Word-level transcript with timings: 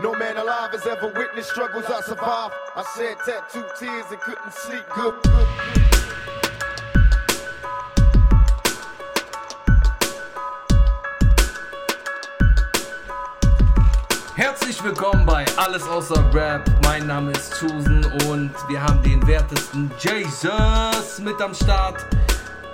No 0.00 0.12
man 0.12 0.36
alive 0.36 0.72
has 0.72 0.84
ever 0.88 1.06
witnessed 1.06 1.50
struggles 1.50 1.84
I 1.86 2.00
survived. 2.00 2.52
I 2.74 2.84
shed 2.96 3.16
tattooed 3.24 3.70
tears 3.78 4.06
and 4.10 4.20
couldn't 4.20 4.52
sleep 4.52 4.84
good. 4.92 5.14
Herzlich 14.34 14.82
willkommen 14.82 15.24
bei 15.24 15.44
Alles 15.56 15.84
außer 15.84 16.34
Rap. 16.34 16.68
Mein 16.82 17.06
Name 17.06 17.30
ist 17.30 17.54
Susan 17.54 18.04
und 18.28 18.52
wir 18.68 18.82
haben 18.82 19.00
den 19.04 19.24
wertesten 19.28 19.92
Jesus 20.00 21.20
mit 21.20 21.40
am 21.40 21.54
Start. 21.54 22.04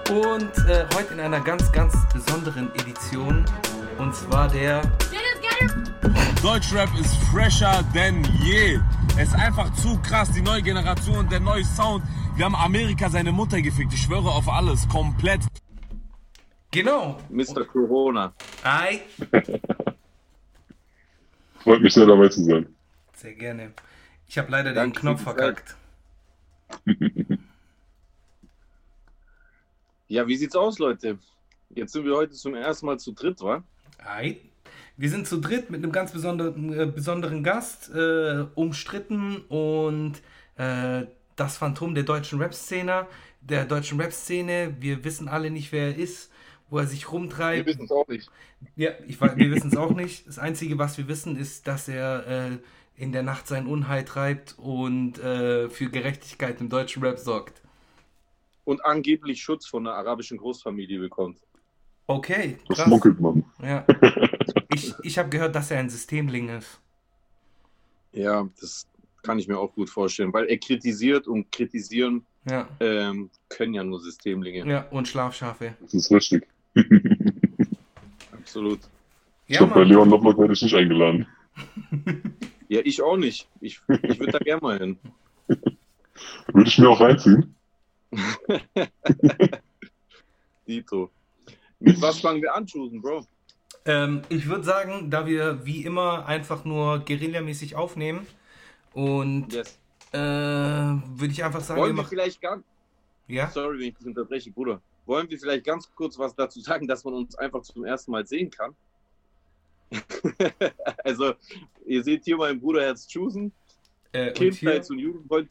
Und 0.08 0.56
äh, 0.66 0.86
heute 0.94 1.12
in 1.12 1.20
einer 1.20 1.40
ganz, 1.40 1.70
ganz 1.70 1.94
besonderen 2.14 2.74
Edition. 2.76 3.44
Und 3.98 4.16
zwar 4.16 4.48
der. 4.48 4.80
Deutschrap 6.42 6.88
ist 6.98 7.14
fresher 7.30 7.84
denn 7.94 8.24
je. 8.42 8.78
Es 9.18 9.28
ist 9.28 9.34
einfach 9.34 9.72
zu 9.74 9.98
krass, 10.02 10.30
die 10.32 10.42
neue 10.42 10.62
Generation, 10.62 11.28
der 11.28 11.40
neue 11.40 11.64
Sound. 11.64 12.04
Wir 12.36 12.44
haben 12.46 12.54
Amerika 12.54 13.10
seine 13.10 13.32
Mutter 13.32 13.60
gefickt. 13.60 13.92
Ich 13.92 14.02
schwöre 14.02 14.30
auf 14.30 14.48
alles, 14.48 14.88
komplett. 14.88 15.42
Genau. 16.70 17.18
Mr. 17.28 17.64
Corona. 17.64 18.32
Ei. 18.62 19.02
Freut 21.60 21.82
mich 21.82 21.92
sehr 21.92 22.06
dabei 22.06 22.28
zu 22.28 22.44
sein. 22.44 22.74
Sehr 23.14 23.34
gerne. 23.34 23.72
Ich 24.26 24.38
habe 24.38 24.50
leider 24.50 24.72
Danke 24.72 24.98
den 24.98 25.00
Knopf 25.00 25.22
verkackt. 25.22 25.76
Ja, 30.10 30.26
wie 30.26 30.34
sieht's 30.34 30.56
aus, 30.56 30.80
Leute? 30.80 31.20
Jetzt 31.68 31.92
sind 31.92 32.04
wir 32.04 32.16
heute 32.16 32.32
zum 32.32 32.56
ersten 32.56 32.86
Mal 32.86 32.98
zu 32.98 33.12
dritt, 33.12 33.40
wa? 33.42 33.62
Ei. 34.04 34.40
Wir 35.00 35.08
sind 35.08 35.26
zu 35.26 35.40
dritt 35.40 35.70
mit 35.70 35.82
einem 35.82 35.92
ganz 35.92 36.12
besonderen, 36.12 36.78
äh, 36.78 36.84
besonderen 36.84 37.42
Gast, 37.42 37.90
äh, 37.94 38.44
umstritten 38.54 39.38
und 39.48 40.20
äh, 40.56 41.06
das 41.36 41.56
Phantom 41.56 41.94
der 41.94 42.04
deutschen 42.04 42.38
Rap-Szene, 42.38 43.06
der 43.40 43.64
deutschen 43.64 43.98
Rap-Szene. 43.98 44.76
Wir 44.78 45.02
wissen 45.02 45.26
alle 45.26 45.50
nicht, 45.50 45.72
wer 45.72 45.86
er 45.86 45.96
ist, 45.96 46.30
wo 46.68 46.80
er 46.80 46.86
sich 46.86 47.10
rumtreibt. 47.10 47.64
Wir 47.64 47.72
wissen 47.72 47.86
es 47.86 47.90
auch 47.90 48.06
nicht. 48.08 48.30
Ja, 48.76 48.90
ich 49.08 49.18
weiß, 49.18 49.38
wir 49.38 49.50
wissen 49.50 49.68
es 49.68 49.76
auch 49.78 49.92
nicht. 49.92 50.28
Das 50.28 50.38
Einzige, 50.38 50.76
was 50.76 50.98
wir 50.98 51.08
wissen, 51.08 51.38
ist, 51.38 51.66
dass 51.66 51.88
er 51.88 52.26
äh, 52.26 52.58
in 52.94 53.12
der 53.12 53.22
Nacht 53.22 53.46
sein 53.46 53.66
Unheil 53.66 54.04
treibt 54.04 54.56
und 54.58 55.18
äh, 55.18 55.70
für 55.70 55.88
Gerechtigkeit 55.88 56.60
im 56.60 56.68
deutschen 56.68 57.02
Rap 57.02 57.18
sorgt. 57.18 57.62
Und 58.64 58.84
angeblich 58.84 59.40
Schutz 59.40 59.66
von 59.66 59.86
einer 59.86 59.96
arabischen 59.96 60.36
Großfamilie 60.36 60.98
bekommt. 61.00 61.38
Okay, 62.06 62.58
Das 62.68 62.76
krass. 62.76 62.88
munkelt 62.88 63.18
man. 63.18 63.39
Ja. 63.62 63.84
Ich, 64.72 64.94
ich 65.02 65.18
habe 65.18 65.28
gehört, 65.30 65.56
dass 65.56 65.72
er 65.72 65.80
ein 65.80 65.90
Systemling 65.90 66.48
ist. 66.48 66.80
Ja, 68.12 68.48
das 68.60 68.86
kann 69.22 69.36
ich 69.40 69.48
mir 69.48 69.58
auch 69.58 69.74
gut 69.74 69.90
vorstellen, 69.90 70.32
weil 70.32 70.46
er 70.46 70.58
kritisiert 70.58 71.26
und 71.26 71.50
kritisieren 71.50 72.24
Ja, 72.48 72.68
ähm, 72.78 73.30
können 73.48 73.74
ja 73.74 73.82
nur 73.82 74.00
Systemlinge. 74.00 74.64
ja 74.70 74.86
und 74.90 75.08
Schlafschafe. 75.08 75.74
Das 75.80 75.92
ist 75.92 76.10
richtig. 76.12 76.46
Absolut. 78.32 78.78
Ich 79.48 79.54
Ja, 79.56 79.58
glaube, 79.66 79.74
bei. 79.74 79.84
Leon 79.84 80.08
Lombard 80.08 80.38
werde 80.38 80.52
ich 80.52 80.62
nicht 80.62 80.74
eingeladen. 80.76 81.26
Ja, 82.68 82.80
ich 82.84 83.02
auch 83.02 83.16
nicht. 83.16 83.48
Ich, 83.60 83.80
ich 84.04 84.20
würde 84.20 84.32
da 84.32 84.38
gerne 84.38 84.62
mal 84.62 84.78
hin. 84.78 84.98
Würde 86.52 86.68
ich 86.68 86.78
mir 86.78 86.88
auch 86.90 87.00
reinziehen. 87.00 87.54
Dito. 90.66 91.10
Mit 91.80 92.00
was 92.00 92.20
fangen 92.20 92.40
wir 92.42 92.54
an, 92.54 92.66
Susan, 92.66 93.00
Bro? 93.00 93.26
Ähm, 93.86 94.22
ich 94.28 94.46
würde 94.46 94.64
sagen, 94.64 95.10
da 95.10 95.26
wir 95.26 95.64
wie 95.64 95.84
immer 95.84 96.26
einfach 96.26 96.64
nur 96.64 96.98
guerillamäßig 97.00 97.76
aufnehmen 97.76 98.26
und 98.92 99.52
Yes. 99.52 99.78
äh, 100.12 100.18
würde 100.18 101.28
ich 101.32 101.42
einfach 101.44 101.60
sagen, 101.60 101.78
wir 101.78 101.82
Wollen 101.84 101.96
wir 101.96 102.02
machen. 102.02 102.10
vielleicht 102.10 102.40
ganz, 102.42 102.64
Ja? 103.26 103.48
sorry, 103.50 103.78
wenn 103.78 103.86
ich 103.88 103.96
dich 103.96 104.06
unterbreche, 104.06 104.50
Bruder. 104.50 104.80
Wollen 105.06 105.28
wir 105.30 105.38
vielleicht 105.38 105.64
ganz 105.64 105.90
kurz 105.94 106.18
was 106.18 106.34
dazu 106.34 106.60
sagen, 106.60 106.86
dass 106.86 107.04
man 107.04 107.14
uns 107.14 107.34
einfach 107.36 107.62
zum 107.62 107.84
ersten 107.84 108.10
Mal 108.12 108.26
sehen 108.26 108.50
kann? 108.50 108.74
also, 111.04 111.34
ihr 111.86 112.04
seht 112.04 112.24
hier 112.24 112.36
meinen 112.36 112.60
Bruder 112.60 112.82
Herz 112.82 113.06
Chusen, 113.08 113.52
Äh, 114.12 114.28
und 114.28 114.34
Kindheits- 114.34 114.90
und 114.90 114.98
Jugendfreund. 114.98 115.48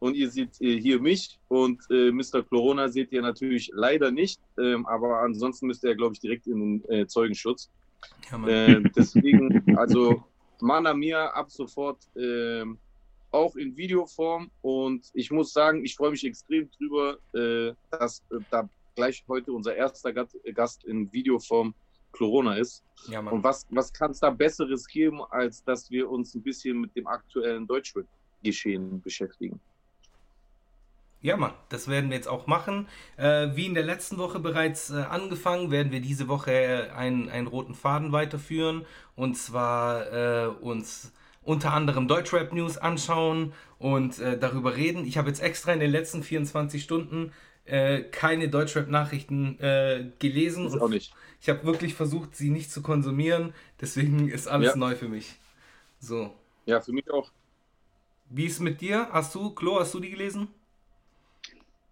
Und 0.00 0.14
ihr 0.14 0.30
seht 0.30 0.60
äh, 0.60 0.80
hier 0.80 1.00
mich 1.00 1.38
und 1.48 1.82
äh, 1.90 2.10
Mr. 2.10 2.42
Corona 2.42 2.88
seht 2.88 3.12
ihr 3.12 3.22
natürlich 3.22 3.70
leider 3.72 4.10
nicht. 4.10 4.40
Ähm, 4.58 4.86
aber 4.86 5.20
ansonsten 5.20 5.66
müsst 5.66 5.84
ihr, 5.84 5.94
glaube 5.94 6.14
ich, 6.14 6.20
direkt 6.20 6.46
in 6.46 6.80
den 6.80 6.90
äh, 6.90 7.06
Zeugenschutz. 7.06 7.70
ja. 8.30 8.48
Äh, 8.48 8.82
deswegen, 8.96 9.76
also 9.76 10.24
Mana 10.60 10.94
Mia 10.94 11.26
ab 11.28 11.50
sofort 11.50 11.98
ähm, 12.16 12.78
auch 13.30 13.56
in 13.56 13.76
Videoform. 13.76 14.50
Und 14.62 15.10
ich 15.14 15.30
muss 15.30 15.52
sagen, 15.52 15.84
ich 15.84 15.94
freue 15.94 16.10
mich 16.10 16.24
extrem 16.24 16.70
drüber, 16.70 17.18
äh, 17.34 17.74
dass 17.90 18.22
äh, 18.30 18.38
da 18.50 18.68
gleich 18.96 19.24
heute 19.28 19.52
unser 19.52 19.74
erster 19.74 20.12
Gast, 20.12 20.36
Gast 20.54 20.84
in 20.84 21.12
Videoform 21.12 21.74
Corona 22.12 22.56
ist. 22.56 22.82
ja, 23.08 23.20
Und 23.20 23.44
was, 23.44 23.66
was 23.70 23.92
kann 23.92 24.10
es 24.10 24.20
da 24.20 24.30
Besseres 24.30 24.86
geben, 24.86 25.22
als 25.30 25.62
dass 25.64 25.90
wir 25.90 26.10
uns 26.10 26.34
ein 26.34 26.42
bisschen 26.42 26.80
mit 26.80 26.94
dem 26.96 27.06
aktuellen 27.06 27.66
Deutschrap-Geschehen 27.66 29.00
beschäftigen? 29.00 29.60
Ja, 31.22 31.36
Mann, 31.36 31.52
das 31.68 31.86
werden 31.88 32.08
wir 32.08 32.16
jetzt 32.16 32.28
auch 32.28 32.46
machen. 32.46 32.88
Äh, 33.18 33.48
wie 33.54 33.66
in 33.66 33.74
der 33.74 33.82
letzten 33.84 34.16
Woche 34.16 34.38
bereits 34.40 34.90
äh, 34.90 35.02
angefangen, 35.02 35.70
werden 35.70 35.92
wir 35.92 36.00
diese 36.00 36.28
Woche 36.28 36.52
äh, 36.52 36.90
einen, 36.90 37.28
einen 37.28 37.46
roten 37.46 37.74
Faden 37.74 38.12
weiterführen. 38.12 38.86
Und 39.16 39.36
zwar 39.36 40.12
äh, 40.12 40.46
uns 40.46 41.12
unter 41.42 41.72
anderem 41.74 42.08
Deutschrap 42.08 42.52
News 42.54 42.78
anschauen 42.78 43.52
und 43.78 44.18
äh, 44.18 44.38
darüber 44.38 44.76
reden. 44.76 45.04
Ich 45.04 45.18
habe 45.18 45.28
jetzt 45.28 45.42
extra 45.42 45.72
in 45.72 45.80
den 45.80 45.90
letzten 45.90 46.22
24 46.22 46.82
Stunden 46.82 47.32
keine 48.10 48.48
Deutschrap-Nachrichten 48.48 49.58
gelesen. 50.18 50.66
Und 50.66 50.82
auch 50.82 50.88
nicht. 50.88 51.14
Ich 51.40 51.48
habe 51.48 51.62
wirklich 51.62 51.94
versucht, 51.94 52.34
sie 52.34 52.50
nicht 52.50 52.72
zu 52.72 52.82
konsumieren. 52.82 53.54
Deswegen 53.80 54.28
ist 54.28 54.48
alles 54.48 54.70
Ja. 54.70 54.76
neu 54.76 54.96
für 54.96 55.08
mich. 55.08 55.36
So. 56.00 56.34
Ja, 56.66 56.80
für 56.80 56.90
mich 56.90 57.08
auch. 57.12 57.30
Wie 58.28 58.46
ist 58.46 58.58
mit 58.58 58.80
dir? 58.80 59.08
Hast 59.12 59.36
du, 59.36 59.50
Klo, 59.50 59.78
hast 59.78 59.94
du 59.94 60.00
die 60.00 60.10
gelesen? 60.10 60.48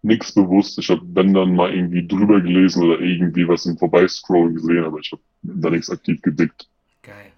Nichts 0.03 0.33
bewusst. 0.35 0.79
Ich 0.79 0.91
habe 0.91 1.03
wenn 1.15 1.35
dann 1.35 1.55
mal 1.55 1.73
irgendwie 1.73 2.07
drüber 2.07 2.41
gelesen 2.41 2.83
oder 2.85 3.01
irgendwie 3.01 3.47
was 3.49 3.67
im 3.67 3.79
Vorbeiscrollen 3.79 4.55
gesehen, 4.55 4.85
aber 4.85 4.99
ich 4.99 5.13
habe 5.13 5.23
da 5.43 5.71
nichts 5.71 5.91
aktiv 5.91 6.21
gedickt. 6.23 6.69
Geil. 7.03 7.33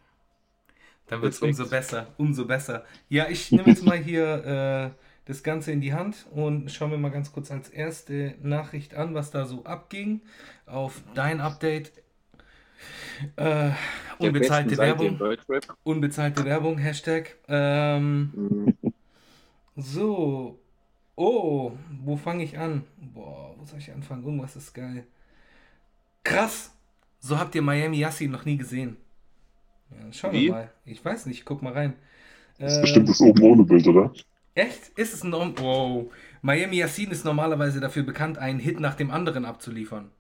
Dann 1.09 1.22
wird 1.22 1.32
es 1.34 1.41
umso 1.41 1.69
besser, 1.69 2.06
umso 2.19 2.47
besser. 2.47 2.84
Ja, 3.09 3.28
ich 3.28 3.53
nehme 3.53 3.69
jetzt 3.69 3.82
mal 3.82 3.98
hier 3.98 4.94
äh, 4.94 5.00
das 5.25 5.43
Ganze 5.43 5.72
in 5.72 5.81
die 5.81 5.93
Hand 5.93 6.26
und 6.31 6.71
schaue 6.71 6.88
mir 6.88 6.98
mal 6.98 7.10
ganz 7.10 7.32
kurz 7.32 7.50
als 7.50 7.69
erste 7.69 8.34
Nachricht 8.43 8.94
an, 8.94 9.15
was 9.15 9.31
da 9.31 9.44
so 9.44 9.65
abging 9.65 10.21
auf 10.66 11.03
dein 11.15 11.41
Update. 11.41 11.92
Äh, 13.37 13.71
Der 13.71 13.72
unbezahlte 14.19 14.81
Werbung, 14.81 15.21
unbezahlte 15.84 16.44
Werbung, 16.44 16.78
Hashtag. 16.78 17.37
Ähm, 17.48 18.34
Mhm. 18.34 18.92
so, 19.77 20.59
oh, 21.20 21.72
wo 22.04 22.16
fange 22.16 22.44
ich 22.44 22.58
an? 22.58 22.84
Boah, 23.14 23.54
wo 23.58 23.64
soll 23.64 23.78
ich 23.78 23.92
anfangen? 23.92 24.25
Irgendwas 24.25 24.56
ist 24.56 24.75
geil. 24.75 25.06
Krass, 26.25 26.72
so 27.20 27.38
habt 27.38 27.54
ihr 27.54 27.62
Miami 27.62 27.98
Yassin 27.98 28.31
noch 28.31 28.44
nie 28.44 28.56
gesehen. 28.56 28.97
Ja, 29.91 30.12
schauen 30.12 30.32
Wie? 30.32 30.47
wir 30.47 30.54
mal. 30.54 30.72
Ich 30.84 31.04
weiß 31.04 31.26
nicht, 31.26 31.44
guck 31.44 31.62
mal 31.62 31.72
rein. 31.72 31.94
Das 32.60 32.75
ist 32.75 32.80
Äh, 32.82 32.82
bestimmt 32.82 33.09
das 33.09 33.20
oben 33.20 33.42
ohne 33.42 33.64
Bild, 33.64 33.86
oder? 33.88 34.12
Echt? 34.54 34.91
Ist 34.97 35.12
es 35.12 35.25
norm 35.25 35.59
Wow. 35.59 36.12
Miami 36.41 36.76
Yassin 36.76 37.10
ist 37.10 37.25
normalerweise 37.25 37.80
dafür 37.80 38.04
bekannt, 38.04 38.38
einen 38.38 38.60
Hit 38.60 38.78
nach 38.78 38.94
dem 38.94 39.10
anderen 39.10 39.44
abzuliefern. 39.44 40.12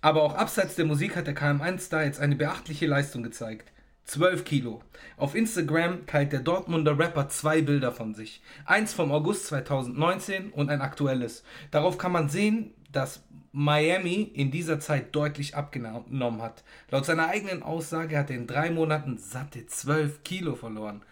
Aber 0.00 0.22
auch 0.22 0.34
abseits 0.34 0.76
der 0.76 0.84
Musik 0.84 1.16
hat 1.16 1.26
der 1.26 1.34
KM1-Star 1.34 2.04
jetzt 2.04 2.20
eine 2.20 2.36
beachtliche 2.36 2.86
Leistung 2.86 3.22
gezeigt. 3.24 3.72
12 4.04 4.44
Kilo. 4.44 4.82
Auf 5.16 5.34
Instagram 5.34 6.06
teilt 6.06 6.32
der 6.32 6.40
Dortmunder 6.40 6.98
Rapper 6.98 7.28
zwei 7.28 7.62
Bilder 7.62 7.92
von 7.92 8.14
sich. 8.14 8.42
Eins 8.66 8.92
vom 8.92 9.12
August 9.12 9.46
2019 9.46 10.50
und 10.50 10.70
ein 10.70 10.80
aktuelles. 10.80 11.44
Darauf 11.70 11.98
kann 11.98 12.12
man 12.12 12.28
sehen, 12.28 12.74
dass 12.92 13.24
Miami 13.52 14.30
in 14.34 14.50
dieser 14.50 14.80
Zeit 14.80 15.14
deutlich 15.14 15.56
abgenommen 15.56 16.42
hat. 16.42 16.64
Laut 16.90 17.06
seiner 17.06 17.28
eigenen 17.28 17.62
Aussage 17.62 18.18
hat 18.18 18.30
er 18.30 18.36
in 18.36 18.46
drei 18.46 18.70
Monaten 18.70 19.16
satte 19.16 19.66
12 19.66 20.24
Kilo 20.24 20.54
verloren. 20.54 21.02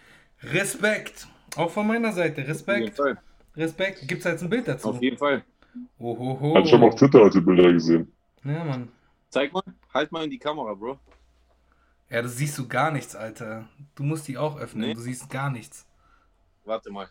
Respekt. 0.43 1.29
Auch 1.57 1.71
von 1.71 1.87
meiner 1.87 2.13
Seite. 2.13 2.33
Auf 2.33 2.39
jeden 2.39 2.51
Respekt. 2.51 2.97
Fall. 2.97 3.19
Respekt. 3.57 4.09
Gibt 4.09 4.25
es 4.25 4.25
jetzt 4.25 4.43
ein 4.43 4.51
Bild 4.51 4.67
dazu? 4.67 4.91
Auf 4.91 5.03
jeden 5.03 5.19
Fall. 5.19 5.45
Ohoho. 5.99 6.55
Also 6.55 6.67
ich 6.67 6.73
habe 6.75 6.87
auf 6.87 6.95
Twitter 6.97 7.21
heute 7.21 7.41
Bilder 7.41 7.73
gesehen. 7.73 8.11
Ja, 8.45 8.65
Mann. 8.65 8.89
Zeig 9.31 9.53
mal, 9.53 9.63
halt 9.95 10.13
mal 10.13 10.25
in 10.25 10.31
die 10.31 10.39
Kamera, 10.39 10.75
Bro. 10.75 10.99
Ja, 12.13 12.21
du 12.21 12.29
siehst 12.29 12.59
du 12.59 12.69
gar 12.69 12.91
nichts, 12.91 13.17
Alter. 13.17 13.67
Du 13.95 14.03
musst 14.03 14.29
die 14.29 14.37
auch 14.37 14.59
öffnen. 14.59 14.89
Nee. 14.89 14.95
Du 14.95 15.01
siehst 15.01 15.31
gar 15.31 15.49
nichts. 15.51 15.87
Warte 16.67 16.91
mal. 16.91 17.09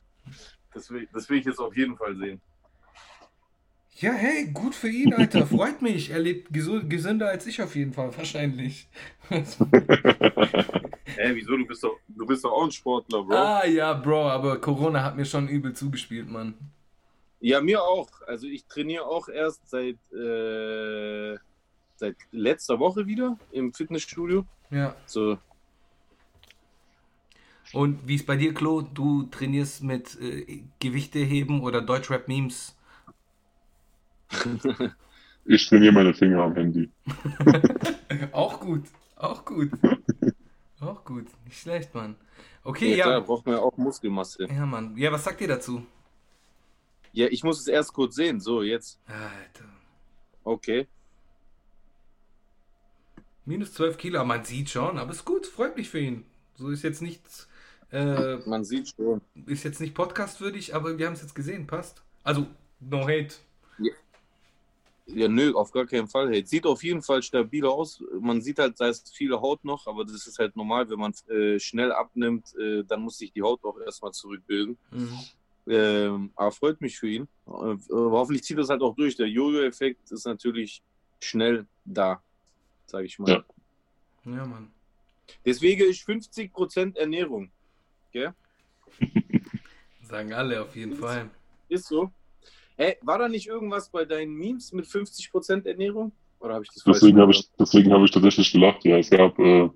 Das 0.76 0.92
will, 0.92 1.08
das 1.12 1.28
will 1.28 1.40
ich 1.40 1.46
jetzt 1.46 1.58
auf 1.58 1.76
jeden 1.76 1.98
Fall 1.98 2.16
sehen. 2.16 2.40
Ja, 3.96 4.12
hey, 4.12 4.52
gut 4.52 4.76
für 4.76 4.90
ihn, 4.90 5.12
Alter. 5.16 5.48
Freut 5.48 5.82
mich. 5.82 6.12
Er 6.12 6.20
lebt 6.20 6.54
gesünder 6.54 7.30
als 7.30 7.48
ich 7.48 7.64
auf 7.64 7.76
jeden 7.76 7.94
Fall, 7.94 8.16
wahrscheinlich. 8.16 8.88
Hä, 9.30 9.42
wieso? 11.34 11.58
Du 11.58 11.66
bist 11.66 11.84
doch, 11.84 11.98
du 12.08 12.26
bist 12.28 12.46
doch 12.46 12.52
auch 12.52 12.66
ein 12.66 12.72
Sportler, 12.72 13.24
Bro. 13.24 13.36
Ah 13.36 13.66
ja, 13.66 13.94
Bro, 13.94 14.30
aber 14.30 14.62
Corona 14.62 15.04
hat 15.04 15.16
mir 15.16 15.26
schon 15.26 15.48
übel 15.48 15.74
zugespielt, 15.74 16.30
Mann. 16.30 16.54
Ja, 17.40 17.60
mir 17.60 17.82
auch. 17.82 18.10
Also 18.28 18.46
ich 18.46 18.66
trainiere 18.66 19.06
auch 19.06 19.28
erst 19.30 19.68
seit, 19.68 19.98
äh, 20.14 21.38
seit 21.96 22.18
letzter 22.32 22.78
Woche 22.78 23.08
wieder 23.08 23.36
im 23.52 23.74
Fitnessstudio. 23.74 24.46
Ja. 24.72 24.96
So, 25.06 25.38
Und 27.74 28.08
wie 28.08 28.16
ist 28.16 28.26
bei 28.28 28.36
dir, 28.36 28.54
Klo? 28.54 28.82
Du 28.82 29.24
trainierst 29.24 29.84
mit 29.84 30.20
äh, 30.22 30.64
Gewichte 30.80 31.20
heben 31.20 31.62
oder 31.62 31.82
Deutschrap-Memes? 31.82 32.76
Ich 35.46 35.68
trainiere 35.68 35.94
meine 35.94 36.14
Finger 36.14 36.44
am 36.44 36.56
Handy. 36.56 36.92
Auch 38.32 38.60
gut, 38.60 38.86
auch 39.16 39.44
gut. 39.46 39.72
auch 40.80 41.04
gut, 41.04 41.28
nicht 41.46 41.60
schlecht, 41.60 41.94
Mann. 41.96 42.16
Okay, 42.64 42.92
ja, 42.92 42.98
ja. 42.98 43.04
klar, 43.06 43.22
braucht 43.22 43.46
man 43.46 43.56
ja 43.56 43.62
auch 43.62 43.76
Muskelmasse. 43.78 44.50
Ja, 44.50 44.66
Mann. 44.66 44.96
Ja, 44.98 45.12
was 45.12 45.24
sagt 45.24 45.42
ihr 45.42 45.48
dazu? 45.48 45.86
Ja, 47.14 47.28
ich 47.28 47.44
muss 47.44 47.60
es 47.60 47.68
erst 47.68 47.94
kurz 47.94 48.16
sehen. 48.16 48.40
So, 48.40 48.62
jetzt. 48.64 49.00
Alter. 49.08 49.66
Okay. 50.44 50.88
Minus 53.46 53.74
12 53.74 53.98
Kilo, 53.98 54.24
man 54.24 54.44
sieht 54.44 54.70
schon, 54.70 54.98
aber 54.98 55.12
ist 55.12 55.26
gut, 55.26 55.46
freut 55.46 55.76
mich 55.76 55.90
für 55.90 56.00
ihn. 56.00 56.26
So 56.56 56.70
ist 56.70 56.84
jetzt 56.84 57.02
nichts, 57.02 57.48
äh, 57.92 58.38
Man 58.46 58.64
sieht 58.64 58.94
schon. 58.96 59.22
ist 59.48 59.64
jetzt 59.64 59.82
nicht 59.82 59.94
podcastwürdig, 59.94 60.76
aber 60.76 60.98
wir 60.98 61.08
haben 61.08 61.14
es 61.14 61.22
jetzt 61.22 61.36
gesehen, 61.36 61.68
passt. 61.68 62.04
Also, 62.24 62.48
no 62.80 63.04
hate. 63.08 63.36
Ja, 65.08 65.28
nö, 65.28 65.54
auf 65.54 65.72
gar 65.72 65.86
keinen 65.86 66.08
Fall. 66.08 66.30
Hey, 66.30 66.46
sieht 66.46 66.66
auf 66.66 66.84
jeden 66.84 67.02
Fall 67.02 67.22
stabil 67.22 67.66
aus. 67.66 68.02
Man 68.20 68.42
sieht 68.42 68.60
halt, 68.60 68.80
da 68.80 68.88
ist 68.88 69.14
viele 69.16 69.42
Haut 69.42 69.66
noch, 69.66 69.88
aber 69.88 70.06
das 70.06 70.26
ist 70.26 70.40
halt 70.40 70.56
normal, 70.56 70.90
wenn 70.90 71.00
man 71.00 71.14
äh, 71.28 71.60
schnell 71.60 71.92
abnimmt, 71.92 72.56
äh, 72.58 72.84
dann 72.84 73.02
muss 73.02 73.18
sich 73.18 73.34
die 73.34 73.42
Haut 73.42 73.62
auch 73.64 73.78
erstmal 73.80 74.14
zurückbilden. 74.14 74.78
Mhm. 74.92 75.20
Ähm, 75.68 76.32
aber 76.36 76.52
freut 76.52 76.80
mich 76.80 76.98
für 76.98 77.10
ihn. 77.10 77.28
Äh, 77.46 77.76
hoffentlich 77.92 78.44
zieht 78.44 78.58
das 78.58 78.70
halt 78.70 78.82
auch 78.82 78.96
durch. 78.96 79.16
Der 79.16 79.28
Jojo-Effekt 79.28 80.12
ist 80.12 80.26
natürlich 80.26 80.82
schnell 81.20 81.66
da, 81.84 82.22
sage 82.92 83.06
ich 83.06 83.18
mal. 83.18 83.32
Ja. 83.32 83.44
Ja, 84.26 84.46
Mann. 84.46 84.72
Deswegen 85.46 85.90
ist 85.90 86.08
50% 86.08 86.98
Ernährung. 86.98 87.52
Gell? 88.12 88.34
Sagen 90.04 90.34
alle 90.34 90.62
auf 90.62 90.76
jeden 90.76 90.96
Fall. 90.96 91.30
Ist 91.70 91.88
so. 91.88 92.12
Hey, 92.76 92.98
war 93.02 93.18
da 93.18 93.30
nicht 93.30 93.48
irgendwas 93.48 93.90
bei 93.90 94.06
deinen 94.06 94.34
Memes 94.34 94.74
mit 94.74 94.86
50% 94.86 95.66
Ernährung? 95.66 96.12
Oder 96.40 96.56
habe 96.56 96.66
ich 96.66 96.72
das 96.74 96.84
Deswegen 96.84 97.20
habe 97.20 97.32
ich, 97.32 97.50
deswegen 97.60 97.94
habe 97.94 98.06
ich 98.06 98.12
tatsächlich 98.12 98.52
gelacht. 98.52 98.84
Ja, 98.84 98.98
es 98.98 99.10
gab, 99.10 99.38
äh, 99.40 99.70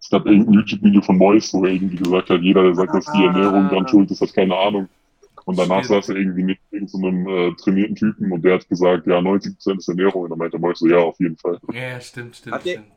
es 0.00 0.10
gab 0.10 0.26
irgendein 0.26 0.54
YouTube-Video 0.54 1.00
von 1.00 1.16
Mois, 1.16 1.52
wo 1.52 1.64
er 1.64 1.72
irgendwie 1.72 1.96
gesagt 1.96 2.30
hat, 2.30 2.42
jeder, 2.42 2.62
der 2.64 2.74
sagt, 2.74 2.94
dass 2.94 3.06
die 3.12 3.24
Ernährung 3.24 3.68
dran 3.68 3.88
schuld 3.88 4.10
ist, 4.10 4.20
hat 4.20 4.34
keine 4.34 4.56
Ahnung. 4.56 4.88
Und 5.46 5.58
danach 5.58 5.84
saß 5.84 6.08
er 6.08 6.16
irgendwie 6.16 6.42
neben 6.42 6.60
irgend 6.70 6.90
so 6.90 6.98
einem 6.98 7.26
äh, 7.28 7.54
trainierten 7.56 7.96
Typen 7.96 8.32
und 8.32 8.42
der 8.42 8.54
hat 8.54 8.68
gesagt, 8.68 9.06
ja, 9.06 9.18
90% 9.18 9.76
ist 9.78 9.88
Ernährung. 9.88 10.22
Und 10.22 10.30
dann 10.30 10.38
meinte 10.38 10.58
Mois 10.58 10.78
so, 10.78 10.86
ja, 10.88 10.98
auf 10.98 11.18
jeden 11.20 11.36
Fall. 11.36 11.58
Ja, 11.72 12.00
stimmt, 12.00 12.36
stimmt, 12.36 12.54
Hat 12.54 12.64
der- 12.64 12.72
stimmt. 12.72 12.90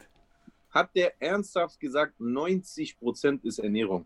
Hat 0.70 0.96
der 0.96 1.22
ernsthaft 1.22 1.80
gesagt, 1.80 2.20
90% 2.20 3.44
ist 3.44 3.60
Ernährung? 3.60 4.06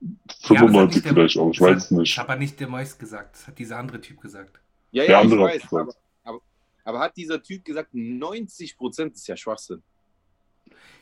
Ja, 0.00 0.08
aber 0.08 0.16
das 0.26 0.36
hat 0.42 0.58
95 0.58 0.94
nicht 0.96 1.04
der- 1.06 1.12
vielleicht 1.14 1.38
auch, 1.38 1.50
ich 1.52 1.60
weiß 1.60 1.76
es 1.84 1.90
nicht. 1.92 2.12
Das 2.16 2.22
hat 2.24 2.28
aber 2.30 2.38
nicht 2.38 2.58
der 2.58 2.68
Mois 2.68 2.98
gesagt, 2.98 3.34
das 3.36 3.46
hat 3.46 3.58
dieser 3.58 3.78
andere 3.78 4.00
Typ 4.00 4.20
gesagt. 4.20 4.60
Ja, 4.90 5.02
Der 5.04 5.12
ja, 5.12 5.18
ich 5.20 5.24
andere 5.24 5.42
hat 5.48 5.54
weiß. 5.54 5.62
gesagt. 5.62 5.72
Aber, 5.72 5.94
aber, 6.24 6.40
aber 6.84 6.98
hat 7.00 7.16
dieser 7.16 7.40
Typ 7.42 7.64
gesagt, 7.64 7.94
90% 7.94 9.12
ist 9.14 9.26
ja 9.28 9.36
Schwachsinn? 9.36 9.82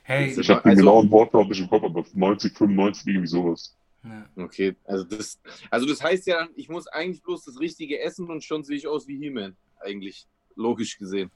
Hey, 0.03 0.29
Das 0.29 0.39
Ich 0.39 0.51
habe 0.51 0.63
den 0.63 0.71
Also- 0.71 0.81
genauen 0.83 1.11
Wortlaut 1.11 1.49
nicht 1.49 1.61
im 1.61 1.69
Kopf, 1.69 1.85
aber 1.85 2.05
90, 2.15 2.57
95, 2.57 3.07
irgendwie 3.07 3.27
sowas. 3.27 3.77
Ja. 4.05 4.29
Okay, 4.37 4.77
also 4.85 5.05
das, 5.05 5.39
also 5.71 5.87
das 5.87 6.03
heißt 6.03 6.27
ja, 6.27 6.49
ich 6.57 6.69
muss 6.69 6.87
eigentlich 6.87 7.23
bloß 7.23 7.45
das 7.45 7.61
Richtige 7.61 8.01
essen 8.01 8.29
und 8.31 8.43
schon 8.43 8.65
sehe 8.65 8.77
ich 8.77 8.87
aus 8.87 9.07
wie 9.07 9.19
He-Man. 9.19 9.57
Eigentlich, 9.81 10.27
logisch 10.55 10.99
gesehen. 10.99 11.31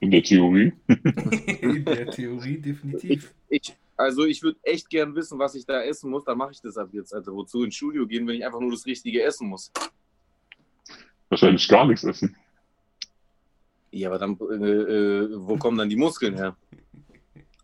In 0.00 0.10
der 0.10 0.22
Theorie. 0.22 0.72
in 0.88 1.84
der 1.84 2.10
Theorie 2.10 2.58
definitiv. 2.58 3.32
Ich, 3.48 3.74
also 3.96 4.24
ich 4.24 4.42
würde 4.42 4.58
echt 4.62 4.90
gern 4.90 5.14
wissen, 5.14 5.38
was 5.38 5.54
ich 5.54 5.64
da 5.64 5.82
essen 5.82 6.10
muss, 6.10 6.24
dann 6.24 6.38
mache 6.38 6.52
ich 6.52 6.60
das 6.60 6.76
ab 6.76 6.90
jetzt. 6.92 7.14
Also 7.14 7.34
wozu 7.34 7.64
ins 7.64 7.74
Studio 7.74 8.06
gehen, 8.06 8.26
wenn 8.26 8.36
ich 8.36 8.44
einfach 8.44 8.60
nur 8.60 8.70
das 8.70 8.84
Richtige 8.84 9.22
essen 9.22 9.48
muss? 9.48 9.72
Wahrscheinlich 11.28 11.66
gar 11.66 11.86
nichts 11.86 12.04
essen. 12.04 12.36
Ja, 13.90 14.10
aber 14.10 14.18
dann, 14.18 14.38
äh, 14.38 14.66
äh, 14.66 15.28
wo 15.34 15.56
kommen 15.56 15.78
dann 15.78 15.88
die 15.88 15.96
Muskeln 15.96 16.34
her? 16.36 16.56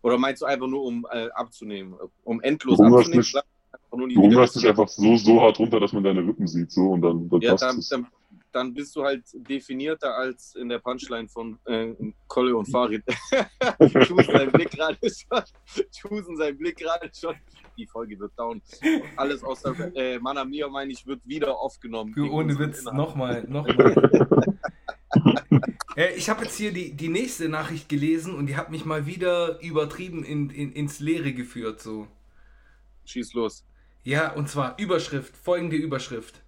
Oder 0.01 0.17
meinst 0.17 0.41
du 0.41 0.45
einfach 0.45 0.67
nur, 0.67 0.83
um 0.83 1.05
äh, 1.11 1.29
abzunehmen? 1.29 1.95
Um 2.23 2.41
endlos 2.41 2.77
Du 2.77 2.85
hungerst 2.85 3.07
abzunehmen? 3.07 3.43
Du 3.91 4.21
hungerst 4.21 4.55
dich 4.55 4.67
einfach 4.67 4.87
so, 4.87 5.15
so 5.17 5.41
hart 5.41 5.59
runter, 5.59 5.79
dass 5.79 5.93
man 5.93 6.03
deine 6.03 6.21
Rippen 6.21 6.47
sieht, 6.47 6.71
so, 6.71 6.91
und 6.91 7.01
dann, 7.01 7.29
dann 7.29 7.41
Ja, 7.41 7.51
passt 7.51 7.63
dann, 7.63 7.77
es. 7.77 7.89
dann, 7.89 8.07
dann 8.51 8.73
bist 8.73 8.95
du 8.95 9.03
halt 9.03 9.23
definierter 9.33 10.15
als 10.15 10.55
in 10.55 10.69
der 10.69 10.79
Punchline 10.79 11.27
von 11.27 11.57
äh, 11.65 11.93
Kolle 12.27 12.55
und 12.55 12.65
Farid. 12.65 13.03
Chusen 13.79 14.25
sein 14.25 14.51
Blick 14.51 14.71
gerade 14.71 14.97
schon. 15.01 16.37
Sein 16.37 16.57
Blick 16.57 16.77
gerade 16.77 17.09
schon. 17.13 17.35
Die 17.77 17.87
Folge 17.87 18.19
wird 18.19 18.31
down. 18.37 18.61
Alles 19.15 19.43
außer 19.43 19.75
äh, 19.95 20.19
Mana 20.19 20.45
Mia, 20.45 20.67
meine 20.67 20.91
ich, 20.91 21.05
wird 21.05 21.21
wieder 21.25 21.57
aufgenommen. 21.57 22.13
Für 22.13 22.23
Wegen 22.23 22.33
ohne 22.33 22.59
Witz, 22.59 22.83
nochmal, 22.85 23.43
nochmal. 23.47 24.11
äh, 25.95 26.13
ich 26.15 26.29
habe 26.29 26.43
jetzt 26.43 26.57
hier 26.57 26.71
die, 26.71 26.93
die 26.93 27.09
nächste 27.09 27.49
Nachricht 27.49 27.89
gelesen 27.89 28.35
und 28.35 28.47
die 28.47 28.55
hat 28.55 28.71
mich 28.71 28.85
mal 28.85 29.05
wieder 29.05 29.59
übertrieben 29.61 30.23
in, 30.23 30.49
in, 30.49 30.71
ins 30.73 30.99
Leere 30.99 31.33
geführt. 31.33 31.81
So. 31.81 32.07
Schieß 33.05 33.33
los. 33.33 33.65
Ja, 34.03 34.33
und 34.33 34.49
zwar 34.49 34.77
Überschrift, 34.79 35.35
folgende 35.37 35.75
Überschrift. 35.75 36.41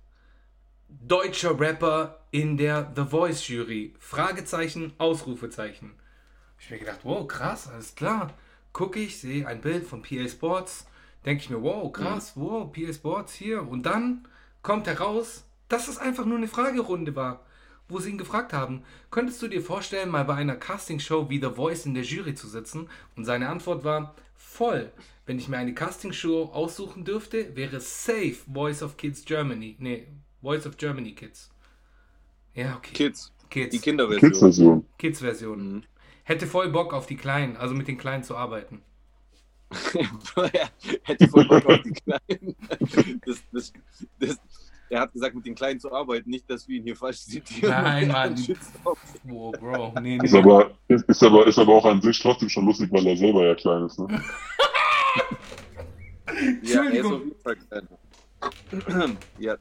Deutscher 0.90 1.60
Rapper 1.60 2.20
in 2.32 2.58
der 2.58 2.92
The 2.96 3.06
Voice 3.06 3.48
Jury. 3.48 3.94
Fragezeichen, 4.00 4.94
Ausrufezeichen. 4.98 5.94
Ich 6.60 6.70
mir 6.70 6.80
gedacht, 6.80 7.00
wow, 7.04 7.28
krass, 7.28 7.68
alles 7.68 7.96
klar. 7.96 8.34
Gucke 8.74 9.00
ich, 9.00 9.20
sehe 9.20 9.48
ein 9.48 9.62
Bild 9.62 9.86
von 9.86 10.02
PA 10.02 10.28
Sports, 10.28 10.88
denke 11.26 11.44
ich 11.44 11.50
mir, 11.50 11.62
wow, 11.62 11.92
krass, 11.92 12.34
wow, 12.36 12.72
PA 12.72 12.92
Sports 12.92 13.34
hier. 13.34 13.68
Und 13.68 13.84
dann 13.84 14.28
kommt 14.62 14.88
heraus, 14.88 15.46
dass 15.70 15.88
es 15.88 15.98
einfach 15.98 16.26
nur 16.26 16.38
eine 16.38 16.48
Fragerunde 16.48 17.16
war, 17.16 17.46
wo 17.88 18.00
sie 18.00 18.10
ihn 18.10 18.18
gefragt 18.18 18.52
haben, 18.52 18.84
könntest 19.12 19.42
du 19.42 19.48
dir 19.48 19.62
vorstellen, 19.62 20.10
mal 20.10 20.26
bei 20.26 20.36
einer 20.36 20.56
Castingshow 20.56 21.30
wie 21.30 21.40
The 21.40 21.52
Voice 21.56 21.86
in 21.86 21.94
der 21.94 22.04
Jury 22.04 22.36
zu 22.36 22.48
sitzen? 22.48 22.90
Und 23.16 23.26
seine 23.26 23.50
Antwort 23.50 23.84
war, 23.84 24.16
voll. 24.36 24.92
Wenn 25.26 25.40
ich 25.40 25.48
mir 25.48 25.58
eine 25.58 25.74
Castingshow 25.74 26.52
aussuchen 26.54 27.04
dürfte, 27.04 27.56
wäre 27.56 27.80
safe 27.80 28.38
Voice 28.52 28.84
of 28.84 28.98
Kids 28.98 29.26
Germany. 29.26 29.76
Nee, 29.80 30.08
Voice 30.42 30.68
of 30.68 30.78
Germany 30.78 31.14
Kids. 31.14 31.50
Ja, 32.54 32.76
okay. 32.78 32.94
Kids. 32.94 33.34
Kids. 33.50 33.72
Die 33.72 33.80
Kinderversion. 33.80 34.32
Kids-Version. 34.32 34.86
Kids-Version. 34.98 35.74
Mhm. 35.74 35.84
Hätte 36.24 36.48
voll 36.48 36.70
Bock 36.70 36.94
auf 36.94 37.06
die 37.06 37.18
Kleinen, 37.18 37.58
also 37.58 37.76
mit 37.76 37.88
den 37.88 37.98
Kleinen 37.98 38.24
zu 38.24 38.36
arbeiten. 38.36 38.82
hätte 41.04 41.28
voll 41.28 41.46
Bock 41.48 41.66
auf 41.66 41.82
die 41.82 41.92
Kleinen. 41.92 42.56
Das, 43.26 43.44
das, 43.52 43.74
das, 44.20 44.38
er 44.90 45.02
hat 45.02 45.14
gesagt, 45.14 45.36
mit 45.36 45.46
den 45.46 45.56
Kleinen 45.56 45.80
zu 45.80 45.92
arbeiten, 45.92 46.30
nicht, 46.30 46.50
dass 46.50 46.68
wir 46.68 46.78
ihn 46.78 46.84
hier 46.84 46.96
falsch 46.96 47.22
zitieren. 47.22 47.72
Nein, 47.72 48.08
Mann. 48.12 48.36
Wow, 49.24 49.52
Bro. 49.54 49.94
Nee, 50.02 50.20
Ist 50.24 50.34
nee. 50.34 50.40
aber, 50.40 50.72
ist, 50.88 51.06
ist, 51.10 51.24
aber, 51.24 51.48
ist 51.48 51.58
aber 51.60 51.74
auch 51.74 51.86
an 51.86 52.02
sich 52.02 52.20
trotzdem 52.20 52.50
schon 52.50 52.66
lustig, 52.66 52.92
weil 52.92 53.06
er 53.08 53.18
selber 53.18 53.46
ja 53.46 53.56
klein 53.56 53.84
ist, 53.84 54.00
ne? 54.00 54.08
Ja, 56.64 56.84
er 56.84 56.92
ist 56.94 57.06
auf 57.06 57.24
jeden 57.24 57.40
Fall 57.42 57.56
klein. 57.56 59.18
ja. 59.40 59.56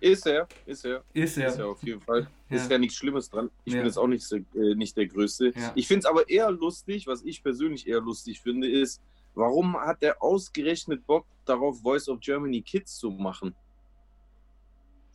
Ist 0.00 0.26
er, 0.26 0.46
ist 0.64 0.84
er, 0.84 1.02
Ist 1.12 1.36
ist 1.36 1.38
er 1.38 1.58
er. 1.58 1.68
auf 1.68 1.82
jeden 1.82 2.00
Fall. 2.00 2.28
Ja. 2.48 2.56
Ist 2.56 2.70
ja 2.70 2.78
nichts 2.78 2.96
Schlimmes 2.96 3.28
dran. 3.30 3.50
Ich 3.64 3.72
Ja. 3.72 3.80
bin 3.80 3.86
jetzt 3.86 3.96
auch 3.98 4.06
nicht, 4.06 4.22
so, 4.24 4.36
äh, 4.36 4.74
nicht 4.76 4.96
der 4.96 5.06
Größte. 5.06 5.52
Ja. 5.56 5.72
Ich 5.74 5.88
finde 5.88 6.00
es 6.00 6.06
aber 6.06 6.28
eher 6.28 6.50
lustig, 6.50 7.06
was 7.06 7.22
ich 7.24 7.42
persönlich 7.42 7.86
eher 7.88 8.00
lustig 8.00 8.40
finde, 8.40 8.68
ist, 8.68 9.00
warum 9.34 9.76
hat 9.76 10.02
er 10.02 10.22
ausgerechnet 10.22 11.04
Bock 11.06 11.26
darauf, 11.44 11.80
Voice 11.82 12.08
of 12.08 12.20
Germany 12.20 12.62
Kids 12.62 12.96
zu 12.96 13.10
machen? 13.10 13.54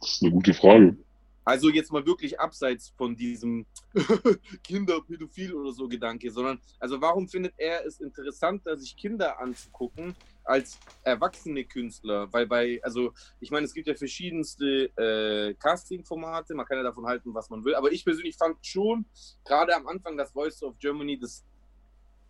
Das 0.03 0.15
ist 0.15 0.23
eine 0.23 0.31
gute 0.31 0.53
Frage. 0.53 0.97
Also 1.45 1.69
jetzt 1.69 1.91
mal 1.91 2.05
wirklich 2.05 2.39
abseits 2.39 2.93
von 2.97 3.15
diesem 3.15 3.65
Kinder, 4.63 5.01
Pädophil 5.01 5.53
oder 5.53 5.73
so 5.73 5.87
Gedanke, 5.87 6.31
sondern 6.31 6.59
also 6.79 7.01
warum 7.01 7.27
findet 7.27 7.53
er 7.57 7.85
es 7.85 7.99
interessanter, 7.99 8.77
sich 8.77 8.95
Kinder 8.95 9.39
anzugucken 9.39 10.15
als 10.45 10.79
erwachsene 11.03 11.65
Künstler? 11.65 12.31
Weil 12.31 12.47
bei, 12.47 12.79
also 12.83 13.13
ich 13.41 13.51
meine, 13.51 13.65
es 13.65 13.73
gibt 13.73 13.87
ja 13.87 13.95
verschiedenste 13.95 14.85
äh, 14.97 15.53
Casting-Formate, 15.55 16.55
man 16.55 16.65
kann 16.65 16.77
ja 16.77 16.83
davon 16.83 17.05
halten, 17.05 17.33
was 17.33 17.49
man 17.49 17.65
will, 17.65 17.75
aber 17.75 17.91
ich 17.91 18.05
persönlich 18.05 18.37
fand 18.37 18.65
schon, 18.65 19.05
gerade 19.43 19.75
am 19.75 19.87
Anfang, 19.87 20.15
das 20.15 20.31
Voice 20.31 20.63
of 20.63 20.77
Germany 20.79 21.19
das 21.19 21.43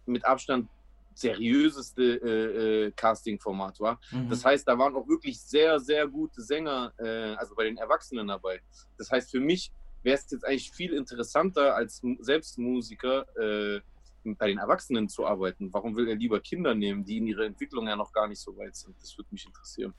mit 0.06 0.26
Abstand 0.26 0.70
seriöseste 1.18 2.04
äh, 2.04 2.86
äh, 2.88 2.92
Casting-Format 2.92 3.80
war. 3.80 4.00
Mhm. 4.12 4.30
Das 4.30 4.44
heißt, 4.46 4.68
da 4.68 4.78
waren 4.78 4.96
auch 4.96 5.08
wirklich 5.08 5.42
sehr, 5.42 5.80
sehr 5.80 6.08
gute 6.08 6.42
Sänger, 6.42 6.94
äh, 6.98 7.36
also 7.36 7.56
bei 7.56 7.66
den 7.66 7.78
Erwachsenen 7.78 8.28
dabei. 8.28 8.62
Das 8.98 9.12
heißt, 9.12 9.32
für 9.32 9.40
mich 9.40 9.72
wäre 10.02 10.18
es 10.18 10.30
jetzt 10.30 10.46
eigentlich 10.46 10.72
viel 10.72 10.94
interessanter 10.94 11.76
als 11.76 12.02
Mu- 12.04 12.22
Selbstmusiker, 12.22 13.26
äh, 13.38 13.82
bei 14.26 14.48
den 14.48 14.58
Erwachsenen 14.58 15.10
zu 15.10 15.26
arbeiten? 15.26 15.74
Warum 15.74 15.96
will 15.96 16.08
er 16.08 16.16
lieber 16.16 16.40
Kinder 16.40 16.74
nehmen, 16.74 17.04
die 17.04 17.18
in 17.18 17.28
ihrer 17.28 17.44
Entwicklung 17.44 17.88
ja 17.88 17.96
noch 17.96 18.12
gar 18.14 18.28
nicht 18.28 18.40
so 18.40 18.56
weit 18.58 18.76
sind? 18.76 18.96
Das 19.02 19.18
würde 19.18 19.28
mich 19.32 19.46
interessieren. 19.46 19.94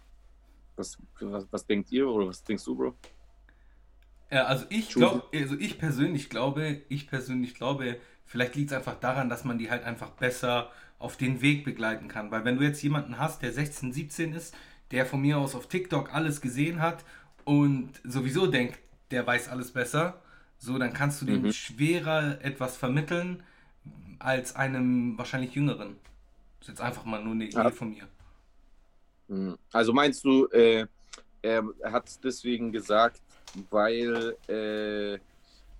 Was, 0.76 0.96
was, 1.20 1.46
was 1.50 1.66
denkt 1.66 1.92
ihr 1.92 2.08
oder 2.08 2.28
was 2.28 2.42
denkst 2.42 2.64
du, 2.64 2.74
Bro? 2.74 2.98
Ja, 4.30 4.46
also 4.46 4.64
ich 4.70 4.88
glaube, 4.88 5.22
also 5.32 5.56
ich 5.56 5.78
persönlich 5.78 6.30
glaube, 6.30 6.82
ich 6.88 7.06
persönlich 7.06 7.54
glaube, 7.54 8.00
vielleicht 8.24 8.56
liegt 8.56 8.70
es 8.70 8.76
einfach 8.76 8.98
daran, 8.98 9.28
dass 9.28 9.44
man 9.44 9.58
die 9.58 9.70
halt 9.70 9.84
einfach 9.84 10.10
besser 10.10 10.72
auf 11.04 11.16
den 11.18 11.42
Weg 11.42 11.64
begleiten 11.64 12.08
kann. 12.08 12.30
Weil 12.30 12.44
wenn 12.46 12.56
du 12.56 12.64
jetzt 12.64 12.82
jemanden 12.82 13.18
hast, 13.18 13.42
der 13.42 13.52
16, 13.52 13.92
17 13.92 14.32
ist, 14.32 14.54
der 14.90 15.04
von 15.04 15.20
mir 15.20 15.38
aus 15.38 15.54
auf 15.54 15.68
TikTok 15.68 16.14
alles 16.14 16.40
gesehen 16.40 16.80
hat 16.80 17.04
und 17.44 17.90
sowieso 18.04 18.46
denkt, 18.46 18.78
der 19.10 19.26
weiß 19.26 19.48
alles 19.48 19.70
besser, 19.72 20.22
so 20.58 20.78
dann 20.78 20.94
kannst 20.94 21.20
du 21.20 21.26
dem 21.26 21.42
Mhm. 21.42 21.52
schwerer 21.52 22.38
etwas 22.42 22.76
vermitteln 22.78 23.42
als 24.18 24.56
einem 24.56 25.18
wahrscheinlich 25.18 25.54
Jüngeren. 25.54 25.96
Das 26.60 26.68
ist 26.68 26.78
jetzt 26.78 26.80
einfach 26.80 27.04
mal 27.04 27.22
nur 27.22 27.34
eine 27.34 27.44
Idee 27.44 27.56
Ja. 27.58 27.70
von 27.70 27.90
mir. 27.90 28.08
Hm. 29.28 29.56
Also 29.72 29.92
meinst 29.92 30.24
du, 30.24 30.46
äh, 30.48 30.86
er 31.42 31.64
hat 31.84 32.08
es 32.08 32.18
deswegen 32.20 32.72
gesagt, 32.72 33.20
weil 33.70 34.36
äh, 34.48 35.18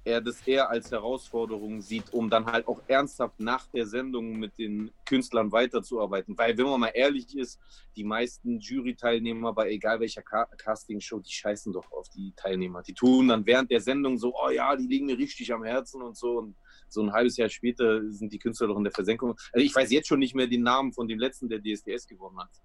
er 0.05 0.21
das 0.21 0.47
eher 0.47 0.69
als 0.69 0.91
Herausforderung 0.91 1.81
sieht, 1.81 2.13
um 2.13 2.29
dann 2.29 2.45
halt 2.45 2.69
auch 2.69 2.81
ernsthaft 2.87 3.41
nach 3.41 3.67
der 3.69 3.87
Sendung 3.87 4.39
mit 4.39 4.59
den 4.59 4.91
Künstlern 5.07 5.51
weiterzuarbeiten. 5.51 6.37
Weil, 6.37 6.57
wenn 6.59 6.67
man 6.67 6.81
mal 6.81 6.93
ehrlich 6.95 7.37
ist, 7.37 7.59
die 7.97 8.05
meisten 8.05 8.61
Jury-Teilnehmer 8.61 9.55
bei 9.55 9.71
egal 9.71 10.01
welcher 10.01 10.23
Ca 10.23 10.45
Castingshow, 10.45 11.21
die 11.21 11.33
scheißen 11.33 11.73
doch 11.73 11.91
auf 11.91 12.09
die 12.11 12.33
Teilnehmer. 12.37 12.83
Die 12.83 12.93
tun 12.93 13.29
dann 13.29 13.47
während 13.47 13.71
der 13.71 13.81
Sendung 13.81 14.19
so, 14.19 14.35
oh 14.35 14.51
ja, 14.51 14.77
die 14.77 14.87
liegen 14.87 15.07
mir 15.07 15.17
richtig 15.17 15.53
am 15.53 15.65
Herzen 15.65 16.03
und 16.03 16.17
so. 16.17 16.39
Und 16.39 16.57
so 16.89 17.03
ein 17.03 17.13
halbes 17.13 17.37
Jahr 17.37 17.49
später 17.49 18.03
sind 18.11 18.33
die 18.33 18.39
Künstler 18.39 18.69
doch 18.69 18.77
in 18.77 18.85
der 18.85 18.93
Versenkung. 18.93 19.35
Also 19.53 19.65
ich 19.65 19.75
weiß 19.75 19.91
jetzt 19.91 20.09
schon 20.09 20.19
nicht 20.19 20.35
mehr 20.35 20.47
den 20.47 20.63
Namen 20.63 20.93
von 20.93 21.09
dem 21.09 21.19
letzten, 21.19 21.49
der 21.49 21.61
DSDS 21.61 22.07
gewonnen 22.07 22.39
hat. 22.39 22.51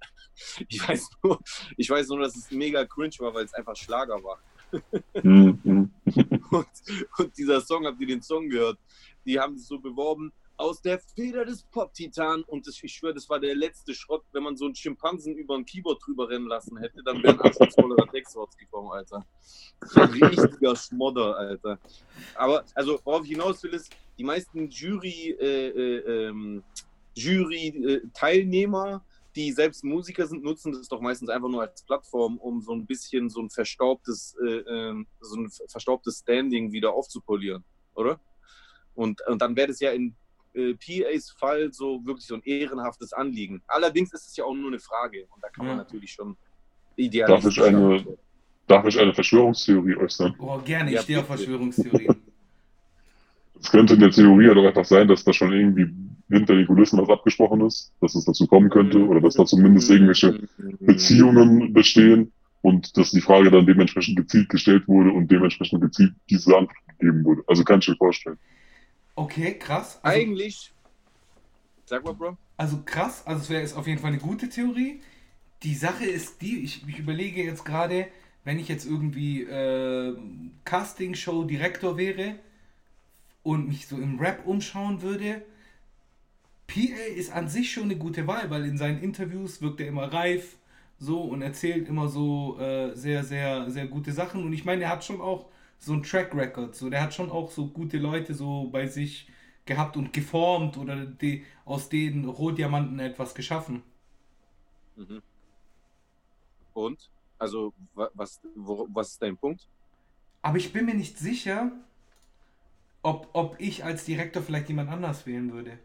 Ich 0.67 0.87
weiß 0.87 1.09
nur, 1.23 1.39
ich 1.75 1.89
weiß 1.89 2.07
nur, 2.09 2.19
dass 2.19 2.35
es 2.35 2.51
mega 2.51 2.85
cringe 2.85 3.15
war, 3.19 3.33
weil 3.33 3.45
es 3.45 3.53
einfach 3.53 3.75
Schlager 3.75 4.23
war. 4.23 4.39
Mhm. 5.23 5.91
Und, 6.51 6.67
und 7.17 7.37
dieser 7.37 7.61
Song, 7.61 7.85
habt 7.85 8.01
ihr 8.01 8.07
den 8.07 8.21
Song 8.21 8.49
gehört? 8.49 8.79
Die 9.25 9.39
haben 9.39 9.55
es 9.55 9.67
so 9.67 9.79
beworben, 9.79 10.31
aus 10.59 10.81
der 10.81 10.99
Feder 10.99 11.45
des 11.45 11.63
Pop-Titan. 11.63 12.43
Und 12.43 12.67
das, 12.67 12.83
ich 12.83 12.93
schwöre, 12.93 13.13
das 13.13 13.29
war 13.29 13.39
der 13.39 13.55
letzte 13.55 13.93
Schrott. 13.93 14.23
Wenn 14.33 14.43
man 14.43 14.57
so 14.57 14.65
einen 14.65 14.75
Schimpansen 14.75 15.35
über 15.35 15.55
ein 15.55 15.65
Keyboard 15.65 16.05
drüber 16.05 16.29
rennen 16.29 16.47
lassen 16.47 16.77
hätte, 16.77 17.01
dann 17.03 17.23
wäre 17.23 17.33
ein 17.33 17.41
anspruchsvollerer 17.41 18.07
Text 18.11 18.35
rausgekommen, 18.35 18.91
Alter. 18.91 19.25
Ein 19.95 20.09
richtiger 20.09 20.75
Schmodder, 20.75 21.37
Alter. 21.37 21.79
Aber, 22.35 22.65
also, 22.75 22.99
worauf 23.05 23.23
ich 23.23 23.31
hinaus 23.31 23.63
will, 23.63 23.73
ist, 23.73 23.95
die 24.17 24.23
meisten 24.23 24.69
Jury, 24.69 25.37
äh, 25.39 25.69
äh, 25.69 26.27
ähm, 26.27 26.61
Jury-Teilnehmer, 27.15 29.05
die 29.39 29.51
selbst 29.53 29.83
Musiker 29.85 30.27
sind, 30.27 30.43
nutzen 30.43 30.73
das 30.73 30.89
doch 30.89 30.99
meistens 30.99 31.29
einfach 31.29 31.47
nur 31.47 31.61
als 31.61 31.81
Plattform, 31.85 32.37
um 32.39 32.61
so 32.61 32.73
ein 32.73 32.85
bisschen 32.85 33.29
so 33.29 33.41
ein 33.41 33.49
verstaubtes, 33.49 34.35
äh, 34.45 34.57
ähm, 34.67 35.07
so 35.21 35.39
ein 35.39 35.49
verstaubtes 35.69 36.19
Standing 36.19 36.73
wieder 36.73 36.91
aufzupolieren, 36.93 37.63
oder? 37.95 38.19
Und, 38.95 39.21
und 39.27 39.41
dann 39.41 39.55
wäre 39.55 39.67
das 39.69 39.79
ja 39.79 39.91
in 39.91 40.13
äh, 40.53 40.73
PAs 40.73 41.31
Fall 41.39 41.71
so 41.71 42.01
wirklich 42.05 42.27
so 42.27 42.35
ein 42.35 42.41
ehrenhaftes 42.43 43.13
Anliegen. 43.13 43.63
Allerdings 43.67 44.11
ist 44.11 44.27
es 44.27 44.35
ja 44.35 44.43
auch 44.43 44.53
nur 44.53 44.67
eine 44.67 44.79
Frage 44.79 45.25
und 45.29 45.41
da 45.41 45.47
kann 45.49 45.65
man 45.67 45.77
Ja. 45.77 45.83
natürlich 45.83 46.11
schon 46.11 46.35
idealistisch 46.97 47.55
Darf 47.55 47.67
ich 47.69 47.75
eine- 47.75 48.17
Darf 48.67 48.85
ich 48.85 48.99
eine 48.99 49.13
Verschwörungstheorie 49.15 49.95
äußern? 49.95 50.35
Oh, 50.37 50.59
gerne, 50.59 50.89
ich 50.91 50.95
Ja, 50.97 51.01
stehe 51.01 51.19
auf. 51.21 51.27
Verschwörungstheorien. 51.27 52.15
Es 53.61 53.69
könnte 53.71 53.93
in 53.95 53.99
der 53.99 54.11
Theorie 54.11 54.45
ja 54.47 54.53
doch 54.53 54.65
einfach 54.65 54.85
sein, 54.85 55.07
dass 55.07 55.23
da 55.23 55.33
schon 55.33 55.51
irgendwie 55.51 55.93
hinter 56.29 56.55
den 56.55 56.67
Kulissen 56.67 56.99
was 56.99 57.09
abgesprochen 57.09 57.61
ist, 57.61 57.91
dass 58.01 58.15
es 58.15 58.25
dazu 58.25 58.47
kommen 58.47 58.69
könnte 58.69 59.05
oder 59.05 59.19
dass 59.19 59.35
da 59.35 59.45
zumindest 59.45 59.89
irgendwelche 59.89 60.47
Beziehungen 60.79 61.73
bestehen 61.73 62.31
und 62.61 62.97
dass 62.97 63.11
die 63.11 63.21
Frage 63.21 63.49
dann 63.51 63.65
dementsprechend 63.65 64.17
gezielt 64.17 64.49
gestellt 64.49 64.87
wurde 64.87 65.11
und 65.11 65.29
dementsprechend 65.31 65.81
gezielt 65.81 66.13
diese 66.29 66.55
Antwort 66.55 66.77
gegeben 66.97 67.23
wurde. 67.23 67.43
Also 67.47 67.63
kann 67.63 67.79
ich 67.79 67.87
mir 67.87 67.95
vorstellen. 67.95 68.37
Okay, 69.15 69.57
krass. 69.57 69.99
Also, 70.03 70.19
Eigentlich, 70.19 70.71
sag 71.85 72.03
mal, 72.05 72.13
Bro. 72.13 72.37
also 72.57 72.81
krass, 72.85 73.25
also 73.25 73.41
es 73.41 73.49
wäre 73.49 73.61
jetzt 73.61 73.75
auf 73.75 73.87
jeden 73.87 73.99
Fall 73.99 74.11
eine 74.11 74.21
gute 74.21 74.49
Theorie. 74.49 75.01
Die 75.63 75.75
Sache 75.75 76.05
ist 76.05 76.41
die, 76.41 76.59
ich, 76.59 76.87
ich 76.87 76.99
überlege 76.99 77.43
jetzt 77.43 77.65
gerade, 77.65 78.07
wenn 78.45 78.59
ich 78.59 78.67
jetzt 78.67 78.85
irgendwie 78.85 79.43
äh, 79.43 80.15
Castingshow-Direktor 80.63 81.97
wäre 81.97 82.35
und 83.43 83.67
mich 83.67 83.87
so 83.87 83.97
im 83.97 84.19
Rap 84.19 84.45
umschauen 84.45 85.01
würde, 85.01 85.41
PA 86.69 87.03
ist 87.19 87.31
an 87.31 87.47
sich 87.49 87.71
schon 87.73 87.85
eine 87.85 87.97
gute 87.97 88.27
Wahl, 88.27 88.49
weil 88.49 88.65
in 88.65 88.77
seinen 88.77 89.01
Interviews 89.01 89.61
wirkt 89.61 89.81
er 89.81 89.87
immer 89.87 90.11
reif 90.13 90.57
so 90.99 91.21
und 91.23 91.41
erzählt 91.41 91.87
immer 91.87 92.09
so 92.09 92.59
äh, 92.59 92.95
sehr, 92.95 93.23
sehr, 93.23 93.69
sehr 93.71 93.87
gute 93.87 94.11
Sachen. 94.13 94.43
Und 94.43 94.53
ich 94.53 94.65
meine, 94.65 94.83
er 94.83 94.89
hat 94.91 95.03
schon 95.05 95.21
auch 95.21 95.49
so 95.79 95.93
ein 95.93 96.03
Track 96.03 96.35
Record, 96.35 96.75
so 96.75 96.89
der 96.89 97.01
hat 97.03 97.13
schon 97.13 97.31
auch 97.31 97.51
so 97.51 97.67
gute 97.67 97.97
Leute 97.97 98.33
so 98.33 98.69
bei 98.71 98.87
sich 98.87 99.29
gehabt 99.65 99.97
und 99.97 100.13
geformt 100.13 100.77
oder 100.77 101.05
die, 101.05 101.45
aus 101.65 101.89
den 101.89 102.25
Rohdiamanten 102.25 102.99
etwas 102.99 103.33
geschaffen. 103.35 103.83
Mhm. 104.95 105.19
Und? 106.73 107.11
Also, 107.37 107.73
wa- 107.93 108.09
was, 108.13 108.41
wo, 108.55 108.87
was 108.91 109.11
ist 109.11 109.21
dein 109.21 109.37
Punkt? 109.37 109.69
Aber 110.41 110.57
ich 110.57 110.73
bin 110.73 110.85
mir 110.85 110.95
nicht 110.95 111.17
sicher, 111.17 111.71
ob, 113.03 113.29
ob 113.33 113.59
ich 113.59 113.83
als 113.83 114.05
Direktor 114.05 114.41
vielleicht 114.41 114.69
jemand 114.69 114.89
anders 114.89 115.25
wählen 115.25 115.51
würde. 115.51 115.79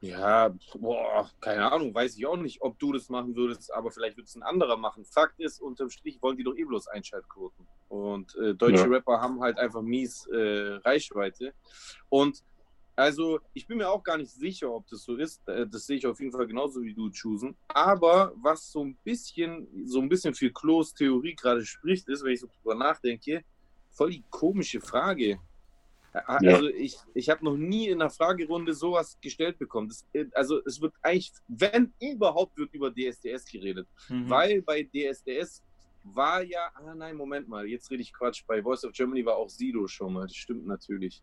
Ja, 0.00 0.54
boah, 0.74 1.30
keine 1.40 1.72
Ahnung, 1.72 1.94
weiß 1.94 2.16
ich 2.16 2.26
auch 2.26 2.36
nicht, 2.36 2.60
ob 2.60 2.78
du 2.78 2.92
das 2.92 3.08
machen 3.08 3.34
würdest, 3.34 3.72
aber 3.72 3.90
vielleicht 3.90 4.16
würde 4.16 4.26
es 4.26 4.36
ein 4.36 4.42
anderer 4.42 4.76
machen. 4.76 5.04
Fakt 5.04 5.40
ist, 5.40 5.60
unterm 5.60 5.88
Strich 5.90 6.20
wollen 6.20 6.36
die 6.36 6.44
doch 6.44 6.54
eh 6.56 6.64
bloß 6.64 6.88
Einschaltquoten. 6.88 7.66
Und 7.88 8.34
äh, 8.36 8.54
deutsche 8.54 8.82
Ja. 8.84 8.88
Rapper 8.88 9.20
haben 9.20 9.40
halt 9.40 9.58
einfach 9.58 9.80
mies 9.82 10.26
äh, 10.26 10.74
Reichweite. 10.84 11.54
Und 12.10 12.42
also, 12.94 13.40
ich 13.52 13.66
bin 13.66 13.76
mir 13.78 13.90
auch 13.90 14.02
gar 14.02 14.16
nicht 14.16 14.30
sicher, 14.30 14.72
ob 14.72 14.86
das 14.88 15.02
so 15.02 15.16
ist. 15.16 15.46
Äh, 15.48 15.66
Das 15.66 15.86
sehe 15.86 15.98
ich 15.98 16.06
auf 16.06 16.18
jeden 16.18 16.32
Fall 16.32 16.46
genauso 16.46 16.82
wie 16.82 16.94
du, 16.94 17.10
Chusen. 17.10 17.54
Aber 17.68 18.32
was 18.36 18.70
so 18.72 18.84
ein 18.84 18.96
bisschen, 19.04 19.66
so 19.86 20.00
ein 20.00 20.08
bisschen 20.08 20.34
für 20.34 20.50
Klos 20.50 20.94
Theorie 20.94 21.34
gerade 21.34 21.64
spricht, 21.64 22.08
ist, 22.08 22.24
wenn 22.24 22.32
ich 22.32 22.40
so 22.40 22.46
drüber 22.46 22.74
nachdenke, 22.74 23.44
voll 23.90 24.10
die 24.10 24.24
komische 24.30 24.80
Frage. 24.80 25.38
Ja. 26.16 26.52
Also 26.52 26.68
ich, 26.68 26.96
ich 27.14 27.28
habe 27.28 27.44
noch 27.44 27.56
nie 27.56 27.88
in 27.88 28.00
einer 28.00 28.10
Fragerunde 28.10 28.72
sowas 28.72 29.18
gestellt 29.20 29.58
bekommen. 29.58 29.88
Das, 29.88 30.06
äh, 30.12 30.26
also 30.32 30.60
es 30.64 30.80
wird 30.80 30.94
eigentlich, 31.02 31.32
wenn 31.48 31.92
überhaupt, 32.00 32.56
wird 32.56 32.72
über 32.72 32.90
DSDS 32.90 33.44
geredet. 33.44 33.86
Mhm. 34.08 34.30
Weil 34.30 34.62
bei 34.62 34.82
DSDS 34.82 35.62
war 36.04 36.42
ja, 36.42 36.70
ah 36.74 36.94
nein, 36.94 37.16
Moment 37.16 37.48
mal, 37.48 37.66
jetzt 37.66 37.90
rede 37.90 38.02
ich 38.02 38.12
Quatsch. 38.12 38.44
Bei 38.46 38.62
Voice 38.62 38.84
of 38.84 38.92
Germany 38.92 39.24
war 39.24 39.36
auch 39.36 39.48
Sido 39.48 39.86
schon 39.88 40.12
mal, 40.12 40.26
das 40.26 40.36
stimmt 40.36 40.66
natürlich. 40.66 41.22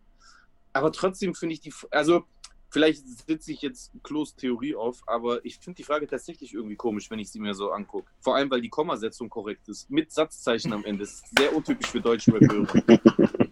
Aber 0.73 0.91
trotzdem 0.91 1.33
finde 1.33 1.53
ich 1.53 1.62
die, 1.62 1.73
also 1.91 2.25
vielleicht 2.69 3.07
sitze 3.07 3.51
ich 3.51 3.62
jetzt 3.62 3.91
Klos 4.03 4.35
Theorie 4.35 4.75
auf, 4.75 5.01
aber 5.05 5.45
ich 5.45 5.59
finde 5.59 5.77
die 5.77 5.83
Frage 5.83 6.07
tatsächlich 6.07 6.53
irgendwie 6.53 6.75
komisch, 6.75 7.09
wenn 7.09 7.19
ich 7.19 7.31
sie 7.31 7.39
mir 7.39 7.53
so 7.53 7.71
angucke. 7.71 8.09
Vor 8.19 8.35
allem, 8.35 8.50
weil 8.51 8.62
die 8.62 8.69
Kommasetzung 8.69 9.29
korrekt 9.29 9.69
ist, 9.69 9.89
mit 9.89 10.12
Satzzeichen 10.12 10.73
am 10.73 10.83
Ende. 10.83 11.03
Das 11.03 11.13
ist 11.13 11.25
sehr 11.38 11.55
untypisch 11.55 11.88
für 11.88 12.01
deutsche 12.01 12.33
Rapper. 12.33 13.38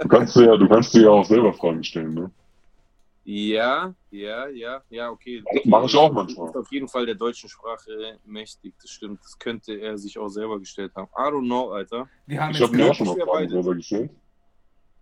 Du 0.00 0.08
kannst 0.08 0.36
dir 0.36 0.44
ja, 0.46 0.56
du 0.56 0.68
kannst 0.68 0.94
dir 0.94 1.02
ja 1.02 1.10
auch 1.10 1.24
selber 1.24 1.52
Fragen 1.52 1.82
stellen, 1.84 2.14
ne? 2.14 2.30
Ja, 3.28 3.92
ja, 4.12 4.46
ja, 4.46 4.82
ja, 4.88 5.10
okay. 5.10 5.42
Mach 5.64 5.84
ich 5.84 5.96
auch 5.96 6.12
manchmal. 6.12 6.48
Ist 6.48 6.56
auf 6.56 6.70
jeden 6.70 6.86
Fall 6.86 7.06
der 7.06 7.16
deutschen 7.16 7.48
Sprache 7.48 8.20
mächtig, 8.24 8.74
das 8.80 8.92
stimmt. 8.92 9.18
Das 9.24 9.36
könnte 9.36 9.74
er 9.74 9.98
sich 9.98 10.16
auch 10.16 10.28
selber 10.28 10.60
gestellt 10.60 10.92
haben. 10.94 11.08
I 11.18 11.22
don't 11.32 11.44
know, 11.44 11.72
Alter. 11.72 12.08
Wir 12.26 12.40
haben 12.40 12.52
Ich 12.54 12.62
habe 12.62 12.76
mir 12.76 12.88
auch 12.88 12.94
schon 12.94 13.08
mal 13.08 13.16
Fragen 13.16 13.48
selber 13.48 13.74
gestellt. 13.74 14.10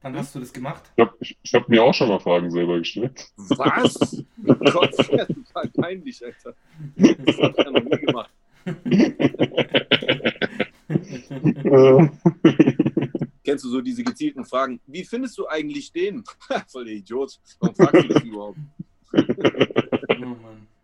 wann 0.01 0.17
hast 0.17 0.35
du 0.35 0.41
das 0.41 0.55
gemacht? 0.55 0.85
Ich 0.97 1.05
habe 1.05 1.15
ich, 1.21 1.37
ich 1.43 1.53
hab 1.55 1.69
mir 1.69 1.85
auch 1.85 1.93
schon 1.93 2.09
mal 2.09 2.19
Fragen 2.19 2.51
selber 2.51 2.79
gestellt. 2.79 3.31
Was? 3.37 4.25
Gott, 4.73 4.95
das 4.99 5.29
ist 5.29 5.45
total 5.53 5.69
peinlich, 5.77 6.25
Alter. 6.25 6.55
Das 6.97 7.39
hab 7.39 7.59
ich 7.59 7.65
ja 7.67 7.71
noch 7.71 7.85
nie 7.85 8.07
gemacht. 8.07 8.31
Kennst 13.45 13.65
du 13.65 13.69
so 13.69 13.81
diese 13.81 14.03
gezielten 14.03 14.45
Fragen? 14.45 14.81
Wie 14.87 15.05
findest 15.05 15.37
du 15.39 15.47
eigentlich 15.49 15.93
den? 15.93 16.25
Voll 16.69 16.87
der 16.87 16.95
Idiot. 16.95 17.39
Warum 17.61 17.75
fragst 17.77 18.05
du 18.05 18.09
das 18.09 18.23
überhaupt? 18.23 18.59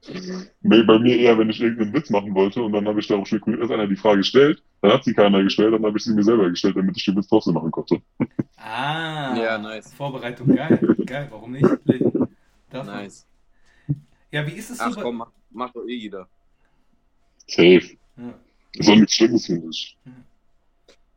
Oh 0.09 0.13
nee, 0.63 0.83
bei 0.83 0.99
mir 0.99 1.19
eher, 1.19 1.37
wenn 1.39 1.51
ich 1.51 1.61
irgendeinen 1.61 1.93
Witz 1.93 2.09
machen 2.09 2.35
wollte 2.35 2.63
und 2.63 2.73
dann 2.73 2.89
habe 2.89 3.01
ich 3.01 3.07
darauf 3.07 3.27
spekuliert, 3.27 3.63
dass 3.63 3.71
einer 3.71 3.87
die 3.87 3.97
Frage 3.97 4.25
stellt, 4.25 4.63
dann 4.81 4.93
hat 4.93 5.05
sie 5.05 5.13
keiner 5.13 5.43
gestellt, 5.43 5.75
dann 5.75 5.85
habe 5.85 5.99
ich 5.99 6.05
sie 6.05 6.15
mir 6.15 6.23
selber 6.23 6.49
gestellt, 6.49 6.75
damit 6.77 6.97
ich 6.97 7.05
den 7.05 7.17
Witz 7.17 7.29
trotzdem 7.29 7.53
machen 7.55 7.71
konnte. 7.71 8.01
Ah, 8.57 9.37
Ja, 9.37 9.59
nice. 9.59 9.93
Vorbereitung, 9.93 10.55
geil. 10.57 10.97
Geil, 11.05 11.29
warum 11.31 11.53
nicht? 11.53 11.67
Man. 12.73 12.87
Nice. 12.87 13.27
Ja, 14.33 14.47
wie 14.47 14.53
ist 14.53 14.71
es 14.71 14.81
Ach 14.81 14.89
so? 14.91 14.97
bei- 14.97 15.03
komm, 15.03 15.17
macht, 15.19 15.33
macht 15.51 15.77
doch 15.77 15.87
eh 15.87 15.95
jeder. 15.97 16.27
Safe. 17.47 17.83
Ja. 18.17 18.35
Ist 18.75 18.89
auch 18.89 18.95
nichts 18.97 19.15
Schlimmes, 19.17 19.47
finde 19.47 19.69
ich. 19.71 19.99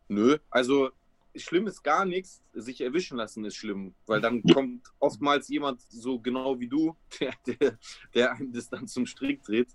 Nö, 0.09 0.37
also 0.49 0.89
schlimm 1.35 1.67
ist 1.67 1.83
gar 1.83 2.05
nichts, 2.05 2.43
sich 2.53 2.81
erwischen 2.81 3.17
lassen 3.17 3.45
ist 3.45 3.55
schlimm, 3.55 3.95
weil 4.05 4.21
dann 4.21 4.43
kommt 4.43 4.87
oftmals 4.99 5.47
jemand 5.47 5.81
so 5.89 6.19
genau 6.19 6.59
wie 6.59 6.67
du, 6.67 6.95
der, 7.19 7.33
der, 7.45 7.77
der 8.13 8.31
einem 8.33 8.53
das 8.53 8.69
dann 8.69 8.87
zum 8.87 9.05
Strick 9.05 9.43
dreht. 9.43 9.69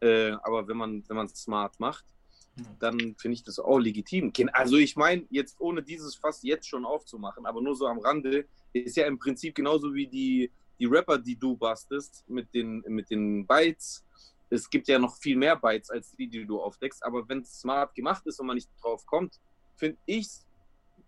Äh, 0.00 0.32
aber 0.42 0.66
wenn 0.68 0.76
man 0.76 1.04
wenn 1.08 1.16
man 1.16 1.26
es 1.26 1.34
smart 1.34 1.78
macht, 1.78 2.04
dann 2.78 2.98
finde 3.16 3.34
ich 3.34 3.44
das 3.44 3.58
auch 3.58 3.78
legitim. 3.78 4.32
Also 4.52 4.76
ich 4.76 4.96
meine, 4.96 5.26
jetzt 5.30 5.56
ohne 5.60 5.82
dieses 5.82 6.14
Fass 6.14 6.42
jetzt 6.42 6.68
schon 6.68 6.84
aufzumachen, 6.84 7.46
aber 7.46 7.62
nur 7.62 7.74
so 7.74 7.86
am 7.86 7.98
Rande, 7.98 8.46
ist 8.72 8.96
ja 8.96 9.06
im 9.06 9.18
Prinzip 9.18 9.54
genauso 9.54 9.94
wie 9.94 10.06
die, 10.06 10.50
die 10.78 10.86
Rapper, 10.86 11.18
die 11.18 11.36
du 11.36 11.56
bastest 11.56 12.24
mit 12.28 12.52
den, 12.54 12.82
mit 12.88 13.10
den 13.10 13.46
Bytes. 13.46 14.04
Es 14.50 14.68
gibt 14.68 14.88
ja 14.88 14.98
noch 14.98 15.16
viel 15.16 15.36
mehr 15.36 15.56
Bytes 15.56 15.90
als 15.90 16.12
die, 16.12 16.28
die 16.28 16.44
du 16.44 16.60
aufdeckst, 16.60 17.02
aber 17.04 17.26
wenn 17.28 17.40
es 17.40 17.60
smart 17.60 17.94
gemacht 17.94 18.26
ist 18.26 18.38
und 18.38 18.46
man 18.46 18.56
nicht 18.56 18.68
drauf 18.82 19.06
kommt, 19.06 19.40
finde 19.76 19.98
ich 20.04 20.26
es 20.26 20.46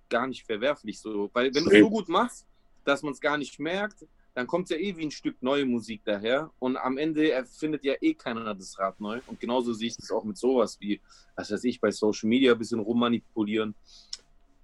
gar 0.09 0.27
nicht 0.27 0.45
verwerflich 0.45 1.01
so. 1.01 1.31
Weil 1.33 1.55
wenn 1.55 1.65
du 1.65 1.71
es 1.71 1.81
so 1.81 1.91
gut 1.91 2.09
machst, 2.09 2.47
dass 2.85 3.03
man 3.03 3.13
es 3.13 3.21
gar 3.21 3.39
nicht 3.39 3.59
merkt, 3.59 4.07
dann 4.35 4.47
kommt 4.47 4.69
ja 4.69 4.77
eh 4.77 4.97
wie 4.97 5.05
ein 5.05 5.11
Stück 5.13 5.41
neue 5.43 5.65
Musik 5.65 6.03
daher 6.05 6.51
und 6.59 6.77
am 6.77 6.99
Ende 6.99 7.31
erfindet 7.31 7.85
ja 7.85 7.95
eh 8.01 8.15
keiner 8.15 8.55
das 8.55 8.79
Rad 8.79 9.01
neu. 9.01 9.21
Und 9.27 9.39
genauso 9.39 9.73
sehe 9.73 9.89
ich 9.89 9.97
das 9.97 10.11
auch 10.11 10.25
mit 10.25 10.37
sowas 10.37 10.77
wie, 10.81 11.01
was 11.37 11.53
weiß 11.53 11.63
ich, 11.65 11.81
bei 11.81 11.93
Social 11.93 12.29
Media 12.29 12.53
ein 12.53 12.59
bisschen 12.59 12.81
rummanipulieren. 12.81 13.75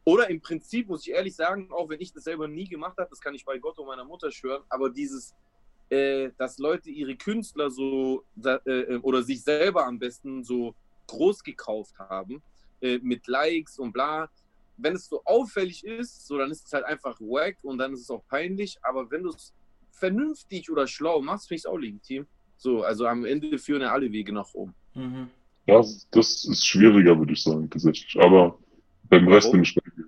Oder 0.05 0.29
im 0.29 0.41
Prinzip 0.41 0.89
muss 0.89 1.07
ich 1.07 1.13
ehrlich 1.13 1.37
sagen, 1.37 1.71
auch 1.71 1.89
wenn 1.89 2.01
ich 2.01 2.13
das 2.13 2.25
selber 2.25 2.49
nie 2.49 2.67
gemacht 2.67 2.99
habe, 2.99 3.11
das 3.11 3.21
kann 3.21 3.35
ich 3.35 3.45
bei 3.45 3.59
Gott 3.59 3.79
und 3.79 3.87
meiner 3.87 4.05
Mutter 4.05 4.33
schwören, 4.33 4.63
aber 4.69 4.91
dieses, 4.91 5.35
äh, 5.89 6.31
dass 6.37 6.59
Leute 6.59 6.91
ihre 6.91 7.15
Künstler 7.17 7.71
so 7.71 8.25
da, 8.35 8.61
äh, 8.65 8.97
oder 8.97 9.23
sich 9.23 9.43
selber 9.43 9.87
am 9.87 9.99
besten 9.99 10.43
so 10.43 10.75
groß 11.07 11.45
gekauft 11.45 11.99
haben, 11.99 12.43
äh, 12.81 12.99
mit 12.99 13.27
Likes 13.27 13.79
und 13.79 13.93
bla. 13.93 14.29
Wenn 14.83 14.95
es 14.95 15.09
so 15.09 15.23
auffällig 15.25 15.85
ist, 15.85 16.27
so 16.27 16.39
dann 16.39 16.51
ist 16.51 16.67
es 16.67 16.73
halt 16.73 16.85
einfach 16.85 17.21
wack 17.21 17.59
und 17.63 17.79
dann 17.79 17.93
ist 17.93 18.01
es 18.01 18.11
auch 18.11 18.27
peinlich. 18.29 18.79
Aber 18.83 19.11
wenn 19.11 19.23
du 19.23 19.31
es 19.31 19.53
vernünftig 19.91 20.71
oder 20.71 20.87
schlau 20.87 21.21
machst, 21.21 21.49
finde 21.49 21.57
ich 21.57 21.63
es 21.63 21.67
auch 21.67 21.79
legitim. 21.79 22.27
So, 22.57 22.83
also 22.83 23.07
am 23.07 23.25
Ende 23.25 23.59
führen 23.59 23.83
ja 23.83 23.93
alle 23.93 24.11
Wege 24.13 24.33
nach 24.33 24.53
Rom. 24.55 24.75
Mhm. 24.95 25.29
Das, 25.67 26.09
das 26.11 26.45
ist 26.45 26.67
schwieriger, 26.67 27.19
würde 27.19 27.33
ich 27.33 27.43
sagen, 27.43 27.71
tatsächlich. 27.71 28.17
Aber 28.21 28.59
beim 29.05 29.29
Rest 29.29 29.47
Warum? 29.47 29.53
bin 29.53 29.63
ich 29.63 29.75
bei 29.75 29.83
dir. 29.97 30.05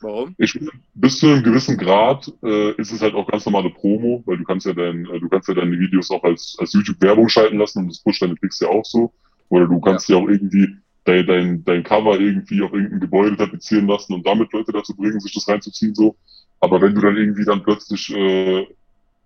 Warum? 0.00 0.34
Ich 0.38 0.58
bis 0.94 1.18
zu 1.18 1.28
einem 1.28 1.44
gewissen 1.44 1.76
Grad 1.76 2.30
äh, 2.42 2.72
ist 2.72 2.90
es 2.92 3.00
halt 3.00 3.14
auch 3.14 3.26
ganz 3.28 3.46
normale 3.46 3.70
Promo, 3.70 4.22
weil 4.26 4.36
du 4.38 4.44
kannst 4.44 4.66
ja 4.66 4.72
dein, 4.72 5.06
äh, 5.06 5.20
du 5.20 5.28
kannst 5.28 5.48
ja 5.48 5.54
deine 5.54 5.78
Videos 5.78 6.10
auch 6.10 6.24
als, 6.24 6.56
als 6.58 6.72
YouTube-Werbung 6.72 7.28
schalten 7.28 7.58
lassen 7.58 7.80
und 7.80 7.88
das 7.88 8.02
pusht 8.02 8.20
deine 8.20 8.34
Klicks 8.34 8.60
ja 8.60 8.68
auch 8.68 8.84
so. 8.84 9.12
Oder 9.48 9.68
du 9.68 9.80
kannst 9.80 10.08
ja, 10.08 10.16
auch 10.16 10.28
irgendwie 10.28 10.76
dein, 11.04 11.26
dein, 11.26 11.64
dein 11.64 11.82
Cover 11.82 12.18
irgendwie 12.18 12.62
auf 12.62 12.72
irgendein 12.72 13.00
Gebäude 13.00 13.36
tapezieren 13.36 13.86
lassen 13.86 14.14
und 14.14 14.26
damit 14.26 14.52
Leute 14.52 14.72
dazu 14.72 14.94
bringen, 14.94 15.20
sich 15.20 15.34
das 15.34 15.48
reinzuziehen 15.48 15.94
so. 15.94 16.16
Aber 16.60 16.80
wenn 16.80 16.94
du 16.94 17.00
dann 17.00 17.16
irgendwie 17.16 17.44
dann 17.44 17.62
plötzlich 17.62 18.10
äh, 18.14 18.66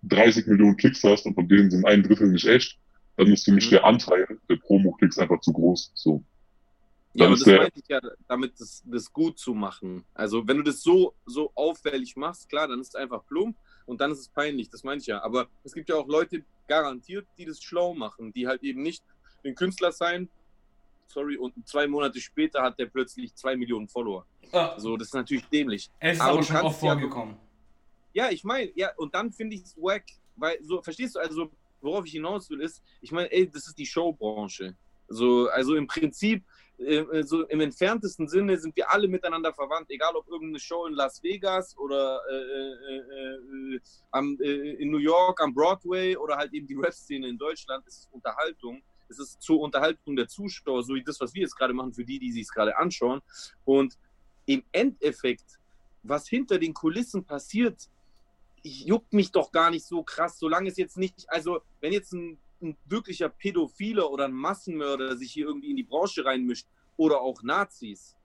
30 0.04 0.46
Millionen 0.46 0.76
Klicks 0.76 1.02
hast 1.04 1.26
und 1.26 1.34
von 1.34 1.48
denen 1.48 1.70
sind 1.70 1.84
ein 1.86 2.02
Drittel 2.02 2.28
nicht 2.30 2.46
echt, 2.46 2.78
dann 3.16 3.26
ist 3.28 3.44
für 3.44 3.52
mich 3.52 3.66
Mhm. 3.66 3.70
der 3.70 3.84
Anteil 3.84 4.38
der 4.48 4.56
Promo-Klicks 4.56 5.18
einfach 5.18 5.40
zu 5.40 5.52
groß. 5.52 5.92
So. 5.94 6.22
Ja, 7.14 7.24
Dann 7.24 7.26
aber 7.26 7.34
ist 7.34 7.40
das 7.40 7.46
der- 7.46 7.58
meinte 7.62 7.80
ich 7.80 7.88
ja, 7.88 8.00
damit 8.28 8.52
das, 8.58 8.82
das 8.86 9.12
gut 9.12 9.38
zu 9.38 9.54
machen. 9.54 10.04
Also 10.14 10.46
wenn 10.46 10.58
du 10.58 10.62
das 10.62 10.82
so, 10.82 11.14
so 11.24 11.50
auffällig 11.54 12.14
machst, 12.16 12.48
klar, 12.48 12.68
dann 12.68 12.80
ist 12.80 12.88
es 12.88 12.94
einfach 12.94 13.24
plump 13.26 13.56
und 13.86 14.00
dann 14.00 14.12
ist 14.12 14.18
es 14.20 14.28
peinlich, 14.28 14.68
das 14.70 14.84
meine 14.84 15.00
ich 15.00 15.06
ja. 15.06 15.22
Aber 15.22 15.46
es 15.64 15.72
gibt 15.72 15.88
ja 15.88 15.96
auch 15.96 16.08
Leute, 16.08 16.42
garantiert, 16.68 17.26
die 17.38 17.44
das 17.46 17.62
schlau 17.62 17.94
machen, 17.94 18.32
die 18.32 18.46
halt 18.46 18.62
eben 18.64 18.82
nicht 18.82 19.02
den 19.44 19.54
Künstler 19.54 19.92
sein, 19.92 20.28
sorry, 21.08 21.36
und 21.36 21.66
zwei 21.66 21.86
Monate 21.86 22.20
später 22.20 22.62
hat 22.62 22.78
der 22.78 22.86
plötzlich 22.86 23.34
zwei 23.34 23.56
Millionen 23.56 23.88
Follower. 23.88 24.26
Ah, 24.52 24.78
So, 24.78 24.96
das 24.96 25.08
ist 25.08 25.14
natürlich 25.14 25.44
dämlich. 25.46 25.90
es 25.98 26.14
ist 26.14 26.20
aber 26.20 26.32
aber, 26.34 26.42
schon 26.42 26.56
oft 26.56 26.80
vorgekommen. 26.80 27.36
Ja, 28.12 28.30
ich 28.30 28.44
meine, 28.44 28.70
ja, 28.74 28.90
und 28.96 29.14
dann 29.14 29.32
finde 29.32 29.56
ich 29.56 29.62
es 29.62 29.76
wack, 29.76 30.04
weil 30.36 30.58
so, 30.62 30.80
verstehst 30.80 31.16
du, 31.16 31.20
also 31.20 31.50
worauf 31.80 32.06
ich 32.06 32.12
hinaus 32.12 32.48
will, 32.50 32.60
ist, 32.60 32.82
ich 33.00 33.12
meine, 33.12 33.30
ey, 33.30 33.48
das 33.48 33.66
ist 33.66 33.78
die 33.78 33.86
Showbranche. 33.86 34.74
So, 35.08 35.48
also 35.48 35.76
im 35.76 35.86
Prinzip, 35.86 36.42
äh, 36.78 37.22
so 37.22 37.44
im 37.46 37.60
entferntesten 37.60 38.28
Sinne 38.28 38.58
sind 38.58 38.74
wir 38.76 38.90
alle 38.90 39.08
miteinander 39.08 39.52
verwandt, 39.52 39.90
egal 39.90 40.14
ob 40.16 40.26
irgendeine 40.28 40.58
Show 40.58 40.86
in 40.86 40.94
Las 40.94 41.22
Vegas 41.22 41.76
oder 41.78 42.20
äh, 42.28 42.34
äh, 42.34 43.74
äh, 43.76 43.80
am, 44.10 44.36
äh, 44.40 44.72
in 44.82 44.90
New 44.90 44.98
York 44.98 45.40
am 45.42 45.54
Broadway 45.54 46.16
oder 46.16 46.36
halt 46.36 46.52
eben 46.52 46.66
die 46.66 46.74
Rap-Szene 46.74 47.28
in 47.28 47.38
Deutschland, 47.38 47.86
es 47.86 47.98
ist 47.98 48.08
Unterhaltung. 48.12 48.82
Es 49.08 49.18
ist 49.18 49.40
zur 49.42 49.60
Unterhaltung 49.60 50.16
der 50.16 50.28
Zuschauer, 50.28 50.82
so 50.82 50.94
wie 50.94 51.02
das, 51.02 51.20
was 51.20 51.34
wir 51.34 51.42
jetzt 51.42 51.56
gerade 51.56 51.74
machen, 51.74 51.92
für 51.92 52.04
die, 52.04 52.18
die 52.18 52.32
sich 52.32 52.42
es 52.42 52.52
gerade 52.52 52.76
anschauen. 52.76 53.20
Und 53.64 53.98
im 54.46 54.62
Endeffekt, 54.72 55.58
was 56.02 56.28
hinter 56.28 56.58
den 56.58 56.74
Kulissen 56.74 57.24
passiert, 57.24 57.88
juckt 58.62 59.12
mich 59.12 59.30
doch 59.30 59.52
gar 59.52 59.70
nicht 59.70 59.86
so 59.86 60.02
krass, 60.02 60.38
solange 60.38 60.68
es 60.68 60.76
jetzt 60.76 60.96
nicht, 60.96 61.24
also 61.28 61.60
wenn 61.80 61.92
jetzt 61.92 62.12
ein, 62.12 62.38
ein 62.60 62.76
wirklicher 62.86 63.28
Pädophiler 63.28 64.10
oder 64.10 64.24
ein 64.24 64.32
Massenmörder 64.32 65.16
sich 65.16 65.32
hier 65.32 65.46
irgendwie 65.46 65.70
in 65.70 65.76
die 65.76 65.84
Branche 65.84 66.24
reinmischt 66.24 66.66
oder 66.96 67.20
auch 67.20 67.42
Nazis, 67.42 68.16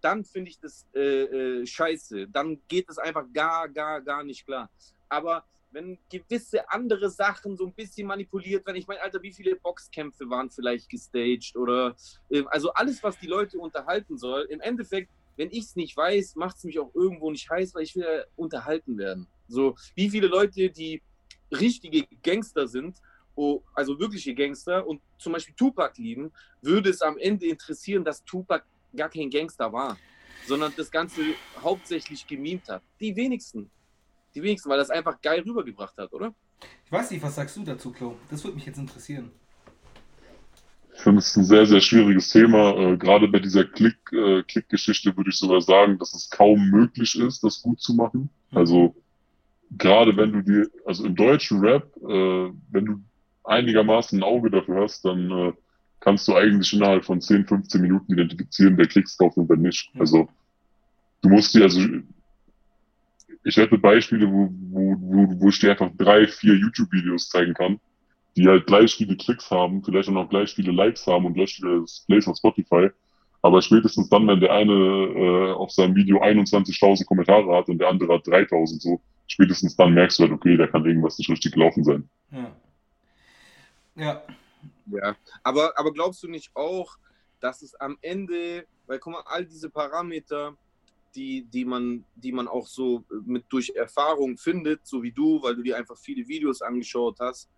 dann 0.00 0.24
finde 0.24 0.50
ich 0.50 0.58
das 0.58 0.86
äh, 0.94 1.00
äh, 1.00 1.66
scheiße. 1.66 2.28
Dann 2.28 2.60
geht 2.68 2.88
es 2.88 2.98
einfach 2.98 3.26
gar, 3.32 3.68
gar, 3.68 4.00
gar 4.00 4.24
nicht 4.24 4.46
klar. 4.46 4.70
Aber 5.08 5.44
wenn 5.72 5.98
gewisse 6.10 6.68
andere 6.70 7.10
Sachen 7.10 7.56
so 7.56 7.66
ein 7.66 7.72
bisschen 7.72 8.06
manipuliert 8.06 8.66
werden, 8.66 8.76
ich 8.76 8.86
meine, 8.86 9.02
Alter, 9.02 9.22
wie 9.22 9.32
viele 9.32 9.56
Boxkämpfe 9.56 10.28
waren 10.28 10.50
vielleicht 10.50 10.88
gestaged 10.88 11.56
oder 11.56 11.94
äh, 12.30 12.42
also 12.46 12.72
alles, 12.72 13.02
was 13.02 13.18
die 13.18 13.26
Leute 13.26 13.58
unterhalten 13.58 14.18
soll, 14.18 14.46
im 14.50 14.60
Endeffekt, 14.60 15.10
wenn 15.36 15.50
ich 15.50 15.64
es 15.64 15.76
nicht 15.76 15.96
weiß, 15.96 16.36
macht 16.36 16.56
es 16.56 16.64
mich 16.64 16.78
auch 16.78 16.94
irgendwo 16.94 17.30
nicht 17.30 17.48
heiß, 17.48 17.74
weil 17.74 17.84
ich 17.84 17.94
will 17.94 18.04
ja 18.04 18.24
unterhalten 18.36 18.98
werden. 18.98 19.26
So, 19.48 19.76
wie 19.94 20.10
viele 20.10 20.26
Leute, 20.26 20.70
die 20.70 21.02
richtige 21.50 22.06
Gangster 22.22 22.68
sind, 22.68 22.98
also 23.74 23.98
wirkliche 23.98 24.34
Gangster 24.34 24.86
und 24.86 25.00
zum 25.18 25.32
Beispiel 25.32 25.54
Tupac 25.54 26.00
lieben, 26.00 26.30
würde 26.60 26.90
es 26.90 27.00
am 27.00 27.16
Ende 27.16 27.46
interessieren, 27.46 28.04
dass 28.04 28.22
Tupac 28.24 28.64
gar 28.94 29.08
kein 29.08 29.30
Gangster 29.30 29.72
war, 29.72 29.96
sondern 30.46 30.72
das 30.76 30.90
Ganze 30.90 31.22
hauptsächlich 31.62 32.26
gemimt 32.26 32.68
hat. 32.68 32.82
Die 33.00 33.14
wenigsten. 33.16 33.70
Die 34.34 34.42
wenigsten, 34.42 34.70
weil 34.70 34.78
das 34.78 34.90
einfach 34.90 35.20
geil 35.20 35.40
rübergebracht 35.40 35.96
hat, 35.96 36.12
oder? 36.12 36.34
Ich 36.84 36.92
weiß 36.92 37.10
nicht, 37.10 37.22
was 37.22 37.34
sagst 37.34 37.56
du 37.56 37.64
dazu, 37.64 37.92
Klo? 37.92 38.16
Das 38.30 38.44
würde 38.44 38.56
mich 38.56 38.66
jetzt 38.66 38.78
interessieren. 38.78 39.30
Ich 40.94 41.00
finde 41.00 41.20
es 41.20 41.34
ein 41.36 41.44
sehr, 41.44 41.66
sehr 41.66 41.80
schwieriges 41.80 42.28
Thema. 42.28 42.76
Äh, 42.76 42.96
gerade 42.96 43.26
bei 43.28 43.38
dieser 43.38 43.62
äh, 43.62 44.42
Klick-Geschichte 44.42 45.16
würde 45.16 45.30
ich 45.30 45.38
sogar 45.38 45.62
sagen, 45.62 45.98
dass 45.98 46.14
es 46.14 46.28
kaum 46.28 46.68
möglich 46.68 47.18
ist, 47.18 47.42
das 47.42 47.62
gut 47.62 47.80
zu 47.80 47.94
machen. 47.94 48.28
Also 48.52 48.94
gerade 49.78 50.16
wenn 50.16 50.32
du 50.32 50.42
dir, 50.42 50.68
also 50.84 51.04
im 51.04 51.14
deutschen 51.14 51.60
Rap, 51.60 51.90
äh, 51.96 52.52
wenn 52.70 52.84
du 52.84 53.00
einigermaßen 53.44 54.18
ein 54.18 54.22
Auge 54.22 54.50
dafür 54.50 54.82
hast, 54.82 55.04
dann 55.04 55.30
äh, 55.30 55.52
kannst 56.00 56.26
du 56.28 56.34
eigentlich 56.34 56.72
innerhalb 56.72 57.04
von 57.04 57.20
10, 57.20 57.46
15 57.46 57.80
Minuten 57.80 58.12
identifizieren, 58.12 58.76
wer 58.76 58.86
Klicks 58.86 59.16
kauft 59.16 59.36
und 59.36 59.48
wer 59.48 59.56
nicht. 59.56 59.94
Mhm. 59.94 60.00
Also 60.00 60.28
du 61.22 61.28
musst 61.28 61.54
dir, 61.54 61.62
also 61.62 61.80
ich 63.44 63.56
hätte 63.56 63.78
Beispiele, 63.78 64.30
wo, 64.30 64.48
wo, 64.50 64.96
wo, 64.98 65.40
wo 65.40 65.48
ich 65.48 65.58
dir 65.58 65.70
einfach 65.70 65.90
drei, 65.96 66.26
vier 66.26 66.54
YouTube-Videos 66.54 67.28
zeigen 67.28 67.54
kann, 67.54 67.80
die 68.36 68.46
halt 68.46 68.66
gleich 68.66 68.94
viele 68.94 69.16
Klicks 69.16 69.50
haben, 69.50 69.82
vielleicht 69.82 70.08
auch 70.08 70.14
noch 70.14 70.28
gleich 70.28 70.54
viele 70.54 70.72
Likes 70.72 71.06
haben 71.06 71.26
und 71.26 71.34
gleich 71.34 71.54
viele 71.54 71.84
Plays 72.06 72.28
auf 72.28 72.36
Spotify. 72.36 72.90
Aber 73.42 73.62
spätestens 73.62 74.08
dann, 74.10 74.26
wenn 74.26 74.40
der 74.40 74.52
eine 74.52 74.72
äh, 74.72 75.52
auf 75.52 75.70
seinem 75.70 75.94
Video 75.94 76.20
21.000 76.22 77.06
Kommentare 77.06 77.56
hat 77.56 77.68
und 77.68 77.78
der 77.78 77.88
andere 77.88 78.14
hat 78.14 78.26
3.000, 78.26 78.80
so 78.80 79.00
spätestens 79.26 79.76
dann 79.76 79.94
merkst 79.94 80.18
du 80.18 80.24
halt, 80.24 80.32
okay, 80.32 80.56
da 80.56 80.66
kann 80.66 80.84
irgendwas 80.84 81.16
nicht 81.18 81.30
richtig 81.30 81.52
gelaufen 81.52 81.82
sein. 81.84 82.08
Ja. 82.30 82.56
Ja. 83.96 84.22
Ja, 84.86 85.16
aber, 85.42 85.72
aber 85.76 85.92
glaubst 85.92 86.22
du 86.22 86.28
nicht 86.28 86.50
auch, 86.54 86.98
dass 87.40 87.62
es 87.62 87.74
am 87.76 87.96
Ende, 88.02 88.66
weil 88.86 88.98
guck 88.98 89.12
mal, 89.12 89.22
all 89.26 89.44
diese 89.44 89.70
Parameter, 89.70 90.56
die, 91.14 91.44
die, 91.44 91.64
man, 91.64 92.04
die 92.14 92.32
man 92.32 92.48
auch 92.48 92.66
so 92.66 93.04
mit 93.24 93.44
durch 93.48 93.70
Erfahrung 93.70 94.36
findet, 94.36 94.86
so 94.86 95.02
wie 95.02 95.12
du, 95.12 95.42
weil 95.42 95.56
du 95.56 95.62
dir 95.62 95.76
einfach 95.76 95.98
viele 95.98 96.26
Videos 96.26 96.62
angeschaut 96.62 97.18
hast, 97.20 97.48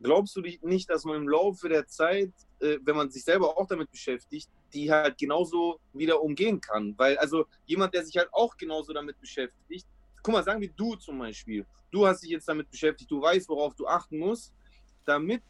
glaubst 0.00 0.36
du 0.36 0.42
nicht, 0.62 0.90
dass 0.90 1.04
man 1.04 1.16
im 1.16 1.28
Laufe 1.28 1.68
der 1.68 1.86
Zeit, 1.86 2.32
äh, 2.60 2.78
wenn 2.82 2.96
man 2.96 3.10
sich 3.10 3.24
selber 3.24 3.56
auch 3.56 3.66
damit 3.66 3.90
beschäftigt, 3.90 4.48
die 4.72 4.90
halt 4.90 5.18
genauso 5.18 5.80
wieder 5.92 6.20
umgehen 6.20 6.60
kann? 6.60 6.94
Weil 6.96 7.16
also 7.18 7.46
jemand, 7.66 7.94
der 7.94 8.04
sich 8.04 8.16
halt 8.16 8.28
auch 8.32 8.56
genauso 8.56 8.92
damit 8.92 9.20
beschäftigt, 9.20 9.86
guck 10.22 10.32
mal, 10.32 10.44
sagen 10.44 10.60
wir 10.60 10.70
du 10.76 10.96
zum 10.96 11.18
Beispiel, 11.18 11.64
du 11.90 12.06
hast 12.06 12.22
dich 12.22 12.30
jetzt 12.30 12.48
damit 12.48 12.70
beschäftigt, 12.70 13.10
du 13.10 13.20
weißt, 13.20 13.48
worauf 13.48 13.74
du 13.74 13.86
achten 13.86 14.18
musst, 14.18 14.52
damit 15.04 15.42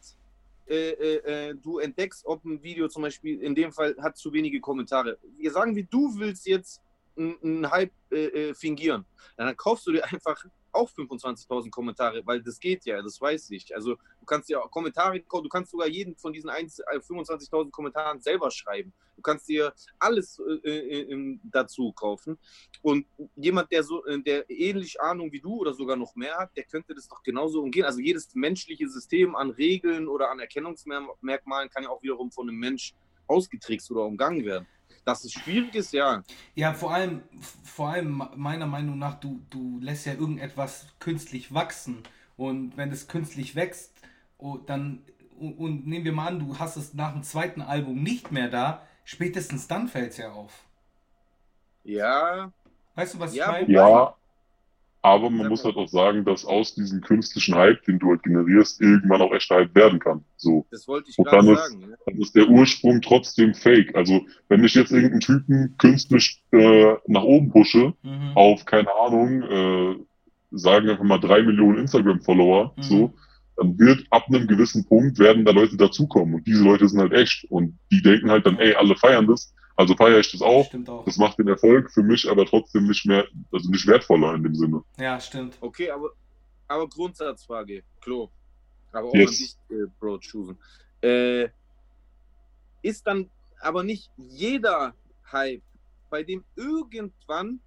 äh, 0.67 0.91
äh, 0.91 1.55
du 1.55 1.79
entdeckst, 1.79 2.25
ob 2.25 2.43
ein 2.45 2.61
Video 2.61 2.87
zum 2.87 3.01
Beispiel 3.01 3.41
in 3.41 3.55
dem 3.55 3.71
Fall 3.71 3.95
hat 4.01 4.17
zu 4.17 4.31
wenige 4.33 4.59
Kommentare. 4.59 5.17
Wir 5.37 5.51
sagen, 5.51 5.75
wie 5.75 5.85
du 5.85 6.13
willst 6.17 6.45
jetzt 6.45 6.81
einen 7.17 7.69
Hype 7.69 7.91
äh, 8.11 8.49
äh, 8.49 8.53
fingieren. 8.53 9.05
Dann 9.35 9.55
kaufst 9.57 9.87
du 9.87 9.91
dir 9.91 10.05
einfach 10.05 10.43
auch 10.71 10.89
25.000 10.91 11.71
Kommentare, 11.71 12.21
weil 12.25 12.41
das 12.41 12.59
geht 12.59 12.85
ja, 12.85 13.01
das 13.01 13.19
weiß 13.19 13.49
ich. 13.51 13.75
Also 13.75 13.95
du 13.95 14.25
kannst 14.25 14.49
dir 14.49 14.59
Kommentare, 14.69 15.19
du 15.19 15.49
kannst 15.49 15.71
sogar 15.71 15.87
jeden 15.87 16.15
von 16.15 16.33
diesen 16.33 16.49
25.000 16.49 17.67
äh, 17.67 17.71
Kommentaren 17.71 18.21
selber 18.21 18.51
schreiben. 18.51 18.93
Du 19.15 19.21
kannst 19.21 19.49
dir 19.49 19.73
alles 19.97 20.39
äh, 20.63 21.01
äh, 21.01 21.39
dazu 21.43 21.91
kaufen. 21.93 22.37
Und 22.81 23.07
jemand, 23.35 23.71
der 23.71 23.83
so, 23.83 24.03
der 24.25 24.49
ähnlich 24.49 25.01
Ahnung 25.01 25.31
wie 25.31 25.41
du 25.41 25.55
oder 25.55 25.73
sogar 25.73 25.95
noch 25.95 26.15
mehr 26.15 26.37
hat, 26.37 26.55
der 26.55 26.65
könnte 26.65 26.93
das 26.93 27.07
doch 27.07 27.23
genauso 27.23 27.61
umgehen. 27.61 27.85
Also 27.85 27.99
jedes 27.99 28.33
menschliche 28.35 28.87
System 28.87 29.35
an 29.35 29.49
Regeln 29.49 30.07
oder 30.07 30.29
an 30.29 30.39
Erkennungsmerkmalen 30.39 31.69
kann 31.69 31.83
ja 31.83 31.89
auch 31.89 32.03
wiederum 32.03 32.31
von 32.31 32.47
einem 32.47 32.59
Mensch 32.59 32.93
ausgetrickst 33.27 33.89
oder 33.91 34.03
umgangen 34.03 34.45
werden. 34.45 34.67
Dass 35.07 35.23
es 35.23 35.33
schwierig 35.33 35.73
ist, 35.75 35.93
ja. 35.93 36.23
Ja, 36.55 36.73
vor 36.73 36.93
allem, 36.93 37.23
vor 37.63 37.89
allem 37.89 38.23
meiner 38.35 38.65
Meinung 38.67 38.97
nach, 38.97 39.19
du, 39.19 39.41
du 39.49 39.79
lässt 39.81 40.05
ja 40.05 40.13
irgendetwas 40.13 40.87
künstlich 40.99 41.53
wachsen. 41.53 42.03
Und 42.35 42.77
wenn 42.77 42.91
es 42.91 43.07
künstlich 43.07 43.55
wächst, 43.55 43.93
oh, 44.37 44.57
dann, 44.57 45.03
und 45.39 45.87
nehmen 45.87 46.05
wir 46.05 46.13
mal 46.13 46.27
an, 46.27 46.39
du 46.39 46.59
hast 46.59 46.77
es 46.77 46.93
nach 46.93 47.13
dem 47.13 47.23
zweiten 47.23 47.61
Album 47.61 48.03
nicht 48.03 48.31
mehr 48.31 48.49
da, 48.49 48.85
spätestens 49.05 49.67
dann 49.67 49.87
fällt 49.87 50.11
es 50.11 50.17
ja 50.17 50.31
auf. 50.31 50.65
Ja. 51.83 52.51
Weißt 52.95 53.13
du, 53.15 53.19
was 53.19 53.33
Ja, 53.33 53.45
ich 53.45 53.47
meine? 53.47 53.73
Ja, 53.73 54.15
aber 55.07 55.29
man 55.29 55.47
muss 55.47 55.63
halt 55.63 55.75
auch 55.75 55.87
sagen, 55.87 56.25
dass 56.25 56.45
aus 56.45 56.75
diesem 56.75 57.01
künstlichen 57.01 57.55
Hype, 57.55 57.83
den 57.83 57.99
du 57.99 58.09
halt 58.09 58.23
generierst, 58.23 58.81
irgendwann 58.81 59.21
auch 59.21 59.33
echter 59.33 59.55
Hype 59.55 59.75
werden 59.75 59.99
kann. 59.99 60.23
So. 60.37 60.65
Das 60.71 60.87
wollte 60.87 61.09
ich 61.09 61.17
Und 61.17 61.31
dann 61.31 61.47
ist, 61.47 61.69
sagen. 61.71 61.79
Ne? 61.89 61.97
dann 62.05 62.15
ist 62.17 62.35
der 62.35 62.47
Ursprung 62.47 63.01
trotzdem 63.01 63.53
fake. 63.53 63.95
Also, 63.95 64.25
wenn 64.49 64.63
ich 64.63 64.73
jetzt 64.75 64.91
irgendeinen 64.91 65.19
Typen 65.21 65.75
künstlich 65.77 66.41
äh, 66.51 66.93
nach 67.07 67.23
oben 67.23 67.49
pushe, 67.49 67.93
Mhm. 68.03 68.31
auf, 68.35 68.65
keine 68.65 68.89
Ahnung, 68.95 69.41
äh, 69.43 69.95
sagen 70.51 70.85
wir 70.85 70.93
einfach 70.93 71.03
mal 71.05 71.19
drei 71.19 71.41
Millionen 71.43 71.79
Instagram-Follower, 71.79 72.73
Mhm. 72.77 72.81
so, 72.81 73.13
dann 73.57 73.77
wird 73.79 74.05
ab 74.11 74.25
einem 74.27 74.47
gewissen 74.47 74.85
Punkt 74.85 75.17
werden 75.19 75.43
da 75.43 75.51
Leute 75.51 75.77
dazukommen. 75.77 76.35
Und 76.35 76.47
diese 76.47 76.63
Leute 76.63 76.87
sind 76.87 76.99
halt 76.99 77.13
echt. 77.13 77.45
Und 77.49 77.77
die 77.91 78.01
denken 78.01 78.29
halt 78.29 78.45
dann, 78.45 78.57
ey, 78.59 78.75
alle 78.75 78.95
feiern 78.95 79.25
das, 79.27 79.53
also 79.77 79.95
feiere 79.95 80.19
ich 80.19 80.31
das 80.31 80.41
auch. 80.41 80.65
Stimmt 80.65 80.89
auch. 80.89 81.05
Das 81.05 81.17
macht 81.17 81.37
den 81.39 81.47
Erfolg 81.47 81.91
für 81.91 82.03
mich 82.03 82.29
aber 82.29 82.45
trotzdem 82.45 82.87
nicht 82.87 83.05
mehr, 83.05 83.25
also 83.51 83.69
nicht 83.69 83.87
wertvoller 83.87 84.33
in 84.33 84.43
dem 84.43 84.55
Sinne. 84.55 84.83
Ja, 84.97 85.19
stimmt. 85.19 85.57
Okay, 85.61 85.91
aber, 85.91 86.09
aber 86.67 86.89
Grundsatzfrage, 86.89 87.83
Klo. 88.01 88.29
Aber 88.91 89.09
auch 89.09 89.13
Yes. 89.13 89.29
an 89.29 89.35
dich, 89.37 89.57
äh, 89.69 89.87
Bro, 89.99 90.17
Chusen. 90.19 90.57
Äh, 91.01 91.49
ist 92.81 93.05
dann 93.05 93.29
aber 93.61 93.83
nicht 93.83 94.09
jeder 94.17 94.95
Hype, 95.31 95.61
bei 96.09 96.23
dem 96.23 96.43
irgendwann 96.55 97.59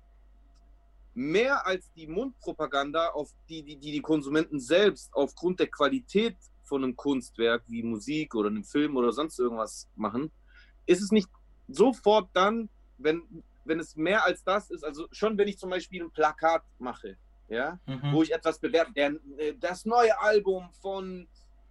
mehr 1.14 1.66
als 1.66 1.92
die 1.92 2.06
Mundpropaganda, 2.06 3.10
auf 3.10 3.30
die 3.48 3.62
die, 3.62 3.76
die 3.76 3.92
die 3.92 4.00
Konsumenten 4.00 4.58
selbst 4.58 5.10
aufgrund 5.12 5.60
der 5.60 5.66
Qualität 5.68 6.36
von 6.64 6.82
einem 6.82 6.96
Kunstwerk 6.96 7.62
wie 7.68 7.82
Musik 7.82 8.34
oder 8.34 8.48
einem 8.48 8.64
Film 8.64 8.96
oder 8.96 9.12
sonst 9.12 9.38
irgendwas 9.38 9.88
machen, 9.96 10.30
ist 10.86 11.02
es 11.02 11.10
nicht 11.12 11.28
sofort 11.72 12.28
dann, 12.32 12.68
wenn, 12.98 13.22
wenn 13.64 13.80
es 13.80 13.96
mehr 13.96 14.24
als 14.24 14.42
das 14.44 14.70
ist, 14.70 14.84
also 14.84 15.06
schon 15.12 15.36
wenn 15.38 15.48
ich 15.48 15.58
zum 15.58 15.70
Beispiel 15.70 16.02
ein 16.02 16.10
Plakat 16.10 16.62
mache, 16.78 17.16
ja, 17.48 17.78
Mhm. 17.86 18.12
wo 18.12 18.22
ich 18.22 18.32
etwas 18.32 18.58
bewerbe, 18.58 18.92
der, 18.92 19.14
äh, 19.38 19.54
das 19.58 19.84
neue 19.84 20.18
Album 20.20 20.70
von, 20.80 21.26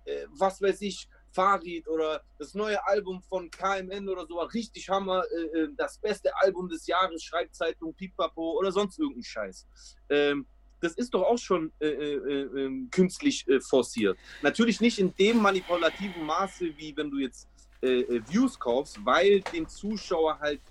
äh, 0.05 0.25
was 0.29 0.62
weiß 0.62 0.81
ich, 0.81 1.07
Farid 1.31 1.88
oder 1.88 2.23
das 2.39 2.55
neue 2.55 2.83
Album 2.88 3.21
von 3.21 3.51
KMN 3.51 4.09
oder 4.09 4.25
so, 4.25 4.39
richtig 4.39 4.89
Hammer, 4.89 5.23
äh, 5.31 5.59
äh, 5.59 5.69
das 5.77 5.99
beste 5.99 6.35
Album 6.38 6.67
des 6.69 6.88
Jahres, 6.88 7.23
Schreibzeitung, 7.23 7.93
Pipapo 7.93 8.57
oder 8.57 8.71
sonst 8.71 8.97
irgendein 8.99 9.23
Scheiß. 9.23 9.67
Ähm, 10.09 10.47
das 10.81 10.93
ist 10.93 11.13
doch 11.13 11.23
auch 11.23 11.38
schon 11.38 11.71
äh, 11.79 11.88
äh, 11.88 12.41
äh, 12.65 12.88
künstlich 12.89 13.47
äh, 13.47 13.59
forciert. 13.59 14.17
Natürlich 14.41 14.79
nicht 14.81 14.97
in 14.97 15.13
dem 15.15 15.38
manipulativen 15.41 16.25
Maße, 16.25 16.65
wie 16.77 16.95
wenn 16.97 17.12
du 17.12 17.17
jetzt 17.19 17.47
äh, 17.81 18.01
äh, 18.01 18.21
Views 18.27 18.59
kaufst, 18.59 18.99
weil 19.05 19.41
dem 19.53 19.67
Zuschauer 19.67 20.39
halt 20.39 20.61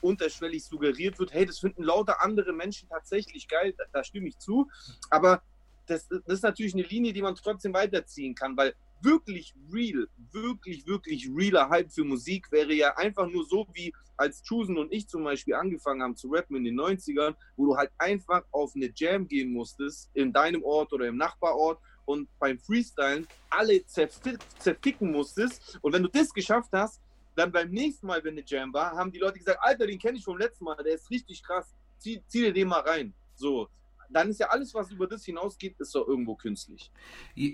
unterschwellig 0.00 0.64
suggeriert 0.64 1.18
wird, 1.18 1.32
hey, 1.32 1.46
das 1.46 1.58
finden 1.58 1.82
lauter 1.82 2.22
andere 2.22 2.52
Menschen 2.52 2.88
tatsächlich 2.88 3.48
geil, 3.48 3.74
da, 3.76 3.84
da 3.92 4.04
stimme 4.04 4.28
ich 4.28 4.38
zu. 4.38 4.68
Aber 5.10 5.42
das, 5.86 6.06
das 6.08 6.20
ist 6.26 6.42
natürlich 6.42 6.74
eine 6.74 6.84
Linie, 6.84 7.12
die 7.12 7.22
man 7.22 7.34
trotzdem 7.34 7.72
weiterziehen 7.72 8.34
kann, 8.34 8.56
weil 8.56 8.74
wirklich 9.00 9.54
real, 9.72 10.06
wirklich, 10.32 10.86
wirklich 10.86 11.28
realer 11.34 11.68
Hype 11.68 11.90
für 11.90 12.04
Musik 12.04 12.50
wäre 12.50 12.72
ja 12.72 12.96
einfach 12.96 13.28
nur 13.28 13.44
so, 13.44 13.66
wie 13.72 13.92
als 14.16 14.42
Chusen 14.42 14.78
und 14.78 14.92
ich 14.92 15.08
zum 15.08 15.24
Beispiel 15.24 15.54
angefangen 15.54 16.02
haben 16.02 16.16
zu 16.16 16.28
rappen 16.28 16.56
in 16.56 16.64
den 16.64 16.80
90ern, 16.80 17.34
wo 17.56 17.66
du 17.66 17.76
halt 17.76 17.90
einfach 17.98 18.44
auf 18.52 18.74
eine 18.74 18.90
Jam 18.94 19.26
gehen 19.26 19.52
musstest, 19.52 20.10
in 20.14 20.32
deinem 20.32 20.62
Ort 20.62 20.92
oder 20.92 21.06
im 21.06 21.16
Nachbarort 21.16 21.80
und 22.04 22.28
beim 22.38 22.58
Freestylen 22.58 23.26
alle 23.50 23.84
zerfi 23.86 24.36
zerficken 24.58 25.10
musstest. 25.10 25.78
Und 25.82 25.92
wenn 25.92 26.02
du 26.02 26.08
das 26.08 26.32
geschafft 26.32 26.70
hast, 26.72 27.00
dann 27.34 27.50
beim 27.50 27.70
nächsten 27.70 28.06
Mal, 28.06 28.22
wenn 28.22 28.32
eine 28.34 28.44
Jam 28.46 28.72
war, 28.72 28.92
haben 28.92 29.10
die 29.10 29.18
Leute 29.18 29.38
gesagt, 29.38 29.58
Alter, 29.60 29.86
den 29.86 29.98
kenne 29.98 30.18
ich 30.18 30.24
vom 30.24 30.38
letzten 30.38 30.64
Mal, 30.64 30.76
der 30.76 30.94
ist 30.94 31.10
richtig 31.10 31.42
krass, 31.42 31.74
zieh, 31.98 32.22
zieh 32.28 32.42
dir 32.42 32.52
den 32.52 32.68
mal 32.68 32.80
rein. 32.80 33.12
So, 33.34 33.68
dann 34.10 34.30
ist 34.30 34.38
ja 34.40 34.48
alles, 34.48 34.72
was 34.74 34.90
über 34.90 35.06
das 35.06 35.24
hinausgeht, 35.24 35.78
ist 35.80 35.94
doch 35.94 36.06
irgendwo 36.06 36.36
künstlich. 36.36 36.90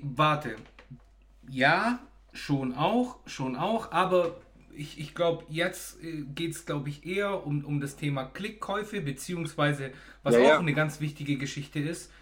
Warte. 0.02 0.56
Ja, 1.48 2.00
schon 2.32 2.74
auch, 2.74 3.16
schon 3.26 3.56
auch, 3.56 3.90
aber 3.92 4.36
ich, 4.72 5.00
ich 5.00 5.14
glaube, 5.14 5.44
jetzt 5.48 6.02
äh, 6.02 6.22
geht 6.34 6.52
es, 6.52 6.66
glaube 6.66 6.88
ich, 6.88 7.04
eher 7.04 7.46
um, 7.46 7.64
um 7.64 7.80
das 7.80 7.96
Thema 7.96 8.24
Klickkäufe, 8.24 9.00
beziehungsweise, 9.00 9.92
was 10.22 10.34
Ja, 10.34 10.40
auch 10.40 10.44
ja. 10.44 10.58
eine 10.58 10.74
ganz 10.74 11.00
wichtige 11.00 11.36
Geschichte 11.38 11.80
ist, 11.80 12.12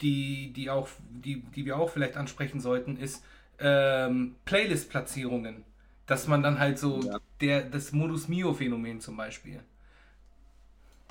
die, 0.00 0.52
die, 0.52 0.70
auch, 0.70 0.88
die, 1.10 1.40
die 1.40 1.64
wir 1.64 1.78
auch 1.78 1.90
vielleicht 1.90 2.16
ansprechen 2.16 2.60
sollten, 2.60 2.96
ist 2.96 3.24
ähm, 3.58 4.36
Playlist-Platzierungen. 4.44 5.64
Dass 6.06 6.26
man 6.26 6.42
dann 6.42 6.58
halt 6.58 6.78
so, 6.78 7.00
Ja. 7.02 7.18
der, 7.40 7.62
das 7.62 7.92
Modus 7.92 8.28
Mio-Phänomen 8.28 9.00
zum 9.00 9.16
Beispiel. 9.16 9.62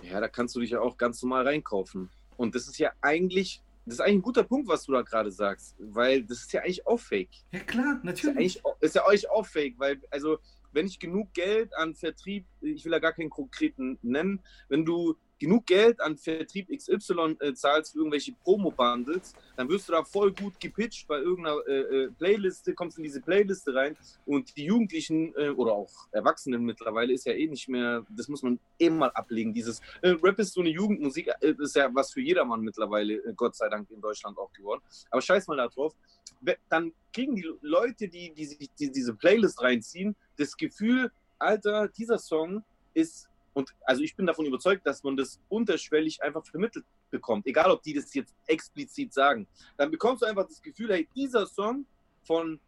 Ja, 0.04 0.20
da 0.20 0.28
kannst 0.28 0.56
du 0.56 0.60
dich 0.60 0.72
ja 0.72 0.80
auch 0.80 0.98
ganz 0.98 1.22
normal 1.22 1.46
reinkaufen. 1.48 2.10
Und 2.36 2.56
das 2.56 2.68
ist 2.68 2.78
ja 2.78 2.92
eigentlich, 3.02 3.62
das 3.86 3.96
ist 3.96 4.00
eigentlich 4.02 4.18
ein 4.20 4.22
guter 4.22 4.44
Punkt, 4.44 4.68
was 4.68 4.86
du 4.86 4.92
da 4.94 5.02
gerade 5.02 5.32
sagst, 5.32 5.76
weil 5.80 6.24
das 6.24 6.40
ist 6.40 6.54
ja 6.54 6.62
eigentlich 6.62 6.86
auch 6.88 7.00
fake. 7.00 7.30
Ja 7.52 7.60
klar, 7.60 7.94
Ist 7.94 8.04
ja, 8.04 8.06
natürlich. 8.06 8.38
eigentlich, 8.38 8.66
auch- 8.66 8.78
ist 8.82 8.96
ja 8.96 9.04
auch 9.32 9.46
fake, 9.46 9.76
weil, 9.78 10.00
also, 10.12 10.38
wenn 10.72 10.86
ich 10.86 11.00
genug 11.00 11.34
Geld 11.34 11.76
an 11.76 11.96
Vertrieb, 11.96 12.46
ich 12.62 12.86
will 12.86 12.92
ja 12.92 13.00
gar 13.00 13.14
keinen 13.14 13.30
konkreten 13.30 13.98
nennen, 14.02 14.40
wenn 14.70 14.86
du 14.86 15.16
genug 15.40 15.66
Geld 15.66 16.00
an 16.02 16.18
Vertrieb 16.18 16.68
XY 16.70 17.38
äh, 17.40 17.54
zahlst 17.54 17.92
für 17.92 18.00
irgendwelche 18.00 18.34
Promo-Bundles, 18.44 19.34
dann 19.56 19.70
wirst 19.70 19.88
du 19.88 19.94
da 19.94 20.04
voll 20.04 20.32
gut 20.34 20.60
gepitcht 20.60 21.08
bei 21.08 21.20
irgendeiner 21.20 21.58
äh, 21.68 21.80
äh, 22.06 22.12
Playliste, 22.18 22.74
kommst 22.74 22.98
in 22.98 23.04
diese 23.04 23.22
Playliste 23.22 23.74
rein 23.74 23.96
und 24.26 24.56
die 24.58 24.66
Jugendlichen 24.66 25.34
äh, 25.36 25.50
oder 25.50 25.74
auch 25.74 25.92
Erwachsenen 26.12 26.64
mittlerweile 26.64 27.14
ist 27.14 27.26
ja 27.26 27.34
eh 27.34 27.48
nicht 27.48 27.68
mehr, 27.70 28.06
das 28.10 28.28
muss 28.28 28.42
man 28.44 28.60
eh 28.80 28.90
mal 28.90 29.12
ablegen, 29.12 29.54
dieses 29.54 29.80
äh, 30.02 30.10
Rap 30.22 30.40
ist 30.40 30.54
so 30.54 30.62
eine 30.62 30.70
Jugendmusik, 30.70 31.30
äh, 31.42 31.54
ist 31.60 31.76
ja 31.76 31.90
was 31.94 32.12
für 32.12 32.22
jedermann 32.22 32.62
mittlerweile, 32.62 33.22
Gott 33.36 33.56
sei 33.56 33.70
Dank 33.70 33.90
in 33.92 34.02
Deutschland 34.02 34.38
auch 34.38 34.52
geworden. 34.54 34.82
Aber 35.12 35.22
scheiß 35.22 35.48
mal 35.48 35.58
da 35.58 35.68
drauf, 35.68 35.94
we- 36.42 36.58
dann 36.70 36.92
kriegen 37.14 37.36
die 37.36 37.48
Leute, 37.62 38.08
die, 38.08 38.32
die 38.34 38.46
sich 38.46 38.70
die, 38.80 38.92
diese 38.92 39.14
Playlist 39.14 39.62
reinziehen, 39.62 40.16
das 40.38 40.56
Gefühl, 40.58 41.12
Alter, 41.40 41.88
dieser 41.90 42.18
Song 42.18 42.64
ist, 42.94 43.28
und 43.58 43.74
also 43.86 44.04
ich 44.04 44.16
bin 44.16 44.28
davon 44.28 44.46
überzeugt, 44.46 44.86
dass 44.86 45.02
man 45.02 45.18
das 45.18 45.40
unterschwellig 45.50 46.22
einfach 46.22 46.46
vermittelt 46.46 46.86
bekommt, 47.10 47.48
egal 47.48 47.72
ob 47.72 47.82
die 47.82 47.96
das 47.96 48.14
jetzt 48.14 48.36
explizit 48.46 49.12
sagen. 49.12 49.48
Dann 49.78 49.90
bekommst 49.90 50.22
du 50.22 50.28
einfach 50.28 50.48
das 50.48 50.62
Gefühl, 50.62 50.94
hey, 50.94 51.10
dieser 51.16 51.48
Song 51.48 51.88
von 52.24 52.60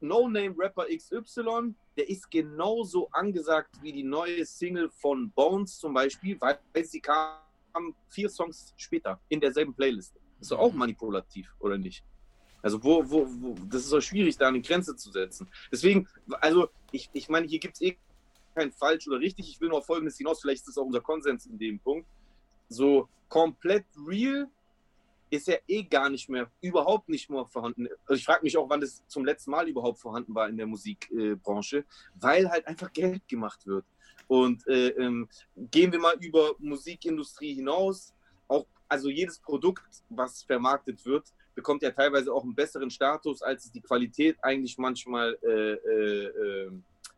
No-Name-Rapper 0.00 0.84
XY, 0.94 1.74
der 1.96 2.10
ist 2.10 2.30
genauso 2.30 3.08
angesagt 3.12 3.70
wie 3.80 3.90
die 3.90 4.02
neue 4.02 4.44
Single 4.44 4.90
von 4.90 5.30
Bones 5.30 5.78
zum 5.78 5.94
Beispiel, 5.94 6.38
weil 6.38 6.58
sie 6.84 7.00
kam 7.00 7.38
vier 8.10 8.28
Songs 8.28 8.74
später 8.76 9.18
in 9.30 9.40
derselben 9.40 9.72
Playlist. 9.72 10.14
ist 10.42 10.50
doch 10.50 10.58
auch 10.58 10.74
manipulativ, 10.74 11.54
oder 11.58 11.78
nicht? 11.78 12.04
Also 12.60 12.84
wo, 12.84 13.02
wo, 13.10 13.26
wo, 13.40 13.54
das 13.70 13.84
ist 13.84 13.92
doch 13.94 14.02
schwierig, 14.02 14.36
da 14.36 14.48
eine 14.48 14.60
Grenze 14.60 14.94
zu 14.94 15.10
setzen. 15.10 15.48
Deswegen, 15.72 16.06
also 16.42 16.68
ich, 16.92 17.08
ich 17.14 17.30
meine, 17.30 17.46
hier 17.46 17.60
gibt 17.60 17.76
es 17.76 17.80
eh 17.80 17.96
kein 18.54 18.72
falsch 18.72 19.06
oder 19.08 19.18
richtig. 19.18 19.48
Ich 19.48 19.60
will 19.60 19.68
nur 19.68 19.78
auf 19.78 19.86
Folgendes 19.86 20.16
hinaus, 20.16 20.40
vielleicht 20.40 20.60
ist 20.60 20.68
das 20.68 20.78
auch 20.78 20.86
unser 20.86 21.00
Konsens 21.00 21.46
in 21.46 21.58
dem 21.58 21.78
Punkt. 21.78 22.08
So 22.68 23.08
komplett 23.28 23.84
real 24.06 24.48
ist 25.30 25.48
ja 25.48 25.56
eh 25.66 25.82
gar 25.82 26.08
nicht 26.08 26.28
mehr, 26.28 26.50
überhaupt 26.60 27.08
nicht 27.08 27.28
mehr 27.28 27.44
vorhanden. 27.46 27.88
Also 28.06 28.18
ich 28.18 28.24
frage 28.24 28.44
mich 28.44 28.56
auch, 28.56 28.68
wann 28.68 28.80
das 28.80 29.02
zum 29.08 29.24
letzten 29.24 29.50
Mal 29.50 29.68
überhaupt 29.68 29.98
vorhanden 29.98 30.34
war 30.34 30.48
in 30.48 30.56
der 30.56 30.66
Musikbranche, 30.66 31.84
weil 32.20 32.48
halt 32.48 32.66
einfach 32.66 32.92
Geld 32.92 33.26
gemacht 33.28 33.66
wird. 33.66 33.84
Und 34.28 34.66
äh, 34.68 34.88
ähm, 34.90 35.28
gehen 35.56 35.92
wir 35.92 35.98
mal 35.98 36.16
über 36.20 36.54
Musikindustrie 36.58 37.54
hinaus. 37.54 38.14
Auch, 38.48 38.66
also 38.88 39.10
jedes 39.10 39.38
Produkt, 39.38 39.84
was 40.08 40.42
vermarktet 40.42 41.04
wird, 41.04 41.32
bekommt 41.54 41.82
ja 41.82 41.90
teilweise 41.90 42.32
auch 42.32 42.42
einen 42.42 42.54
besseren 42.54 42.90
Status, 42.90 43.42
als 43.42 43.66
es 43.66 43.72
die 43.72 43.80
Qualität 43.80 44.36
eigentlich 44.42 44.78
manchmal 44.78 45.38
äh, 45.42 45.72
äh, 45.72 46.26
äh, 46.26 46.70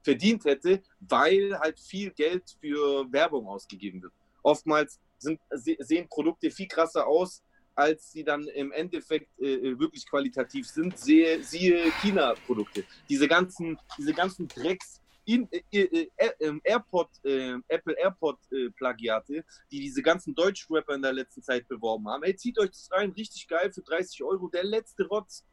verdient 0.06 0.44
hätte, 0.44 0.82
weil 1.00 1.58
halt 1.58 1.80
viel 1.80 2.10
Geld 2.10 2.44
für 2.60 3.12
Werbung 3.12 3.46
ausgegeben 3.48 4.00
wird. 4.02 4.12
oftmals 4.42 5.00
sind, 5.18 5.40
sehen 5.88 6.06
Produkte 6.08 6.50
viel 6.50 6.68
krasser 6.68 7.04
aus, 7.06 7.42
als 7.74 8.12
sie 8.12 8.22
dann 8.22 8.44
im 8.62 8.70
Endeffekt 8.72 9.28
äh, 9.40 9.78
wirklich 9.78 10.06
qualitativ 10.08 10.64
sind. 10.68 10.96
Sehe, 10.96 11.42
siehe 11.42 11.90
China-Produkte. 12.00 12.84
Diese 13.08 13.26
ganzen, 13.26 13.78
diese 13.98 14.14
ganzen 14.14 14.46
Drecks. 14.48 15.02
In, 15.28 15.48
äh, 15.50 15.60
äh, 15.72 16.08
äh 16.16 16.30
ähm, 16.38 16.60
AirPod, 16.62 17.08
äh, 17.24 17.56
Apple 17.66 17.96
AirPod 17.98 18.38
äh, 18.52 18.70
Plagiate, 18.70 19.44
die 19.72 19.80
diese 19.80 20.00
ganzen 20.00 20.32
Deutsch-Rapper 20.36 20.94
in 20.94 21.02
der 21.02 21.14
letzten 21.14 21.42
Zeit 21.42 21.66
beworben 21.66 22.08
haben. 22.08 22.22
Ey, 22.22 22.36
zieht 22.36 22.56
euch 22.60 22.70
das 22.70 22.88
rein, 22.92 23.10
richtig 23.10 23.48
geil 23.48 23.72
für 23.72 23.82
30 23.82 24.22
Euro, 24.22 24.48
der 24.48 24.62
letzte 24.62 25.04
Rotz. 25.08 25.44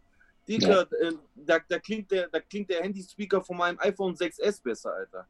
Digga, 0.48 0.88
ja. 1.02 1.12
da, 1.36 1.60
da, 1.68 1.80
klingt 1.80 2.12
der, 2.12 2.28
da 2.28 2.40
klingt 2.40 2.70
der 2.70 2.82
Handyspeaker 2.82 3.42
von 3.42 3.58
meinem 3.58 3.80
iPhone 3.80 4.14
6S 4.16 4.62
besser, 4.62 4.94
Alter. 4.94 5.28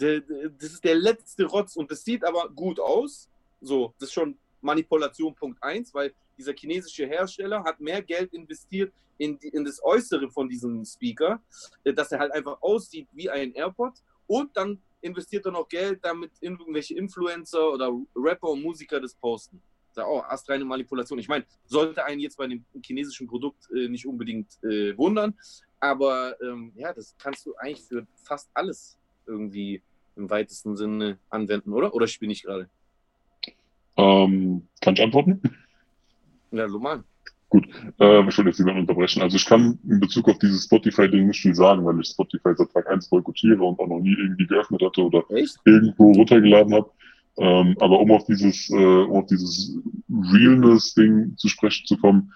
Der, 0.00 0.20
der, 0.20 0.48
das 0.50 0.72
ist 0.72 0.84
der 0.84 0.94
letzte 0.94 1.44
Rotz 1.44 1.76
und 1.76 1.90
das 1.90 2.04
sieht 2.04 2.24
aber 2.24 2.48
gut 2.48 2.80
aus. 2.80 3.28
So, 3.60 3.94
das 3.98 4.08
ist 4.08 4.14
schon 4.14 4.38
Manipulation 4.60 5.34
Punkt 5.34 5.62
1, 5.62 5.92
weil 5.94 6.14
dieser 6.38 6.52
chinesische 6.52 7.06
Hersteller 7.06 7.64
hat 7.64 7.80
mehr 7.80 8.02
Geld 8.02 8.32
investiert 8.32 8.92
in, 9.18 9.38
die, 9.38 9.48
in 9.48 9.64
das 9.64 9.82
Äußere 9.82 10.30
von 10.30 10.48
diesem 10.48 10.84
Speaker, 10.84 11.40
äh, 11.84 11.92
dass 11.92 12.12
er 12.12 12.18
halt 12.18 12.32
einfach 12.32 12.60
aussieht 12.62 13.08
wie 13.12 13.30
ein 13.30 13.52
AirPod 13.54 13.94
und 14.26 14.56
dann 14.56 14.80
investiert 15.00 15.46
er 15.46 15.52
noch 15.52 15.68
Geld, 15.68 16.00
damit 16.02 16.32
irgendwelche 16.40 16.96
Influencer 16.96 17.72
oder 17.72 17.92
Rapper 18.14 18.48
und 18.48 18.62
Musiker 18.62 19.00
das 19.00 19.14
posten. 19.14 19.62
Da 19.96 20.04
auch 20.04 20.24
astreine 20.28 20.64
Manipulation. 20.64 21.18
Ich 21.18 21.28
meine, 21.28 21.46
sollte 21.64 22.04
einen 22.04 22.20
jetzt 22.20 22.36
bei 22.36 22.44
einem 22.44 22.64
chinesischen 22.84 23.26
Produkt 23.26 23.68
äh, 23.74 23.88
nicht 23.88 24.06
unbedingt 24.06 24.62
äh, 24.62 24.96
wundern, 24.96 25.34
aber 25.80 26.36
ähm, 26.42 26.72
ja, 26.76 26.92
das 26.92 27.16
kannst 27.18 27.46
du 27.46 27.54
eigentlich 27.56 27.82
für 27.82 28.06
fast 28.22 28.50
alles 28.52 28.98
irgendwie 29.26 29.82
im 30.16 30.28
weitesten 30.28 30.76
Sinne 30.76 31.18
anwenden, 31.30 31.72
oder? 31.72 31.94
Oder 31.94 32.06
spinne 32.06 32.32
ich 32.32 32.42
gerade? 32.42 32.68
Ähm, 33.96 34.68
kann 34.82 34.94
ich 34.94 35.02
antworten? 35.02 35.40
Ja, 36.50 36.68
normal. 36.68 37.02
Gut, 37.48 37.66
äh, 38.00 38.28
ich 38.28 38.38
will 38.38 38.46
jetzt 38.46 38.58
niemanden 38.58 38.80
unterbrechen. 38.80 39.22
Also 39.22 39.36
ich 39.36 39.46
kann 39.46 39.78
in 39.88 40.00
Bezug 40.00 40.28
auf 40.28 40.38
dieses 40.38 40.64
Spotify-Ding 40.64 41.26
nicht 41.26 41.40
viel 41.40 41.54
sagen, 41.54 41.84
weil 41.86 42.00
ich 42.00 42.08
Spotify 42.08 42.52
seit 42.54 42.72
Tag 42.72 42.88
1 42.88 43.08
boykottiere 43.08 43.62
und 43.62 43.78
auch 43.78 43.86
noch 43.86 44.00
nie 44.00 44.14
irgendwie 44.14 44.46
geöffnet 44.46 44.82
hatte 44.82 45.02
oder 45.02 45.22
Echt? 45.30 45.56
irgendwo 45.64 46.12
runtergeladen 46.12 46.74
habe. 46.74 46.90
Ähm, 47.38 47.76
aber 47.80 48.00
um 48.00 48.10
auf 48.12 48.24
dieses, 48.24 48.70
äh, 48.70 48.74
um 48.74 49.16
auf 49.16 49.26
dieses 49.26 49.78
Realness-Ding 50.08 51.34
zu 51.36 51.48
sprechen 51.48 51.86
zu 51.86 51.98
kommen, 51.98 52.32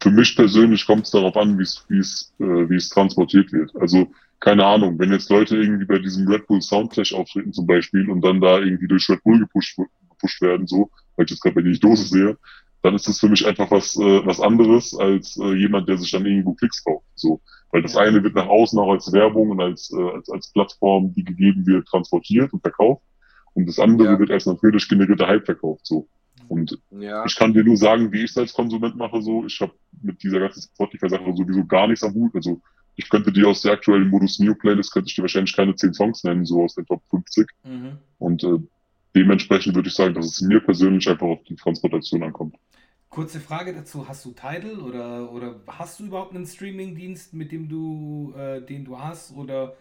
für 0.00 0.10
mich 0.10 0.36
persönlich 0.36 0.86
kommt 0.86 1.04
es 1.04 1.10
darauf 1.10 1.36
an, 1.36 1.58
wie 1.58 1.62
es, 1.62 1.84
wie 1.88 1.98
es, 1.98 2.32
äh, 2.38 2.68
wie 2.68 2.76
es 2.76 2.88
transportiert 2.88 3.52
wird. 3.52 3.74
Also 3.76 4.08
keine 4.40 4.64
Ahnung, 4.64 4.98
wenn 4.98 5.12
jetzt 5.12 5.30
Leute 5.30 5.56
irgendwie 5.56 5.86
bei 5.86 5.98
diesem 5.98 6.28
Red 6.28 6.46
Bull 6.46 6.60
Soundclash 6.60 7.14
auftreten 7.14 7.52
zum 7.52 7.66
Beispiel 7.66 8.10
und 8.10 8.22
dann 8.22 8.40
da 8.40 8.58
irgendwie 8.58 8.88
durch 8.88 9.08
Red 9.08 9.22
Bull 9.22 9.38
gepusht, 9.40 9.78
gepusht 10.10 10.40
werden, 10.42 10.66
so, 10.66 10.90
weil 11.16 11.24
ich 11.24 11.30
jetzt 11.30 11.40
gerade 11.40 11.54
bei 11.54 11.62
denen 11.62 11.80
Dose 11.80 12.04
sehe, 12.04 12.38
dann 12.82 12.94
ist 12.94 13.08
das 13.08 13.18
für 13.18 13.28
mich 13.28 13.46
einfach 13.46 13.70
was, 13.70 13.96
äh, 13.96 14.26
was 14.26 14.40
anderes 14.40 14.96
als 14.96 15.36
äh, 15.38 15.54
jemand, 15.54 15.88
der 15.88 15.98
sich 15.98 16.10
dann 16.10 16.26
irgendwo 16.26 16.54
Klicks 16.54 16.84
kauft. 16.84 17.06
So. 17.14 17.40
Weil 17.72 17.82
das 17.82 17.96
eine 17.96 18.22
wird 18.22 18.34
nach 18.34 18.46
außen 18.46 18.78
auch 18.78 18.92
als 18.92 19.12
Werbung 19.12 19.50
und 19.50 19.60
als, 19.60 19.92
äh, 19.92 20.10
als, 20.10 20.28
als 20.30 20.52
Plattform, 20.52 21.12
die 21.14 21.24
gegeben 21.24 21.66
wird, 21.66 21.88
transportiert 21.88 22.52
und 22.52 22.60
verkauft. 22.60 23.02
Und 23.56 23.66
das 23.66 23.78
andere 23.78 24.12
ja. 24.12 24.18
wird 24.18 24.30
als 24.30 24.44
natürlich 24.44 24.86
generierter 24.86 25.26
Hype 25.26 25.46
verkauft. 25.46 25.86
So. 25.86 26.06
Und 26.46 26.78
ja. 26.90 27.24
ich 27.24 27.34
kann 27.36 27.54
dir 27.54 27.64
nur 27.64 27.78
sagen, 27.78 28.12
wie 28.12 28.22
ich 28.22 28.30
es 28.30 28.36
als 28.36 28.52
Konsument 28.52 28.96
mache. 28.96 29.22
So, 29.22 29.46
ich 29.46 29.58
habe 29.62 29.72
mit 30.02 30.22
dieser 30.22 30.40
ganzen 30.40 30.60
Spotify-Sache 30.60 31.34
sowieso 31.34 31.64
gar 31.64 31.88
nichts 31.88 32.04
am 32.04 32.12
Hut. 32.12 32.34
Also 32.34 32.60
ich 32.96 33.08
könnte 33.08 33.32
dir 33.32 33.48
aus 33.48 33.62
der 33.62 33.72
aktuellen 33.72 34.10
Modus 34.10 34.38
Neo 34.38 34.54
Playlist 34.54 34.92
könnte 34.92 35.08
ich 35.08 35.14
dir 35.14 35.22
wahrscheinlich 35.22 35.56
keine 35.56 35.74
10 35.74 35.94
Songs 35.94 36.22
nennen, 36.22 36.44
so 36.44 36.64
aus 36.64 36.74
den 36.74 36.84
Top 36.84 37.02
50. 37.08 37.48
Mhm. 37.64 37.92
Und 38.18 38.44
äh, 38.44 38.58
dementsprechend 39.14 39.74
würde 39.74 39.88
ich 39.88 39.94
sagen, 39.94 40.12
dass 40.12 40.26
es 40.26 40.42
mir 40.42 40.60
persönlich 40.60 41.08
einfach 41.08 41.26
auf 41.26 41.42
die 41.44 41.56
Transportation 41.56 42.24
ankommt. 42.24 42.56
Kurze 43.08 43.40
Frage 43.40 43.72
dazu, 43.72 44.06
hast 44.06 44.22
du 44.26 44.32
Tidal 44.32 44.80
oder, 44.80 45.32
oder 45.32 45.60
hast 45.66 45.98
du 45.98 46.04
überhaupt 46.04 46.34
einen 46.34 46.44
Streaming-Dienst, 46.44 47.32
mit 47.32 47.52
dem 47.52 47.70
du, 47.70 48.34
äh, 48.36 48.60
den 48.60 48.84
du 48.84 48.98
hast 48.98 49.34
oder 49.34 49.74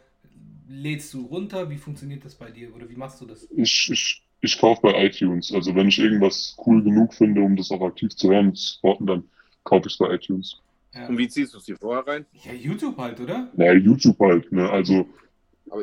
lädst 0.67 1.13
du 1.13 1.25
runter? 1.25 1.69
Wie 1.69 1.77
funktioniert 1.77 2.25
das 2.25 2.35
bei 2.35 2.51
dir 2.51 2.73
oder 2.75 2.89
wie 2.89 2.95
machst 2.95 3.21
du 3.21 3.25
das? 3.25 3.47
Ich, 3.55 3.89
ich, 3.91 4.23
ich 4.41 4.59
kaufe 4.59 4.81
bei 4.81 5.05
iTunes. 5.05 5.53
Also 5.53 5.75
wenn 5.75 5.87
ich 5.87 5.99
irgendwas 5.99 6.55
cool 6.65 6.83
genug 6.83 7.13
finde, 7.13 7.41
um 7.41 7.55
das 7.55 7.71
auch 7.71 7.81
aktiv 7.81 8.15
zu 8.15 8.29
hören 8.29 8.49
und 8.49 8.55
zu 8.57 8.73
supporten, 8.73 9.07
dann 9.07 9.23
kaufe 9.63 9.87
ich 9.87 9.93
es 9.93 9.97
bei 9.97 10.13
iTunes. 10.13 10.61
Ja. 10.93 11.07
Und 11.07 11.17
wie 11.17 11.27
ziehst 11.27 11.53
du 11.53 11.57
es 11.57 11.65
dir 11.65 11.77
vorher 11.77 12.07
rein? 12.07 12.25
Ja, 12.43 12.53
YouTube 12.53 12.97
halt, 12.97 13.19
oder? 13.19 13.51
Ja, 13.57 13.73
YouTube 13.73 14.19
halt. 14.19 14.51
Ne? 14.51 14.69
Also 14.69 15.07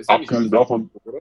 abgesehen 0.07 0.51
davon. 0.51 0.91
Oder? 1.05 1.21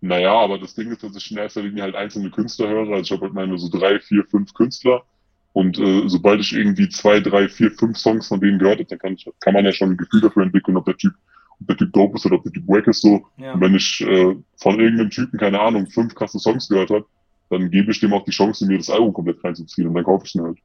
Naja, 0.00 0.32
aber 0.32 0.58
das 0.58 0.74
Ding 0.74 0.90
ist, 0.90 1.02
dass 1.02 1.16
ich 1.16 1.30
in 1.30 1.38
erster 1.38 1.62
Linie 1.62 1.82
halt 1.82 1.94
einzelne 1.94 2.30
Künstler 2.30 2.68
höre. 2.68 2.88
Also 2.90 3.02
ich 3.02 3.10
habe 3.12 3.22
halt 3.22 3.34
meine 3.34 3.58
so 3.58 3.68
drei, 3.68 4.00
vier, 4.00 4.24
fünf 4.24 4.52
Künstler. 4.54 5.04
Und 5.52 5.78
äh, 5.78 6.08
sobald 6.08 6.40
ich 6.40 6.52
irgendwie 6.52 6.88
zwei, 6.88 7.20
drei, 7.20 7.48
vier, 7.48 7.70
fünf 7.72 7.98
Songs 7.98 8.28
von 8.28 8.40
denen 8.40 8.58
gehört 8.58 8.78
habe, 8.78 8.88
dann 8.88 8.98
kann, 8.98 9.14
ich, 9.14 9.28
kann 9.40 9.54
man 9.54 9.64
ja 9.64 9.72
schon 9.72 9.90
ein 9.90 9.96
Gefühl 9.96 10.20
dafür 10.20 10.44
entwickeln, 10.44 10.76
ob 10.76 10.84
der 10.84 10.96
Typ, 10.96 11.14
der 11.60 11.76
Typ 11.76 11.92
dope 11.92 12.16
ist 12.16 12.26
oder 12.26 12.36
ob 12.36 12.44
der 12.44 12.52
Typ 12.52 12.66
wack 12.68 12.86
ist 12.86 13.02
so. 13.02 13.26
Ja. 13.36 13.52
Und 13.52 13.60
wenn 13.60 13.74
ich 13.74 14.00
äh, 14.00 14.36
von 14.56 14.80
irgendeinem 14.80 15.10
Typen, 15.10 15.38
keine 15.38 15.60
Ahnung, 15.60 15.86
fünf 15.86 16.14
krasse 16.14 16.38
Songs 16.38 16.68
gehört 16.68 16.90
habe, 16.90 17.06
dann 17.50 17.70
gebe 17.70 17.90
ich 17.90 18.00
dem 18.00 18.12
auch 18.12 18.24
die 18.24 18.30
Chance, 18.30 18.66
mir 18.66 18.76
das 18.76 18.90
Album 18.90 19.12
komplett 19.12 19.42
reinzuziehen 19.42 19.88
und 19.88 19.94
dann 19.94 20.04
kaufe 20.04 20.26
ich 20.26 20.34
ihn 20.34 20.42
halt. 20.42 20.58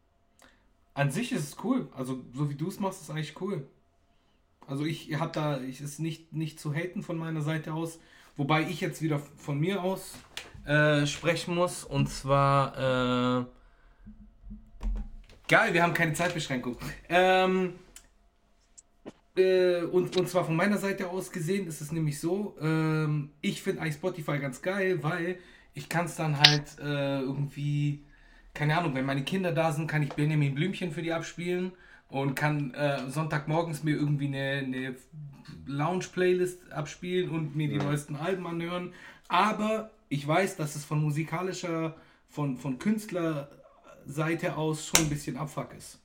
An 0.94 1.10
sich 1.10 1.32
ist 1.32 1.48
es 1.48 1.64
cool. 1.64 1.88
Also 1.96 2.24
so 2.34 2.50
wie 2.50 2.56
du 2.56 2.68
es 2.68 2.80
machst, 2.80 3.02
ist 3.02 3.10
eigentlich 3.10 3.40
cool. 3.42 3.66
Also 4.68 4.86
ich 4.86 5.14
habe 5.20 5.32
da, 5.34 5.62
ich 5.62 5.82
ist 5.82 6.00
nicht, 6.00 6.34
nicht 6.34 6.60
zu 6.60 6.74
haten 6.74 7.04
von 7.04 7.18
meiner 7.18 7.42
Seite 7.42 7.74
aus. 7.74 8.00
Wobei 8.36 8.64
ich 8.64 8.82
jetzt 8.82 9.02
wieder 9.02 9.20
von 9.20 9.60
mir 9.60 9.84
aus 9.84 10.18
äh, 10.66 11.06
sprechen 11.06 11.56
muss. 11.56 11.84
Und 11.84 12.10
zwar. 12.10 13.42
Äh, 13.42 13.46
geil, 15.48 15.74
wir 15.74 15.84
haben 15.84 15.94
keine 15.94 16.14
Zeitbeschränkung. 16.14 16.78
Ähm, 17.10 17.74
äh, 19.36 19.84
und, 19.84 20.16
und 20.16 20.30
zwar 20.30 20.46
von 20.46 20.56
meiner 20.56 20.78
Seite 20.78 21.10
aus 21.10 21.32
gesehen 21.32 21.68
ist 21.68 21.82
es 21.82 21.92
nämlich 21.92 22.20
so, 22.20 22.56
ähm, 22.62 23.32
ich 23.42 23.62
finde 23.62 23.82
eigentlich 23.82 23.96
Spotify 23.96 24.40
ganz 24.40 24.62
geil, 24.62 25.02
weil 25.02 25.40
ich 25.74 25.90
kann 25.90 26.06
es 26.06 26.16
dann 26.16 26.38
halt 26.38 26.78
äh, 26.80 27.20
irgendwie, 27.20 28.04
keine 28.54 28.78
Ahnung, 28.78 28.94
wenn 28.96 29.06
meine 29.06 29.24
Kinder 29.24 29.52
da 29.52 29.72
sind, 29.72 29.88
kann 29.88 30.04
ich 30.04 30.14
Benjamin 30.14 30.54
Blümchen 30.54 30.92
für 30.92 31.02
die 31.02 31.14
abspielen 31.14 31.72
und 32.10 32.36
kann 32.36 32.74
äh, 32.76 33.10
Sonntagmorgens 33.10 33.84
mir 33.84 33.96
irgendwie 33.96 34.28
eine, 34.28 34.64
eine 34.66 34.96
Lounge-Playlist 35.66 36.72
abspielen 36.72 37.30
und 37.30 37.56
mir 37.56 37.70
die 37.70 37.78
ja. 37.78 37.84
neuesten 37.84 38.16
Alben 38.16 38.46
anhören. 38.46 38.94
Aber 39.30 39.90
ich 40.10 40.28
weiß, 40.28 40.58
dass 40.58 40.76
es 40.76 40.86
von 40.86 41.02
musikalischer, 41.02 41.96
von, 42.30 42.58
von 42.58 42.78
Künstlerseite 42.78 44.56
aus 44.58 44.86
schon 44.86 45.06
ein 45.06 45.10
bisschen 45.10 45.38
Abfuck 45.38 45.74
ist. 45.76 46.03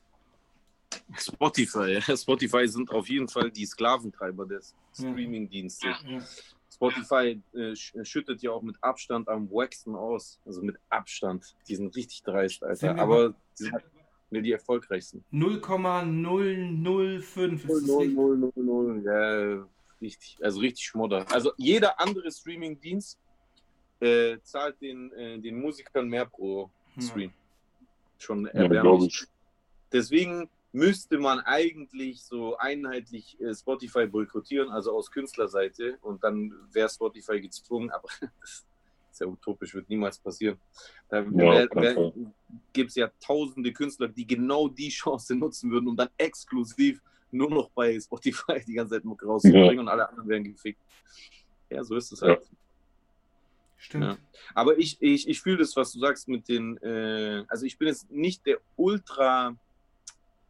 Spotify, 1.17 2.01
Spotify 2.17 2.69
sind 2.69 2.91
auf 2.91 3.09
jeden 3.09 3.29
Fall 3.29 3.51
die 3.51 3.65
Sklaventreiber 3.65 4.47
des 4.47 4.75
Streaming-Dienstes. 4.95 5.97
Ja. 6.07 6.21
Spotify 6.71 7.41
äh, 7.55 7.75
schüttet 8.05 8.43
ja 8.43 8.53
auch 8.53 8.63
mit 8.63 8.77
Abstand 8.83 9.29
am 9.29 9.51
Waxen 9.51 9.97
aus. 9.97 10.39
Also 10.45 10.63
mit 10.63 10.77
Abstand. 10.91 11.57
Die 11.67 11.75
sind 11.75 11.97
richtig 11.97 12.23
dreist, 12.23 12.63
Alter. 12.63 12.97
Aber 12.99 13.35
die 13.59 13.65
sind 13.65 13.75
Ne, 14.31 14.43
die 14.43 14.53
erfolgreichsten. 14.53 15.25
0,005 15.31 17.65
ist 17.65 17.87
0,000, 17.87 19.05
ja, 19.05 19.67
richtig, 20.03 20.37
also 20.43 20.61
richtig 20.61 20.85
Schmodder. 20.85 21.25
Also 21.33 21.53
jeder 21.57 21.99
andere 21.99 22.31
Streaming-Dienst 22.31 23.19
äh, 24.01 24.37
zahlt 24.43 24.79
den, 24.83 25.11
äh, 25.13 25.39
den 25.39 25.59
Musikern 25.59 26.09
mehr 26.09 26.27
pro 26.27 26.69
Stream. 27.01 27.31
Ja. 27.31 27.37
Schon 28.19 28.45
erbärmlich. 28.47 29.21
Ja, 29.21 29.27
Deswegen 29.93 30.51
müsste 30.73 31.19
man 31.19 31.41
eigentlich 31.41 32.23
so 32.23 32.57
einheitlich 32.57 33.41
äh, 33.41 33.55
Spotify 33.55 34.07
boykottieren, 34.07 34.71
also 34.71 34.95
aus 34.95 35.11
Künstlerseite, 35.11 35.99
und 36.03 36.23
dann 36.23 36.53
wäre 36.73 36.89
Spotify 36.89 37.41
gezwungen, 37.41 37.91
aber 37.91 38.09
das 38.41 38.67
ist 39.13 39.21
ja 39.21 39.27
utopisch, 39.27 39.75
wird 39.75 39.89
niemals 39.89 40.19
passieren. 40.19 40.59
Da 41.09 41.23
ja, 41.23 41.67
gibt 42.73 42.91
es 42.91 42.97
ja 42.97 43.11
tausende 43.21 43.73
Künstler, 43.73 44.09
die 44.09 44.27
genau 44.27 44.69
die 44.69 44.91
Chance 44.91 45.35
nutzen 45.35 45.71
würden, 45.71 45.89
um 45.89 45.97
dann 45.97 46.11
exklusiv 46.19 47.01
nur 47.31 47.51
noch 47.51 47.71
bei 47.71 47.99
Spotify 48.01 48.63
die 48.67 48.75
ganze 48.75 48.95
Zeit 48.95 49.05
Mucke 49.05 49.27
rauszubringen 49.27 49.75
ja. 49.75 49.81
und 49.81 49.89
alle 49.89 50.09
anderen 50.09 50.29
werden 50.29 50.45
gefickt. 50.45 50.81
Ja, 51.71 51.85
so 51.85 51.97
ist 51.97 52.13
es 52.13 52.23
halt. 52.23 52.41
Ja. 52.41 52.49
Stimmt. 53.77 54.05
Ja. 54.05 54.19
Aber 54.55 54.77
ich, 54.77 54.97
ich, 55.01 55.29
ich 55.29 55.41
fühle 55.41 55.59
das, 55.59 55.77
was 55.77 55.93
du 55.93 56.01
sagst 56.01 56.29
mit 56.29 56.49
den, 56.49 56.77
äh, 56.79 57.45
also 57.49 57.65
ich 57.65 57.79
bin 57.79 57.89
jetzt 57.89 58.11
nicht 58.11 58.45
der 58.45 58.59
Ultra, 58.77 59.57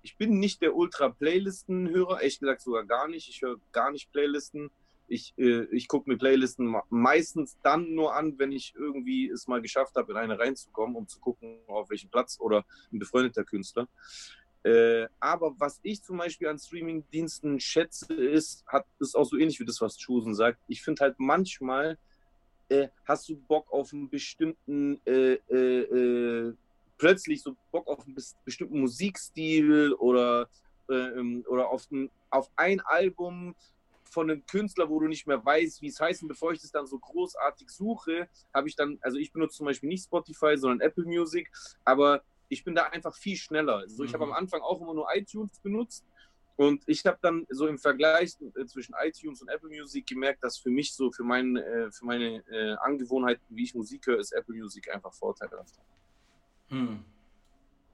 ich 0.02 0.16
bin 0.16 0.38
nicht 0.38 0.62
der 0.62 0.74
Ultra-Playlisten-Hörer, 0.74 2.20
ehrlich 2.20 2.40
gesagt 2.40 2.62
sogar 2.62 2.84
gar 2.84 3.08
nicht. 3.08 3.28
Ich 3.28 3.42
höre 3.42 3.56
gar 3.72 3.90
nicht 3.90 4.12
Playlisten. 4.12 4.70
Ich, 5.06 5.32
äh, 5.38 5.64
ich 5.70 5.88
gucke 5.88 6.10
mir 6.10 6.18
Playlisten 6.18 6.76
meistens 6.90 7.56
dann 7.62 7.94
nur 7.94 8.14
an, 8.14 8.38
wenn 8.38 8.52
ich 8.52 8.74
irgendwie 8.76 9.28
es 9.28 9.46
mal 9.48 9.62
geschafft 9.62 9.96
habe, 9.96 10.12
in 10.12 10.18
eine 10.18 10.38
reinzukommen, 10.38 10.96
um 10.96 11.08
zu 11.08 11.18
gucken, 11.18 11.60
auf 11.66 11.90
welchem 11.90 12.10
Platz 12.10 12.38
oder 12.40 12.64
ein 12.92 12.98
befreundeter 12.98 13.44
Künstler. 13.44 13.88
Äh, 14.64 15.06
aber 15.18 15.54
was 15.58 15.80
ich 15.82 16.02
zum 16.02 16.18
Beispiel 16.18 16.48
an 16.48 16.58
Streaming-Diensten 16.58 17.58
schätze, 17.60 18.12
ist, 18.12 18.66
hat, 18.66 18.86
ist 18.98 19.16
auch 19.16 19.24
so 19.24 19.36
ähnlich 19.36 19.58
wie 19.60 19.64
das, 19.64 19.80
was 19.80 19.96
Chusen 19.96 20.34
sagt. 20.34 20.58
Ich 20.68 20.82
finde 20.82 21.02
halt 21.02 21.14
manchmal 21.18 21.96
äh, 22.68 22.88
hast 23.04 23.28
du 23.28 23.36
Bock 23.36 23.72
auf 23.72 23.92
einen 23.92 24.10
bestimmten, 24.10 25.00
äh, 25.06 25.34
äh, 25.50 26.48
äh 26.48 26.54
plötzlich 26.98 27.42
so 27.42 27.56
Bock 27.70 27.86
auf 27.86 28.04
einen 28.04 28.16
bestimmten 28.44 28.80
Musikstil 28.80 29.92
oder, 29.94 30.48
ähm, 30.90 31.44
oder 31.48 31.68
auf, 31.68 31.90
ein, 31.90 32.10
auf 32.30 32.50
ein 32.56 32.80
Album 32.80 33.54
von 34.04 34.30
einem 34.30 34.44
Künstler, 34.46 34.88
wo 34.88 35.00
du 35.00 35.06
nicht 35.06 35.26
mehr 35.26 35.44
weißt, 35.44 35.82
wie 35.82 35.88
es 35.88 36.00
heißt. 36.00 36.22
Und 36.22 36.28
bevor 36.28 36.52
ich 36.52 36.60
das 36.60 36.72
dann 36.72 36.86
so 36.86 36.98
großartig 36.98 37.70
suche, 37.70 38.28
habe 38.54 38.68
ich 38.68 38.76
dann, 38.76 38.98
also 39.00 39.18
ich 39.18 39.32
benutze 39.32 39.58
zum 39.58 39.66
Beispiel 39.66 39.88
nicht 39.88 40.04
Spotify, 40.04 40.56
sondern 40.56 40.80
Apple 40.80 41.04
Music, 41.04 41.50
aber 41.84 42.22
ich 42.48 42.64
bin 42.64 42.74
da 42.74 42.84
einfach 42.84 43.14
viel 43.14 43.36
schneller. 43.36 43.76
Also 43.76 44.04
ich 44.04 44.14
habe 44.14 44.24
am 44.24 44.30
mhm. 44.30 44.36
Anfang 44.36 44.62
auch 44.62 44.80
immer 44.80 44.94
nur 44.94 45.06
iTunes 45.14 45.58
benutzt 45.60 46.04
und 46.56 46.82
ich 46.86 47.06
habe 47.06 47.18
dann 47.22 47.46
so 47.50 47.68
im 47.68 47.78
Vergleich 47.78 48.36
äh, 48.56 48.64
zwischen 48.66 48.94
iTunes 49.00 49.40
und 49.42 49.48
Apple 49.48 49.68
Music 49.68 50.06
gemerkt, 50.06 50.42
dass 50.42 50.58
für 50.58 50.70
mich 50.70 50.92
so, 50.92 51.12
für, 51.12 51.22
mein, 51.22 51.56
äh, 51.56 51.90
für 51.92 52.04
meine 52.04 52.42
äh, 52.50 52.74
Angewohnheiten, 52.80 53.44
wie 53.50 53.62
ich 53.62 53.74
Musik 53.74 54.06
höre, 54.06 54.18
ist 54.18 54.32
Apple 54.32 54.56
Music 54.56 54.92
einfach 54.92 55.12
vorteilhaft. 55.12 55.74
Hm. 56.68 57.00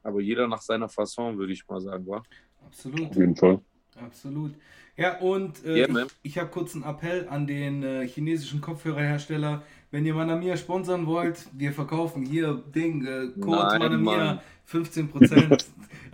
Aber 0.02 0.20
jeder 0.20 0.46
nach 0.48 0.60
seiner 0.60 0.88
Fasson, 0.88 1.38
würde 1.38 1.52
ich 1.52 1.66
mal 1.66 1.80
sagen, 1.80 2.06
war. 2.06 2.22
Absolut. 2.66 3.10
Auf 3.10 3.16
jeden 3.16 3.37
Fall. 3.37 3.60
Absolut. 3.96 4.54
Ja, 4.96 5.18
und 5.18 5.64
äh, 5.64 5.87
yeah, 5.87 6.06
ich, 6.22 6.32
ich 6.32 6.38
habe 6.38 6.50
kurz 6.50 6.74
einen 6.74 6.84
Appell 6.84 7.26
an 7.28 7.46
den 7.46 7.82
äh, 7.82 8.06
chinesischen 8.06 8.60
Kopfhörerhersteller. 8.60 9.62
Wenn 9.90 10.06
ihr 10.06 10.14
Manamia 10.14 10.56
sponsern 10.56 11.06
wollt, 11.06 11.48
wir 11.52 11.72
verkaufen 11.72 12.24
hier 12.24 12.62
Ding, 12.74 13.04
äh, 13.04 13.28
Code 13.40 13.78
Nein, 13.78 13.78
Manamia, 13.80 14.42
15%. 14.70 15.64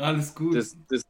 Alles 0.00 0.34
gut. 0.34 0.54
Das, 0.54 0.76
das, 0.88 1.02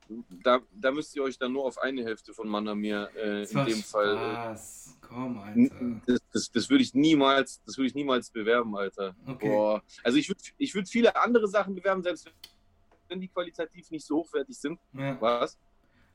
da, 0.42 0.60
da 0.72 0.90
müsst 0.90 1.14
ihr 1.16 1.22
euch 1.22 1.38
dann 1.38 1.52
nur 1.52 1.64
auf 1.64 1.78
eine 1.78 2.04
Hälfte 2.04 2.34
von 2.34 2.48
Manamia 2.48 3.06
äh, 3.16 3.44
in 3.44 3.64
dem 3.66 3.82
Fall. 3.82 4.16
Spaß. 4.16 4.98
Komm, 5.00 5.38
Alter. 5.38 6.00
Das, 6.06 6.20
das, 6.32 6.50
das 6.52 6.70
würde 6.70 6.82
ich 6.82 6.94
niemals, 6.94 7.60
das 7.66 7.76
würde 7.76 7.88
ich 7.88 7.94
niemals 7.94 8.30
bewerben, 8.30 8.76
Alter. 8.76 9.16
Okay. 9.26 9.48
Boah. 9.48 9.82
Also 10.02 10.18
ich 10.18 10.28
würde 10.28 10.40
ich 10.56 10.74
würd 10.74 10.88
viele 10.88 11.16
andere 11.16 11.48
Sachen 11.48 11.74
bewerben, 11.74 12.02
selbst 12.02 12.30
wenn 13.08 13.20
die 13.20 13.28
qualitativ 13.28 13.90
nicht 13.90 14.06
so 14.06 14.18
hochwertig 14.18 14.56
sind. 14.56 14.78
Ja. 14.92 15.20
Was? 15.20 15.58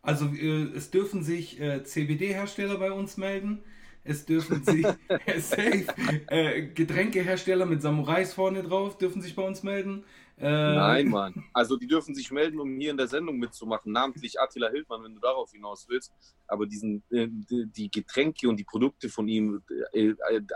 Also 0.02 0.28
äh, 0.28 0.72
es 0.76 0.92
dürfen 0.92 1.24
sich 1.24 1.60
äh, 1.60 1.84
CBD-Hersteller 1.84 2.78
bei 2.78 2.92
uns 2.92 3.18
melden. 3.18 3.64
Es 4.04 4.26
dürfen 4.26 4.64
sich 4.64 4.86
äh, 4.86 5.40
safe, 5.40 5.88
äh, 6.28 6.68
Getränkehersteller 6.68 7.66
mit 7.66 7.82
Samurais 7.82 8.34
vorne 8.34 8.64
drauf 8.64 8.98
dürfen 8.98 9.22
sich 9.22 9.36
bei 9.36 9.44
uns 9.44 9.64
melden. 9.64 10.06
Äh, 10.38 10.76
Nein, 10.76 11.08
Mann. 11.08 11.46
Also 11.54 11.78
die 11.78 11.88
dürfen 11.88 12.14
sich 12.14 12.30
melden, 12.32 12.60
um 12.60 12.78
hier 12.78 12.92
in 12.92 12.98
der 12.98 13.08
Sendung 13.08 13.38
mitzumachen. 13.38 13.92
Namentlich 13.92 14.40
Attila 14.40 14.70
Hildmann, 14.70 15.04
wenn 15.04 15.16
du 15.16 15.22
darauf 15.22 15.52
hinaus 15.52 15.86
willst. 15.88 16.14
Aber 16.48 16.66
diesen, 16.66 17.04
äh, 17.10 17.28
die 17.30 17.90
Getränke 17.90 18.50
und 18.50 18.58
die 18.58 18.66
Produkte 18.66 19.08
von 19.10 19.28
ihm, 19.28 19.62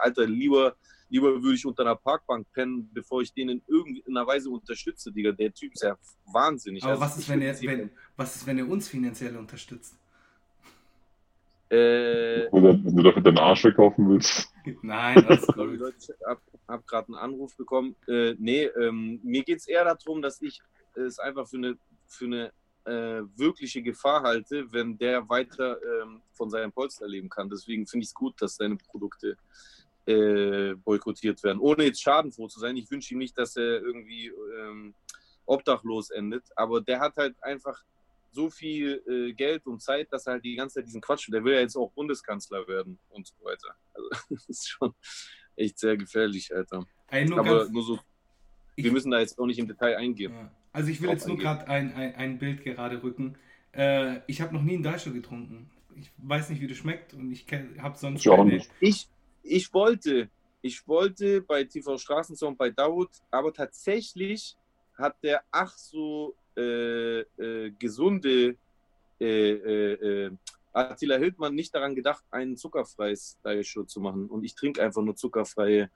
Alter, 0.01 0.27
lieber 0.27 0.75
lieber 1.09 1.41
würde 1.41 1.55
ich 1.55 1.65
unter 1.65 1.83
einer 1.83 1.95
Parkbank 1.95 2.47
pennen, 2.53 2.89
bevor 2.93 3.21
ich 3.21 3.33
den 3.33 3.49
in 3.49 3.61
irgendeiner 3.67 4.25
Weise 4.25 4.49
unterstütze, 4.49 5.11
Digga. 5.11 5.31
Der 5.31 5.53
Typ 5.53 5.73
ist 5.73 5.83
ja 5.83 5.97
wahnsinnig. 6.31 6.83
Aber 6.83 6.93
also, 6.93 7.01
was, 7.01 7.17
ist, 7.17 7.29
wenn 7.29 7.41
er, 7.41 7.61
wenn, 7.61 7.89
was 8.15 8.35
ist, 8.37 8.47
wenn 8.47 8.57
er 8.57 8.69
uns 8.69 8.87
finanziell 8.87 9.35
unterstützt? 9.35 9.97
Äh, 11.69 12.47
Oder 12.49 12.83
wenn 12.83 12.95
du 12.95 13.03
dafür 13.03 13.21
deinen 13.21 13.37
Arsch 13.37 13.61
verkaufen 13.61 14.09
willst. 14.09 14.51
Nein, 14.81 15.23
alles 15.25 15.45
gut. 15.47 15.93
ich 15.99 16.09
habe 16.69 16.73
hab 16.73 16.87
gerade 16.87 17.07
einen 17.07 17.17
Anruf 17.17 17.55
bekommen. 17.55 17.95
Äh, 18.07 18.35
nee, 18.37 18.65
ähm, 18.65 19.19
mir 19.23 19.43
geht 19.43 19.59
es 19.59 19.67
eher 19.67 19.83
darum, 19.83 20.21
dass 20.21 20.41
ich 20.41 20.61
es 20.95 21.19
einfach 21.19 21.47
für 21.47 21.57
eine, 21.57 21.77
für 22.07 22.25
eine 22.25 22.51
äh, 22.85 23.23
wirkliche 23.35 23.81
Gefahr 23.81 24.23
halte, 24.23 24.71
wenn 24.71 24.97
der 24.97 25.27
weiter 25.29 25.77
ähm, 25.81 26.21
von 26.33 26.49
seinem 26.49 26.71
Polster 26.71 27.07
leben 27.07 27.29
kann. 27.29 27.49
Deswegen 27.49 27.85
finde 27.85 28.03
ich 28.03 28.09
es 28.09 28.13
gut, 28.13 28.41
dass 28.41 28.55
seine 28.55 28.77
Produkte 28.77 29.37
äh, 30.05 30.73
boykottiert 30.75 31.43
werden. 31.43 31.59
Ohne 31.59 31.85
jetzt 31.85 32.01
schadenfroh 32.01 32.47
zu 32.47 32.59
sein. 32.59 32.77
Ich 32.77 32.89
wünsche 32.89 33.13
ihm 33.13 33.19
nicht, 33.19 33.37
dass 33.37 33.55
er 33.55 33.81
irgendwie 33.81 34.31
ähm, 34.57 34.93
obdachlos 35.45 36.09
endet. 36.09 36.45
Aber 36.55 36.81
der 36.81 36.99
hat 36.99 37.17
halt 37.17 37.35
einfach 37.43 37.83
so 38.31 38.49
viel 38.49 39.03
äh, 39.07 39.33
Geld 39.33 39.65
und 39.65 39.81
Zeit, 39.81 40.11
dass 40.11 40.27
er 40.27 40.33
halt 40.33 40.45
die 40.45 40.55
ganze 40.55 40.75
Zeit 40.75 40.85
diesen 40.85 41.01
Quatsch, 41.01 41.29
der 41.31 41.43
will 41.43 41.53
ja 41.53 41.61
jetzt 41.61 41.75
auch 41.75 41.91
Bundeskanzler 41.91 42.67
werden 42.67 42.99
und 43.09 43.27
so 43.27 43.35
weiter. 43.43 43.75
Also 43.93 44.09
das 44.29 44.45
ist 44.47 44.69
schon 44.69 44.93
echt 45.59 45.79
sehr 45.79 45.97
gefährlich, 45.97 46.55
Alter. 46.55 46.85
Hey, 47.07 47.25
nur 47.25 47.39
Aber 47.39 47.69
nur 47.69 47.83
so, 47.83 47.99
wir 48.75 48.85
ich, 48.85 48.91
müssen 48.91 49.11
da 49.11 49.19
jetzt 49.19 49.37
auch 49.39 49.45
nicht 49.45 49.59
im 49.59 49.67
Detail 49.67 49.97
eingehen. 49.97 50.33
Ja. 50.33 50.51
Also 50.71 50.89
ich 50.89 51.01
will 51.01 51.09
jetzt 51.09 51.27
nur 51.27 51.37
gerade 51.37 51.67
ein, 51.67 51.93
ein, 51.93 52.15
ein, 52.15 52.39
Bild 52.39 52.63
gerade 52.63 53.01
rücken. 53.01 53.35
Äh, 53.73 54.19
ich 54.27 54.41
habe 54.41 54.53
noch 54.53 54.61
nie 54.61 54.75
einen 54.75 54.83
Daisho 54.83 55.11
getrunken. 55.11 55.69
Ich 55.95 56.11
weiß 56.17 56.49
nicht, 56.49 56.61
wie 56.61 56.67
das 56.67 56.77
schmeckt 56.77 57.13
und 57.13 57.31
ich 57.31 57.45
habe 57.79 57.97
sonst 57.97 58.25
ich 58.25 58.31
keine... 58.31 58.63
Ich, 58.79 59.07
ich 59.43 59.73
wollte, 59.73 60.29
ich 60.61 60.87
wollte 60.87 61.41
bei 61.41 61.63
TV 61.63 61.97
Straßensound 61.97 62.57
bei 62.57 62.69
Daud, 62.69 63.09
aber 63.31 63.51
tatsächlich 63.51 64.55
hat 64.97 65.15
der 65.23 65.43
ach 65.51 65.75
so 65.75 66.35
äh, 66.55 67.21
äh, 67.21 67.71
gesunde 67.79 68.55
äh, 69.19 69.25
äh, 69.25 69.93
äh 70.25 70.31
Attila 70.73 71.17
Hildmann 71.17 71.55
nicht 71.55 71.73
daran 71.73 71.95
gedacht, 71.95 72.23
einen 72.31 72.57
zuckerfreies 72.57 73.39
Diet 73.43 73.65
Show 73.65 73.83
zu 73.83 73.99
machen. 73.99 74.27
Und 74.27 74.43
ich 74.43 74.55
trinke 74.55 74.83
einfach 74.83 75.01
nur 75.01 75.15
zuckerfreie 75.15 75.89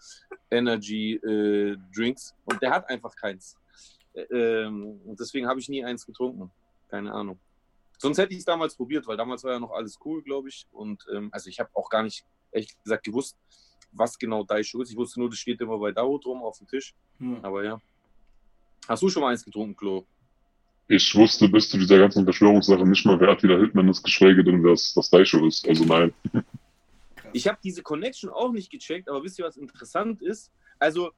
Energy 0.49 1.15
äh, 1.15 1.77
Drinks 1.95 2.35
und 2.45 2.61
der 2.61 2.71
hat 2.71 2.89
einfach 2.89 3.15
keins. 3.15 3.57
Ähm, 4.31 4.99
und 5.05 5.19
deswegen 5.19 5.47
habe 5.47 5.59
ich 5.59 5.69
nie 5.69 5.83
eins 5.83 6.05
getrunken. 6.05 6.51
Keine 6.89 7.11
Ahnung. 7.11 7.39
Sonst 7.97 8.17
hätte 8.17 8.33
ich 8.33 8.39
es 8.39 8.45
damals 8.45 8.75
probiert, 8.75 9.07
weil 9.07 9.17
damals 9.17 9.43
war 9.43 9.53
ja 9.53 9.59
noch 9.59 9.71
alles 9.71 9.97
cool, 10.03 10.21
glaube 10.21 10.49
ich. 10.49 10.67
Und 10.71 11.05
ähm, 11.13 11.29
also 11.31 11.49
ich 11.49 11.59
habe 11.59 11.69
auch 11.73 11.89
gar 11.89 12.03
nicht 12.03 12.25
ehrlich 12.51 12.77
gesagt 12.83 13.03
gewusst, 13.03 13.37
was 13.91 14.17
genau 14.17 14.43
Daisho 14.43 14.81
ist. 14.81 14.91
Ich 14.91 14.97
wusste 14.97 15.19
nur, 15.19 15.29
das 15.29 15.39
steht 15.39 15.61
immer 15.61 15.77
bei 15.77 15.91
Dao 15.91 16.17
drum 16.17 16.43
auf 16.43 16.57
dem 16.57 16.67
Tisch. 16.67 16.93
Hm. 17.19 17.39
Aber 17.43 17.63
ja. 17.63 17.81
Hast 18.87 19.01
du 19.01 19.09
schon 19.09 19.21
mal 19.21 19.31
eins 19.31 19.45
getrunken, 19.45 19.75
Klo? 19.75 20.05
Ich 20.87 21.15
wusste 21.15 21.47
bis 21.47 21.69
zu 21.69 21.77
dieser 21.77 21.97
ganzen 21.97 22.23
Verschwörungssache 22.23 22.85
nicht 22.85 23.05
mal, 23.05 23.19
wer 23.19 23.29
Attila 23.29 23.55
Hildmann 23.55 23.89
ist, 23.89 24.03
geschweige 24.03 24.43
denn, 24.43 24.63
wer 24.63 24.71
das 24.71 25.09
Daisho 25.09 25.45
ist. 25.45 25.67
Also 25.67 25.85
nein. 25.85 26.13
Ich 27.35 27.47
habe 27.47 27.57
diese 27.63 27.81
Connection 27.81 28.29
auch 28.29 28.51
nicht 28.51 28.69
gecheckt, 28.69 29.09
aber 29.09 29.23
wisst 29.23 29.39
ihr, 29.39 29.45
was 29.45 29.57
interessant 29.57 30.21
ist? 30.21 30.51
Also, 30.77 31.11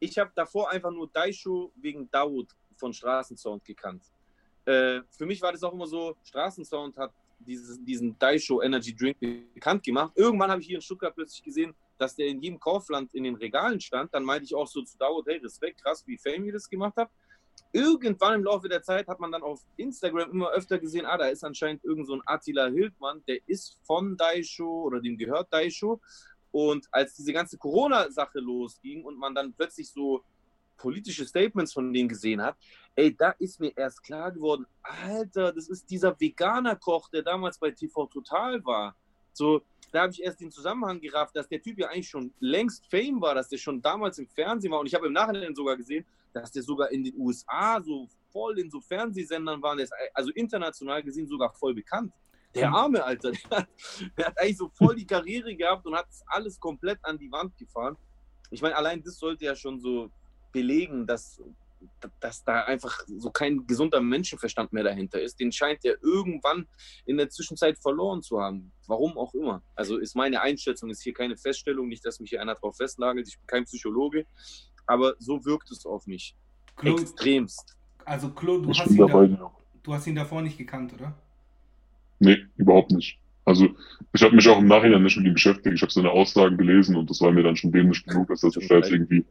ich 0.00 0.18
habe 0.18 0.32
davor 0.34 0.68
einfach 0.68 0.90
nur 0.90 1.08
Daisho 1.12 1.72
wegen 1.76 2.10
Daoud 2.10 2.48
von 2.74 2.92
Straßensound 2.92 3.64
gekannt. 3.64 4.02
Äh, 4.64 5.02
für 5.16 5.26
mich 5.26 5.40
war 5.40 5.52
das 5.52 5.62
auch 5.62 5.72
immer 5.72 5.86
so, 5.86 6.16
Straßensound 6.24 6.96
hat 6.96 7.12
dieses, 7.38 7.82
diesen 7.84 8.18
Daisho 8.18 8.62
Energy 8.62 8.94
Drink 8.94 9.18
bekannt 9.54 9.82
gemacht. 9.82 10.12
Irgendwann 10.16 10.50
habe 10.50 10.60
ich 10.60 10.66
hier 10.66 10.76
in 10.76 10.82
Stuttgart 10.82 11.14
plötzlich 11.14 11.42
gesehen, 11.42 11.72
dass 11.98 12.16
der 12.16 12.26
in 12.26 12.40
jedem 12.40 12.58
Kaufland 12.58 13.14
in 13.14 13.24
den 13.24 13.36
Regalen 13.36 13.80
stand. 13.80 14.12
Dann 14.12 14.24
meinte 14.24 14.44
ich 14.44 14.54
auch 14.54 14.66
so 14.66 14.82
zu 14.82 14.98
Dawood, 14.98 15.26
hey, 15.26 15.38
Respekt, 15.38 15.82
krass, 15.82 16.02
wie 16.06 16.18
Fame 16.18 16.46
ihr 16.46 16.52
das 16.52 16.68
gemacht 16.68 16.94
habt. 16.96 17.12
Irgendwann 17.72 18.34
im 18.34 18.44
Laufe 18.44 18.68
der 18.68 18.82
Zeit 18.82 19.06
hat 19.08 19.20
man 19.20 19.32
dann 19.32 19.42
auf 19.42 19.60
Instagram 19.76 20.30
immer 20.30 20.50
öfter 20.50 20.78
gesehen, 20.78 21.06
ah, 21.06 21.16
da 21.16 21.26
ist 21.26 21.44
anscheinend 21.44 21.84
irgend 21.84 22.06
so 22.06 22.14
ein 22.14 22.22
Attila 22.26 22.66
Hildmann, 22.66 23.22
der 23.26 23.38
ist 23.46 23.78
von 23.82 24.16
Daisho 24.16 24.82
oder 24.82 25.00
dem 25.00 25.16
gehört 25.16 25.52
Daisho. 25.52 26.00
Und 26.52 26.88
als 26.90 27.14
diese 27.14 27.32
ganze 27.32 27.58
Corona-Sache 27.58 28.40
losging 28.40 29.04
und 29.04 29.18
man 29.18 29.34
dann 29.34 29.52
plötzlich 29.52 29.90
so 29.90 30.24
politische 30.76 31.26
Statements 31.26 31.72
von 31.72 31.92
denen 31.92 32.08
gesehen 32.08 32.42
hat, 32.42 32.56
ey, 32.96 33.14
da 33.14 33.30
ist 33.38 33.60
mir 33.60 33.72
erst 33.76 34.02
klar 34.02 34.32
geworden, 34.32 34.66
Alter, 34.82 35.52
das 35.52 35.68
ist 35.68 35.88
dieser 35.90 36.18
Veganer-Koch, 36.18 37.08
der 37.10 37.22
damals 37.22 37.58
bei 37.58 37.70
TV 37.70 38.06
Total 38.06 38.64
war. 38.64 38.96
So, 39.32 39.62
da 39.92 40.02
habe 40.02 40.12
ich 40.12 40.22
erst 40.22 40.40
den 40.40 40.50
Zusammenhang 40.50 41.00
gerafft, 41.00 41.36
dass 41.36 41.48
der 41.48 41.62
Typ 41.62 41.78
ja 41.78 41.88
eigentlich 41.88 42.08
schon 42.08 42.32
längst 42.40 42.86
Fame 42.86 43.20
war, 43.20 43.34
dass 43.34 43.48
der 43.48 43.58
schon 43.58 43.80
damals 43.82 44.18
im 44.18 44.28
Fernsehen 44.28 44.72
war. 44.72 44.80
Und 44.80 44.86
ich 44.86 44.94
habe 44.94 45.06
im 45.06 45.12
Nachhinein 45.12 45.54
sogar 45.54 45.76
gesehen, 45.76 46.04
dass 46.32 46.52
der 46.52 46.62
sogar 46.62 46.90
in 46.90 47.04
den 47.04 47.14
USA 47.18 47.80
so 47.82 48.08
voll 48.32 48.58
in 48.58 48.70
so 48.70 48.80
Fernsehsendern 48.80 49.62
war. 49.62 49.76
Der 49.76 49.84
ist 49.84 49.92
also 50.14 50.30
international 50.30 51.02
gesehen 51.02 51.26
sogar 51.26 51.52
voll 51.52 51.74
bekannt. 51.74 52.12
Der 52.54 52.68
hm. 52.68 52.74
arme 52.74 53.04
Alter, 53.04 53.32
der 53.32 53.58
hat, 53.58 53.68
der 54.16 54.26
hat 54.26 54.40
eigentlich 54.40 54.56
so 54.56 54.68
voll 54.68 54.96
die 54.96 55.06
Karriere 55.06 55.54
gehabt 55.54 55.86
und 55.86 55.94
hat 55.94 56.08
alles 56.26 56.58
komplett 56.58 56.98
an 57.02 57.18
die 57.18 57.30
Wand 57.30 57.56
gefahren. 57.56 57.96
Ich 58.50 58.62
meine, 58.62 58.76
allein 58.76 59.02
das 59.02 59.18
sollte 59.18 59.44
ja 59.44 59.54
schon 59.54 59.80
so 59.80 60.10
belegen, 60.52 61.06
dass, 61.06 61.40
dass 62.18 62.42
da 62.42 62.64
einfach 62.64 63.04
so 63.06 63.30
kein 63.30 63.64
gesunder 63.66 64.00
Menschenverstand 64.00 64.72
mehr 64.72 64.82
dahinter 64.82 65.22
ist. 65.22 65.38
Den 65.38 65.52
scheint 65.52 65.84
er 65.84 66.02
irgendwann 66.02 66.66
in 67.06 67.16
der 67.16 67.30
Zwischenzeit 67.30 67.78
verloren 67.78 68.22
zu 68.22 68.40
haben. 68.40 68.72
Warum 68.88 69.16
auch 69.16 69.32
immer. 69.34 69.62
Also 69.76 69.98
ist 69.98 70.16
meine 70.16 70.40
Einschätzung, 70.40 70.90
ist 70.90 71.02
hier 71.02 71.14
keine 71.14 71.36
Feststellung, 71.36 71.86
nicht, 71.86 72.04
dass 72.04 72.18
mich 72.18 72.30
hier 72.30 72.40
einer 72.40 72.56
drauf 72.56 72.76
festlagelt. 72.76 73.28
Ich 73.28 73.38
bin 73.38 73.46
kein 73.46 73.64
Psychologe, 73.64 74.26
aber 74.90 75.14
so 75.18 75.44
wirkt 75.44 75.70
es 75.70 75.86
auf 75.86 76.06
mich. 76.06 76.34
Claude, 76.76 77.02
Extremst. 77.02 77.76
Also, 78.04 78.30
Claude, 78.30 78.62
du 78.62 78.70
hast, 78.70 78.90
ihn 78.90 78.96
da, 78.96 79.52
du 79.82 79.94
hast 79.94 80.06
ihn 80.06 80.14
davor 80.14 80.42
nicht 80.42 80.58
gekannt, 80.58 80.92
oder? 80.94 81.14
Nee, 82.18 82.38
überhaupt 82.56 82.90
nicht. 82.90 83.18
Also 83.44 83.68
ich 84.12 84.22
habe 84.22 84.36
mich 84.36 84.48
auch 84.48 84.58
im 84.58 84.66
Nachhinein 84.66 85.02
nicht 85.02 85.16
mit 85.16 85.26
ihm 85.26 85.34
beschäftigt. 85.34 85.74
Ich 85.74 85.82
habe 85.82 85.90
seine 85.90 86.10
Aussagen 86.10 86.56
gelesen 86.56 86.94
und 86.94 87.08
das 87.08 87.20
war 87.20 87.32
mir 87.32 87.42
dann 87.42 87.56
schon 87.56 87.72
dämlich 87.72 88.04
genug, 88.04 88.28
dass 88.28 88.42
er 88.42 88.50
sich 88.50 88.68
da 88.68 88.76
jetzt 88.76 88.90
irgendwie 88.90 89.24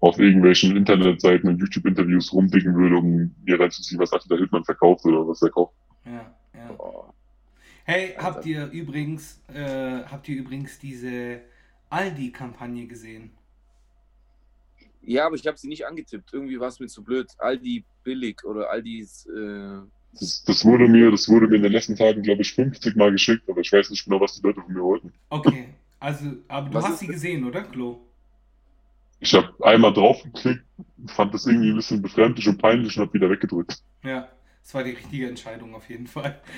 auf 0.00 0.18
irgendwelchen 0.18 0.76
Internetseiten 0.76 1.48
und 1.48 1.58
YouTube-Interviews 1.58 2.32
rumdicken 2.32 2.74
würde, 2.74 2.96
um 2.98 3.34
mir 3.44 3.58
reinzuziehen, 3.58 3.98
was 3.98 4.12
Attila 4.12 4.36
Hildmann 4.36 4.64
verkauft 4.64 5.04
oder 5.06 5.26
was 5.26 5.40
er 5.42 5.50
kauft. 5.50 5.74
Ja, 6.04 6.34
ja. 6.54 6.76
Hey, 7.84 8.14
habt 8.18 8.44
ihr 8.46 8.66
übrigens, 8.70 9.42
äh, 9.52 10.02
habt 10.04 10.28
ihr 10.28 10.36
übrigens 10.36 10.78
diese 10.78 11.40
Aldi-Kampagne 11.88 12.86
gesehen? 12.86 13.30
Ja, 15.06 15.26
aber 15.26 15.36
ich 15.36 15.46
habe 15.46 15.58
sie 15.58 15.68
nicht 15.68 15.86
angetippt. 15.86 16.32
Irgendwie 16.32 16.58
war 16.60 16.68
es 16.68 16.80
mir 16.80 16.88
zu 16.88 17.04
blöd. 17.04 17.32
Aldi 17.38 17.84
billig 18.02 18.44
oder 18.44 18.70
Aldis. 18.70 19.26
Äh, 19.26 19.80
Das, 20.18 20.42
das 20.42 20.64
wurde 20.64 20.88
mir, 20.88 21.12
das 21.12 21.28
wurde 21.28 21.46
mir 21.46 21.54
in 21.56 21.62
den 21.62 21.70
letzten 21.72 21.94
Tagen, 21.94 22.22
glaube 22.22 22.42
ich, 22.42 22.52
50 22.54 22.96
Mal 22.96 23.12
geschickt, 23.12 23.48
aber 23.48 23.60
ich 23.60 23.70
weiß 23.70 23.90
nicht 23.90 24.04
genau, 24.04 24.20
was 24.20 24.34
die 24.34 24.42
Leute 24.42 24.60
von 24.62 24.72
mir 24.72 24.82
wollten. 24.82 25.12
Okay, 25.30 25.74
also, 26.00 26.24
aber 26.48 26.70
du 26.70 26.80
Was 26.80 26.84
hast 26.84 26.98
sie 27.00 27.06
das? 27.06 27.10
gesehen, 27.10 27.44
oder, 27.44 27.62
Klo? 27.64 28.06
Ich 29.18 29.34
habe 29.34 29.52
einmal 29.64 29.92
draufgeklickt, 29.92 30.64
fand 31.08 31.34
das 31.34 31.46
irgendwie 31.46 31.70
ein 31.70 31.74
bisschen 31.76 32.00
befremdlich 32.00 32.46
und 32.48 32.58
peinlich 32.58 32.96
und 32.96 33.02
habe 33.06 33.14
wieder 33.14 33.28
weggedrückt. 33.28 33.82
Ja, 34.02 34.28
das 34.62 34.74
war 34.74 34.84
die 34.84 34.90
richtige 34.92 35.28
Entscheidung 35.28 35.74
auf 35.74 35.88
jeden 35.88 36.06
Fall. 36.06 36.40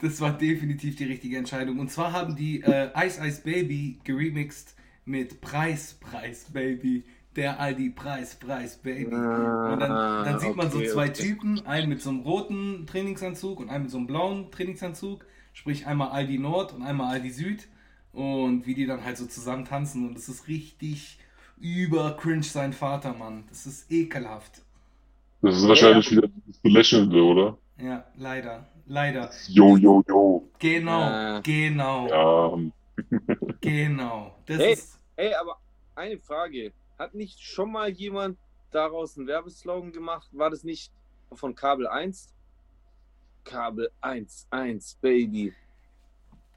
Das 0.00 0.20
war 0.20 0.38
definitiv 0.38 0.94
die 0.94 1.04
richtige 1.04 1.38
Entscheidung. 1.38 1.80
Und 1.80 1.90
zwar 1.90 2.12
haben 2.12 2.36
die 2.36 2.62
äh, 2.62 2.90
Ice 3.04 3.20
Ice 3.26 3.42
Baby 3.42 4.00
geremixed 4.04 4.76
mit 5.04 5.40
Preis, 5.40 5.94
Preis 5.94 6.44
Baby. 6.52 7.04
Der 7.36 7.60
Aldi 7.60 7.90
Preis, 7.90 8.34
Preis 8.36 8.78
Baby. 8.78 9.04
Und 9.14 9.80
dann, 9.80 10.24
dann 10.24 10.38
sieht 10.40 10.56
man 10.56 10.70
so 10.70 10.78
Ah, 10.78 10.80
okay, 10.80 10.88
zwei 10.88 11.08
okay. 11.10 11.12
Typen, 11.22 11.66
einen 11.66 11.88
mit 11.90 12.00
so 12.02 12.10
einem 12.10 12.20
roten 12.20 12.86
Trainingsanzug 12.86 13.60
und 13.60 13.68
einen 13.68 13.84
mit 13.84 13.90
so 13.92 13.98
einem 13.98 14.06
blauen 14.06 14.50
Trainingsanzug. 14.50 15.26
Sprich 15.52 15.86
einmal 15.86 16.08
Aldi 16.08 16.38
Nord 16.38 16.72
und 16.74 16.82
einmal 16.82 17.12
Aldi 17.14 17.30
Süd. 17.30 17.68
Und 18.12 18.66
wie 18.66 18.74
die 18.74 18.86
dann 18.86 19.04
halt 19.04 19.18
so 19.18 19.26
zusammen 19.26 19.66
tanzen. 19.66 20.08
Und 20.08 20.14
das 20.14 20.28
ist 20.28 20.48
richtig 20.48 21.18
über 21.58 22.16
cringe 22.16 22.42
sein 22.42 22.72
Vater, 22.72 23.12
Mann. 23.14 23.44
Das 23.50 23.66
ist 23.66 23.90
ekelhaft. 23.92 24.62
Das 25.42 25.56
ist 25.56 25.68
wahrscheinlich 25.68 26.10
wieder 26.10 26.28
das 26.46 26.58
Belächelnde, 26.58 27.22
oder? 27.22 27.58
Ja, 27.78 28.04
leider. 28.16 28.66
Leider. 28.86 29.30
Yo, 29.48 29.76
yo, 29.76 30.02
yo. 30.08 30.48
Genau, 30.58 31.00
Ja. 31.00 31.40
genau, 31.40 32.08
Ja, 32.08 32.58
genau. 33.60 34.34
Das 34.46 34.58
Hey. 34.58 34.72
ist. 34.72 34.98
Ey, 35.16 35.34
aber 35.34 35.56
eine 35.94 36.18
Frage. 36.18 36.72
Hat 36.98 37.14
nicht 37.14 37.40
schon 37.42 37.72
mal 37.72 37.90
jemand 37.90 38.38
daraus 38.70 39.16
einen 39.16 39.26
Werbeslogan 39.26 39.92
gemacht? 39.92 40.28
War 40.32 40.50
das 40.50 40.64
nicht 40.64 40.92
von 41.32 41.54
Kabel 41.54 41.86
1? 41.86 42.32
Kabel 43.44 43.90
1, 44.00 44.46
1, 44.50 44.98
Baby. 45.00 45.52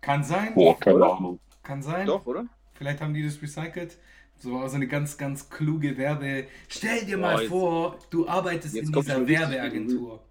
Kann 0.01 0.23
sein. 0.23 0.53
boah, 0.55 0.79
keine? 0.79 1.05
Ahnung. 1.05 1.39
Kann 1.61 1.81
sein. 1.83 2.07
Doch, 2.07 2.25
oder? 2.25 2.45
Vielleicht 2.73 3.01
haben 3.01 3.13
die 3.13 3.23
das 3.23 3.41
recycelt. 3.41 3.97
So 4.37 4.53
war 4.53 4.69
so 4.69 4.77
eine 4.77 4.87
ganz, 4.87 5.17
ganz 5.17 5.49
kluge 5.49 5.97
Werbe. 5.97 6.47
Stell 6.69 7.05
dir 7.05 7.17
mal 7.17 7.33
Boah, 7.33 7.41
jetzt- 7.41 7.49
vor, 7.49 7.99
du 8.09 8.27
arbeitest 8.27 8.75
in 8.75 8.91
dieser 8.91 9.27
Werbeagentur. 9.27 10.23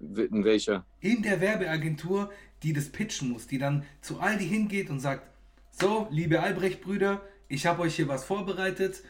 In 0.00 0.44
welcher? 0.44 0.84
In 1.00 1.22
der 1.22 1.40
Werbeagentur, 1.40 2.30
die 2.64 2.72
das 2.72 2.90
pitchen 2.90 3.30
muss, 3.30 3.46
die 3.46 3.58
dann 3.58 3.84
zu 4.00 4.18
Aldi 4.18 4.46
hingeht 4.46 4.90
und 4.90 4.98
sagt: 4.98 5.22
So, 5.70 6.08
liebe 6.10 6.40
Albrecht-Brüder, 6.40 7.22
ich 7.48 7.66
habe 7.66 7.82
euch 7.82 7.96
hier 7.96 8.08
was 8.08 8.24
vorbereitet. 8.24 9.02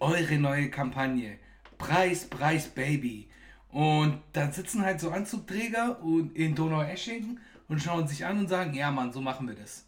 Eure 0.00 0.38
neue 0.38 0.70
Kampagne. 0.70 1.38
Preis, 1.78 2.28
Preis, 2.28 2.68
Baby. 2.68 3.28
Und 3.70 4.22
dann 4.32 4.52
sitzen 4.52 4.84
halt 4.84 5.00
so 5.00 5.10
Anzugträger 5.10 6.02
und 6.02 6.36
in 6.36 6.54
Donau-Eschingen 6.54 7.40
und 7.68 7.80
schauen 7.80 8.06
sich 8.06 8.24
an 8.24 8.38
und 8.38 8.48
sagen: 8.48 8.74
Ja, 8.74 8.90
Mann, 8.90 9.12
so 9.12 9.20
machen 9.20 9.48
wir 9.48 9.54
das. 9.54 9.86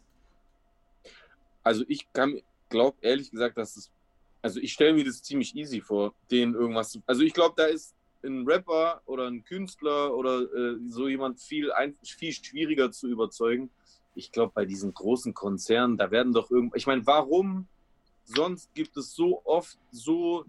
Also 1.63 1.85
ich 1.89 2.13
kann, 2.13 2.41
glaube 2.69 2.97
ehrlich 3.01 3.31
gesagt, 3.31 3.57
dass 3.57 3.77
es, 3.77 3.91
also 4.43 4.61
ich 4.61 4.73
stelle 4.73 4.95
mir 4.95 5.05
das 5.05 5.23
ziemlich 5.23 5.55
easy 5.57 5.81
vor, 5.81 6.15
denen 6.31 6.55
irgendwas 6.55 6.91
zu, 6.91 7.03
also 7.07 7.23
ich 7.23 7.33
glaube, 7.33 7.55
da 7.57 7.65
ist 7.65 7.95
ein 8.23 8.47
Rapper 8.47 9.03
oder 9.07 9.27
ein 9.27 9.45
Künstler 9.45 10.15
oder 10.15 10.43
äh, 10.43 10.77
so 10.89 11.09
jemand 11.09 11.41
viel, 11.41 11.73
ein, 11.73 11.95
viel 12.03 12.33
schwieriger 12.33 12.91
zu 12.91 13.09
überzeugen. 13.09 13.71
Ich 14.15 14.33
glaube, 14.33 14.53
bei 14.55 14.65
diesen 14.65 14.95
großen 14.95 15.35
Konzernen, 15.35 15.97
da 15.97 16.11
werden 16.11 16.33
doch 16.33 16.51
irgend, 16.51 16.77
ich 16.77 16.87
meine, 16.87 17.07
warum 17.07 17.67
sonst 18.25 18.75
gibt 18.75 18.97
es 18.97 19.15
so 19.15 19.43
oft 19.45 19.79
so 19.91 20.45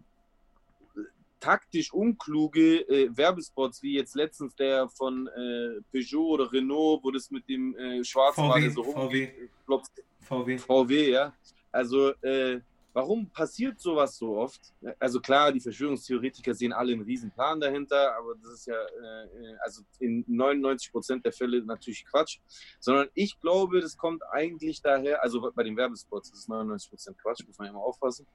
äh, 0.95 1.01
taktisch 1.39 1.93
unkluge 1.93 2.79
äh, 2.87 3.09
Werbespots, 3.15 3.83
wie 3.83 3.93
jetzt 3.93 4.15
letztens 4.15 4.55
der 4.55 4.89
von 4.89 5.27
äh, 5.27 5.81
Peugeot 5.91 6.33
oder 6.33 6.51
Renault, 6.51 7.03
wo 7.03 7.11
das 7.11 7.31
mit 7.31 7.47
dem 7.49 7.75
äh, 7.75 8.03
Schwarzwagen 8.03 8.71
VW, 8.71 8.73
so 8.73 8.83
VW. 8.83 8.99
rumgeklopft 8.99 9.91
VW. 10.21 10.57
VW, 10.57 11.11
ja. 11.11 11.33
Also, 11.71 12.11
äh, 12.21 12.61
warum 12.95 13.29
passiert 13.29 13.77
sowas 13.77 14.17
so 14.17 14.37
oft? 14.37 14.73
Also 14.99 15.19
klar, 15.19 15.51
die 15.51 15.59
Verschwörungstheoretiker 15.59 16.53
sehen 16.53 16.71
alle 16.71 16.93
einen 16.93 17.01
riesen 17.01 17.29
Plan 17.29 17.59
dahinter, 17.59 18.15
aber 18.15 18.35
das 18.41 18.53
ist 18.53 18.67
ja 18.67 18.75
äh, 18.75 19.25
äh, 19.25 19.57
also 19.59 19.83
in 19.99 20.23
99 20.27 20.93
Prozent 20.93 21.25
der 21.25 21.33
Fälle 21.33 21.61
natürlich 21.65 22.05
Quatsch. 22.05 22.39
Sondern 22.79 23.09
ich 23.13 23.37
glaube, 23.41 23.81
das 23.81 23.97
kommt 23.97 24.23
eigentlich 24.31 24.81
daher, 24.81 25.21
also 25.21 25.51
bei 25.53 25.63
den 25.63 25.75
Werbespots 25.75 26.31
ist 26.31 26.39
es 26.39 26.47
99 26.47 26.89
Prozent 26.89 27.17
Quatsch, 27.17 27.45
muss 27.45 27.57
man 27.57 27.67
immer 27.67 27.81
aufpassen. 27.81 28.25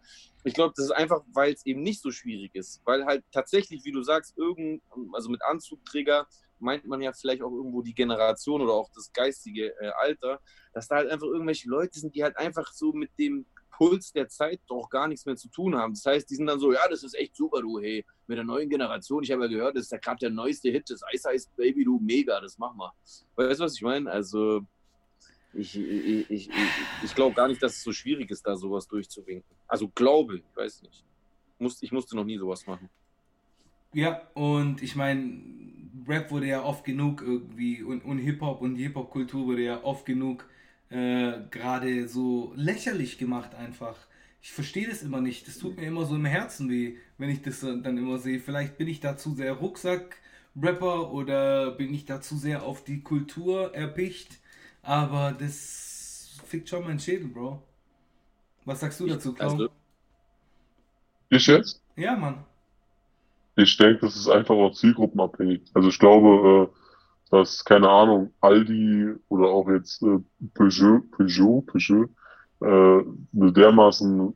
Ich 0.44 0.52
glaube, 0.52 0.74
das 0.76 0.84
ist 0.84 0.92
einfach, 0.92 1.22
weil 1.32 1.54
es 1.54 1.64
eben 1.64 1.82
nicht 1.82 2.02
so 2.02 2.10
schwierig 2.10 2.54
ist. 2.54 2.82
Weil 2.84 3.06
halt 3.06 3.24
tatsächlich, 3.32 3.86
wie 3.86 3.92
du 3.92 4.02
sagst, 4.02 4.36
irgend, 4.36 4.82
also 5.14 5.30
mit 5.30 5.42
Anzugträger 5.42 6.26
meint 6.58 6.84
man 6.84 7.00
ja 7.00 7.14
vielleicht 7.14 7.40
auch 7.40 7.50
irgendwo 7.50 7.80
die 7.80 7.94
Generation 7.94 8.60
oder 8.60 8.74
auch 8.74 8.90
das 8.94 9.10
geistige 9.14 9.74
äh, 9.80 9.88
Alter, 9.96 10.38
dass 10.74 10.88
da 10.88 10.96
halt 10.96 11.10
einfach 11.10 11.28
irgendwelche 11.28 11.70
Leute 11.70 11.98
sind, 11.98 12.14
die 12.14 12.22
halt 12.22 12.36
einfach 12.36 12.70
so 12.74 12.92
mit 12.92 13.10
dem 13.18 13.46
Puls 13.80 14.12
der 14.12 14.28
Zeit 14.28 14.60
doch 14.68 14.90
gar 14.90 15.08
nichts 15.08 15.24
mehr 15.24 15.36
zu 15.36 15.48
tun 15.48 15.74
haben. 15.74 15.94
Das 15.94 16.04
heißt, 16.04 16.28
die 16.28 16.34
sind 16.34 16.44
dann 16.44 16.60
so, 16.60 16.70
ja, 16.70 16.86
das 16.90 17.02
ist 17.02 17.14
echt 17.14 17.34
super, 17.34 17.62
du, 17.62 17.80
hey, 17.80 18.04
mit 18.26 18.36
der 18.36 18.44
neuen 18.44 18.68
Generation, 18.68 19.22
ich 19.22 19.32
habe 19.32 19.44
ja 19.44 19.48
gehört, 19.48 19.74
das 19.74 19.84
ist 19.84 19.92
ja 19.92 19.96
gerade 19.96 20.18
der 20.18 20.28
neueste 20.28 20.70
Hit, 20.70 20.90
das 20.90 21.00
Ice 21.14 21.32
Ice 21.32 21.48
Baby, 21.56 21.84
du, 21.84 21.98
mega, 21.98 22.38
das 22.42 22.58
mach 22.58 22.74
mal. 22.74 22.92
Weißt 23.36 23.58
du, 23.58 23.64
was 23.64 23.76
ich 23.76 23.80
meine? 23.80 24.10
Also, 24.10 24.60
ich, 25.54 25.78
ich, 25.78 26.30
ich, 26.30 26.50
ich, 27.02 27.14
glaube 27.14 27.34
gar 27.34 27.48
nicht, 27.48 27.62
dass 27.62 27.76
es 27.76 27.82
so 27.82 27.90
schwierig 27.90 28.30
ist, 28.30 28.46
da 28.46 28.54
sowas 28.54 28.86
durchzuwinken. 28.86 29.56
Also 29.66 29.88
glaube, 29.88 30.36
ich 30.36 30.56
weiß 30.56 30.82
nicht. 30.82 31.02
Ich 31.80 31.90
musste 31.90 32.16
noch 32.16 32.24
nie 32.24 32.36
sowas 32.36 32.66
machen. 32.66 32.90
Ja, 33.94 34.28
und 34.34 34.82
ich 34.82 34.94
meine, 34.94 35.42
Rap 36.06 36.30
wurde 36.30 36.48
ja 36.48 36.62
oft 36.62 36.84
genug 36.84 37.22
irgendwie 37.22 37.82
und, 37.82 38.04
und 38.04 38.18
Hip-Hop 38.18 38.60
und 38.60 38.76
Hip-Hop-Kultur 38.76 39.46
wurde 39.46 39.62
ja 39.62 39.82
oft 39.82 40.04
genug 40.04 40.46
äh, 40.90 41.32
gerade 41.50 42.08
so 42.08 42.52
lächerlich 42.56 43.18
gemacht 43.18 43.54
einfach. 43.54 43.96
Ich 44.42 44.52
verstehe 44.52 44.88
das 44.88 45.02
immer 45.02 45.20
nicht. 45.20 45.46
Das 45.48 45.58
tut 45.58 45.76
mir 45.76 45.86
immer 45.86 46.06
so 46.06 46.14
im 46.16 46.24
Herzen 46.24 46.70
weh, 46.70 46.96
wenn 47.18 47.30
ich 47.30 47.42
das 47.42 47.60
dann 47.60 47.98
immer 47.98 48.18
sehe. 48.18 48.40
Vielleicht 48.40 48.78
bin 48.78 48.88
ich 48.88 49.00
da 49.00 49.16
zu 49.16 49.34
sehr 49.34 49.52
Rucksack-Rapper 49.54 51.12
oder 51.12 51.72
bin 51.72 51.92
ich 51.94 52.06
da 52.06 52.20
zu 52.20 52.36
sehr 52.38 52.62
auf 52.64 52.84
die 52.84 53.02
Kultur 53.02 53.74
erpicht. 53.74 54.38
Aber 54.82 55.32
das 55.38 56.40
fickt 56.46 56.68
schon 56.68 56.84
meinen 56.84 57.00
Schädel, 57.00 57.28
Bro. 57.28 57.62
Was 58.64 58.80
sagst 58.80 59.00
du 59.00 59.06
dazu, 59.06 59.34
Clown? 59.34 59.56
Also, 59.58 59.68
Ich 61.28 61.46
jetzt? 61.48 61.82
ja, 61.96 62.16
Mann. 62.16 62.44
Ich 63.56 63.76
denke, 63.76 64.00
das 64.06 64.16
ist 64.16 64.28
einfach 64.28 64.54
auch 64.54 64.72
zielgruppenabhängig. 64.72 65.62
Also 65.74 65.88
ich 65.88 65.98
glaube, 65.98 66.70
äh, 66.72 66.79
dass, 67.30 67.64
keine 67.64 67.88
Ahnung, 67.88 68.32
Aldi 68.40 69.14
oder 69.28 69.48
auch 69.48 69.68
jetzt 69.68 70.02
äh, 70.02 70.18
Peugeot, 70.54 71.02
Peugeot, 71.12 71.62
Peugeot, 71.62 72.08
äh, 72.60 73.04
eine 73.34 73.52
dermaßen 73.52 74.34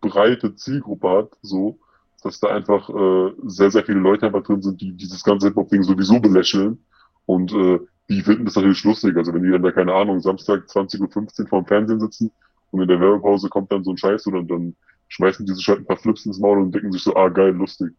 breite 0.00 0.54
Zielgruppe 0.54 1.08
hat, 1.08 1.30
so, 1.42 1.78
dass 2.22 2.40
da 2.40 2.48
einfach 2.48 2.88
äh, 2.90 3.32
sehr, 3.44 3.70
sehr 3.70 3.84
viele 3.84 3.98
Leute 3.98 4.26
einfach 4.26 4.42
drin 4.42 4.62
sind, 4.62 4.80
die 4.80 4.92
dieses 4.92 5.24
ganze 5.24 5.48
Hip-Hop-Ding 5.48 5.82
sowieso 5.82 6.20
belächeln. 6.20 6.78
Und 7.26 7.52
äh, 7.52 7.80
die 8.08 8.20
finden 8.20 8.44
das 8.44 8.56
natürlich 8.56 8.84
lustig. 8.84 9.16
Also 9.16 9.32
wenn 9.32 9.42
die 9.42 9.50
dann 9.50 9.62
da, 9.62 9.72
keine 9.72 9.94
Ahnung, 9.94 10.20
Samstag 10.20 10.64
20.15 10.66 11.42
Uhr 11.42 11.48
vorm 11.48 11.66
Fernsehen 11.66 12.00
sitzen 12.00 12.30
und 12.70 12.82
in 12.82 12.88
der 12.88 13.00
Werbepause 13.00 13.48
kommt 13.48 13.72
dann 13.72 13.84
so 13.84 13.92
ein 13.92 13.96
Scheiß 13.96 14.26
und 14.26 14.48
dann 14.48 14.76
schmeißen 15.08 15.46
die 15.46 15.54
sich 15.54 15.66
halt 15.68 15.80
ein 15.80 15.86
paar 15.86 15.96
Flips 15.96 16.26
ins 16.26 16.38
Maul 16.38 16.58
und 16.58 16.74
denken 16.74 16.92
sich 16.92 17.02
so, 17.02 17.14
ah 17.16 17.28
geil, 17.28 17.54
lustig. 17.54 17.94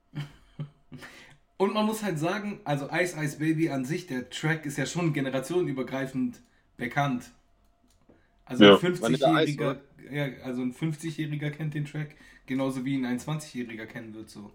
Und 1.58 1.74
man 1.74 1.86
muss 1.86 2.04
halt 2.04 2.20
sagen, 2.20 2.60
also 2.66 2.90
Ice 2.92 3.16
Ice 3.18 3.38
Baby 3.40 3.70
an 3.70 3.86
sich, 3.86 4.08
der 4.08 4.30
Track 4.30 4.66
ist 4.66 4.78
ja 4.78 4.86
schon 4.86 5.14
generationenübergreifend 5.14 6.42
bekannt. 6.78 7.32
Also 8.44 8.66
Ja. 8.66 8.76
ein 8.78 8.82
Wann 9.02 9.14
ist 9.14 9.22
der 9.22 9.30
Ice, 9.44 9.58
50-Jähriger, 9.58 9.78
ja, 10.12 10.44
also 10.44 10.62
ein 10.62 10.74
50-Jähriger 10.74 11.50
kennt 11.52 11.74
den 11.74 11.86
Track, 11.86 12.16
genauso 12.46 12.84
wie 12.84 12.96
ihn 12.96 13.06
ein 13.06 13.20
20-Jähriger 13.20 13.86
kennen 13.86 14.14
wird, 14.14 14.30
so. 14.30 14.52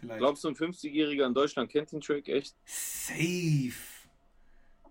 Vielleicht. 0.00 0.18
glaubst 0.18 0.44
du, 0.44 0.48
ein 0.48 0.54
50-Jähriger 0.56 1.26
in 1.26 1.34
Deutschland 1.34 1.70
kennt 1.70 1.92
den 1.92 2.00
Track 2.00 2.28
echt? 2.28 2.54
Safe. 2.64 3.72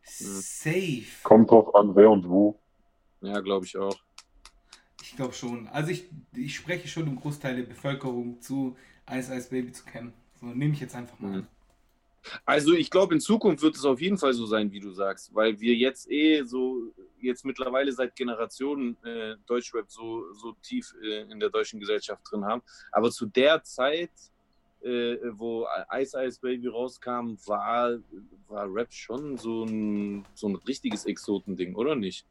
Safe. 0.03 1.03
Kommt 1.23 1.49
drauf 1.51 1.73
an, 1.75 1.95
wer 1.95 2.09
und 2.09 2.27
wo. 2.29 2.59
Ja, 3.21 3.39
glaube 3.39 3.65
ich 3.65 3.77
auch. 3.77 3.97
Ich 5.01 5.15
glaube 5.15 5.34
schon. 5.34 5.67
Also 5.67 5.91
ich, 5.91 6.09
ich 6.36 6.55
spreche 6.55 6.88
schon 6.88 7.07
im 7.07 7.15
Großteil 7.17 7.55
der 7.57 7.63
Bevölkerung 7.63 8.41
zu, 8.41 8.75
Ice 9.09 9.36
Ice 9.36 9.49
Baby 9.49 9.71
zu 9.71 9.84
kennen. 9.86 10.13
So 10.44 10.50
nehme 10.50 10.74
ich 10.74 10.82
jetzt 10.82 10.96
einfach 10.96 11.18
mal 11.20 11.30
Mhm. 11.30 11.36
an. 11.36 11.48
Also 12.46 12.74
ich 12.74 12.89
glaube, 12.89 13.14
in 13.14 13.20
Zukunft 13.22 13.64
wird 13.64 13.76
es 13.76 13.84
auf 13.86 14.00
jeden 14.02 14.18
Fall 14.18 14.34
so 14.34 14.46
sein, 14.46 14.72
wie 14.72 14.80
du 14.80 14.91
sagst, 14.91 15.34
weil 15.34 15.60
wir 15.60 15.74
jetzt 15.76 16.10
eh 16.10 16.44
so, 16.44 16.94
jetzt 17.20 17.44
mittlerweile 17.46 17.91
seit 17.91 18.16
Generationen 18.16 18.98
äh, 19.04 19.36
Deutschrap 19.46 19.89
so, 19.89 20.32
so 20.34 20.54
tief 20.62 20.94
äh, 21.02 21.22
in 21.32 21.39
der 21.39 21.50
deutschen 21.50 21.80
Gesellschaft 21.80 22.22
drin 22.30 22.46
haben. 22.46 22.62
Aber 22.91 23.10
zu 23.12 23.26
der 23.26 23.62
Zeit, 23.64 24.12
äh, 24.82 25.18
wo 25.32 25.66
Ice 25.94 26.18
Ice 26.26 26.39
Baby 26.41 26.68
rauskam, 26.68 27.36
war, 27.46 28.00
war 28.48 28.74
Rap 28.74 28.91
schon 28.94 29.38
so 29.38 29.64
ein, 29.66 30.26
so 30.34 30.48
ein 30.48 30.56
richtiges 30.56 31.06
Exotending, 31.06 31.76
oder 31.76 31.96
nicht? 31.96 32.26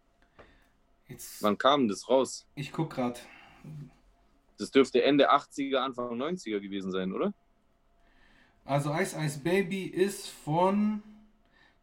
Jetzt, 1.08 1.42
Wann 1.42 1.56
kam 1.58 1.88
das 1.88 2.08
raus? 2.08 2.46
ich 2.54 2.72
guck 2.72 2.90
grad. 2.90 3.20
Das 4.58 4.70
dürfte 4.70 5.02
Ende 5.02 5.30
80er, 5.32 5.76
Anfang 5.78 6.16
90er 6.20 6.60
gewesen 6.60 6.92
sein, 6.92 7.12
oder? 7.12 7.34
Also 8.64 8.92
Ice 8.94 9.16
Ice 9.18 9.38
Baby 9.40 9.86
ist 9.86 10.28
von 10.28 11.02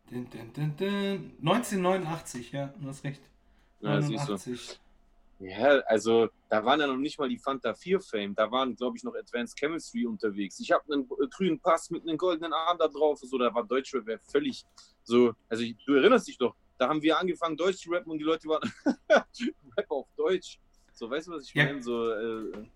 dun, 0.10 0.30
dun, 0.30 0.54
dun, 0.54 0.76
dun, 0.78 1.32
1989, 1.42 2.52
ja, 2.52 2.74
du 2.80 2.88
hast 2.88 3.04
recht. 3.04 3.22
Ja, 3.82 4.02
siehst 4.02 4.28
du. 4.28 4.34
89. 4.34 4.80
Ja, 5.40 5.80
also 5.88 6.30
da 6.50 6.66
waren 6.66 6.80
ja 6.82 6.88
noch 6.88 6.98
nicht 6.98 7.18
mal 7.18 7.30
die 7.30 7.38
Fanta 7.38 7.74
4 7.74 8.02
Fame, 8.02 8.36
da 8.36 8.52
waren, 8.52 8.76
glaube 8.76 8.98
ich, 8.98 9.04
noch 9.04 9.16
Advanced 9.16 9.58
Chemistry 9.58 10.06
unterwegs. 10.06 10.60
Ich 10.60 10.72
habe 10.72 10.84
einen 10.92 11.08
grünen 11.30 11.60
Pass 11.60 11.90
mit 11.90 12.02
einem 12.04 12.18
goldenen 12.18 12.52
Arm 12.54 12.78
da 12.78 12.88
drauf, 12.88 13.20
so, 13.20 13.38
da 13.38 13.54
war 13.54 13.64
Deutschrap 13.66 14.06
wär 14.06 14.20
völlig 14.20 14.66
so, 15.04 15.34
also 15.48 15.64
du 15.86 15.94
erinnerst 15.94 16.28
dich 16.28 16.38
doch, 16.38 16.56
da 16.78 16.88
haben 16.90 17.02
wir 17.02 17.18
angefangen 17.18 17.56
Deutsch 17.58 17.78
zu 17.78 17.92
rappen 17.92 18.12
und 18.12 18.18
die 18.20 18.24
Leute 18.26 18.48
waren 18.48 18.62
Rap 19.78 19.92
auf 19.92 20.08
Deutsch. 20.16 20.60
So, 20.94 21.10
weißt 21.10 21.28
du, 21.28 21.32
was 21.32 21.44
ich 21.46 21.54
Ja. 21.54 21.66
meine? 21.66 21.82
So, 21.82 22.12
äh, 22.12 22.68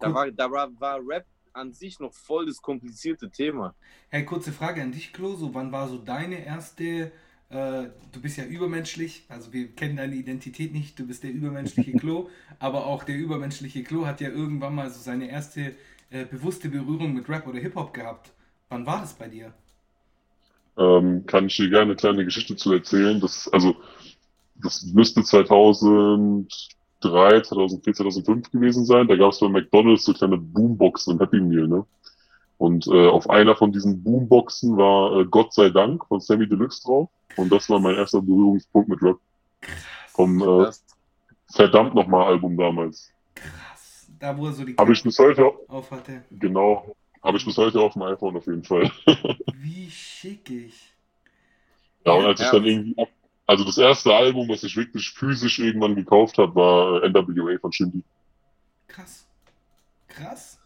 da 0.00 0.12
war, 0.12 0.30
da 0.30 0.50
war, 0.50 0.80
war 0.80 1.00
Rap 1.04 1.24
an 1.58 1.72
sich 1.72 2.00
noch 2.00 2.12
voll 2.12 2.46
das 2.46 2.62
komplizierte 2.62 3.30
Thema. 3.30 3.74
Hey, 4.08 4.24
kurze 4.24 4.52
Frage 4.52 4.82
an 4.82 4.92
dich, 4.92 5.12
Klo. 5.12 5.34
So, 5.34 5.54
wann 5.54 5.72
war 5.72 5.88
so 5.88 5.98
deine 5.98 6.44
erste, 6.44 7.12
äh, 7.50 7.88
du 8.12 8.20
bist 8.22 8.38
ja 8.38 8.44
übermenschlich, 8.44 9.24
also 9.28 9.52
wir 9.52 9.68
kennen 9.68 9.96
deine 9.96 10.14
Identität 10.14 10.72
nicht, 10.72 10.98
du 10.98 11.06
bist 11.06 11.22
der 11.24 11.32
übermenschliche 11.32 11.92
Klo, 11.98 12.30
aber 12.58 12.86
auch 12.86 13.04
der 13.04 13.16
übermenschliche 13.16 13.82
Klo 13.82 14.06
hat 14.06 14.20
ja 14.20 14.28
irgendwann 14.30 14.74
mal 14.74 14.90
so 14.90 15.00
seine 15.00 15.28
erste 15.30 15.74
äh, 16.10 16.24
bewusste 16.24 16.68
Berührung 16.68 17.12
mit 17.12 17.28
Rap 17.28 17.46
oder 17.46 17.58
Hip-Hop 17.58 17.92
gehabt. 17.92 18.30
Wann 18.68 18.86
war 18.86 19.00
das 19.00 19.14
bei 19.14 19.28
dir? 19.28 19.52
Ähm, 20.76 21.26
kann 21.26 21.46
ich 21.46 21.56
dir 21.56 21.68
gerne 21.68 21.82
eine 21.86 21.96
kleine 21.96 22.24
Geschichte 22.24 22.54
zu 22.54 22.72
erzählen. 22.72 23.20
Das, 23.20 23.48
also, 23.48 23.76
das 24.54 24.84
müsste 24.84 25.22
2003, 27.00 27.42
2004, 27.42 27.94
2005 27.94 28.50
gewesen 28.50 28.84
sein. 28.84 29.06
Da 29.08 29.16
gab 29.16 29.32
es 29.32 29.40
bei 29.40 29.48
McDonalds 29.48 30.04
so 30.04 30.12
kleine 30.12 30.36
Boomboxen 30.36 31.14
im 31.14 31.20
Happy 31.20 31.40
Meal, 31.40 31.68
ne? 31.68 31.84
Und 32.58 32.88
äh, 32.88 33.06
auf 33.08 33.30
einer 33.30 33.54
von 33.54 33.70
diesen 33.72 34.02
Boomboxen 34.02 34.76
war 34.76 35.20
äh, 35.20 35.24
Gott 35.26 35.54
sei 35.54 35.70
Dank 35.70 36.04
von 36.06 36.20
Sammy 36.20 36.48
Deluxe 36.48 36.82
drauf. 36.82 37.08
Und 37.36 37.52
das 37.52 37.68
war 37.70 37.78
mein 37.78 37.94
erster 37.94 38.20
Berührungspunkt 38.20 38.88
mit 38.88 39.00
Rap. 39.02 39.18
Vom 40.08 40.40
äh, 40.42 40.70
verdammt 41.52 41.94
nochmal 41.94 42.26
Album 42.26 42.56
damals. 42.56 43.12
Krass. 43.36 44.08
Da, 44.18 44.36
wo 44.36 44.46
er 44.46 44.52
so 44.52 44.64
die 44.64 44.74
Habe 44.76 44.92
ich 44.92 45.02
bis 45.04 45.16
heute, 45.20 45.48
auf 45.68 45.88
hatte. 45.92 46.24
genau, 46.32 46.96
habe 47.22 47.36
ich 47.36 47.44
bis 47.44 47.56
heute 47.56 47.80
auf 47.80 47.92
dem 47.92 48.02
iPhone 48.02 48.36
auf 48.36 48.46
jeden 48.46 48.64
Fall. 48.64 48.90
Wie 49.54 49.88
schickig. 49.88 50.74
Ja, 52.04 52.14
und 52.14 52.24
als 52.24 52.40
Ja. 52.40 52.46
ich 52.46 52.52
dann 52.52 52.64
irgendwie, 52.64 53.00
ab- 53.00 53.08
also 53.48 53.64
das 53.64 53.78
erste 53.78 54.14
Album, 54.14 54.46
was 54.50 54.62
ich 54.62 54.76
wirklich 54.76 55.10
physisch 55.10 55.58
irgendwann 55.58 55.96
gekauft 55.96 56.36
habe, 56.36 56.54
war 56.54 57.02
NWA 57.08 57.58
von 57.58 57.72
Shindy. 57.72 58.04
Krass. 58.86 59.26
Krass. 60.06 60.60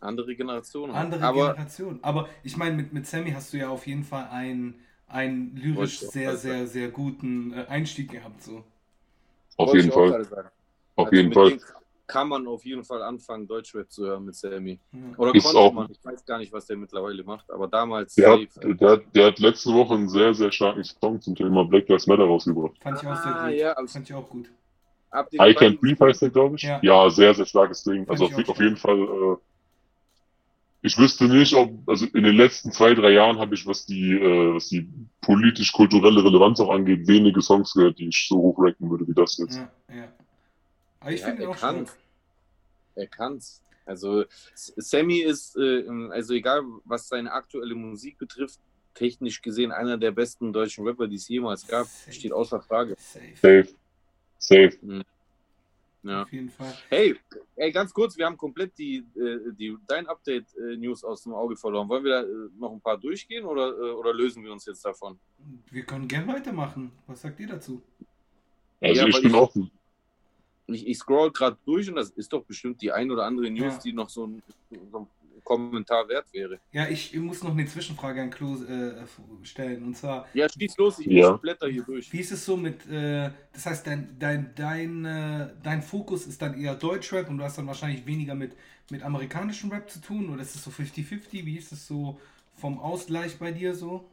andere 0.00 0.34
Generation. 0.34 0.90
Andere 0.90 1.22
Aber 1.22 1.52
Generation. 1.52 2.00
Aber 2.02 2.28
ich 2.42 2.56
meine, 2.56 2.74
mit, 2.74 2.92
mit 2.92 3.06
Sammy 3.06 3.30
hast 3.30 3.52
du 3.52 3.58
ja 3.58 3.68
auf 3.68 3.86
jeden 3.86 4.02
Fall 4.02 4.28
einen, 4.32 4.80
einen 5.06 5.56
lyrisch 5.56 6.00
sehr, 6.00 6.36
sehr, 6.36 6.66
sehr 6.66 6.88
guten 6.88 7.52
äh, 7.52 7.66
Einstieg 7.68 8.10
gehabt. 8.10 8.42
So. 8.42 8.64
Auf 9.56 9.72
jeden 9.72 9.92
Fall. 9.92 10.26
Auf 10.96 11.06
Also 11.06 11.16
jeden 11.16 11.32
Fall. 11.32 11.58
Kann 12.08 12.28
man 12.28 12.46
auf 12.46 12.64
jeden 12.64 12.84
Fall 12.84 13.02
anfangen, 13.02 13.48
Deutschrap 13.48 13.90
zu 13.90 14.04
hören 14.06 14.26
mit 14.26 14.36
Sammy. 14.36 14.78
Ja. 14.92 14.98
Oder 15.18 15.34
Ist 15.34 15.44
konnte 15.44 15.58
auch- 15.58 15.72
man. 15.72 15.90
Ich 15.90 16.04
weiß 16.04 16.24
gar 16.24 16.38
nicht, 16.38 16.52
was 16.52 16.66
der 16.66 16.76
mittlerweile 16.76 17.24
macht, 17.24 17.50
aber 17.50 17.66
damals 17.66 18.14
Der 18.14 18.30
hat, 18.32 18.52
safe. 18.52 18.74
der, 18.76 18.90
hat- 18.90 19.02
der 19.14 19.26
hat 19.26 19.38
letzte 19.40 19.72
Woche 19.74 19.94
einen 19.94 20.08
sehr, 20.08 20.32
sehr 20.32 20.52
starken 20.52 20.84
Song 20.84 21.20
zum 21.20 21.34
Thema 21.34 21.64
Black 21.64 21.88
Lives 21.88 22.06
Matter 22.06 22.24
rausgebracht. 22.24 22.76
Fand 22.80 23.02
ich 23.02 23.08
auch 23.08 23.16
sehr 23.16 23.34
Ah, 23.36 23.48
gut. 23.50 23.58
ja, 23.58 23.76
aber- 23.76 23.88
Fand 23.88 24.08
ich 24.08 24.14
auch 24.14 24.28
gut. 24.28 24.50
I 25.12 25.18
Can't 25.18 25.54
beiden- 25.58 25.78
Breathe 25.80 26.04
heißt 26.06 26.22
der, 26.22 26.30
glaube 26.30 26.56
ich. 26.56 26.62
Ja. 26.62 26.78
Ja. 26.82 27.10
sehr, 27.10 27.34
sehr 27.34 27.46
starkes 27.46 27.82
Ding. 27.82 28.06
Fand 28.06 28.10
Also 28.20 28.26
auf, 28.26 28.48
auf 28.50 28.60
jeden 28.60 28.76
Fall, 28.76 28.98
äh, 29.00 29.36
ich 30.82 30.96
wüsste 30.98 31.24
nicht, 31.24 31.54
ob, 31.54 31.70
also 31.88 32.06
in 32.12 32.22
den 32.22 32.36
letzten 32.36 32.70
zwei, 32.70 32.94
drei 32.94 33.10
Jahren 33.12 33.38
habe 33.38 33.54
ich, 33.54 33.66
was 33.66 33.86
die, 33.86 34.12
äh, 34.12 34.54
was 34.54 34.68
die 34.68 34.88
politisch-kulturelle 35.22 36.22
Relevanz 36.24 36.60
auch 36.60 36.70
angeht, 36.70 37.08
wenige 37.08 37.40
Songs 37.42 37.72
gehört, 37.72 37.98
die 37.98 38.08
ich 38.08 38.26
so 38.28 38.36
hoch 38.36 38.58
ranken 38.58 38.90
würde 38.90 39.08
wie 39.08 39.14
das 39.14 39.36
jetzt. 39.38 39.56
Ja, 39.56 39.70
ja. 39.96 40.08
Aber 41.00 41.12
ich 41.12 41.20
Ja, 41.20 41.26
finde 41.26 41.42
ihn 41.42 41.48
er 41.48 41.50
auch 41.50 41.58
kann's. 41.60 41.88
stark. 41.90 42.00
Er 42.96 43.06
kann's. 43.06 43.62
Also 43.84 44.24
Sammy 44.54 45.18
ist, 45.20 45.56
äh, 45.56 45.86
also 46.10 46.34
egal 46.34 46.62
was 46.84 47.06
seine 47.08 47.30
aktuelle 47.32 47.74
Musik 47.74 48.18
betrifft, 48.18 48.58
technisch 48.94 49.40
gesehen 49.42 49.70
einer 49.70 49.96
der 49.98 50.10
besten 50.10 50.52
deutschen 50.52 50.86
Rapper, 50.86 51.06
die 51.06 51.16
es 51.16 51.28
jemals 51.28 51.66
gab. 51.66 51.86
Safe. 51.86 52.12
Steht 52.12 52.32
außer 52.32 52.60
Frage. 52.62 52.96
Safe. 52.98 53.34
Safe. 53.36 53.68
Safe. 54.38 55.04
Ja. 56.02 56.22
Auf 56.22 56.32
jeden 56.32 56.50
Fall. 56.50 56.72
Hey, 56.88 57.16
ey, 57.56 57.72
ganz 57.72 57.92
kurz, 57.92 58.16
wir 58.16 58.26
haben 58.26 58.36
komplett 58.36 58.78
die, 58.78 58.98
äh, 59.16 59.52
die 59.58 59.76
dein 59.88 60.06
Update-News 60.06 61.02
aus 61.04 61.22
dem 61.24 61.34
Auge 61.34 61.56
verloren. 61.56 61.88
Wollen 61.88 62.04
wir 62.04 62.12
da 62.12 62.22
äh, 62.22 62.48
noch 62.58 62.72
ein 62.72 62.80
paar 62.80 62.96
durchgehen 62.96 63.44
oder, 63.44 63.70
äh, 63.76 63.90
oder 63.92 64.14
lösen 64.14 64.42
wir 64.44 64.52
uns 64.52 64.64
jetzt 64.66 64.84
davon? 64.84 65.18
Wir 65.70 65.82
können 65.84 66.06
gern 66.06 66.26
weitermachen. 66.28 66.92
Was 67.08 67.22
sagt 67.22 67.40
ihr 67.40 67.48
dazu? 67.48 67.82
Also 68.80 69.00
Ja, 69.00 69.06
ich 69.08 69.20
bin 69.20 69.30
ich- 69.30 69.36
offen. 69.36 69.70
Ich, 70.68 70.86
ich 70.86 70.98
scroll 70.98 71.30
gerade 71.32 71.56
durch 71.64 71.88
und 71.88 71.96
das 71.96 72.10
ist 72.10 72.32
doch 72.32 72.44
bestimmt 72.44 72.82
die 72.82 72.90
ein 72.92 73.10
oder 73.10 73.24
andere 73.24 73.50
News, 73.50 73.74
Ja. 73.74 73.80
die 73.84 73.92
noch 73.92 74.08
so 74.08 74.26
ein, 74.26 74.42
so 74.90 74.98
ein 75.00 75.06
Kommentar 75.44 76.08
wert 76.08 76.26
wäre. 76.32 76.58
Ja, 76.72 76.88
ich 76.88 77.14
muss 77.14 77.44
noch 77.44 77.52
eine 77.52 77.66
Zwischenfrage 77.66 78.20
an 78.20 78.30
Klo 78.30 78.56
äh, 78.64 78.94
stellen. 79.44 79.84
Und 79.84 79.96
zwar, 79.96 80.26
Ja, 80.34 80.48
schieß 80.48 80.76
los, 80.76 80.98
ich, 80.98 81.06
Ja. 81.06 81.34
ich 81.34 81.40
blätter 81.40 81.68
hier 81.68 81.84
durch. 81.84 82.12
Wie 82.12 82.18
ist 82.18 82.32
es 82.32 82.44
so 82.44 82.56
mit, 82.56 82.84
äh, 82.88 83.30
das 83.52 83.66
heißt, 83.66 83.86
dein, 83.86 84.16
dein, 84.18 84.52
dein, 84.56 85.04
äh, 85.04 85.50
dein 85.62 85.82
Fokus 85.82 86.26
ist 86.26 86.42
dann 86.42 86.58
eher 86.60 86.74
Deutschrap 86.74 87.30
und 87.30 87.38
du 87.38 87.44
hast 87.44 87.58
dann 87.58 87.68
wahrscheinlich 87.68 88.04
weniger 88.06 88.34
mit, 88.34 88.56
mit 88.90 89.04
amerikanischem 89.04 89.70
Rap 89.70 89.88
zu 89.88 90.00
tun 90.00 90.30
oder 90.30 90.42
ist 90.42 90.56
es 90.56 90.64
so 90.64 90.70
50-50? 90.72 91.44
Wie 91.44 91.56
ist 91.56 91.70
es 91.70 91.86
so 91.86 92.18
vom 92.56 92.80
Ausgleich 92.80 93.38
bei 93.38 93.52
dir 93.52 93.72
so? 93.74 94.04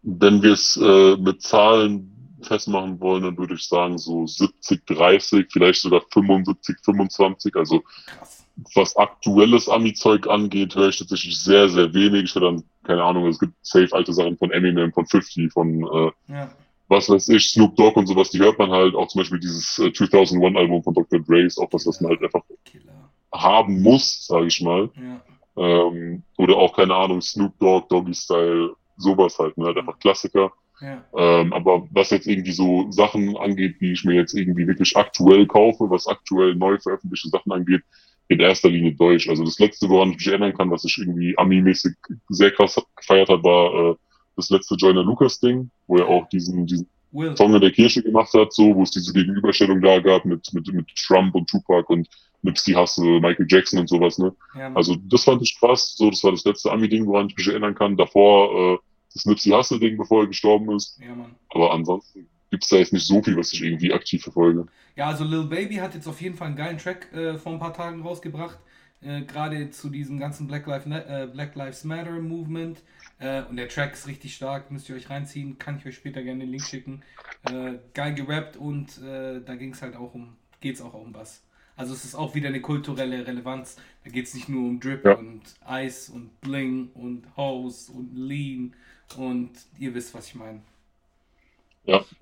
Wenn 0.00 0.42
wir 0.42 0.52
es 0.54 0.76
äh, 0.78 1.16
mit 1.18 1.42
Zahlen 1.42 2.21
festmachen 2.46 3.00
wollen, 3.00 3.22
dann 3.22 3.38
würde 3.38 3.54
ich 3.54 3.66
sagen 3.66 3.98
so 3.98 4.26
70, 4.26 4.86
30, 4.86 5.46
vielleicht 5.50 5.80
sogar 5.82 6.02
75, 6.12 6.76
25. 6.82 7.54
Also 7.56 7.80
Krass. 8.06 8.46
was 8.74 8.96
aktuelles 8.96 9.68
Ami-Zeug 9.68 10.26
angeht, 10.28 10.74
höre 10.74 10.88
ich 10.88 10.98
tatsächlich 10.98 11.38
sehr, 11.40 11.68
sehr 11.68 11.92
wenig. 11.94 12.24
Ich 12.24 12.34
höre 12.34 12.42
dann, 12.52 12.64
keine 12.84 13.02
Ahnung, 13.04 13.26
es 13.28 13.38
gibt 13.38 13.54
safe 13.62 13.88
alte 13.92 14.12
Sachen 14.12 14.36
von 14.38 14.50
Eminem, 14.50 14.92
von 14.92 15.06
50, 15.06 15.52
von 15.52 15.82
äh, 15.82 16.32
Ja, 16.32 16.50
was 16.88 17.08
weiß 17.08 17.28
ich, 17.30 17.50
Snoop 17.50 17.74
Dogg 17.76 17.96
und 17.98 18.06
sowas, 18.06 18.28
die 18.30 18.38
hört 18.38 18.58
man 18.58 18.70
halt. 18.70 18.94
Auch 18.94 19.08
zum 19.08 19.20
Beispiel 19.20 19.40
dieses 19.40 19.78
äh, 19.78 19.84
2001-Album 19.86 20.82
von 20.82 20.92
Dr. 20.92 21.20
Dre 21.20 21.40
ist 21.42 21.58
auch 21.58 21.72
was, 21.72 21.86
was 21.86 22.00
man 22.02 22.10
halt 22.10 22.22
einfach 22.22 22.42
Killer. 22.66 23.08
haben 23.32 23.80
muss, 23.80 24.26
sage 24.26 24.46
ich 24.46 24.60
mal. 24.60 24.90
Ja, 24.96 25.22
Ähm, 25.56 26.22
oder 26.36 26.56
auch, 26.56 26.74
keine 26.76 26.94
Ahnung, 26.94 27.20
Snoop 27.22 27.58
Dogg, 27.58 27.86
Doggy 27.88 28.12
Style, 28.14 28.74
sowas 28.98 29.38
halt, 29.38 29.56
ne? 29.56 29.66
halt 29.66 29.78
einfach 29.78 29.98
Klassiker. 29.98 30.52
Ja, 30.82 31.04
Ähm, 31.16 31.52
aber 31.52 31.86
was 31.90 32.10
jetzt 32.10 32.26
irgendwie 32.26 32.52
so 32.52 32.90
Sachen 32.90 33.36
angeht, 33.36 33.80
die 33.80 33.92
ich 33.92 34.04
mir 34.04 34.14
jetzt 34.14 34.34
irgendwie 34.34 34.66
wirklich 34.66 34.96
aktuell 34.96 35.46
kaufe, 35.46 35.88
was 35.88 36.06
aktuell 36.06 36.54
neu 36.54 36.78
veröffentlichte 36.78 37.28
Sachen 37.28 37.52
angeht, 37.52 37.82
in 38.28 38.40
erster 38.40 38.68
Linie 38.68 38.94
Deutsch. 38.94 39.28
Also 39.28 39.44
das 39.44 39.58
letzte, 39.58 39.88
woran 39.88 40.10
ich 40.10 40.16
mich 40.16 40.26
erinnern 40.26 40.54
kann, 40.54 40.70
was 40.70 40.84
ich 40.84 40.98
irgendwie 40.98 41.36
Ami-mäßig 41.38 41.94
sehr 42.28 42.50
krass 42.50 42.80
gefeiert 42.96 43.28
habe, 43.28 43.44
war 43.44 43.90
äh, 43.90 43.94
das 44.36 44.50
letzte 44.50 44.74
Joyner 44.74 45.04
Lucas 45.04 45.38
Ding, 45.38 45.70
wo 45.86 45.98
er 45.98 46.08
auch 46.08 46.28
diesen, 46.28 46.66
diesen 46.66 46.88
Will. 47.12 47.36
Song 47.36 47.54
in 47.54 47.60
der 47.60 47.70
Kirche 47.70 48.02
gemacht 48.02 48.32
hat, 48.32 48.52
so, 48.52 48.74
wo 48.74 48.82
es 48.82 48.90
diese 48.90 49.12
Gegenüberstellung 49.12 49.80
da 49.82 50.00
gab 50.00 50.24
mit, 50.24 50.48
mit, 50.52 50.72
mit 50.72 50.88
Trump 50.96 51.34
und 51.34 51.48
Tupac 51.48 51.92
und 51.92 52.08
Nipsey 52.40 52.72
Hussle, 52.72 53.20
Michael 53.20 53.46
Jackson 53.48 53.80
und 53.80 53.88
sowas, 53.88 54.18
ne? 54.18 54.34
Ja. 54.58 54.72
Also 54.74 54.96
das 54.96 55.24
fand 55.24 55.42
ich 55.42 55.58
krass, 55.60 55.94
so, 55.96 56.10
das 56.10 56.24
war 56.24 56.32
das 56.32 56.44
letzte 56.44 56.72
Ami-Ding, 56.72 57.06
woran 57.06 57.28
ich 57.28 57.36
mich 57.36 57.46
erinnern 57.48 57.74
kann. 57.74 57.96
Davor 57.96 58.74
äh, 58.74 58.78
das 59.14 59.26
Nipsey 59.26 59.50
Hussle-Ding, 59.52 59.96
bevor 59.96 60.22
er 60.22 60.26
gestorben 60.28 60.74
ist. 60.74 60.98
ja, 61.00 61.14
Mann. 61.14 61.34
Aber 61.50 61.72
ansonsten 61.72 62.26
gibt's 62.50 62.68
da 62.68 62.76
jetzt 62.76 62.92
nicht 62.92 63.06
so 63.06 63.22
viel, 63.22 63.36
was 63.36 63.52
ich 63.52 63.62
irgendwie 63.62 63.92
aktiv 63.92 64.22
verfolge. 64.22 64.66
Ja, 64.96 65.08
also 65.08 65.24
Lil 65.24 65.44
Baby 65.44 65.76
hat 65.76 65.94
jetzt 65.94 66.06
auf 66.06 66.20
jeden 66.20 66.36
Fall 66.36 66.48
einen 66.48 66.56
geilen 66.56 66.78
Track 66.78 67.12
äh, 67.14 67.38
vor 67.38 67.52
ein 67.52 67.58
paar 67.58 67.72
Tagen 67.74 68.02
rausgebracht. 68.02 68.58
Äh, 69.00 69.22
Gerade 69.22 69.70
zu 69.70 69.88
diesem 69.88 70.18
ganzen 70.18 70.46
Black, 70.46 70.66
Lives 70.66 70.86
äh, 70.86 71.28
Black 71.32 71.54
Lives 71.54 71.84
Matter 71.84 72.20
Movement. 72.20 72.82
Äh, 73.18 73.42
und 73.44 73.56
der 73.56 73.68
Track 73.68 73.94
ist 73.94 74.06
richtig 74.06 74.34
stark, 74.34 74.70
müsst 74.70 74.88
ihr 74.88 74.96
euch 74.96 75.08
reinziehen. 75.08 75.58
Kann 75.58 75.78
ich 75.78 75.86
euch 75.86 75.94
später 75.96 76.22
gerne 76.22 76.40
den 76.40 76.50
Link 76.50 76.62
schicken. 76.64 77.02
Äh, 77.50 77.78
geil 77.94 78.14
gerappt 78.14 78.56
und 78.56 78.98
äh, 79.02 79.40
da 79.44 79.54
ging 79.56 79.72
es 79.72 79.80
halt 79.82 79.96
auch 79.96 80.14
um, 80.14 80.36
geht's 80.60 80.80
auch 80.82 80.94
um 80.94 81.14
was. 81.14 81.42
Also 81.74 81.94
es 81.94 82.04
ist 82.04 82.14
auch 82.14 82.34
wieder 82.34 82.48
eine 82.48 82.60
kulturelle 82.60 83.26
Relevanz. 83.26 83.76
Da 84.04 84.10
geht 84.10 84.26
es 84.26 84.34
nicht 84.34 84.48
nur 84.50 84.68
um 84.68 84.78
Drip 84.78 85.04
Ja. 85.06 85.14
und 85.14 85.40
Eis 85.64 86.10
und 86.10 86.38
Bling 86.42 86.90
und 86.94 87.24
Hose 87.36 87.90
und 87.92 88.14
Lean 88.14 88.74
und 89.16 89.50
ihr 89.78 89.94
wisst, 89.94 90.12
was 90.14 90.28
ich 90.28 90.34
meine. 90.34 90.62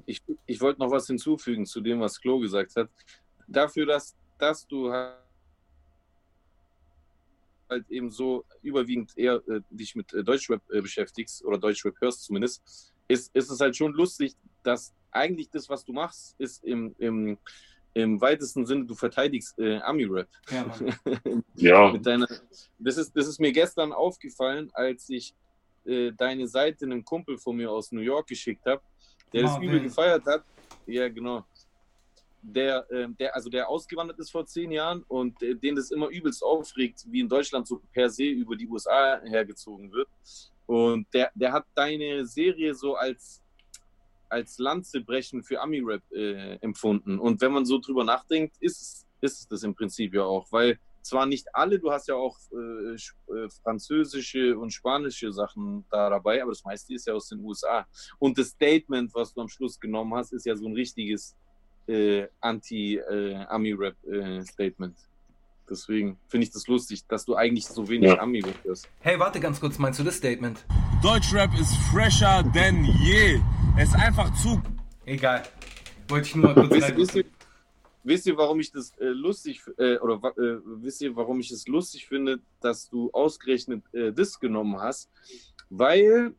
Ich, 0.07 0.23
ich 0.47 0.61
wollte 0.61 0.81
noch 0.81 0.91
was 0.91 1.07
hinzufügen 1.07 1.67
zu 1.67 1.81
dem, 1.81 2.01
was 2.01 2.21
Klo 2.21 2.39
gesagt 2.39 2.77
hat. 2.77 2.89
Dafür, 3.47 3.87
dass, 3.87 4.17
dass 4.39 4.67
du 4.67 4.91
halt 7.71 7.89
eben 7.91 8.11
so 8.11 8.45
überwiegend 8.63 9.17
eher 9.17 9.43
äh, 9.49 9.61
dich 9.71 9.95
mit 9.95 10.13
äh, 10.13 10.25
Deutschrap 10.25 10.63
äh, 10.71 10.81
beschäftigst 10.81 11.45
oder 11.45 11.59
Deutschrap 11.59 11.95
hörst 12.01 12.25
zumindest, 12.25 12.93
ist, 13.07 13.35
ist 13.35 13.51
es 13.51 13.61
halt 13.61 13.77
schon 13.77 13.93
lustig, 13.93 14.35
dass 14.63 14.93
eigentlich 15.11 15.51
das, 15.51 15.69
was 15.69 15.85
du 15.85 15.93
machst, 15.93 16.35
ist 16.39 16.65
im, 16.65 16.95
im, 16.99 17.39
im 17.95 18.21
weitesten 18.21 18.67
Sinne, 18.67 18.85
du 18.85 18.95
verteidigst 18.95 19.59
äh, 19.59 19.79
Ami-Rap. 19.79 20.29
Ja. 20.51 20.75
Ja, 21.55 21.93
Mit 21.93 22.07
deiner, 22.07 22.27
das, 22.79 22.97
ist, 22.97 23.15
das 23.15 23.27
ist 23.27 23.39
mir 23.39 23.53
gestern 23.53 23.93
aufgefallen, 23.93 24.71
als 24.73 25.11
ich 25.11 25.35
äh, 25.91 26.13
deine 26.13 26.47
Seite 26.47 26.85
einem 26.85 27.05
Kumpel 27.05 27.37
von 27.37 27.57
mir 27.57 27.71
aus 27.71 27.93
New 27.93 28.01
York 28.01 28.29
geschickt 28.29 28.65
habe, 28.67 28.81
der 29.33 29.43
das 29.43 29.57
Ah, 29.57 29.61
übel 29.61 29.81
gefeiert 29.81 30.25
hat. 30.27 30.45
Ja, 30.87 31.09
genau. 31.09 31.45
Der, 32.43 32.87
ähm, 32.91 33.15
der, 33.19 33.35
also 33.35 33.51
der 33.51 33.69
ausgewandert 33.69 34.19
ist 34.19 34.31
vor 34.31 34.47
zehn 34.47 34.71
Jahren 34.73 35.03
und 35.09 35.43
äh, 35.43 35.55
den 35.55 35.77
das 35.77 35.91
immer 35.91 36.09
übelst 36.09 36.43
aufregt, 36.43 37.05
wie 37.11 37.21
in 37.21 37.29
Deutschland 37.29 37.67
so 37.67 37.83
per 37.93 38.09
se 38.09 38.25
über 38.25 38.57
die 38.57 38.67
USA 38.67 39.21
hergezogen 39.25 39.93
wird. 39.93 40.09
Und 40.67 41.07
der, 41.13 41.31
der 41.35 41.53
hat 41.53 41.67
deine 41.75 42.25
Serie 42.25 42.75
so 42.75 42.95
als, 42.95 43.43
als 44.29 44.59
Lanze 44.59 45.01
brechen 45.01 45.43
für 45.43 45.61
Ami-Rap 45.61 46.03
äh, 46.13 46.55
empfunden. 46.61 47.19
Und 47.19 47.41
wenn 47.41 47.53
man 47.53 47.67
so 47.67 47.79
drüber 47.79 48.05
nachdenkt, 48.05 48.57
ist, 48.61 49.07
ist 49.21 49.41
es 49.41 49.49
das 49.49 49.63
im 49.65 49.75
Prinzip 49.75 50.15
ja 50.15 50.23
auch, 50.23 50.47
weil 50.51 50.79
zwar 51.03 51.27
nicht 51.27 51.47
alle, 51.55 51.79
du 51.79 51.91
hast 51.91 52.09
ja 52.09 52.15
auch 52.15 52.37
äh, 52.53 52.95
äh, 52.95 53.49
französische 53.63 54.59
und 54.59 54.71
spanische 54.73 55.33
Sachen 55.33 55.85
da 55.91 56.11
dabei, 56.11 56.43
aber 56.43 56.51
das 56.53 56.65
meiste 56.65 56.95
ist 56.95 57.07
ja 57.07 57.15
aus 57.15 57.29
den 57.29 57.41
USA. 57.41 57.87
Und 58.19 58.39
das 58.39 58.49
Statement, 58.49 59.15
was 59.15 59.33
du 59.33 59.41
am 59.41 59.49
Schluss 59.49 59.79
genommen 59.81 60.15
hast, 60.15 60.33
ist 60.33 60.47
ja 60.47 60.57
so 60.57 60.67
ein 60.67 60.75
richtiges 60.75 61.35
äh, 61.87 62.27
Anti-Ami-Rap-Statement. 62.41 64.97
Deswegen 65.69 66.19
finde 66.29 66.47
ich 66.47 66.53
das 66.53 66.67
lustig, 66.67 67.07
dass 67.07 67.25
du 67.25 67.37
eigentlich 67.37 67.67
so 67.67 67.89
wenig 67.89 68.11
Ja. 68.11 68.19
Ami-Rap 68.19 68.65
hörst. 68.65 68.89
Hey, 69.01 69.19
warte 69.21 69.39
ganz 69.39 69.61
kurz, 69.61 69.79
meinst 69.79 70.01
du 70.01 70.05
das 70.05 70.17
Statement? 70.17 70.65
Deutschrap 71.03 71.51
ist 71.59 71.75
fresher 71.93 72.43
denn 72.55 72.85
je. 72.85 73.41
Es 73.79 73.91
ist 73.91 73.95
einfach 73.95 74.33
zu 74.43 74.61
Egal. 75.07 75.45
Wollte 76.09 76.27
ich 76.29 76.35
nur 76.35 76.53
mal 76.53 76.55
kurz 76.55 76.83
rein. 76.83 77.25
Wisst, 78.03 78.27
ihr, 78.27 78.37
warum 78.37 78.61
ich 78.61 78.71
das 78.71 78.97
äh, 78.99 79.07
lustig 79.07 79.63
äh, 79.79 79.99
oder 79.99 80.17
äh, 80.37 80.61
wisst 80.83 81.01
ihr, 81.03 81.15
warum 81.17 81.41
ich 81.41 81.51
es 81.51 81.67
lustig 81.67 82.07
finde, 82.07 82.41
dass 82.61 82.89
du 82.89 83.11
ausgerechnet 83.13 83.83
äh, 83.93 84.13
das 84.13 84.39
genommen 84.39 84.81
hast? 84.81 85.11
Weil 85.69 86.35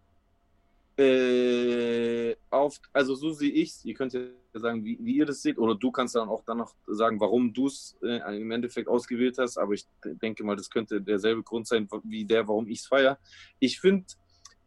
äh, 0.98 2.36
auf, 2.50 2.80
also 2.94 3.16
so 3.16 3.32
sehe 3.32 3.52
ich 3.52 3.70
es, 3.70 3.86
ihr 3.86 3.94
könnt 3.94 4.14
ja 4.14 4.22
sagen, 4.54 4.84
wie, 4.84 4.98
wie 5.02 5.16
ihr 5.16 5.26
das 5.26 5.42
seht, 5.42 5.58
oder 5.58 5.76
du 5.76 5.92
kannst 5.92 6.16
dann 6.16 6.30
auch 6.30 6.44
dann 6.44 6.58
noch 6.58 6.76
sagen, 6.88 7.20
warum 7.20 7.54
du 7.54 7.68
es 7.68 7.98
äh, 8.04 8.40
im 8.40 8.52
Endeffekt 8.52 8.88
ausgewählt 8.88 9.38
hast, 9.38 9.58
aber 9.58 9.74
ich 9.74 9.86
denke 10.04 10.44
mal, 10.44 10.56
das 10.56 10.70
könnte 10.70 11.02
derselbe 11.02 11.44
Grund 11.44 11.68
sein, 11.68 11.88
wie 12.04 12.26
der, 12.26 12.48
warum 12.48 12.68
ich 12.68 12.80
es 12.80 12.88
feiere. 12.88 13.18
Ich 13.60 13.80
finde 13.80 14.06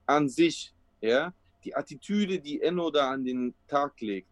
an 0.06 0.28
sich, 0.28 0.74
ja, 1.00 1.34
die 1.64 1.74
Attitüde, 1.74 2.40
die 2.40 2.60
Enno 2.60 2.90
da 2.90 3.10
an 3.10 3.24
den 3.24 3.54
Tag 3.68 4.00
legt, 4.00 4.28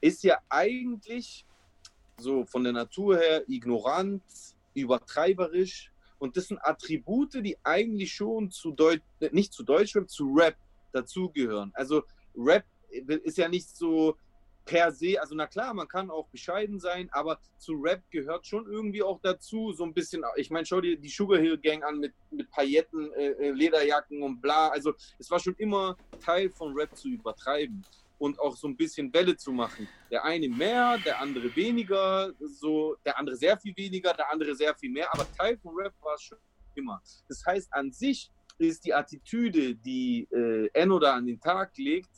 ist 0.00 0.22
ja 0.22 0.38
eigentlich 0.48 1.44
so 2.18 2.44
von 2.44 2.64
der 2.64 2.72
Natur 2.72 3.18
her 3.18 3.44
ignorant, 3.48 4.22
übertreiberisch. 4.74 5.92
Und 6.18 6.36
das 6.36 6.48
sind 6.48 6.58
Attribute, 6.62 7.34
die 7.34 7.56
eigentlich 7.62 8.12
schon 8.12 8.50
zu 8.50 8.72
Deutsch, 8.72 9.02
nicht 9.30 9.52
zu 9.52 9.62
Deutschrap, 9.62 10.10
zu 10.10 10.32
Rap 10.34 10.56
dazugehören. 10.92 11.70
Also 11.74 12.02
Rap 12.36 12.64
ist 12.90 13.38
ja 13.38 13.48
nicht 13.48 13.76
so 13.76 14.16
per 14.64 14.92
se, 14.92 15.18
also 15.18 15.34
na 15.34 15.46
klar, 15.46 15.72
man 15.72 15.88
kann 15.88 16.10
auch 16.10 16.26
bescheiden 16.28 16.78
sein, 16.78 17.08
aber 17.12 17.38
zu 17.56 17.72
Rap 17.72 18.02
gehört 18.10 18.46
schon 18.46 18.66
irgendwie 18.66 19.02
auch 19.02 19.18
dazu, 19.22 19.72
so 19.72 19.84
ein 19.84 19.94
bisschen, 19.94 20.22
ich 20.36 20.50
meine, 20.50 20.66
schau 20.66 20.80
dir 20.80 20.98
die 20.98 21.08
Sugar 21.08 21.38
Hill 21.38 21.56
Gang 21.56 21.82
an 21.82 22.00
mit, 22.00 22.12
mit 22.30 22.50
Pailletten, 22.50 23.10
äh, 23.14 23.28
äh, 23.28 23.50
Lederjacken 23.52 24.22
und 24.22 24.42
bla, 24.42 24.68
also 24.68 24.92
es 25.18 25.30
war 25.30 25.40
schon 25.40 25.54
immer 25.54 25.96
Teil 26.20 26.50
von 26.50 26.74
Rap 26.74 26.94
zu 26.94 27.08
übertreiben 27.08 27.82
und 28.18 28.38
auch 28.40 28.56
so 28.56 28.68
ein 28.68 28.76
bisschen 28.76 29.12
Welle 29.12 29.36
zu 29.36 29.52
machen. 29.52 29.88
Der 30.10 30.24
eine 30.24 30.48
mehr, 30.48 30.98
der 30.98 31.20
andere 31.20 31.54
weniger, 31.54 32.32
so 32.40 32.96
der 33.04 33.18
andere 33.18 33.36
sehr 33.36 33.56
viel 33.58 33.76
weniger, 33.76 34.12
der 34.12 34.30
andere 34.30 34.54
sehr 34.54 34.74
viel 34.74 34.90
mehr, 34.90 35.08
aber 35.12 35.26
Teil 35.36 35.56
von 35.58 35.74
Rap 35.76 35.94
war 36.02 36.18
schon 36.18 36.38
immer. 36.74 37.00
Das 37.28 37.44
heißt, 37.46 37.72
an 37.72 37.92
sich 37.92 38.30
ist 38.58 38.84
die 38.84 38.92
Attitüde, 38.92 39.74
die 39.74 40.26
äh, 40.32 40.68
Enno 40.72 40.98
da 40.98 41.14
an 41.14 41.26
den 41.26 41.40
Tag 41.40 41.76
legt, 41.78 42.10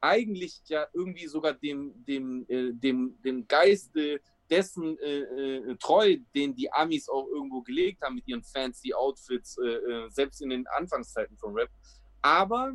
eigentlich 0.00 0.60
ja 0.66 0.86
irgendwie 0.92 1.26
sogar 1.26 1.54
dem, 1.54 2.04
dem, 2.04 2.44
äh, 2.48 2.72
dem, 2.72 3.16
dem 3.24 3.46
Geiste 3.46 4.20
dessen 4.50 4.98
äh, 4.98 5.20
äh, 5.20 5.76
treu, 5.76 6.18
den 6.34 6.54
die 6.54 6.70
Amis 6.70 7.08
auch 7.08 7.26
irgendwo 7.28 7.62
gelegt 7.62 8.02
haben 8.02 8.16
mit 8.16 8.28
ihren 8.28 8.42
fancy 8.42 8.92
Outfits, 8.92 9.56
äh, 9.58 9.66
äh, 9.66 10.10
selbst 10.10 10.42
in 10.42 10.50
den 10.50 10.66
Anfangszeiten 10.66 11.38
von 11.38 11.54
Rap. 11.54 11.70
Aber 12.20 12.74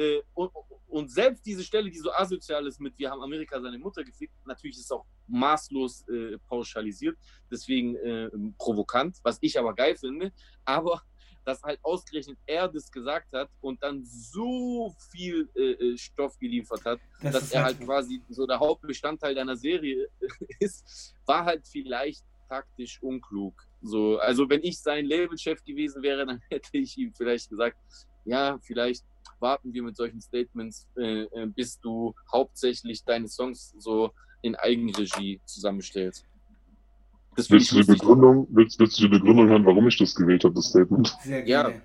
äh, 0.00 0.22
und, 0.34 0.50
und 0.88 1.10
selbst 1.10 1.44
diese 1.46 1.62
Stelle, 1.62 1.90
die 1.90 1.98
so 1.98 2.10
asozial 2.12 2.66
ist 2.66 2.80
mit 2.80 2.98
wir 2.98 3.10
haben 3.10 3.22
Amerika 3.22 3.60
seine 3.60 3.78
Mutter 3.78 4.02
gefickt, 4.02 4.34
natürlich 4.46 4.76
ist 4.76 4.84
es 4.86 4.90
auch 4.90 5.04
maßlos 5.28 6.08
äh, 6.08 6.38
pauschalisiert, 6.48 7.16
deswegen 7.50 7.94
äh, 7.96 8.30
provokant, 8.58 9.18
was 9.22 9.38
ich 9.40 9.58
aber 9.58 9.74
geil 9.74 9.94
finde. 9.96 10.32
Aber 10.64 11.02
dass 11.44 11.62
halt 11.62 11.78
ausgerechnet 11.82 12.38
er 12.46 12.68
das 12.68 12.90
gesagt 12.90 13.32
hat 13.32 13.48
und 13.62 13.82
dann 13.82 14.04
so 14.04 14.94
viel 15.10 15.48
äh, 15.56 15.72
äh, 15.72 15.96
Stoff 15.96 16.38
geliefert 16.38 16.84
hat, 16.84 17.00
Das 17.22 17.32
dass 17.32 17.52
er 17.52 17.64
halt- 17.64 17.78
halt 17.78 17.86
quasi 17.86 18.22
so 18.28 18.46
der 18.46 18.58
Hauptbestandteil 18.58 19.34
deiner 19.34 19.56
Serie 19.56 20.06
ist, 20.60 21.14
war 21.26 21.44
halt 21.44 21.66
vielleicht 21.66 22.24
taktisch 22.48 23.00
unklug. 23.02 23.54
So, 23.80 24.18
also 24.18 24.48
wenn 24.50 24.62
ich 24.62 24.78
sein 24.80 25.06
Labelchef 25.06 25.64
gewesen 25.64 26.02
wäre, 26.02 26.26
dann 26.26 26.40
hätte 26.50 26.76
ich 26.76 26.96
ihm 26.98 27.12
vielleicht 27.14 27.48
gesagt, 27.48 27.78
ja, 28.26 28.58
vielleicht 28.62 29.04
warten 29.40 29.72
wir 29.72 29.82
mit 29.82 29.96
solchen 29.96 30.20
Statements, 30.20 30.86
äh, 30.96 31.22
äh, 31.22 31.46
bis 31.46 31.80
du 31.80 32.14
hauptsächlich 32.32 33.04
deine 33.04 33.28
Songs 33.28 33.74
so 33.78 34.10
in 34.42 34.54
Eigenregie 34.56 35.40
zusammenstellst. 35.44 36.24
Das 37.36 37.50
willst 37.50 37.72
du 37.72 37.80
die. 37.80 37.86
Begründung, 37.86 38.46
willst, 38.50 38.78
willst 38.78 38.98
du 38.98 39.02
die 39.02 39.08
Begründung 39.08 39.48
hören, 39.48 39.64
warum 39.64 39.86
ich 39.88 39.96
das 39.98 40.14
gewählt 40.14 40.44
habe, 40.44 40.54
das 40.54 40.66
Statement? 40.66 41.16
Sehr 41.22 41.46
Ja. 41.46 41.62
gerne. 41.62 41.82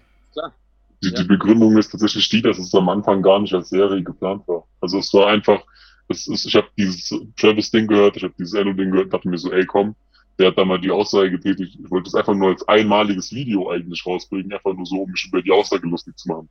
Die, 1.04 1.10
Ja. 1.10 1.22
die 1.22 1.28
Begründung 1.28 1.78
ist 1.78 1.92
tatsächlich 1.92 2.28
die, 2.30 2.42
dass 2.42 2.58
es 2.58 2.74
am 2.74 2.90
Anfang 2.90 3.22
gar 3.22 3.40
nicht 3.40 3.54
als 3.54 3.70
Serie 3.70 4.02
geplant 4.04 4.48
war. 4.48 4.66
Also 4.82 5.00
es 5.00 5.14
war 5.14 5.28
einfach, 5.28 5.64
es 6.08 6.28
ist, 6.28 6.46
ich 6.46 6.56
habe 6.56 6.68
dieses 6.78 7.10
Travis-Ding 7.38 7.88
gehört, 7.88 8.18
ich 8.18 8.24
habe 8.24 8.34
dieses 8.40 8.54
Enno-Ding 8.54 8.92
gehört, 8.92 9.14
dachte 9.14 9.30
mir 9.30 9.38
so, 9.38 9.52
ey 9.52 9.66
komm, 9.66 9.96
der 10.40 10.48
hat 10.48 10.58
da 10.58 10.66
mal 10.66 10.80
die 10.80 10.92
Aussage 10.92 11.32
getätigt, 11.32 11.78
ich 11.82 11.92
wollte 11.92 12.08
es 12.08 12.16
einfach 12.16 12.34
nur 12.34 12.50
als 12.50 12.68
einmaliges 12.68 13.32
Video 13.32 13.70
eigentlich 13.70 14.06
rausbringen, 14.06 14.52
einfach 14.52 14.74
nur 14.74 14.86
so, 14.86 15.02
um 15.04 15.12
mich 15.12 15.26
über 15.28 15.42
die 15.42 15.52
Aussage 15.52 15.88
lustig 15.88 16.18
zu 16.18 16.28
machen. 16.30 16.50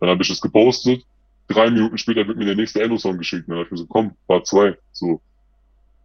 Dann 0.00 0.10
habe 0.10 0.22
ich 0.22 0.30
es 0.30 0.40
gepostet, 0.40 1.04
drei 1.48 1.70
Minuten 1.70 1.98
später 1.98 2.26
wird 2.26 2.38
mir 2.38 2.44
der 2.46 2.54
nächste 2.56 2.82
Enno-Song 2.82 3.18
geschickt, 3.18 3.48
und 3.48 3.54
dann 3.54 3.58
dachte 3.64 3.74
ich 3.74 3.80
mir 3.80 3.86
so, 3.86 3.86
komm, 3.86 4.14
Part 4.26 4.46
zwei, 4.46 4.76
so. 4.92 5.20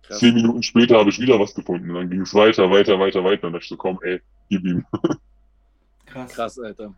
Krass. 0.04 0.20
Zehn 0.20 0.34
Minuten 0.34 0.64
später 0.64 0.98
habe 0.98 1.10
ich 1.10 1.20
wieder 1.20 1.40
was 1.40 1.54
gefunden, 1.54 1.90
und 1.90 1.96
dann 1.96 2.10
ging 2.10 2.22
es 2.22 2.34
weiter, 2.34 2.70
weiter, 2.70 3.00
weiter, 3.00 3.24
weiter, 3.24 3.48
und 3.48 3.54
dann 3.54 3.54
dachte 3.54 3.64
ich 3.64 3.70
so, 3.70 3.78
komm, 3.78 4.00
ey, 4.04 4.22
gib 4.50 4.64
ihm. 4.66 4.86
Krass. 6.06 6.34
Krass, 6.34 6.60
Alter. 6.60 6.94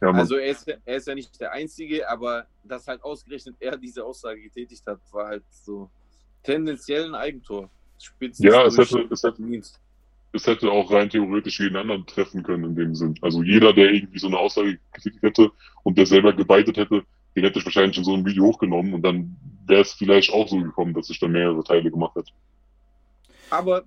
Ja. 0.00 0.10
Also 0.12 0.36
er 0.36 0.46
ist, 0.50 0.66
er 0.66 0.96
ist 0.96 1.06
ja 1.06 1.14
nicht 1.14 1.38
der 1.40 1.52
Einzige, 1.52 2.08
aber 2.08 2.46
dass 2.64 2.86
halt 2.88 3.02
ausgerechnet 3.04 3.56
er 3.60 3.76
diese 3.76 4.02
Aussage 4.02 4.40
getätigt 4.40 4.82
hat, 4.86 4.98
war 5.12 5.26
halt 5.28 5.44
so 5.50 5.90
tendenziell 6.42 7.04
ein 7.04 7.14
Eigentor. 7.14 7.68
Spitz 7.98 8.38
Ja, 8.38 8.64
es 8.64 8.78
hätte- 8.78 9.06
es 9.10 9.22
hätte- 9.22 9.42
Means. 9.42 9.78
Es 10.32 10.46
hätte 10.46 10.70
auch 10.70 10.92
rein 10.92 11.10
theoretisch 11.10 11.60
jeden 11.60 11.76
anderen 11.76 12.06
treffen 12.06 12.42
können 12.42 12.64
in 12.64 12.76
dem 12.76 12.94
Sinn. 12.94 13.14
Also 13.22 13.42
jeder, 13.42 13.72
der 13.72 13.92
irgendwie 13.92 14.18
so 14.18 14.28
eine 14.28 14.38
Aussage 14.38 14.78
getätigt 14.92 15.22
hätte 15.22 15.50
und 15.82 15.98
der 15.98 16.06
selber 16.06 16.32
gebeitet 16.32 16.76
hätte, 16.76 17.04
den 17.36 17.44
hätte 17.44 17.58
ich 17.58 17.64
wahrscheinlich 17.64 17.98
in 17.98 18.04
so 18.04 18.14
ein 18.14 18.24
Video 18.24 18.44
hochgenommen 18.44 18.94
und 18.94 19.02
dann 19.02 19.36
wäre 19.66 19.82
es 19.82 19.92
vielleicht 19.92 20.32
auch 20.32 20.48
so 20.48 20.58
gekommen, 20.58 20.94
dass 20.94 21.10
ich 21.10 21.18
dann 21.18 21.32
mehrere 21.32 21.62
Teile 21.62 21.90
gemacht 21.90 22.14
hätte. 22.16 22.32
Aber, 23.50 23.84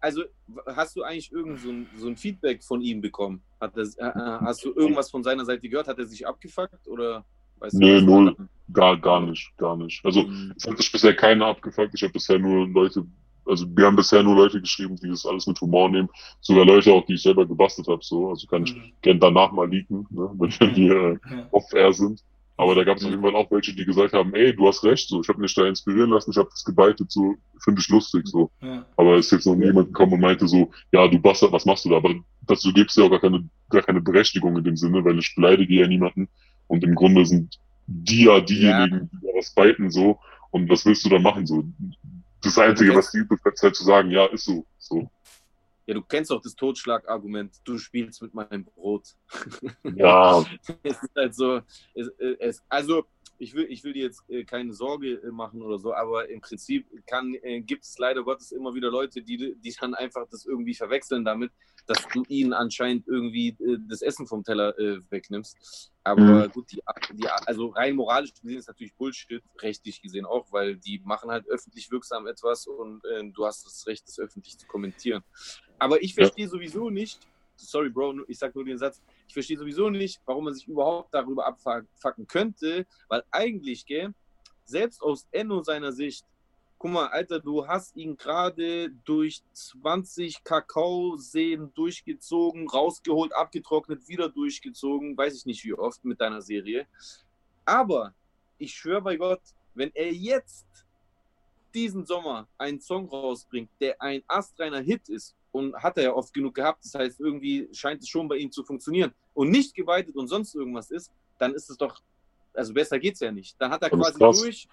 also, 0.00 0.22
hast 0.66 0.96
du 0.96 1.02
eigentlich 1.02 1.32
irgend 1.32 1.60
so 1.60 1.70
ein, 1.70 1.88
so 1.94 2.08
ein 2.08 2.16
Feedback 2.16 2.62
von 2.62 2.80
ihm 2.80 3.00
bekommen? 3.00 3.42
Er, 3.60 3.70
äh, 3.74 4.44
hast 4.44 4.64
du 4.64 4.72
irgendwas 4.74 5.10
von 5.10 5.22
seiner 5.22 5.44
Seite 5.44 5.68
gehört? 5.68 5.88
Hat 5.88 5.98
er 5.98 6.06
sich 6.06 6.26
abgefuckt 6.26 6.86
oder 6.86 7.24
weißt 7.56 7.74
Nee, 7.74 7.96
was 7.96 8.02
null. 8.02 8.36
Gar, 8.72 9.00
gar 9.00 9.20
nicht, 9.20 9.50
gar 9.56 9.76
nicht. 9.76 10.04
Also 10.04 10.24
Mhm. 10.24 10.54
es 10.56 10.66
hat 10.66 10.76
sich 10.76 10.92
bisher 10.92 11.16
keiner 11.16 11.46
abgefuckt. 11.46 11.94
Ich 11.94 12.02
habe 12.02 12.12
bisher 12.12 12.38
nur 12.38 12.68
Leute, 12.68 13.06
also 13.48 13.66
wir 13.76 13.86
haben 13.86 13.96
bisher 13.96 14.22
nur 14.22 14.36
Leute 14.36 14.60
geschrieben, 14.60 14.96
die 14.96 15.08
das 15.08 15.26
alles 15.26 15.46
mit 15.46 15.60
Humor 15.60 15.88
nehmen. 15.88 16.08
Sogar 16.40 16.64
Leute 16.64 16.92
auch, 16.92 17.04
die 17.06 17.14
ich 17.14 17.22
selber 17.22 17.46
gebastelt 17.46 17.88
habe. 17.88 18.00
So, 18.02 18.30
also 18.30 18.46
kann 18.46 18.64
ich 18.64 18.74
Mhm. 18.74 18.92
gerne 19.02 19.20
danach 19.20 19.52
mal 19.52 19.68
leaken, 19.68 20.06
ne, 20.10 20.30
wenn 20.38 20.76
wir 20.76 20.92
äh, 20.94 21.18
Ja. 21.36 21.48
off-air 21.50 21.92
sind. 21.92 22.22
Aber 22.60 22.74
da 22.74 22.82
gab 22.82 22.96
es 22.96 23.04
auf 23.04 23.10
jeden 23.10 23.22
Fall 23.22 23.36
auch 23.36 23.48
welche, 23.52 23.72
die 23.72 23.84
gesagt 23.84 24.12
haben, 24.14 24.34
ey, 24.34 24.54
du 24.54 24.66
hast 24.66 24.82
recht, 24.82 25.08
so, 25.08 25.20
ich 25.20 25.28
habe 25.28 25.40
mich 25.40 25.54
da 25.54 25.66
inspirieren 25.68 26.10
lassen, 26.10 26.32
ich 26.32 26.36
habe 26.36 26.48
das 26.50 26.64
gebeitet, 26.64 27.10
so, 27.10 27.36
finde 27.62 27.80
ich 27.80 27.88
lustig, 27.88 28.26
so. 28.26 28.50
Ja. 28.60 28.84
Aber 28.96 29.14
es 29.16 29.26
ist 29.26 29.32
jetzt 29.32 29.46
noch 29.46 29.54
niemand 29.54 29.88
gekommen 29.88 30.14
und 30.14 30.20
meinte 30.20 30.48
so, 30.48 30.70
ja, 30.90 31.06
du 31.06 31.20
Bastard, 31.20 31.52
was 31.52 31.64
machst 31.66 31.84
du 31.84 31.90
da? 31.90 31.98
Aber 31.98 32.14
dazu 32.42 32.72
gibt's 32.72 32.96
ja 32.96 33.04
auch 33.04 33.10
gar 33.10 33.20
keine, 33.20 33.48
gar 33.70 33.82
keine 33.82 34.00
Berechtigung 34.00 34.56
in 34.56 34.64
dem 34.64 34.76
Sinne, 34.76 35.04
weil 35.04 35.18
ich 35.20 35.34
beleidige 35.36 35.74
ja 35.74 35.86
niemanden. 35.86 36.28
Und 36.66 36.82
im 36.82 36.96
Grunde 36.96 37.24
sind 37.26 37.60
die 37.86 38.24
ja 38.24 38.40
diejenigen, 38.40 39.08
die 39.12 39.26
da 39.26 39.32
was 39.38 39.54
beiten, 39.54 39.90
so. 39.92 40.18
Und 40.50 40.68
was 40.68 40.84
willst 40.84 41.04
du 41.04 41.10
da 41.10 41.20
machen, 41.20 41.46
so? 41.46 41.62
Das 42.42 42.58
Einzige, 42.58 42.94
was 42.94 43.10
die 43.10 43.18
übrig 43.18 43.42
bleibt, 43.42 43.56
ist 43.56 43.62
halt 43.62 43.76
zu 43.76 43.84
sagen, 43.84 44.10
ja, 44.10 44.26
ist 44.26 44.44
so, 44.44 44.64
so. 44.78 45.10
Ja, 45.86 45.94
du 45.94 46.02
kennst 46.02 46.30
doch 46.30 46.42
das 46.42 46.54
Totschlagargument, 46.54 47.56
du 47.64 47.78
spielst 47.78 48.20
mit 48.20 48.34
meinem 48.34 48.64
Brot. 48.64 49.16
Ja, 49.94 50.44
es 50.82 51.02
ist 51.02 51.16
halt 51.16 51.34
so, 51.34 51.62
es, 51.94 52.08
es, 52.38 52.62
also 52.68 53.06
ich 53.38 53.54
will, 53.54 53.66
ich 53.70 53.84
will 53.84 53.92
dir 53.92 54.02
jetzt 54.04 54.28
äh, 54.28 54.44
keine 54.44 54.72
Sorge 54.72 55.14
äh, 55.14 55.30
machen 55.30 55.62
oder 55.62 55.78
so, 55.78 55.94
aber 55.94 56.28
im 56.28 56.40
Prinzip 56.40 56.86
kann, 57.06 57.34
äh, 57.42 57.60
gibt 57.60 57.84
es 57.84 57.96
leider 57.98 58.24
Gottes 58.24 58.52
immer 58.52 58.74
wieder 58.74 58.90
Leute, 58.90 59.22
die, 59.22 59.54
die 59.56 59.74
dann 59.80 59.94
einfach 59.94 60.26
das 60.30 60.44
irgendwie 60.44 60.74
verwechseln 60.74 61.24
damit, 61.24 61.52
dass 61.86 62.06
du 62.12 62.24
ihnen 62.28 62.52
anscheinend 62.52 63.06
irgendwie 63.06 63.56
das 63.88 64.02
Essen 64.02 64.26
vom 64.26 64.44
Teller 64.44 64.74
wegnimmst. 65.10 65.90
Aber 66.04 66.48
Mhm. 66.48 66.50
gut, 66.50 66.70
die, 66.70 66.80
die, 67.12 67.28
also 67.28 67.68
rein 67.68 67.94
moralisch 67.96 68.32
gesehen 68.34 68.58
ist 68.58 68.68
natürlich 68.68 68.94
Bullshit, 68.96 69.42
rechtlich 69.62 70.02
gesehen 70.02 70.26
auch, 70.26 70.52
weil 70.52 70.76
die 70.76 71.00
machen 71.04 71.30
halt 71.30 71.46
öffentlich 71.48 71.90
wirksam 71.90 72.26
etwas 72.26 72.66
und 72.66 73.04
äh, 73.04 73.22
du 73.32 73.46
hast 73.46 73.64
das 73.66 73.86
Recht, 73.86 74.06
das 74.08 74.18
öffentlich 74.18 74.58
zu 74.58 74.66
kommentieren. 74.66 75.22
Aber 75.78 76.02
ich 76.02 76.14
Ja. 76.16 76.24
verstehe 76.24 76.48
sowieso 76.48 76.90
nicht, 76.90 77.28
sorry 77.56 77.90
Bro, 77.90 78.24
ich 78.28 78.38
sag 78.38 78.54
nur 78.54 78.64
den 78.64 78.78
Satz, 78.78 79.02
ich 79.28 79.34
verstehe 79.34 79.58
sowieso 79.58 79.90
nicht, 79.90 80.20
warum 80.24 80.44
man 80.44 80.54
sich 80.54 80.66
überhaupt 80.66 81.12
darüber 81.12 81.46
abfacken 81.46 82.26
könnte, 82.26 82.86
weil 83.08 83.22
eigentlich, 83.30 83.84
gell, 83.86 84.14
selbst 84.64 85.02
aus 85.02 85.28
Enno 85.30 85.62
seiner 85.62 85.92
Sicht, 85.92 86.24
guck 86.78 86.90
mal, 86.92 87.08
Alter, 87.08 87.38
du 87.38 87.66
hast 87.66 87.96
ihn 87.96 88.16
gerade 88.16 88.90
durch 89.04 89.42
20 89.52 90.42
Kakaoseen 90.44 91.72
durchgezogen, 91.74 92.68
rausgeholt, 92.68 93.34
abgetrocknet, 93.34 94.08
wieder 94.08 94.28
durchgezogen, 94.28 95.16
weiß 95.16 95.34
ich 95.36 95.46
nicht 95.46 95.64
wie 95.64 95.74
oft 95.74 96.04
mit 96.04 96.20
deiner 96.20 96.40
Serie. 96.40 96.86
Aber 97.64 98.14
ich 98.56 98.74
schwöre 98.74 99.02
bei 99.02 99.16
Gott, 99.16 99.42
wenn 99.74 99.90
er 99.94 100.12
jetzt 100.12 100.66
diesen 101.74 102.06
Sommer 102.06 102.48
einen 102.56 102.80
Song 102.80 103.08
rausbringt, 103.08 103.70
der 103.80 104.00
ein 104.00 104.22
astreiner 104.26 104.80
Hit 104.80 105.08
ist, 105.10 105.36
und 105.52 105.74
hat 105.76 105.96
er 105.96 106.04
ja 106.04 106.12
oft 106.14 106.32
genug 106.32 106.54
gehabt, 106.54 106.84
das 106.84 106.94
heißt, 106.94 107.20
irgendwie 107.20 107.68
scheint 107.72 108.02
es 108.02 108.08
schon 108.08 108.28
bei 108.28 108.36
ihm 108.36 108.50
zu 108.50 108.62
funktionieren 108.64 109.12
und 109.34 109.50
nicht 109.50 109.74
geweitet 109.74 110.16
und 110.16 110.28
sonst 110.28 110.54
irgendwas 110.54 110.90
ist, 110.90 111.10
dann 111.38 111.54
ist 111.54 111.70
es 111.70 111.76
doch, 111.76 112.00
also 112.54 112.74
besser 112.74 112.98
geht's 112.98 113.20
ja 113.20 113.32
nicht. 113.32 113.56
Dann 113.58 113.70
hat 113.70 113.82
er 113.82 113.92
ist 113.92 113.98
quasi 114.18 114.18
durch, 114.18 114.68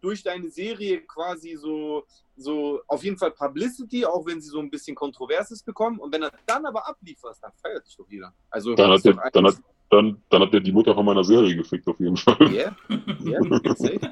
durch 0.00 0.22
deine 0.22 0.50
Serie 0.50 1.00
quasi 1.02 1.56
so, 1.56 2.04
so 2.36 2.80
auf 2.86 3.04
jeden 3.04 3.16
Fall 3.16 3.30
Publicity, 3.30 4.04
auch 4.04 4.26
wenn 4.26 4.40
sie 4.40 4.48
so 4.48 4.60
ein 4.60 4.70
bisschen 4.70 4.94
Kontroverses 4.94 5.62
bekommen. 5.62 5.98
Und 5.98 6.12
wenn 6.12 6.22
er 6.22 6.32
dann 6.46 6.66
aber 6.66 6.88
abliefert, 6.88 7.36
dann 7.40 7.52
feiert 7.62 7.86
sich 7.86 7.96
doch 7.96 8.08
jeder. 8.08 8.32
Also, 8.50 8.74
Dann 8.74 8.90
hat 8.90 8.96
ist 8.96 9.06
doch 9.06 9.16
er, 9.16 9.30
dann 9.30 9.46
hat, 9.46 9.56
dann, 9.90 10.22
dann 10.30 10.42
hat 10.42 10.54
er 10.54 10.60
die 10.60 10.72
Mutter 10.72 10.94
von 10.94 11.04
meiner 11.04 11.24
Serie 11.24 11.54
gefickt, 11.56 11.86
auf 11.88 11.98
jeden 11.98 12.16
Fall. 12.16 12.36
Yeah, 12.52 12.76
yeah, 13.24 13.74
safe. 13.74 14.00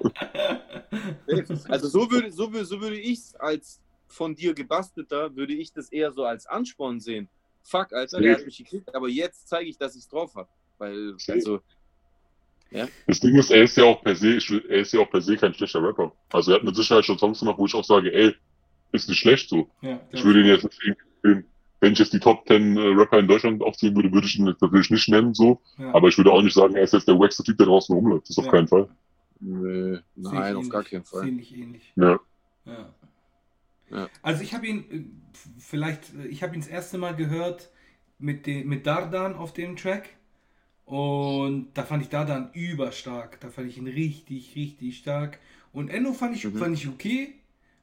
Safe. 1.27 1.71
Also 1.71 1.89
so 1.89 2.11
würde, 2.11 2.33
so 2.33 2.53
würde, 2.53 2.65
so 2.65 2.81
würde 2.81 2.99
ich 2.99 3.19
es 3.19 3.35
als 3.37 3.81
von 4.09 4.35
dir 4.35 4.55
gebastelter, 4.55 5.37
würde 5.37 5.53
ich 5.55 5.73
das 5.73 5.91
eher 5.91 6.13
so 6.13 6.25
als 6.25 6.47
Ansporn 6.47 7.01
sehen. 7.01 7.29
Fuck, 7.63 7.93
Alter, 7.93 8.21
der 8.21 8.37
hat 8.37 8.45
mich 8.47 8.57
gekriegt, 8.59 8.95
aber 8.95 9.09
jetzt 9.09 9.49
zeige 9.49 9.69
ich, 9.69 9.77
dass 9.77 9.95
ich 9.95 10.03
es 10.03 10.09
drauf 10.09 10.35
habe. 10.35 10.49
Weil, 10.79 11.15
also, 11.29 11.61
Das 13.07 13.21
Ding 13.21 13.37
ist, 13.37 13.51
er 13.51 13.63
ist 13.63 13.77
ja 13.77 13.85
auch 13.85 14.03
per 14.03 14.15
se, 14.17 14.39
er 14.69 14.79
ist 14.81 14.93
ja 14.93 15.01
auch 15.01 15.11
per 15.11 15.21
se 15.21 15.37
kein 15.37 15.55
schlechter 15.55 15.83
Rapper. 15.83 16.13
Also 16.33 16.53
er 16.53 16.57
hat 16.57 16.65
mit 16.65 16.77
Sicherheit 16.77 17.05
schon 17.05 17.19
Songs 17.19 17.41
gemacht, 17.41 17.59
wo 17.59 17.67
ich 17.67 17.75
auch 17.75 17.85
sage, 17.85 18.13
ey, 18.13 18.35
ist 18.93 19.09
nicht 19.09 19.19
schlecht 19.19 19.49
so. 19.49 19.69
Ja, 19.83 20.01
Ich 20.13 20.25
würde 20.25 20.41
ihn 20.41 20.47
jetzt 20.47 20.65
nicht 20.65 20.81
irgendwie, 21.23 21.47
wenn 21.81 21.93
ich 21.93 21.99
jetzt 21.99 22.13
die 22.13 22.21
Top 22.21 22.47
10 22.47 22.77
äh, 22.77 22.81
Rapper 22.81 23.19
in 23.19 23.29
Deutschland 23.29 23.63
aufzählen 23.63 23.95
würde, 23.97 24.13
würde 24.13 24.27
ich 24.27 24.39
ihn 24.39 24.47
jetzt 24.47 24.61
natürlich 24.63 24.91
nicht 24.91 25.09
nennen, 25.09 25.35
so. 25.35 25.61
ja. 25.79 25.95
Aber 25.95 26.09
ich 26.09 26.17
würde 26.19 26.33
auch 26.33 26.43
nicht 26.43 26.55
sagen, 26.55 26.75
er 26.75 26.83
ist 26.83 26.93
jetzt 26.95 27.09
der 27.09 27.19
wackste 27.19 27.43
Typ, 27.43 27.57
der 27.59 27.67
draußen 27.67 27.95
rumläuft. 27.95 28.29
Das 28.29 28.39
auf 28.39 28.47
Ja. 28.47 28.51
keinen 28.51 28.69
Fall. 28.69 28.89
nö, 29.41 29.95
Sehe 29.95 30.03
nein, 30.17 30.35
auf 30.57 30.65
ähnlich. 30.65 30.71
gar 30.71 30.85
keinen 30.85 31.05
Fall. 31.05 31.23
Sehe 31.25 31.39
ich 31.39 31.57
ähnlich. 31.57 31.93
Ja. 31.97 32.19
Ja. 32.65 32.95
Ja. 33.91 34.11
Also 34.23 34.43
ich 34.43 34.55
habe 34.55 34.67
ihn 34.67 34.91
äh, 34.91 35.05
vielleicht, 35.59 36.15
äh, 36.15 36.27
ich 36.29 36.43
habe 36.43 36.55
ihn 36.55 36.61
das 36.61 36.69
erste 36.71 36.99
Mal 36.99 37.17
gehört 37.17 37.71
mit, 38.19 38.47
den, 38.47 38.69
mit 38.69 38.87
Dardan 38.87 39.35
auf 39.35 39.53
dem 39.53 39.77
Track 39.77 40.11
und 40.87 41.71
da 41.75 41.85
fand 41.85 42.03
ich 42.03 42.09
Dardan 42.09 42.51
überstark. 42.55 43.41
Da 43.41 43.51
fand 43.51 43.69
ich 43.69 43.79
ihn 43.79 43.87
richtig, 43.89 44.57
richtig 44.57 44.99
stark. 44.99 45.41
Und 45.73 45.91
Enno 45.91 46.13
fand 46.15 46.37
ich, 46.37 46.53
Mhm. 46.53 46.59
fand 46.59 46.77
ich 46.77 46.89
okay. 46.89 47.35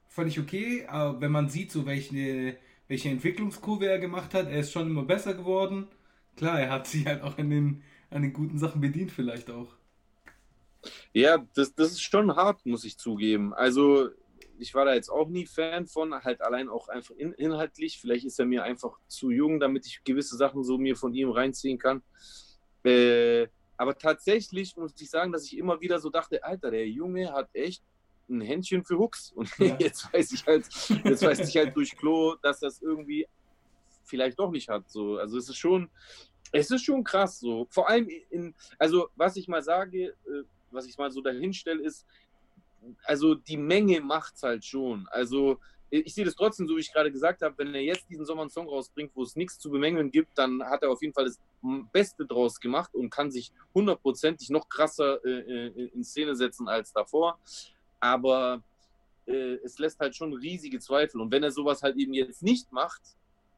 Fand 0.09 0.29
ich 0.29 0.39
okay, 0.39 0.85
aber 0.87 1.21
wenn 1.21 1.31
man 1.31 1.49
sieht, 1.49 1.71
so 1.71 1.85
welche, 1.85 2.57
welche 2.87 3.09
Entwicklungskurve 3.09 3.87
er 3.87 3.99
gemacht 3.99 4.33
hat, 4.33 4.47
er 4.49 4.59
ist 4.61 4.71
schon 4.71 4.87
immer 4.89 5.03
besser 5.03 5.33
geworden. 5.35 5.87
Klar, 6.37 6.59
er 6.61 6.71
hat 6.71 6.87
sich 6.87 7.05
halt 7.07 7.21
auch 7.23 7.37
an 7.37 7.49
den, 7.49 7.83
an 8.11 8.21
den 8.23 8.33
guten 8.33 8.59
Sachen 8.59 8.81
bedient 8.81 9.11
vielleicht 9.11 9.51
auch. 9.51 9.75
Ja, 11.13 11.37
das, 11.55 11.73
das 11.75 11.91
ist 11.91 12.01
schon 12.03 12.35
hart, 12.35 12.65
muss 12.65 12.83
ich 12.83 12.97
zugeben. 12.97 13.53
Also, 13.53 14.09
ich 14.59 14.73
war 14.73 14.85
da 14.85 14.93
jetzt 14.93 15.09
auch 15.09 15.27
nie 15.27 15.45
Fan 15.45 15.87
von, 15.87 16.13
halt 16.13 16.41
allein 16.41 16.69
auch 16.69 16.87
einfach 16.87 17.15
in, 17.15 17.33
inhaltlich. 17.33 17.99
Vielleicht 17.99 18.25
ist 18.25 18.39
er 18.39 18.45
mir 18.45 18.63
einfach 18.63 18.97
zu 19.07 19.31
jung, 19.31 19.59
damit 19.59 19.85
ich 19.85 20.03
gewisse 20.03 20.37
Sachen 20.37 20.63
so 20.63 20.77
mir 20.77 20.95
von 20.95 21.13
ihm 21.13 21.29
reinziehen 21.29 21.77
kann. 21.77 22.03
Äh, 22.83 23.47
aber 23.77 23.97
tatsächlich 23.97 24.75
muss 24.77 24.93
ich 24.99 25.09
sagen, 25.09 25.31
dass 25.31 25.45
ich 25.45 25.57
immer 25.57 25.81
wieder 25.81 25.99
so 25.99 26.09
dachte, 26.09 26.43
Alter, 26.43 26.71
der 26.71 26.87
Junge 26.87 27.31
hat 27.33 27.49
echt 27.53 27.83
ein 28.29 28.41
Händchen 28.41 28.83
für 28.83 28.97
Hooks. 28.97 29.31
Und 29.33 29.49
Ja. 29.57 29.75
jetzt 29.79 30.11
weiß 30.13 30.31
ich 30.31 30.45
halt, 30.45 30.65
jetzt 31.03 31.23
weiß 31.23 31.47
ich 31.47 31.57
halt 31.57 31.75
durch 31.75 31.95
Klo, 31.97 32.35
dass 32.41 32.59
das 32.59 32.81
irgendwie 32.81 33.27
vielleicht 34.03 34.39
doch 34.39 34.51
nicht 34.51 34.69
hat. 34.69 34.89
So. 34.89 35.17
Also 35.17 35.37
es 35.37 35.49
ist 35.49 35.57
schon, 35.57 35.89
es 36.51 36.71
ist 36.71 36.83
schon 36.83 37.03
krass 37.03 37.39
so. 37.39 37.67
Vor 37.69 37.89
allem 37.89 38.07
in, 38.29 38.55
also 38.79 39.09
was 39.15 39.35
ich 39.35 39.47
mal 39.47 39.61
sage, 39.61 40.15
äh, 40.25 40.43
was 40.71 40.87
ich 40.87 40.97
mal 40.97 41.11
so 41.11 41.21
dahin 41.21 41.53
stelle, 41.53 41.83
ist, 41.83 42.05
also 43.03 43.35
die 43.35 43.57
Menge 43.57 44.01
macht's 44.01 44.43
halt 44.43 44.63
schon. 44.65 45.07
Also 45.09 45.59
ich 45.89 46.13
sehe 46.13 46.25
das 46.25 46.35
trotzdem, 46.35 46.67
so 46.67 46.75
wie 46.75 46.81
ich 46.81 46.91
gerade 46.91 47.11
gesagt 47.11 47.41
habe, 47.41 47.57
wenn 47.57 47.73
er 47.73 47.81
jetzt 47.81 48.09
diesen 48.09 48.25
Sommer 48.25 48.41
einen 48.41 48.49
Song 48.49 48.67
rausbringt, 48.67 49.11
wo 49.15 49.23
es 49.23 49.35
nichts 49.35 49.59
zu 49.59 49.69
bemängeln 49.69 50.11
gibt, 50.11 50.37
dann 50.37 50.61
hat 50.63 50.81
er 50.83 50.89
auf 50.91 51.01
jeden 51.01 51.13
Fall 51.13 51.25
das 51.25 51.39
Beste 51.93 52.25
draus 52.25 52.59
gemacht 52.59 52.93
und 52.93 53.09
kann 53.09 53.31
sich 53.31 53.51
hundertprozentig 53.73 54.49
noch 54.49 54.67
krasser 54.67 55.23
äh, 55.23 55.29
äh, 55.67 55.89
in 55.93 56.03
Szene 56.03 56.35
setzen 56.35 56.67
als 56.67 56.91
davor. 56.91 57.39
Aber 57.99 58.61
äh, 59.25 59.55
es 59.63 59.77
lässt 59.79 59.99
halt 59.99 60.15
schon 60.15 60.33
riesige 60.33 60.79
Zweifel. 60.79 61.21
Und 61.21 61.31
wenn 61.31 61.43
er 61.43 61.51
sowas 61.51 61.81
halt 61.81 61.95
eben 61.97 62.13
jetzt 62.13 62.43
nicht 62.43 62.71
macht, 62.71 63.01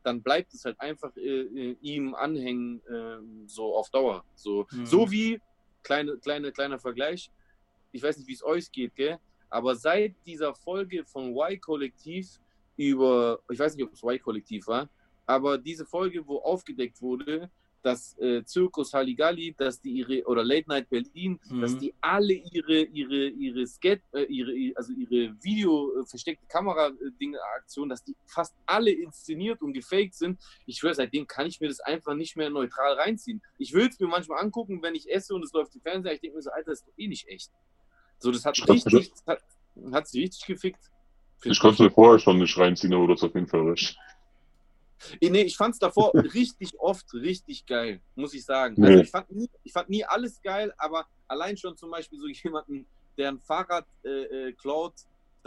dann 0.03 0.21
bleibt 0.21 0.53
es 0.53 0.63
halt 0.63 0.79
einfach 0.79 1.15
äh, 1.17 1.21
äh, 1.41 1.77
ihm 1.81 2.13
anhängen, 2.13 2.81
äh, 2.87 3.17
so 3.47 3.75
auf 3.75 3.89
Dauer. 3.89 4.23
So, 4.35 4.67
Mhm. 4.71 4.85
so 4.85 5.11
wie, 5.11 5.41
kleine, 5.83 6.17
kleine, 6.17 6.51
kleiner 6.51 6.79
Vergleich, 6.79 7.31
ich 7.91 8.01
weiß 8.03 8.17
nicht, 8.17 8.27
wie 8.27 8.33
es 8.33 8.43
euch 8.43 8.71
geht, 8.71 8.95
gell? 8.95 9.17
aber 9.49 9.75
seit 9.75 10.13
dieser 10.25 10.53
Folge 10.53 11.05
von 11.05 11.35
Y-Kollektiv 11.35 12.39
über, 12.75 13.39
ich 13.49 13.57
weiß 13.59 13.75
nicht, 13.75 13.85
ob 13.85 13.93
es 13.93 14.03
Y-Kollektiv 14.03 14.67
war, 14.67 14.89
aber 15.25 15.57
diese 15.57 15.85
Folge, 15.85 16.25
wo 16.27 16.37
aufgedeckt 16.39 17.01
wurde, 17.01 17.49
dass 17.83 18.17
äh, 18.19 18.43
Zirkus 18.43 18.91
Halligalli, 18.93 19.53
dass 19.57 19.79
die 19.79 19.91
ihre, 19.91 20.23
oder 20.25 20.43
Late 20.43 20.67
Night 20.67 20.89
Berlin, 20.89 21.39
Mhm. 21.49 21.61
dass 21.61 21.77
die 21.77 21.93
alle 22.01 22.33
ihre, 22.33 22.81
ihre, 22.81 23.27
ihre 23.29 23.65
Skate, 23.67 24.01
äh, 24.13 24.23
ihre, 24.23 24.75
also 24.75 24.91
ihre 24.93 25.33
Video, 25.41 26.01
äh, 26.01 26.05
versteckte 26.05 26.45
Kamera-Dinge-Aktion, 26.47 27.87
dass 27.87 28.03
die 28.03 28.15
fast 28.25 28.55
alle 28.65 28.91
inszeniert 28.91 29.61
und 29.61 29.73
gefaked 29.73 30.15
sind. 30.15 30.39
Ich 30.65 30.77
schwöre, 30.77 30.95
seitdem 30.95 31.27
kann 31.27 31.47
ich 31.47 31.61
mir 31.61 31.67
das 31.67 31.79
einfach 31.79 32.13
nicht 32.15 32.35
mehr 32.35 32.49
neutral 32.49 32.95
reinziehen. 32.95 33.41
Ich 33.57 33.73
will 33.73 33.87
es 33.87 33.99
mir 33.99 34.07
manchmal 34.07 34.43
angucken, 34.43 34.81
wenn 34.81 34.95
ich 34.95 35.09
esse 35.09 35.33
und 35.33 35.43
es 35.43 35.53
läuft 35.53 35.73
im 35.75 35.81
Fernseher. 35.81 36.13
Ich 36.13 36.19
denke 36.21 36.37
mir 36.37 36.41
so, 36.43 36.49
Alter, 36.51 36.71
das 36.71 36.79
ist 36.79 36.87
doch 36.87 36.93
eh 36.97 37.07
nicht 37.07 37.27
echt. 37.27 37.51
So, 38.19 38.31
das 38.31 38.45
hat 38.45 38.57
richtig, 38.67 39.11
das 39.11 39.23
hat, 39.25 39.43
hat 39.91 40.07
sie 40.07 40.21
richtig 40.21 40.45
gefickt. 40.45 40.91
Ich 41.43 41.59
konnte 41.59 41.83
mir 41.83 41.91
vorher 41.91 42.19
schon 42.19 42.39
nicht 42.39 42.57
reinziehen, 42.57 42.93
aber 42.93 43.07
du 43.07 43.13
hast 43.13 43.23
auf 43.23 43.35
jeden 43.35 43.47
Fall 43.47 43.69
recht. 43.69 43.97
Nee, 45.21 45.43
ich 45.43 45.55
fand 45.55 45.73
es 45.73 45.79
davor 45.79 46.11
richtig 46.33 46.79
oft 46.79 47.13
richtig 47.13 47.65
geil, 47.65 48.01
muss 48.15 48.33
ich 48.33 48.43
sagen. 48.43 48.75
Nee. 48.77 48.87
Also 48.87 49.03
ich 49.03 49.11
fand, 49.11 49.31
nie, 49.31 49.49
ich 49.63 49.71
fand 49.71 49.89
nie 49.89 50.03
alles 50.03 50.41
geil, 50.41 50.73
aber 50.77 51.05
allein 51.27 51.55
schon 51.57 51.77
zum 51.77 51.91
Beispiel 51.91 52.19
so 52.19 52.27
jemanden, 52.43 52.85
der 53.17 53.29
ein 53.29 53.39
Fahrrad 53.39 53.85
äh, 54.03 54.09
äh, 54.09 54.53
klaut, 54.53 54.93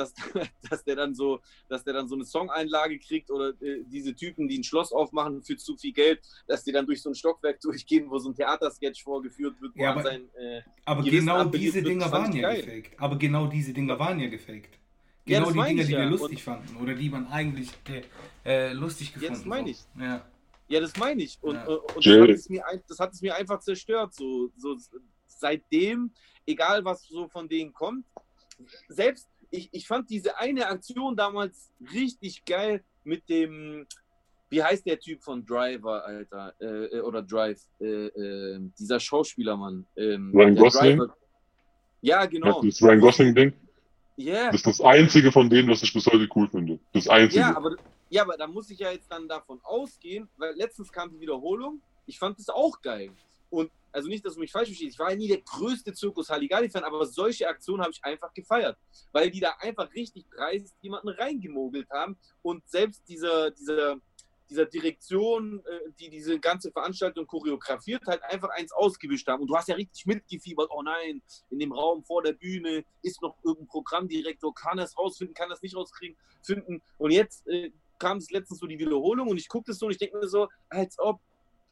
dass, 0.00 0.12
dass 0.70 0.82
der 0.84 0.96
dann 0.96 1.14
so, 1.14 1.40
dass 1.68 1.84
der 1.84 1.94
dann 1.94 2.08
so 2.08 2.14
eine 2.16 2.24
Songeinlage 2.24 2.98
kriegt 2.98 3.30
oder 3.30 3.50
äh, 3.62 3.84
diese 3.86 4.14
Typen, 4.14 4.48
die 4.48 4.58
ein 4.58 4.64
Schloss 4.64 4.92
aufmachen 4.92 5.42
für 5.42 5.56
zu 5.56 5.76
viel 5.76 5.92
Geld, 5.92 6.20
dass 6.48 6.64
die 6.64 6.72
dann 6.72 6.86
durch 6.86 7.00
so 7.02 7.10
ein 7.10 7.14
Stockwerk 7.14 7.60
durchgehen, 7.68 8.10
wo 8.10 8.18
so 8.18 8.30
ein 8.30 8.34
Theatersketch 8.34 9.02
vorgeführt 9.04 9.60
wird, 9.60 9.72
wo 9.76 9.82
Ja, 9.82 9.92
aber- 9.92 10.02
sein 10.02 10.22
äh, 10.36 10.62
Aber 10.84 11.02
genau 11.02 11.44
diese 11.44 11.82
Dinger 11.82 12.10
waren 12.10 12.32
ja 12.32 12.50
geil. 12.50 12.62
gefaked. 12.62 13.00
Aber 13.00 13.16
genau 13.16 13.46
diese 13.46 13.72
Dinger 13.72 13.98
waren 13.98 14.18
ja 14.18 14.28
gefaked. 14.28 14.74
Ja, 15.26 15.38
Genau 15.38 15.44
das 15.44 15.52
die 15.52 15.58
meine 15.58 15.68
Dinger, 15.70 15.82
ich 15.82 15.86
die 15.88 15.92
wir 15.94 16.02
ja. 16.02 16.08
lustig 16.08 16.42
fanden 16.42 16.76
oder 16.82 16.94
die 16.94 17.08
man 17.10 17.26
eigentlich 17.28 17.70
äh, 17.88 18.02
äh, 18.44 18.72
lustig 18.72 19.12
gefunden 19.12 19.34
das 19.34 19.44
meine 19.44 19.64
so. 19.66 19.70
ich. 19.96 20.02
Ja. 20.02 20.24
Ja, 20.68 20.80
das 20.80 20.96
meine 20.96 21.22
ich. 21.22 21.38
Und, 21.42 21.56
Ja. 21.56 21.66
äh, 21.66 21.76
und 21.76 22.06
das, 22.06 22.14
hat 22.20 22.30
es 22.30 22.48
mir, 22.48 22.64
das 22.88 22.98
hat 22.98 23.12
es 23.12 23.22
mir 23.22 23.34
einfach 23.34 23.60
zerstört. 23.60 24.14
So, 24.14 24.50
so 24.56 24.76
seitdem, 25.26 26.10
egal 26.46 26.84
was 26.84 27.02
so 27.06 27.28
von 27.28 27.48
denen 27.48 27.72
kommt, 27.72 28.06
selbst 28.88 29.28
ich, 29.50 29.68
ich 29.72 29.86
fand 29.86 30.10
diese 30.10 30.38
eine 30.38 30.66
Aktion 30.66 31.16
damals 31.16 31.70
richtig 31.92 32.44
geil 32.44 32.82
mit 33.04 33.28
dem, 33.28 33.86
wie 34.48 34.62
heißt 34.62 34.86
der 34.86 34.98
Typ 34.98 35.22
von 35.22 35.44
Driver, 35.44 36.04
Alter, 36.04 36.54
äh, 36.60 36.66
äh, 36.66 37.00
oder 37.00 37.22
Drive, 37.22 37.60
äh, 37.80 38.06
äh, 38.06 38.60
dieser 38.78 39.00
Schauspielermann. 39.00 39.86
Ähm, 39.96 40.32
Ryan 40.34 40.54
Gosling? 40.56 40.98
Driver. 40.98 41.16
Ja, 42.02 42.24
genau. 42.26 42.62
Das 42.62 42.80
Ryan 42.80 43.00
Gosling-Ding, 43.00 43.52
Yeah. 44.20 44.46
das 44.46 44.56
ist 44.56 44.66
das 44.66 44.80
einzige 44.82 45.32
von 45.32 45.48
denen, 45.48 45.68
was 45.70 45.82
ich 45.82 45.94
bis 45.94 46.06
heute 46.06 46.28
cool 46.34 46.46
finde. 46.46 46.78
Das 46.92 47.08
einzige. 47.08 47.40
Ja, 47.40 47.56
aber, 47.56 47.76
ja, 48.10 48.22
aber 48.22 48.36
da 48.36 48.46
muss 48.46 48.70
ich 48.70 48.78
ja 48.78 48.90
jetzt 48.90 49.10
dann 49.10 49.26
davon 49.26 49.58
ausgehen, 49.62 50.28
weil 50.36 50.54
letztens 50.56 50.92
kam 50.92 51.10
die 51.10 51.20
Wiederholung. 51.20 51.80
Ich 52.04 52.18
fand 52.18 52.38
es 52.38 52.50
auch 52.50 52.82
geil. 52.82 53.10
Und 53.48 53.70
also 53.92 54.08
nicht, 54.08 54.24
dass 54.24 54.34
du 54.34 54.40
mich 54.40 54.52
falsch 54.52 54.68
verstehst, 54.68 54.94
ich 54.94 54.98
war 54.98 55.10
ja 55.10 55.16
nie 55.16 55.28
der 55.28 55.40
größte 55.40 55.92
Zirkus 55.92 56.28
Halligalli-Fan, 56.28 56.84
aber 56.84 57.06
solche 57.06 57.48
Aktionen 57.48 57.82
habe 57.82 57.92
ich 57.92 58.04
einfach 58.04 58.32
gefeiert, 58.34 58.78
weil 59.12 59.30
die 59.30 59.40
da 59.40 59.54
einfach 59.60 59.92
richtig 59.94 60.26
dreist 60.30 60.74
jemanden 60.80 61.08
reingemogelt 61.08 61.88
haben 61.90 62.16
und 62.42 62.68
selbst 62.68 63.08
dieser, 63.08 63.50
dieser, 63.50 63.96
dieser 64.48 64.66
Direktion, 64.66 65.64
äh, 65.64 65.90
die 65.98 66.10
diese 66.10 66.38
ganze 66.38 66.72
Veranstaltung 66.72 67.26
choreografiert 67.26 68.06
hat, 68.06 68.22
einfach 68.24 68.50
eins 68.50 68.72
ausgewischt 68.72 69.28
haben. 69.28 69.42
Und 69.42 69.48
du 69.48 69.56
hast 69.56 69.68
ja 69.68 69.76
richtig 69.76 70.06
mitgefiebert, 70.06 70.70
oh 70.70 70.82
nein, 70.82 71.22
in 71.50 71.58
dem 71.58 71.72
Raum 71.72 72.04
vor 72.04 72.22
der 72.22 72.32
Bühne 72.32 72.84
ist 73.02 73.22
noch 73.22 73.36
irgendein 73.44 73.68
Programmdirektor, 73.68 74.54
kann 74.54 74.78
es 74.78 74.98
rausfinden, 74.98 75.34
kann 75.34 75.48
das 75.48 75.62
nicht 75.62 75.76
rauskriegen, 75.76 76.16
finden. 76.42 76.82
Und 76.98 77.12
jetzt 77.12 77.46
äh, 77.46 77.70
kam 77.98 78.18
es 78.18 78.30
letztens 78.30 78.58
so 78.58 78.66
die 78.66 78.78
Wiederholung 78.78 79.28
und 79.28 79.36
ich 79.36 79.48
gucke 79.48 79.66
das 79.68 79.78
so 79.78 79.86
und 79.86 79.92
ich 79.92 79.98
denke 79.98 80.18
mir 80.18 80.28
so, 80.28 80.48
als 80.68 80.98
ob 80.98 81.20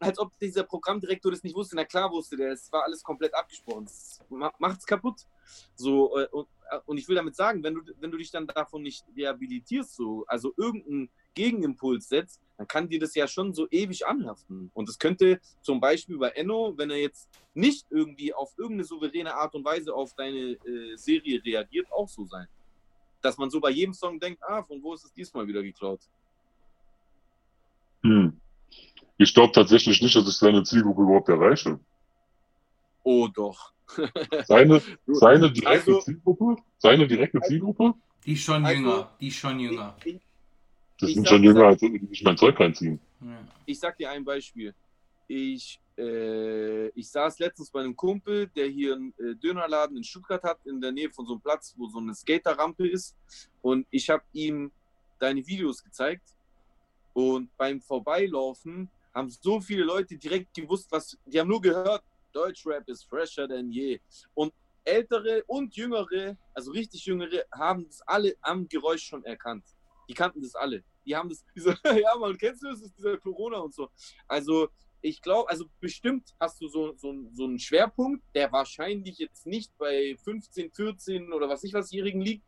als 0.00 0.18
ob 0.18 0.38
dieser 0.38 0.62
Programmdirektor 0.62 1.32
das 1.32 1.42
nicht 1.42 1.56
wusste. 1.56 1.76
Na 1.76 1.84
klar 1.84 2.10
wusste 2.10 2.36
der, 2.36 2.52
es 2.52 2.72
war 2.72 2.84
alles 2.84 3.02
komplett 3.02 3.34
abgesprochen. 3.34 3.84
Das 3.84 4.20
macht's 4.58 4.86
kaputt. 4.86 5.26
So, 5.74 6.16
äh, 6.16 6.26
und, 6.30 6.46
äh, 6.70 6.78
und 6.86 6.98
ich 6.98 7.08
will 7.08 7.16
damit 7.16 7.34
sagen, 7.34 7.62
wenn 7.62 7.74
du, 7.74 7.82
wenn 8.00 8.10
du 8.10 8.18
dich 8.18 8.30
dann 8.30 8.46
davon 8.46 8.82
nicht 8.82 9.04
rehabilitierst, 9.16 9.94
so, 9.96 10.24
also 10.28 10.52
irgendeinen 10.56 11.08
Gegenimpuls 11.34 12.08
setzt, 12.08 12.40
dann 12.56 12.68
kann 12.68 12.88
dir 12.88 12.98
das 12.98 13.14
ja 13.14 13.26
schon 13.26 13.54
so 13.54 13.68
ewig 13.70 14.06
anhaften. 14.06 14.70
Und 14.74 14.88
es 14.88 14.98
könnte 14.98 15.40
zum 15.62 15.80
Beispiel 15.80 16.18
bei 16.18 16.30
Enno, 16.30 16.74
wenn 16.76 16.90
er 16.90 16.98
jetzt 16.98 17.28
nicht 17.54 17.86
irgendwie 17.90 18.34
auf 18.34 18.52
irgendeine 18.56 18.84
souveräne 18.84 19.34
Art 19.34 19.54
und 19.54 19.64
Weise 19.64 19.94
auf 19.94 20.14
deine 20.14 20.52
äh, 20.52 20.96
Serie 20.96 21.42
reagiert, 21.44 21.90
auch 21.92 22.08
so 22.08 22.24
sein. 22.24 22.46
Dass 23.20 23.36
man 23.36 23.50
so 23.50 23.60
bei 23.60 23.70
jedem 23.70 23.94
Song 23.94 24.20
denkt, 24.20 24.42
ah, 24.44 24.62
von 24.62 24.82
wo 24.82 24.94
ist 24.94 25.04
es 25.04 25.12
diesmal 25.12 25.46
wieder 25.46 25.62
geklaut? 25.62 26.00
Hm. 28.02 28.37
Ich 29.18 29.34
glaube 29.34 29.52
tatsächlich 29.52 30.00
nicht, 30.00 30.14
dass 30.16 30.28
ich 30.28 30.36
seine 30.36 30.62
Zielgruppe 30.62 31.02
überhaupt 31.02 31.28
erreiche. 31.28 31.78
Oh 33.02 33.28
doch. 33.28 33.72
Seine, 34.46 34.82
seine 35.06 35.50
direkte 35.50 35.90
Also- 35.92 36.00
Zielgruppe? 36.00 36.56
Seine 36.76 37.06
direkte 37.08 37.40
Zielgruppe? 37.40 37.94
Die 38.26 38.32
ist 38.34 38.42
schon 38.44 38.64
Also- 38.64 38.76
jünger. 38.80 39.10
Die 39.18 39.28
ist 39.28 39.36
schon 39.36 39.58
jünger. 39.60 39.96
Ich, 40.04 40.14
ich, 40.14 40.20
Das 41.00 41.10
sind 41.10 41.24
sag- 41.24 41.28
schon 41.34 41.42
jünger, 41.42 41.64
als 41.68 41.80
die 41.80 42.06
sich 42.10 42.22
mein 42.22 42.36
Zeug 42.36 42.60
reinziehen. 42.60 43.00
Ich 43.66 43.80
sag 43.80 43.96
dir 43.96 44.10
ein 44.10 44.24
Beispiel. 44.24 44.74
Ich, 45.26 45.80
äh, 45.96 46.88
ich 46.88 47.08
saß 47.08 47.38
letztens 47.38 47.70
bei 47.70 47.80
einem 47.80 47.96
Kumpel, 47.96 48.48
der 48.48 48.66
hier 48.68 48.94
einen 48.94 49.14
äh, 49.18 49.34
Dönerladen 49.36 49.96
in 49.96 50.04
Stuttgart 50.04 50.42
hat, 50.42 50.58
in 50.66 50.80
der 50.80 50.92
Nähe 50.92 51.10
von 51.10 51.24
so 51.26 51.32
einem 51.32 51.40
Platz, 51.40 51.74
wo 51.78 51.86
so 51.88 51.98
eine 51.98 52.14
Skaterrampe 52.14 52.86
ist. 52.86 53.16
Und 53.62 53.86
ich 53.90 54.08
habe 54.10 54.22
ihm 54.34 54.70
deine 55.18 55.44
Videos 55.46 55.82
gezeigt. 55.82 56.28
Und 57.14 57.48
beim 57.56 57.80
Vorbeilaufen 57.80 58.88
haben 59.18 59.30
so 59.30 59.60
viele 59.60 59.84
Leute 59.84 60.16
direkt 60.16 60.54
gewusst, 60.54 60.90
was. 60.90 61.18
Die 61.26 61.38
haben 61.38 61.48
nur 61.48 61.60
gehört, 61.60 62.02
Deutschrap 62.32 62.88
ist 62.88 63.04
fresher 63.04 63.48
denn 63.48 63.70
je. 63.70 64.00
Und 64.34 64.52
ältere 64.84 65.42
und 65.46 65.74
jüngere, 65.76 66.36
also 66.54 66.70
richtig 66.70 67.04
jüngere, 67.04 67.44
haben 67.52 67.84
das 67.84 68.00
alle 68.02 68.34
am 68.40 68.68
Geräusch 68.68 69.02
schon 69.02 69.24
erkannt. 69.24 69.64
Die 70.08 70.14
kannten 70.14 70.40
das 70.40 70.54
alle. 70.54 70.82
Die 71.04 71.14
haben 71.14 71.28
das, 71.28 71.44
diese, 71.54 71.76
ja 71.84 72.16
man, 72.16 72.38
kennst 72.38 72.62
du 72.62 72.68
das, 72.68 72.80
ist 72.80 72.96
dieser 72.96 73.18
Corona 73.18 73.58
und 73.58 73.74
so. 73.74 73.90
Also 74.26 74.68
ich 75.00 75.20
glaube, 75.20 75.48
also 75.50 75.66
bestimmt 75.80 76.34
hast 76.40 76.60
du 76.60 76.68
so, 76.68 76.94
so, 76.96 77.14
so 77.32 77.44
einen 77.44 77.58
Schwerpunkt, 77.58 78.24
der 78.34 78.50
wahrscheinlich 78.50 79.18
jetzt 79.18 79.46
nicht 79.46 79.76
bei 79.78 80.16
15, 80.24 80.72
14 80.72 81.32
oder 81.32 81.48
was 81.48 81.62
ich 81.64 81.72
wasjährigen 81.72 82.20
liegt, 82.20 82.44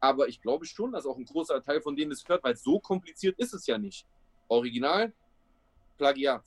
aber 0.00 0.28
ich 0.28 0.40
glaube 0.40 0.66
schon, 0.66 0.92
dass 0.92 1.06
auch 1.06 1.16
ein 1.16 1.24
großer 1.24 1.62
Teil 1.62 1.80
von 1.80 1.96
denen 1.96 2.10
das 2.10 2.24
hört, 2.26 2.44
weil 2.44 2.56
so 2.56 2.78
kompliziert 2.78 3.38
ist 3.38 3.54
es 3.54 3.66
ja 3.66 3.78
nicht. 3.78 4.06
Original, 4.48 5.14
Plagiat, 6.04 6.44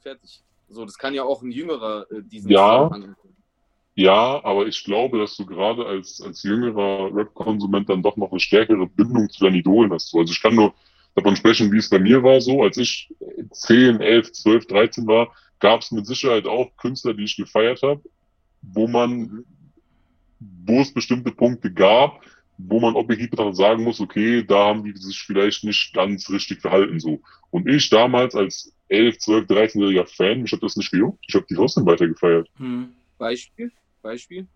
fertig. 0.00 0.44
So, 0.68 0.84
das 0.84 0.96
kann 0.96 1.12
ja 1.12 1.24
auch 1.24 1.42
ein 1.42 1.50
jüngerer 1.50 2.06
äh, 2.12 2.22
diesen 2.22 2.50
Ja. 2.50 2.88
Ja, 3.94 4.42
aber 4.42 4.66
ich 4.68 4.84
glaube, 4.84 5.18
dass 5.18 5.36
du 5.36 5.44
gerade 5.44 5.84
als, 5.84 6.22
als 6.22 6.44
jüngerer 6.44 7.14
Rap-Konsument 7.14 7.90
dann 7.90 8.02
doch 8.02 8.16
noch 8.16 8.30
eine 8.30 8.40
stärkere 8.40 8.86
Bindung 8.86 9.28
zu 9.28 9.44
deinen 9.44 9.56
Idolen 9.56 9.92
hast. 9.92 10.14
Also 10.14 10.32
ich 10.32 10.40
kann 10.40 10.54
nur 10.54 10.72
davon 11.14 11.36
sprechen, 11.36 11.70
wie 11.72 11.78
es 11.78 11.90
bei 11.90 11.98
mir 11.98 12.22
war. 12.22 12.40
So, 12.40 12.62
als 12.62 12.78
ich 12.78 13.12
10, 13.50 14.00
11, 14.00 14.32
12, 14.32 14.66
13 14.68 15.06
war, 15.06 15.34
gab 15.58 15.82
es 15.82 15.90
mit 15.90 16.06
Sicherheit 16.06 16.46
auch 16.46 16.74
Künstler, 16.78 17.12
die 17.12 17.24
ich 17.24 17.36
gefeiert 17.36 17.82
habe, 17.82 18.00
wo 18.62 18.86
man, 18.88 19.44
wo 20.38 20.80
es 20.80 20.94
bestimmte 20.94 21.32
Punkte 21.32 21.70
gab, 21.70 22.22
wo 22.56 22.80
man 22.80 22.94
objektiv 22.94 23.30
betrachtet 23.30 23.56
sagen 23.56 23.82
muss, 23.82 24.00
okay, 24.00 24.42
da 24.42 24.68
haben 24.68 24.84
die 24.84 24.96
sich 24.96 25.20
vielleicht 25.20 25.64
nicht 25.64 25.92
ganz 25.92 26.30
richtig 26.30 26.62
verhalten 26.62 26.98
so. 26.98 27.20
Und 27.50 27.68
ich 27.68 27.90
damals 27.90 28.34
als 28.34 28.72
11, 28.92 29.18
12, 29.18 29.46
13-jähriger 29.46 30.06
Fan, 30.06 30.42
mich 30.42 30.52
hat 30.52 30.62
das 30.62 30.76
nicht 30.76 30.90
gejuckt. 30.90 31.24
Ich 31.26 31.34
habe 31.34 31.46
die 31.48 31.54
trotzdem 31.54 31.86
weitergefeiert. 31.86 32.48
Hm. 32.56 32.92
Beispiel? 33.18 33.72
Beispiel? 34.02 34.46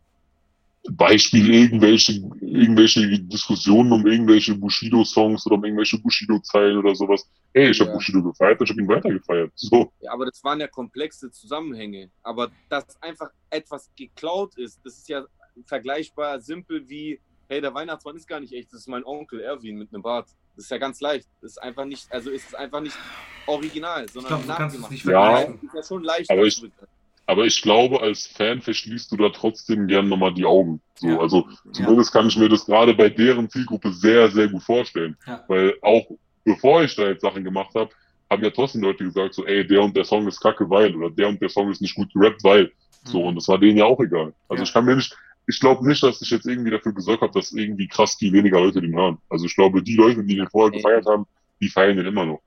Beispiel 0.90 1.52
irgendwelche, 1.52 2.12
irgendwelche 2.40 3.18
Diskussionen 3.18 3.90
um 3.90 4.06
irgendwelche 4.06 4.54
Bushido-Songs 4.54 5.46
oder 5.46 5.56
um 5.56 5.64
irgendwelche 5.64 5.98
Bushido-Zeilen 5.98 6.76
oder 6.76 6.94
sowas. 6.94 7.28
Ey, 7.54 7.70
ich 7.70 7.80
habe 7.80 7.90
Ja. 7.90 7.96
Bushido 7.96 8.22
gefeiert, 8.22 8.60
ich 8.62 8.70
habe 8.70 8.80
ihn 8.80 8.88
weitergefeiert. 8.88 9.50
So, 9.56 9.90
Ja, 10.00 10.12
aber 10.12 10.26
das 10.26 10.44
waren 10.44 10.60
ja 10.60 10.68
komplexe 10.68 11.30
Zusammenhänge. 11.30 12.10
Aber 12.22 12.50
dass 12.68 13.00
einfach 13.02 13.30
etwas 13.50 13.90
geklaut 13.96 14.56
ist, 14.58 14.78
das 14.84 14.98
ist 14.98 15.08
ja 15.08 15.24
vergleichbar 15.64 16.40
simpel 16.40 16.88
wie, 16.88 17.18
hey, 17.48 17.60
der 17.60 17.74
Weihnachtsmann 17.74 18.16
ist 18.16 18.26
gar 18.28 18.40
nicht 18.40 18.52
echt, 18.52 18.72
das 18.72 18.80
ist 18.80 18.88
mein 18.88 19.04
Onkel 19.04 19.40
Erwin 19.40 19.78
mit 19.78 19.92
einem 19.92 20.02
Bart. 20.02 20.28
Das 20.56 20.64
ist 20.64 20.70
ja 20.70 20.78
ganz 20.78 21.00
leicht. 21.00 21.28
Das 21.42 21.52
ist 21.52 21.58
einfach 21.62 21.84
nicht, 21.84 22.10
also 22.10 22.30
ist 22.30 22.48
es 22.48 22.54
einfach 22.54 22.80
nicht 22.80 22.96
original, 23.46 24.04
Ich 24.06 24.12
sondern 24.12 24.30
kannst 24.30 24.44
es 24.44 24.58
nachgemacht. 24.58 24.90
nicht 24.90 25.04
Ja. 25.04 25.10
vergleichen. 25.10 25.54
Das 25.54 25.62
ist 25.64 25.74
ja 25.74 25.82
schon 25.96 26.04
leicht. 26.04 26.30
Aber 26.30 26.42
ich- 26.44 26.62
aber 27.28 27.44
ich 27.44 27.60
glaube, 27.60 28.00
als 28.00 28.26
Fan 28.26 28.60
verschließt 28.62 29.10
du 29.12 29.16
da 29.16 29.28
trotzdem 29.30 29.86
gern 29.88 30.08
nochmal 30.08 30.32
die 30.32 30.44
Augen. 30.44 30.80
So, 30.94 31.08
Ja. 31.08 31.18
also 31.18 31.48
zumindest 31.72 32.12
kann 32.12 32.28
ich 32.28 32.36
mir 32.36 32.48
das 32.48 32.64
gerade 32.66 32.94
bei 32.94 33.08
deren 33.10 33.50
Zielgruppe 33.50 33.92
sehr, 33.92 34.30
sehr 34.30 34.48
gut 34.48 34.62
vorstellen. 34.62 35.16
Ja. 35.26 35.44
Weil 35.48 35.74
auch 35.82 36.06
bevor 36.44 36.84
ich 36.84 36.94
da 36.94 37.08
jetzt 37.08 37.22
Sachen 37.22 37.42
gemacht 37.42 37.74
habe, 37.74 37.90
haben 38.30 38.42
ja 38.44 38.50
trotzdem 38.50 38.82
Leute 38.82 39.04
gesagt, 39.04 39.34
so, 39.34 39.44
ey, 39.44 39.66
der 39.66 39.82
und 39.82 39.96
der 39.96 40.04
Song 40.04 40.26
ist 40.28 40.40
kacke, 40.40 40.68
weil, 40.70 40.94
oder 40.94 41.10
der 41.10 41.28
und 41.28 41.40
der 41.42 41.48
Song 41.48 41.70
ist 41.70 41.80
nicht 41.80 41.94
gut 41.96 42.12
gerappt, 42.14 42.42
weil. 42.44 42.70
So, 43.04 43.20
Mhm. 43.20 43.26
und 43.28 43.34
das 43.36 43.46
war 43.48 43.58
denen 43.58 43.78
ja 43.78 43.84
auch 43.84 44.00
egal. 44.00 44.32
Also 44.48 44.62
Ja. 44.62 44.66
ich 44.68 44.72
kann 44.72 44.84
mir 44.84 44.96
nicht, 44.96 45.16
ich 45.46 45.60
glaube 45.60 45.86
nicht, 45.86 46.02
dass 46.02 46.20
ich 46.20 46.30
jetzt 46.30 46.46
irgendwie 46.46 46.70
dafür 46.70 46.92
gesorgt 46.92 47.22
habe, 47.22 47.32
dass 47.32 47.52
irgendwie 47.52 47.86
krass 47.86 48.16
viel 48.16 48.32
weniger 48.32 48.60
Leute 48.60 48.80
den 48.80 48.94
hören. 48.96 49.18
Also 49.28 49.46
ich 49.46 49.54
glaube, 49.54 49.82
die 49.82 49.94
Leute, 49.94 50.24
die 50.24 50.36
den 50.36 50.48
vorher 50.48 50.72
gefeiert 50.72 51.06
haben, 51.06 51.26
die 51.60 51.68
feiern 51.68 51.96
den 51.96 52.06
immer 52.06 52.26
noch. 52.26 52.40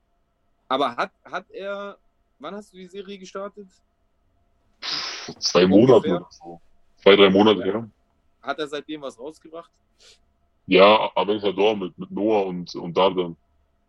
Aber 0.68 0.94
hat, 0.96 1.10
hat 1.24 1.50
er, 1.50 1.96
wann 2.38 2.54
hast 2.54 2.72
du 2.72 2.76
die 2.76 2.86
Serie 2.86 3.18
gestartet? 3.18 3.66
Vor 4.80 5.38
zwei 5.38 5.66
Monate 5.66 6.08
oder 6.16 6.26
so. 6.30 6.60
Zwei, 7.02 7.16
drei 7.16 7.30
Monate, 7.30 7.60
Ja. 7.60 7.74
ja. 7.74 7.88
Hat 8.42 8.58
er 8.58 8.68
seitdem 8.68 9.02
was 9.02 9.18
rausgebracht? 9.18 9.70
Ja, 10.66 11.10
Aventador 11.14 11.76
mit, 11.76 11.98
mit 11.98 12.10
Noah 12.10 12.46
und, 12.46 12.74
und 12.74 12.96
Dardan. 12.96 13.36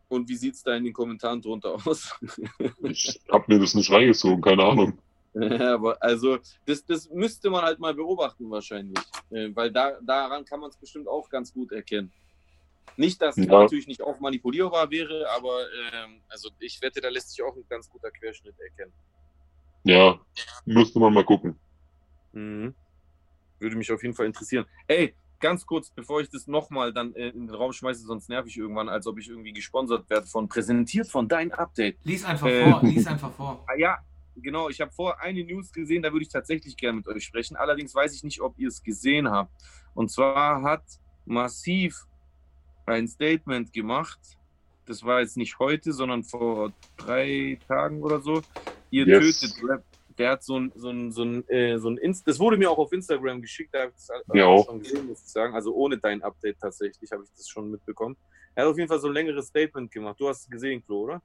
Und 0.09 0.27
wie 0.27 0.35
sieht 0.35 0.55
es 0.55 0.63
da 0.63 0.75
in 0.75 0.83
den 0.83 0.93
Kommentaren 0.93 1.41
drunter 1.41 1.75
aus? 1.85 2.13
Ich 2.83 3.21
habe 3.31 3.45
mir 3.47 3.59
das 3.59 3.75
nicht 3.75 3.91
reingezogen, 3.91 4.41
keine 4.41 4.63
Ahnung. 4.63 4.97
Ja, 5.33 5.75
aber 5.75 6.01
also 6.03 6.39
das, 6.65 6.85
das 6.85 7.09
müsste 7.09 7.49
man 7.49 7.63
halt 7.63 7.79
mal 7.79 7.93
beobachten 7.93 8.49
wahrscheinlich, 8.49 8.99
äh, 9.29 9.49
weil 9.55 9.71
da, 9.71 9.97
daran 10.01 10.43
kann 10.43 10.59
man 10.59 10.69
es 10.69 10.77
bestimmt 10.77 11.07
auch 11.07 11.29
ganz 11.29 11.53
gut 11.53 11.71
erkennen. 11.71 12.11
Nicht, 12.97 13.21
dass 13.21 13.37
es 13.37 13.45
Ja. 13.45 13.59
natürlich 13.59 13.87
nicht 13.87 14.01
auch 14.01 14.19
manipulierbar 14.19 14.91
wäre, 14.91 15.29
aber 15.31 15.61
ähm, 15.93 16.21
also 16.27 16.49
ich 16.59 16.81
wette, 16.81 16.99
da 16.99 17.07
lässt 17.09 17.29
sich 17.29 17.41
auch 17.43 17.55
ein 17.55 17.63
ganz 17.69 17.89
guter 17.89 18.11
Querschnitt 18.11 18.59
erkennen. 18.59 18.91
Ja, 19.83 20.19
müsste 20.65 20.99
man 20.99 21.13
mal 21.13 21.23
gucken. 21.23 21.57
Mhm. 22.33 22.75
Würde 23.59 23.75
mich 23.77 23.91
auf 23.91 24.03
jeden 24.03 24.13
Fall 24.15 24.25
interessieren. 24.25 24.65
Ey, 24.87 25.15
ganz 25.39 25.65
kurz, 25.65 25.89
bevor 25.91 26.19
ich 26.21 26.29
das 26.29 26.47
nochmal 26.47 26.91
dann 26.91 27.15
äh, 27.15 27.29
in 27.29 27.47
den 27.47 27.55
Raum 27.55 27.71
schmeiße, 27.71 28.03
sonst 28.05 28.27
nerv 28.27 28.45
ich 28.47 28.57
irgendwann, 28.57 28.89
als 28.89 29.07
ob 29.07 29.17
ich 29.17 29.29
irgendwie 29.29 29.53
gesponsert 29.53 30.09
werde 30.09 30.27
von 30.27 30.49
präsentiert 30.49 31.07
von 31.07 31.27
dein 31.29 31.51
Update. 31.53 31.97
Lies 32.03 32.25
einfach 32.25 32.47
Äh. 32.47 32.69
vor, 32.69 32.83
lies 32.83 33.07
einfach 33.07 33.31
vor. 33.31 33.63
Ah, 33.67 33.75
ja, 33.77 33.97
genau. 34.35 34.69
Ich 34.69 34.81
habe 34.81 34.91
vor 34.91 35.19
eine 35.21 35.43
News 35.43 35.71
gesehen, 35.71 36.03
da 36.03 36.11
würde 36.11 36.23
ich 36.23 36.29
tatsächlich 36.29 36.75
gerne 36.77 36.97
mit 36.97 37.07
euch 37.07 37.23
sprechen. 37.23 37.55
Allerdings 37.55 37.93
weiß 37.95 38.13
ich 38.15 38.23
nicht, 38.23 38.41
ob 38.41 38.57
ihr 38.57 38.67
es 38.67 38.81
gesehen 38.83 39.29
habt. 39.29 39.51
Und 39.93 40.11
zwar 40.11 40.61
hat 40.63 40.83
Massiv 41.25 42.05
ein 42.85 43.07
Statement 43.07 43.71
gemacht. 43.73 44.19
Das 44.85 45.03
war 45.03 45.21
jetzt 45.21 45.37
nicht 45.37 45.59
heute, 45.59 45.93
sondern 45.93 46.23
vor 46.23 46.73
drei 46.97 47.59
Tagen 47.67 48.01
oder 48.01 48.19
so. 48.19 48.41
Ihr 48.89 49.07
Yes. 49.07 49.39
tötet 49.39 49.63
Rap. 49.63 49.83
Der 50.17 50.31
hat 50.31 50.43
so 50.43 50.59
ein, 50.59 50.71
so 50.75 50.89
ein, 50.89 51.11
so 51.11 51.23
ein, 51.23 51.47
äh, 51.47 51.77
so 51.79 51.89
ein 51.89 51.97
Inst 51.97 52.27
das 52.27 52.37
wurde 52.37 52.57
mir 52.57 52.69
auch 52.69 52.77
auf 52.77 52.91
Instagram 52.91 53.41
geschickt, 53.41 53.73
da 53.73 53.83
habe 53.83 53.93
ich 53.97 54.05
das 54.05 54.09
Mir 54.27 54.45
auch. 54.45 54.65
schon 54.65 54.79
gesehen, 54.81 55.07
muss 55.07 55.21
ich 55.21 55.29
sagen. 55.29 55.55
Also 55.55 55.73
ohne 55.73 55.97
dein 55.97 56.21
Update 56.21 56.59
tatsächlich 56.59 57.09
habe 57.11 57.23
ich 57.23 57.29
das 57.35 57.47
schon 57.47 57.71
mitbekommen. 57.71 58.17
Er 58.53 58.65
hat 58.65 58.71
auf 58.71 58.77
jeden 58.77 58.89
Fall 58.89 58.99
so 58.99 59.07
ein 59.07 59.13
längeres 59.13 59.47
Statement 59.47 59.89
gemacht. 59.89 60.19
Du 60.19 60.27
hast 60.27 60.41
es 60.43 60.49
gesehen, 60.49 60.83
Flo, 60.83 61.03
oder? 61.03 61.21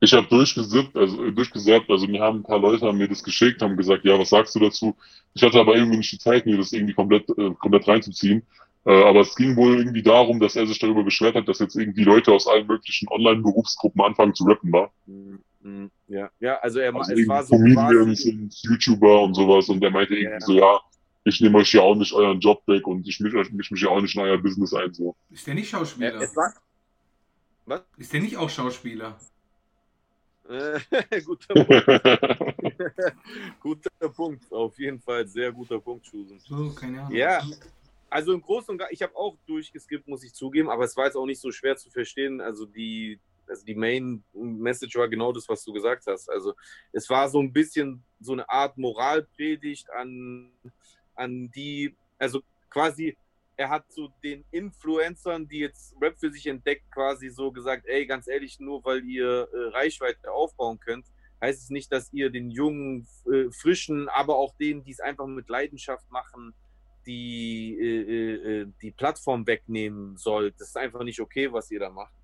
Ich 0.00 0.12
habe 0.12 0.26
durchgesippt, 0.28 0.96
also 0.96 1.24
äh, 1.24 1.32
durchgesappt, 1.32 1.90
also 1.90 2.06
mir 2.06 2.20
haben 2.20 2.38
ein 2.40 2.42
paar 2.44 2.60
Leute 2.60 2.86
haben 2.86 2.98
mir 2.98 3.08
das 3.08 3.22
geschickt, 3.22 3.62
haben 3.62 3.76
gesagt, 3.76 4.04
ja, 4.04 4.18
was 4.18 4.30
sagst 4.30 4.54
du 4.54 4.60
dazu? 4.60 4.96
Ich 5.34 5.42
hatte 5.42 5.58
aber 5.58 5.74
irgendwie 5.76 5.96
nicht 5.98 6.12
die 6.12 6.18
Zeit, 6.18 6.46
mir 6.46 6.56
das 6.56 6.72
irgendwie 6.72 6.94
komplett, 6.94 7.28
äh, 7.30 7.50
komplett 7.58 7.88
reinzuziehen. 7.88 8.42
Äh, 8.86 9.02
aber 9.04 9.20
es 9.20 9.34
ging 9.34 9.56
wohl 9.56 9.78
irgendwie 9.78 10.02
darum, 10.02 10.38
dass 10.38 10.54
er 10.56 10.66
sich 10.66 10.78
darüber 10.78 11.02
beschwert 11.02 11.34
hat, 11.34 11.48
dass 11.48 11.58
jetzt 11.58 11.74
irgendwie 11.74 12.04
Leute 12.04 12.32
aus 12.32 12.46
allen 12.46 12.66
möglichen 12.66 13.08
Online-Berufsgruppen 13.08 14.00
anfangen 14.00 14.34
zu 14.34 14.44
rappen 14.44 14.72
war. 14.72 14.92
Mhm. 15.06 15.90
Ja, 16.06 16.30
ja, 16.38 16.56
also 16.60 16.78
er 16.78 16.94
Also 16.94 17.12
es 17.12 17.18
irgendwie 17.18 17.28
war 17.28 17.42
so 17.44 17.56
Comedians 17.56 18.24
und 18.24 18.54
YouTuber 18.62 19.22
und 19.22 19.34
sowas 19.34 19.68
und 19.68 19.80
der 19.80 19.90
meinte 19.90 20.14
irgendwie 20.14 20.32
Ja. 20.34 20.40
so, 20.40 20.54
ja, 20.54 20.80
ich 21.24 21.40
nehme 21.40 21.58
euch 21.58 21.72
ja 21.72 21.82
auch 21.82 21.96
nicht 21.96 22.12
euren 22.12 22.38
Job 22.40 22.62
weg 22.68 22.86
und 22.86 23.06
ich 23.06 23.18
mische 23.20 23.36
euch- 23.38 23.50
misch 23.50 23.70
mich 23.72 23.82
ja 23.82 23.88
auch 23.88 24.00
nicht 24.00 24.14
in 24.14 24.22
euer 24.22 24.38
Business 24.38 24.72
ein, 24.72 24.94
so. 24.94 25.16
Ist 25.30 25.46
der 25.46 25.54
nicht 25.54 25.70
ja, 25.72 25.78
Schauspieler? 25.78 26.20
es 26.20 26.34
war, 26.36 26.54
Ist 27.98 28.12
der 28.12 28.20
nicht 28.20 28.36
auch 28.36 28.48
Schauspieler? 28.48 29.18
Äh, 30.48 30.80
guter, 31.24 31.54
Punkt, 31.64 33.60
guter 33.60 34.08
Punkt, 34.08 34.52
auf 34.52 34.78
jeden 34.78 35.00
Fall, 35.00 35.26
sehr 35.26 35.52
guter 35.52 35.78
Punkt, 35.78 36.06
Schusen. 36.06 36.40
So, 36.40 36.70
keine 36.70 37.02
Ahnung. 37.02 37.16
Ja, 37.16 37.42
also 38.10 38.32
im 38.32 38.40
Großen 38.40 38.72
und 38.72 38.78
Ganzen, 38.78 38.94
ich 38.94 39.02
habe 39.02 39.14
auch 39.16 39.36
durchgeskippt, 39.46 40.08
muss 40.08 40.24
ich 40.24 40.32
zugeben, 40.32 40.70
aber 40.70 40.84
es 40.84 40.96
war 40.96 41.06
jetzt 41.06 41.16
auch 41.16 41.26
nicht 41.26 41.40
so 41.40 41.50
schwer 41.50 41.76
zu 41.76 41.90
verstehen. 41.90 42.40
Also 42.40 42.64
die, 42.64 43.18
also 43.46 43.64
die 43.64 43.74
Main 43.74 44.22
Message 44.32 44.96
war 44.96 45.08
genau 45.08 45.32
das, 45.32 45.48
was 45.48 45.62
du 45.64 45.72
gesagt 45.72 46.06
hast. 46.06 46.30
Also 46.30 46.54
es 46.92 47.08
war 47.10 47.28
so 47.28 47.40
ein 47.40 47.52
bisschen 47.52 48.02
so 48.20 48.32
eine 48.32 48.48
Art 48.48 48.78
Moralpredigt 48.78 49.90
an, 49.90 50.50
an 51.14 51.50
die, 51.50 51.94
also 52.18 52.42
quasi, 52.70 53.16
er 53.58 53.68
hat 53.68 53.92
so 53.92 54.08
den 54.22 54.44
Influencern, 54.52 55.48
die 55.48 55.58
jetzt 55.58 55.94
Rap 56.00 56.16
für 56.16 56.30
sich 56.30 56.46
entdeckt, 56.46 56.90
quasi 56.92 57.28
so 57.28 57.50
gesagt, 57.50 57.86
ey, 57.86 58.06
ganz 58.06 58.28
ehrlich, 58.28 58.60
nur 58.60 58.84
weil 58.84 59.04
ihr 59.04 59.48
äh, 59.52 59.68
Reichweite 59.76 60.30
aufbauen 60.30 60.78
könnt, 60.78 61.06
heißt 61.42 61.64
es 61.64 61.70
nicht, 61.70 61.90
dass 61.92 62.12
ihr 62.12 62.30
den 62.30 62.50
jungen, 62.50 63.08
äh, 63.26 63.50
frischen, 63.50 64.08
aber 64.10 64.36
auch 64.36 64.56
denen, 64.58 64.84
die 64.84 64.92
es 64.92 65.00
einfach 65.00 65.26
mit 65.26 65.48
Leidenschaft 65.48 66.08
machen, 66.08 66.54
die, 67.04 67.76
äh, 67.80 68.60
äh, 68.60 68.66
die 68.80 68.92
Plattform 68.92 69.44
wegnehmen 69.44 70.16
soll. 70.16 70.52
Das 70.52 70.68
ist 70.68 70.76
einfach 70.76 71.02
nicht 71.02 71.20
okay, 71.20 71.52
was 71.52 71.68
ihr 71.72 71.80
da 71.80 71.90
macht. 71.90 72.14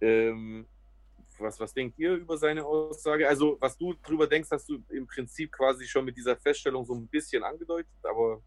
Ähm, 0.00 0.66
was, 1.38 1.60
was 1.60 1.72
denkt 1.72 2.00
ihr 2.00 2.14
über 2.14 2.36
seine 2.36 2.64
Aussage? 2.64 3.28
Also, 3.28 3.58
was 3.60 3.78
du 3.78 3.94
drüber 3.94 4.26
denkst, 4.26 4.50
hast 4.50 4.68
du 4.68 4.82
im 4.90 5.06
Prinzip 5.06 5.52
quasi 5.52 5.86
schon 5.86 6.04
mit 6.04 6.16
dieser 6.16 6.36
Feststellung 6.36 6.84
so 6.84 6.94
ein 6.94 7.06
bisschen 7.06 7.44
angedeutet, 7.44 7.92
aber 8.02 8.42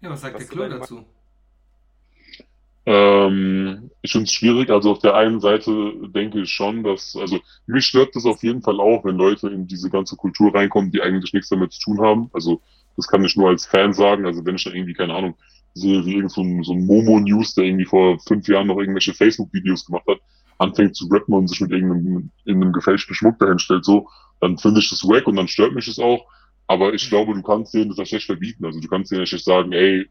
Ja, 0.00 0.10
was 0.10 0.20
sagt 0.20 0.34
Was 0.34 0.46
der 0.46 0.56
Klo 0.56 0.68
dazu? 0.68 1.04
Ähm, 2.86 3.90
ich 4.02 4.12
finde 4.12 4.24
es 4.24 4.32
schwierig. 4.32 4.70
Also 4.70 4.92
auf 4.92 5.00
der 5.00 5.14
einen 5.14 5.40
Seite 5.40 5.92
denke 6.14 6.40
ich 6.40 6.52
schon, 6.52 6.84
dass, 6.84 7.16
also 7.16 7.40
mich 7.66 7.86
stört 7.86 8.14
das 8.14 8.24
auf 8.24 8.42
jeden 8.42 8.62
Fall 8.62 8.78
auch, 8.80 9.04
wenn 9.04 9.16
Leute 9.16 9.48
in 9.48 9.66
diese 9.66 9.90
ganze 9.90 10.16
Kultur 10.16 10.54
reinkommen, 10.54 10.92
die 10.92 11.02
eigentlich 11.02 11.32
nichts 11.32 11.48
damit 11.48 11.72
zu 11.72 11.80
tun 11.80 12.00
haben. 12.00 12.30
Also 12.32 12.60
das 12.96 13.08
kann 13.08 13.24
ich 13.24 13.36
nur 13.36 13.48
als 13.48 13.66
Fan 13.66 13.92
sagen. 13.92 14.24
Also 14.24 14.44
wenn 14.44 14.54
ich 14.54 14.64
dann 14.64 14.74
irgendwie, 14.74 14.94
keine 14.94 15.14
Ahnung, 15.14 15.34
sehe, 15.74 16.04
wie 16.06 16.14
irgend 16.14 16.30
so 16.30 16.42
ein, 16.42 16.62
so 16.62 16.72
ein 16.72 16.86
Momo 16.86 17.18
News, 17.18 17.54
der 17.54 17.64
irgendwie 17.64 17.84
vor 17.84 18.18
fünf 18.20 18.46
Jahren 18.48 18.68
noch 18.68 18.78
irgendwelche 18.78 19.14
Facebook-Videos 19.14 19.86
gemacht 19.86 20.06
hat, 20.08 20.18
anfängt 20.58 20.96
zu 20.96 21.06
rappen 21.08 21.34
und 21.34 21.48
sich 21.48 21.60
mit 21.60 21.72
irgendeinem, 21.72 22.30
irgendeinem 22.44 22.72
gefälschten 22.72 23.14
Schmuck 23.14 23.38
dahin 23.38 23.58
stellt, 23.58 23.84
so, 23.84 24.08
dann 24.40 24.56
finde 24.58 24.80
ich 24.80 24.88
das 24.88 25.04
wack 25.04 25.26
und 25.26 25.36
dann 25.36 25.48
stört 25.48 25.74
mich 25.74 25.86
das 25.86 25.98
auch. 25.98 26.26
Aber 26.66 26.94
ich 26.94 27.08
glaube, 27.08 27.34
du 27.34 27.42
kannst 27.42 27.74
denen 27.74 27.90
das 27.90 27.98
ja 27.98 28.06
schlecht 28.06 28.26
verbieten. 28.26 28.64
Also 28.64 28.80
du 28.80 28.88
kannst 28.88 29.10
denen 29.10 29.20
ja 29.20 29.26
schlecht 29.26 29.44
sagen, 29.44 29.72
ey, 29.72 30.10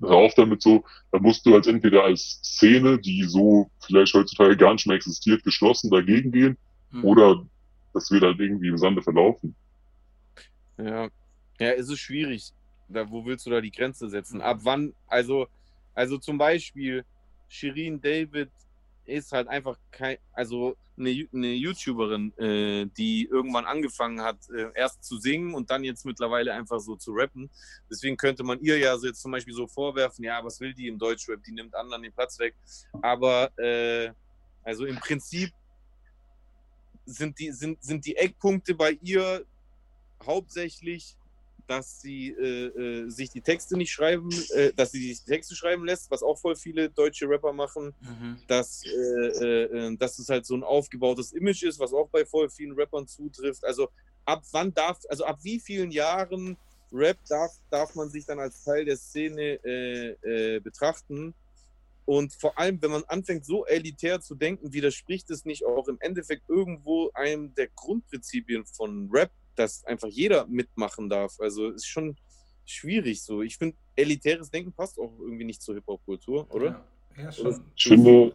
hör 0.00 0.16
auf 0.16 0.34
damit 0.34 0.62
so. 0.62 0.84
Da 1.12 1.18
musst 1.20 1.46
du 1.46 1.54
als 1.54 1.66
entweder 1.66 2.04
als 2.04 2.40
Szene, 2.44 3.00
die 3.00 3.24
so 3.24 3.70
vielleicht 3.80 4.14
heutzutage 4.14 4.56
gar 4.56 4.74
nicht 4.74 4.86
mehr 4.86 4.96
existiert, 4.96 5.44
geschlossen 5.44 5.90
dagegen 5.90 6.32
gehen 6.32 6.58
Hm. 6.92 7.04
oder 7.04 7.46
das 7.94 8.10
wird 8.10 8.22
halt 8.22 8.38
irgendwie 8.40 8.68
im 8.68 8.78
Sande 8.78 9.02
verlaufen. 9.02 9.56
Ja, 10.78 11.08
ja, 11.60 11.70
es 11.72 11.88
ist 11.88 12.00
schwierig. 12.00 12.52
Da, 12.88 13.10
wo 13.10 13.24
willst 13.24 13.46
du 13.46 13.50
da 13.50 13.60
die 13.60 13.70
Grenze 13.70 14.08
setzen? 14.08 14.40
Ab 14.42 14.60
wann, 14.62 14.94
also, 15.06 15.46
also 15.94 16.18
zum 16.18 16.38
Beispiel, 16.38 17.04
Shirin 17.48 18.00
David 18.00 18.50
ist 19.04 19.32
halt 19.32 19.48
einfach 19.48 19.78
kein, 19.90 20.18
also 20.32 20.76
eine, 20.98 21.28
eine 21.32 21.52
YouTuberin, 21.52 22.36
äh, 22.38 22.86
die 22.96 23.26
irgendwann 23.26 23.64
angefangen 23.64 24.20
hat, 24.20 24.38
äh, 24.50 24.70
erst 24.74 25.04
zu 25.04 25.18
singen 25.18 25.54
und 25.54 25.70
dann 25.70 25.84
jetzt 25.84 26.04
mittlerweile 26.04 26.52
einfach 26.52 26.80
so 26.80 26.96
zu 26.96 27.12
rappen. 27.12 27.50
Deswegen 27.90 28.16
könnte 28.16 28.44
man 28.44 28.60
ihr 28.60 28.78
ja 28.78 28.96
so 28.96 29.06
jetzt 29.06 29.20
zum 29.20 29.32
Beispiel 29.32 29.54
so 29.54 29.66
vorwerfen, 29.66 30.24
ja, 30.24 30.44
was 30.44 30.60
will 30.60 30.74
die 30.74 30.88
im 30.88 30.98
Deutschrap? 30.98 31.42
Die 31.44 31.52
nimmt 31.52 31.74
anderen 31.74 32.02
den 32.02 32.12
Platz 32.12 32.38
weg. 32.38 32.54
Aber 33.00 33.50
äh, 33.58 34.12
also 34.62 34.84
im 34.84 34.96
Prinzip 34.96 35.50
sind 37.04 37.38
die, 37.38 37.50
sind, 37.52 37.82
sind 37.82 38.06
die 38.06 38.16
Eckpunkte 38.16 38.74
bei 38.74 38.92
ihr 39.02 39.44
hauptsächlich, 40.24 41.16
dass 41.72 42.00
sie 42.02 42.28
äh, 42.28 42.66
äh, 42.66 43.08
sich 43.08 43.30
die 43.30 43.40
Texte 43.40 43.78
nicht 43.78 43.90
schreiben, 43.90 44.28
äh, 44.54 44.74
dass 44.74 44.92
sie 44.92 45.00
die 45.00 45.14
Texte 45.14 45.54
schreiben 45.56 45.86
lässt, 45.86 46.10
was 46.10 46.22
auch 46.22 46.38
voll 46.38 46.54
viele 46.54 46.90
deutsche 46.90 47.26
Rapper 47.26 47.54
machen, 47.54 47.94
Mhm. 48.00 48.36
dass, 48.46 48.84
äh, 48.84 48.90
äh, 48.90 49.62
äh, 49.92 49.96
dass 49.96 50.18
es 50.18 50.28
halt 50.28 50.44
so 50.44 50.54
ein 50.54 50.64
aufgebautes 50.64 51.32
Image 51.32 51.62
ist, 51.62 51.80
was 51.80 51.94
auch 51.94 52.10
bei 52.10 52.26
voll 52.26 52.50
vielen 52.50 52.72
Rappern 52.78 53.06
zutrifft. 53.06 53.64
Also 53.64 53.88
ab 54.26 54.42
wann 54.52 54.74
darf, 54.74 54.98
also 55.08 55.24
ab 55.24 55.38
wie 55.42 55.60
vielen 55.60 55.90
Jahren 55.90 56.58
Rap 56.92 57.16
darf, 57.26 57.52
darf 57.70 57.94
man 57.94 58.10
sich 58.10 58.26
dann 58.26 58.38
als 58.38 58.62
Teil 58.64 58.84
der 58.84 58.98
Szene 58.98 59.58
betrachten? 60.62 61.34
Und 62.04 62.34
vor 62.34 62.58
allem, 62.58 62.82
wenn 62.82 62.90
man 62.90 63.04
anfängt, 63.04 63.46
so 63.46 63.64
elitär 63.64 64.20
zu 64.20 64.34
denken, 64.34 64.72
widerspricht 64.74 65.30
es 65.30 65.46
nicht 65.46 65.64
auch 65.64 65.88
im 65.88 65.96
Endeffekt 66.00 66.42
irgendwo 66.50 67.10
einem 67.14 67.54
der 67.54 67.68
Grundprinzipien 67.68 68.66
von 68.66 69.08
Rap, 69.10 69.30
dass 69.56 69.84
einfach 69.84 70.08
jeder 70.08 70.46
mitmachen 70.46 71.08
darf. 71.08 71.36
Also 71.40 71.70
ist 71.70 71.86
schon 71.86 72.16
schwierig 72.64 73.22
so. 73.22 73.42
Ich 73.42 73.56
finde, 73.56 73.76
elitäres 73.96 74.50
Denken 74.50 74.72
passt 74.72 74.98
auch 74.98 75.12
irgendwie 75.20 75.44
nicht 75.44 75.62
zur 75.62 75.74
Hip-Hop-Kultur, 75.74 76.46
oder? 76.50 76.84
Ja, 77.16 77.24
ja 77.24 77.32
schon. 77.32 77.64
Ich 77.76 77.84
finde, 77.84 78.34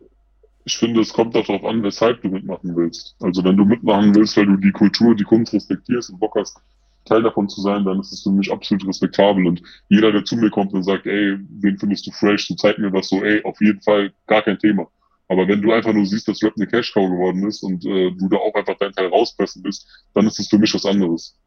ich 0.66 0.78
finde, 0.78 1.02
es 1.02 1.14
kommt 1.14 1.34
darauf 1.34 1.64
an, 1.64 1.82
weshalb 1.84 2.22
du 2.22 2.30
mitmachen 2.30 2.76
willst. 2.76 3.16
Also 3.20 3.44
wenn 3.44 3.58
du 3.58 3.66
mitmachen 3.66 4.14
willst, 4.14 4.36
weil 4.38 4.46
du 4.46 4.58
die 4.58 4.72
Kultur, 4.72 5.16
die 5.16 5.24
Kunst 5.24 5.54
respektierst 5.54 6.10
und 6.10 6.20
Bock 6.20 6.36
hast, 6.36 6.58
Teil 7.06 7.24
davon 7.24 7.48
zu 7.48 7.62
sein, 7.62 7.86
dann 7.86 8.02
ist 8.02 8.12
es 8.12 8.24
für 8.24 8.32
mich 8.32 8.52
absolut 8.52 8.86
respektabel. 8.86 9.48
Und 9.48 9.62
jeder, 9.88 10.12
der 10.12 10.26
zu 10.26 10.36
mir 10.36 10.50
kommt 10.50 10.74
und 10.74 10.84
sagt, 10.84 11.06
ey, 11.06 11.38
wen 11.62 11.78
findest 11.78 12.06
du 12.06 12.12
fresh, 12.12 12.48
so 12.48 12.56
zeig 12.56 12.78
mir 12.78 12.92
was, 12.92 13.08
so, 13.08 13.24
ey, 13.24 13.42
auf 13.44 13.60
jeden 13.62 13.82
Fall 13.82 14.14
gar 14.28 14.42
kein 14.42 14.60
Thema. 14.60 14.90
Aber 15.30 15.48
wenn 15.48 15.62
du 15.62 15.72
einfach 15.74 15.94
nur 15.94 16.06
siehst, 16.06 16.28
dass 16.28 16.42
Rap 16.42 16.54
eine 16.56 16.68
Cash-Cow 16.68 17.10
geworden 17.10 17.46
ist 17.48 17.64
und 17.64 17.86
äh, 17.86 18.12
du 18.12 18.30
da 18.30 18.38
auch 18.38 18.56
einfach 18.56 18.78
deinen 18.78 18.94
Teil 18.94 19.08
rauspressen 19.08 19.64
willst, 19.64 19.88
dann 20.14 20.26
ist 20.28 20.40
es 20.40 20.48
für 20.48 20.58
mich 20.58 20.74
was 20.74 20.86
anderes. 20.86 21.38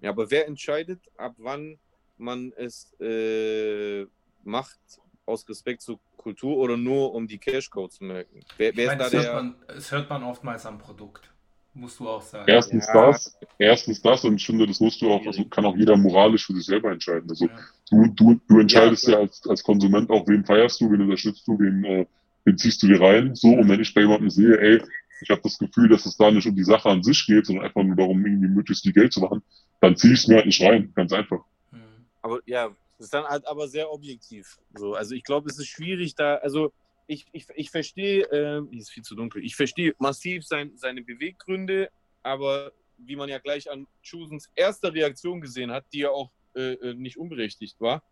Ja, 0.00 0.10
aber 0.10 0.30
wer 0.30 0.48
entscheidet, 0.48 1.00
ab 1.16 1.34
wann 1.38 1.78
man 2.18 2.52
es 2.56 2.92
äh, 3.00 4.04
macht, 4.42 4.78
aus 5.24 5.48
Respekt 5.48 5.82
zur 5.82 6.00
Kultur 6.16 6.56
oder 6.56 6.76
nur 6.76 7.14
um 7.14 7.28
die 7.28 7.38
Cash-Code 7.38 7.90
zu 7.92 8.04
merken? 8.04 8.40
Wer, 8.56 8.70
Ich 8.72 8.76
wer 8.76 8.86
meine, 8.88 9.04
ist 9.04 9.12
das, 9.14 9.22
da 9.22 9.28
hört 9.28 9.34
der. 9.34 9.42
man, 9.42 9.54
das 9.68 9.92
hört 9.92 10.10
man 10.10 10.22
oftmals 10.24 10.66
am 10.66 10.78
Produkt. 10.78 11.32
Musst 11.74 12.00
du 12.00 12.08
auch 12.08 12.20
sagen. 12.20 12.50
Erstens 12.50 12.86
Ja. 12.88 13.06
das, 13.06 13.38
erstens 13.58 14.02
das 14.02 14.24
und 14.24 14.34
ich 14.36 14.44
finde, 14.44 14.66
das 14.66 14.80
musst 14.80 15.00
du 15.00 15.10
auch, 15.10 15.24
also 15.26 15.44
kann 15.46 15.64
auch 15.64 15.76
jeder 15.76 15.96
moralisch 15.96 16.46
für 16.46 16.54
sich 16.54 16.66
selber 16.66 16.90
entscheiden. 16.90 17.30
Also 17.30 17.46
Ja. 17.46 17.52
du, 17.90 18.06
du, 18.08 18.40
du 18.46 18.58
entscheidest 18.58 19.06
Ja, 19.06 19.12
ja, 19.14 19.18
als, 19.20 19.42
als 19.48 19.62
Konsument 19.62 20.10
auch, 20.10 20.26
wen 20.28 20.44
feierst 20.44 20.80
du, 20.80 20.90
wen 20.90 21.00
unterstützt 21.02 21.46
du, 21.46 21.58
wen, 21.58 21.84
äh, 21.84 22.06
wen 22.44 22.58
ziehst 22.58 22.82
du 22.82 22.88
dir 22.88 23.00
rein. 23.00 23.34
So, 23.34 23.48
und 23.48 23.68
wenn 23.68 23.80
ich 23.80 23.94
bei 23.94 24.02
jemandem 24.02 24.30
sehe, 24.30 24.58
ey, 24.58 24.82
ich 25.22 25.30
habe 25.30 25.40
das 25.42 25.58
Gefühl, 25.58 25.88
dass 25.88 26.06
es 26.06 26.16
da 26.16 26.30
nicht 26.30 26.46
um 26.46 26.56
die 26.56 26.64
Sache 26.64 26.88
an 26.88 27.02
sich 27.02 27.26
geht, 27.26 27.46
sondern 27.46 27.66
einfach 27.66 27.82
nur 27.82 27.96
darum, 27.96 28.24
irgendwie 28.24 28.48
möglichst 28.48 28.82
viel 28.82 28.92
Geld 28.92 29.12
zu 29.12 29.20
machen, 29.20 29.42
dann 29.80 29.96
ziehe 29.96 30.14
ich 30.14 30.20
es 30.20 30.28
mir 30.28 30.36
halt 30.36 30.46
nicht 30.46 30.62
rein. 30.62 30.92
Ganz 30.94 31.12
einfach. 31.12 31.44
Mhm. 31.70 32.06
Aber 32.22 32.40
ja, 32.46 32.68
das 32.98 33.06
ist 33.06 33.14
dann 33.14 33.24
halt 33.24 33.46
aber 33.46 33.68
sehr 33.68 33.90
objektiv. 33.90 34.58
So, 34.74 34.94
also 34.94 35.14
ich 35.14 35.24
glaube, 35.24 35.48
es 35.48 35.58
ist 35.58 35.68
schwierig 35.68 36.14
da, 36.14 36.36
also 36.36 36.72
ich, 37.06 37.26
ich, 37.32 37.46
ich 37.54 37.70
verstehe, 37.70 38.24
ähm, 38.32 38.68
hier 38.70 38.80
ist 38.80 38.90
viel 38.90 39.02
zu 39.02 39.14
dunkel, 39.14 39.44
ich 39.44 39.56
verstehe 39.56 39.94
massiv 39.98 40.46
sein, 40.46 40.72
seine 40.76 41.02
Beweggründe, 41.02 41.90
aber 42.22 42.72
wie 42.98 43.16
man 43.16 43.28
ja 43.28 43.38
gleich 43.38 43.70
an 43.70 43.86
Chusens 44.02 44.50
erster 44.54 44.94
Reaktion 44.94 45.40
gesehen 45.40 45.72
hat, 45.72 45.84
die 45.92 46.00
ja 46.00 46.10
auch 46.10 46.30
äh, 46.54 46.74
äh, 46.74 46.94
nicht 46.94 47.16
unberechtigt 47.16 47.80
war, 47.80 48.02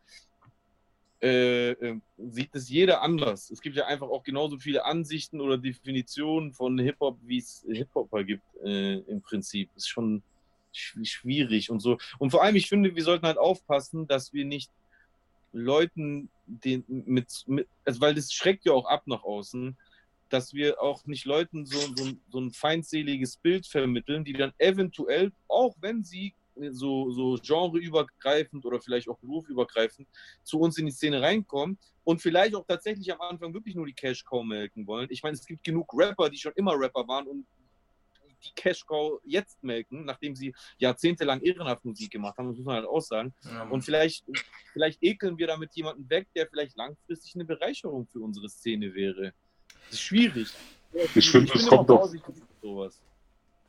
äh, 1.22 1.70
äh, 1.72 2.00
sieht 2.16 2.54
es 2.54 2.68
jeder 2.68 3.02
anders. 3.02 3.50
Es 3.50 3.60
gibt 3.60 3.76
ja 3.76 3.86
einfach 3.86 4.08
auch 4.08 4.22
genauso 4.22 4.58
viele 4.58 4.84
Ansichten 4.84 5.40
oder 5.40 5.58
Definitionen 5.58 6.52
von 6.52 6.78
Hip-Hop, 6.78 7.18
wie 7.22 7.38
es 7.38 7.64
Hip-Hopper 7.68 8.24
gibt 8.24 8.42
äh, 8.64 8.94
im 9.00 9.20
Prinzip. 9.20 9.68
Ist 9.76 9.88
schon 9.88 10.22
schw- 10.74 11.04
schwierig 11.04 11.70
und 11.70 11.80
so. 11.80 11.98
Und 12.18 12.30
vor 12.30 12.42
allem, 12.42 12.56
ich 12.56 12.68
finde, 12.68 12.94
wir 12.94 13.04
sollten 13.04 13.26
halt 13.26 13.38
aufpassen, 13.38 14.06
dass 14.06 14.32
wir 14.32 14.44
nicht 14.44 14.70
Leuten 15.52 16.30
den 16.46 16.84
mit, 16.86 17.26
mit 17.46 17.68
also 17.84 18.00
weil 18.00 18.14
das 18.14 18.32
schreckt 18.32 18.64
ja 18.64 18.72
auch 18.72 18.86
ab 18.86 19.02
nach 19.06 19.22
außen, 19.24 19.76
dass 20.28 20.54
wir 20.54 20.80
auch 20.80 21.04
nicht 21.06 21.24
Leuten 21.24 21.66
so, 21.66 21.78
so, 21.96 22.12
so 22.30 22.40
ein 22.40 22.52
feindseliges 22.52 23.36
Bild 23.36 23.66
vermitteln, 23.66 24.24
die 24.24 24.32
dann 24.32 24.52
eventuell, 24.58 25.32
auch 25.48 25.74
wenn 25.80 26.04
sie 26.04 26.34
so, 26.72 27.10
so 27.10 27.38
genreübergreifend 27.42 28.64
oder 28.64 28.80
vielleicht 28.80 29.08
auch 29.08 29.18
berufübergreifend 29.18 30.08
zu 30.42 30.58
uns 30.60 30.78
in 30.78 30.86
die 30.86 30.92
Szene 30.92 31.22
reinkommen 31.22 31.78
und 32.04 32.20
vielleicht 32.20 32.54
auch 32.54 32.66
tatsächlich 32.66 33.12
am 33.12 33.20
Anfang 33.20 33.54
wirklich 33.54 33.74
nur 33.74 33.86
die 33.86 33.92
Cash-Cow 33.92 34.44
melken 34.44 34.86
wollen. 34.86 35.08
Ich 35.10 35.22
meine, 35.22 35.34
es 35.34 35.46
gibt 35.46 35.64
genug 35.64 35.92
Rapper, 35.94 36.30
die 36.30 36.38
schon 36.38 36.52
immer 36.56 36.78
Rapper 36.78 37.06
waren 37.06 37.26
und 37.26 37.46
die 38.44 38.52
Cash-Cow 38.54 39.20
jetzt 39.24 39.62
melken, 39.62 40.04
nachdem 40.04 40.34
sie 40.34 40.54
jahrzehntelang 40.78 41.40
ehrenhaft 41.40 41.84
Musik 41.84 42.10
gemacht 42.10 42.38
haben, 42.38 42.48
das 42.48 42.56
muss 42.56 42.66
man 42.66 42.76
halt 42.76 42.86
auch 42.86 43.00
sagen. 43.00 43.34
Ja, 43.44 43.64
Und 43.64 43.82
vielleicht, 43.82 44.24
vielleicht 44.72 45.02
ekeln 45.02 45.36
wir 45.38 45.46
damit 45.46 45.74
jemanden 45.74 46.08
weg, 46.08 46.28
der 46.34 46.46
vielleicht 46.46 46.76
langfristig 46.76 47.34
eine 47.34 47.44
Bereicherung 47.44 48.06
für 48.06 48.20
unsere 48.20 48.48
Szene 48.48 48.94
wäre. 48.94 49.32
Das 49.84 49.94
ist 49.94 50.00
schwierig. 50.00 50.48
Ich 51.14 51.30
finde, 51.30 51.52
es 51.54 51.68
bin 51.68 51.68
kommt 51.68 52.42
sowas. 52.62 53.00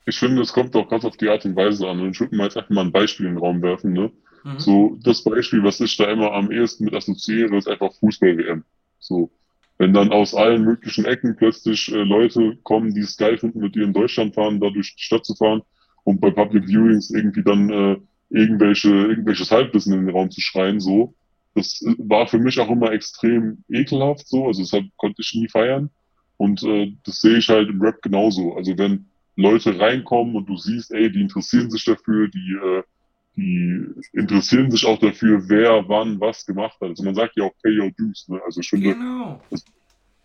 Ich 0.05 0.17
finde, 0.17 0.41
es 0.41 0.53
kommt 0.53 0.75
auch 0.75 0.89
ganz 0.89 1.05
auf 1.05 1.17
die 1.17 1.29
Art 1.29 1.45
und 1.45 1.55
Weise 1.55 1.87
an. 1.87 1.99
Und 1.99 2.11
ich 2.11 2.19
würde 2.19 2.35
mal 2.35 2.45
jetzt 2.45 2.57
einfach 2.57 2.71
mal 2.71 2.85
ein 2.85 2.91
Beispiel 2.91 3.27
in 3.27 3.33
den 3.33 3.39
Raum 3.39 3.61
werfen. 3.61 3.93
Ne? 3.93 4.11
Mhm. 4.43 4.59
So, 4.59 4.97
das 5.03 5.23
Beispiel, 5.23 5.63
was 5.63 5.79
ich 5.79 5.95
da 5.97 6.05
immer 6.05 6.33
am 6.33 6.51
ehesten 6.51 6.85
mit 6.85 6.95
assoziiere, 6.95 7.57
ist 7.57 7.67
einfach 7.67 7.93
Fußball-WM. 7.99 8.63
So. 8.99 9.31
Wenn 9.77 9.93
dann 9.93 10.11
aus 10.11 10.35
allen 10.35 10.63
möglichen 10.63 11.05
Ecken 11.05 11.35
plötzlich 11.35 11.91
äh, 11.91 12.03
Leute 12.03 12.57
kommen, 12.63 12.93
die 12.93 13.01
es 13.01 13.17
geil 13.17 13.37
finden, 13.37 13.59
mit 13.59 13.75
in 13.75 13.93
Deutschland 13.93 14.35
fahren, 14.35 14.59
da 14.59 14.69
durch 14.69 14.95
die 14.95 15.03
Stadt 15.03 15.25
zu 15.25 15.35
fahren 15.35 15.61
und 16.03 16.21
bei 16.21 16.29
Public 16.29 16.67
Viewings 16.67 17.09
irgendwie 17.09 17.43
dann 17.43 17.69
äh, 17.69 17.97
irgendwelche, 18.29 18.89
irgendwelches 18.89 19.51
Halbwissen 19.51 19.93
in 19.93 20.05
den 20.05 20.15
Raum 20.15 20.29
zu 20.29 20.41
schreien, 20.41 20.79
so. 20.79 21.13
Das 21.55 21.81
äh, 21.81 21.95
war 21.97 22.27
für 22.27 22.37
mich 22.37 22.59
auch 22.59 22.69
immer 22.69 22.91
extrem 22.91 23.63
ekelhaft, 23.69 24.27
so. 24.27 24.47
Also 24.47 24.61
das 24.61 24.71
hab, 24.73 24.83
konnte 24.97 25.21
ich 25.21 25.33
nie 25.33 25.47
feiern. 25.47 25.89
Und 26.37 26.63
äh, 26.63 26.93
das 27.05 27.21
sehe 27.21 27.37
ich 27.37 27.49
halt 27.49 27.69
im 27.69 27.81
Rap 27.81 28.01
genauso. 28.01 28.55
Also 28.55 28.77
wenn 28.77 29.10
Leute 29.35 29.79
reinkommen 29.79 30.35
und 30.35 30.47
du 30.47 30.57
siehst, 30.57 30.91
ey, 30.91 31.11
die 31.11 31.21
interessieren 31.21 31.69
sich 31.71 31.85
dafür, 31.85 32.27
die, 32.27 32.57
äh, 32.61 32.83
die 33.35 33.85
interessieren 34.13 34.69
sich 34.71 34.85
auch 34.85 34.99
dafür, 34.99 35.41
wer 35.47 35.87
wann 35.87 36.19
was 36.19 36.45
gemacht 36.45 36.75
hat. 36.81 36.89
Also 36.89 37.03
man 37.03 37.15
sagt 37.15 37.37
ja 37.37 37.45
auch 37.45 37.53
pay 37.63 37.79
your 37.79 37.91
dues. 37.97 38.27
Ne? 38.27 38.41
Also 38.45 38.59
ich 38.59 38.69
finde, 38.69 38.93
Genau. 38.93 39.41
es 39.49 39.63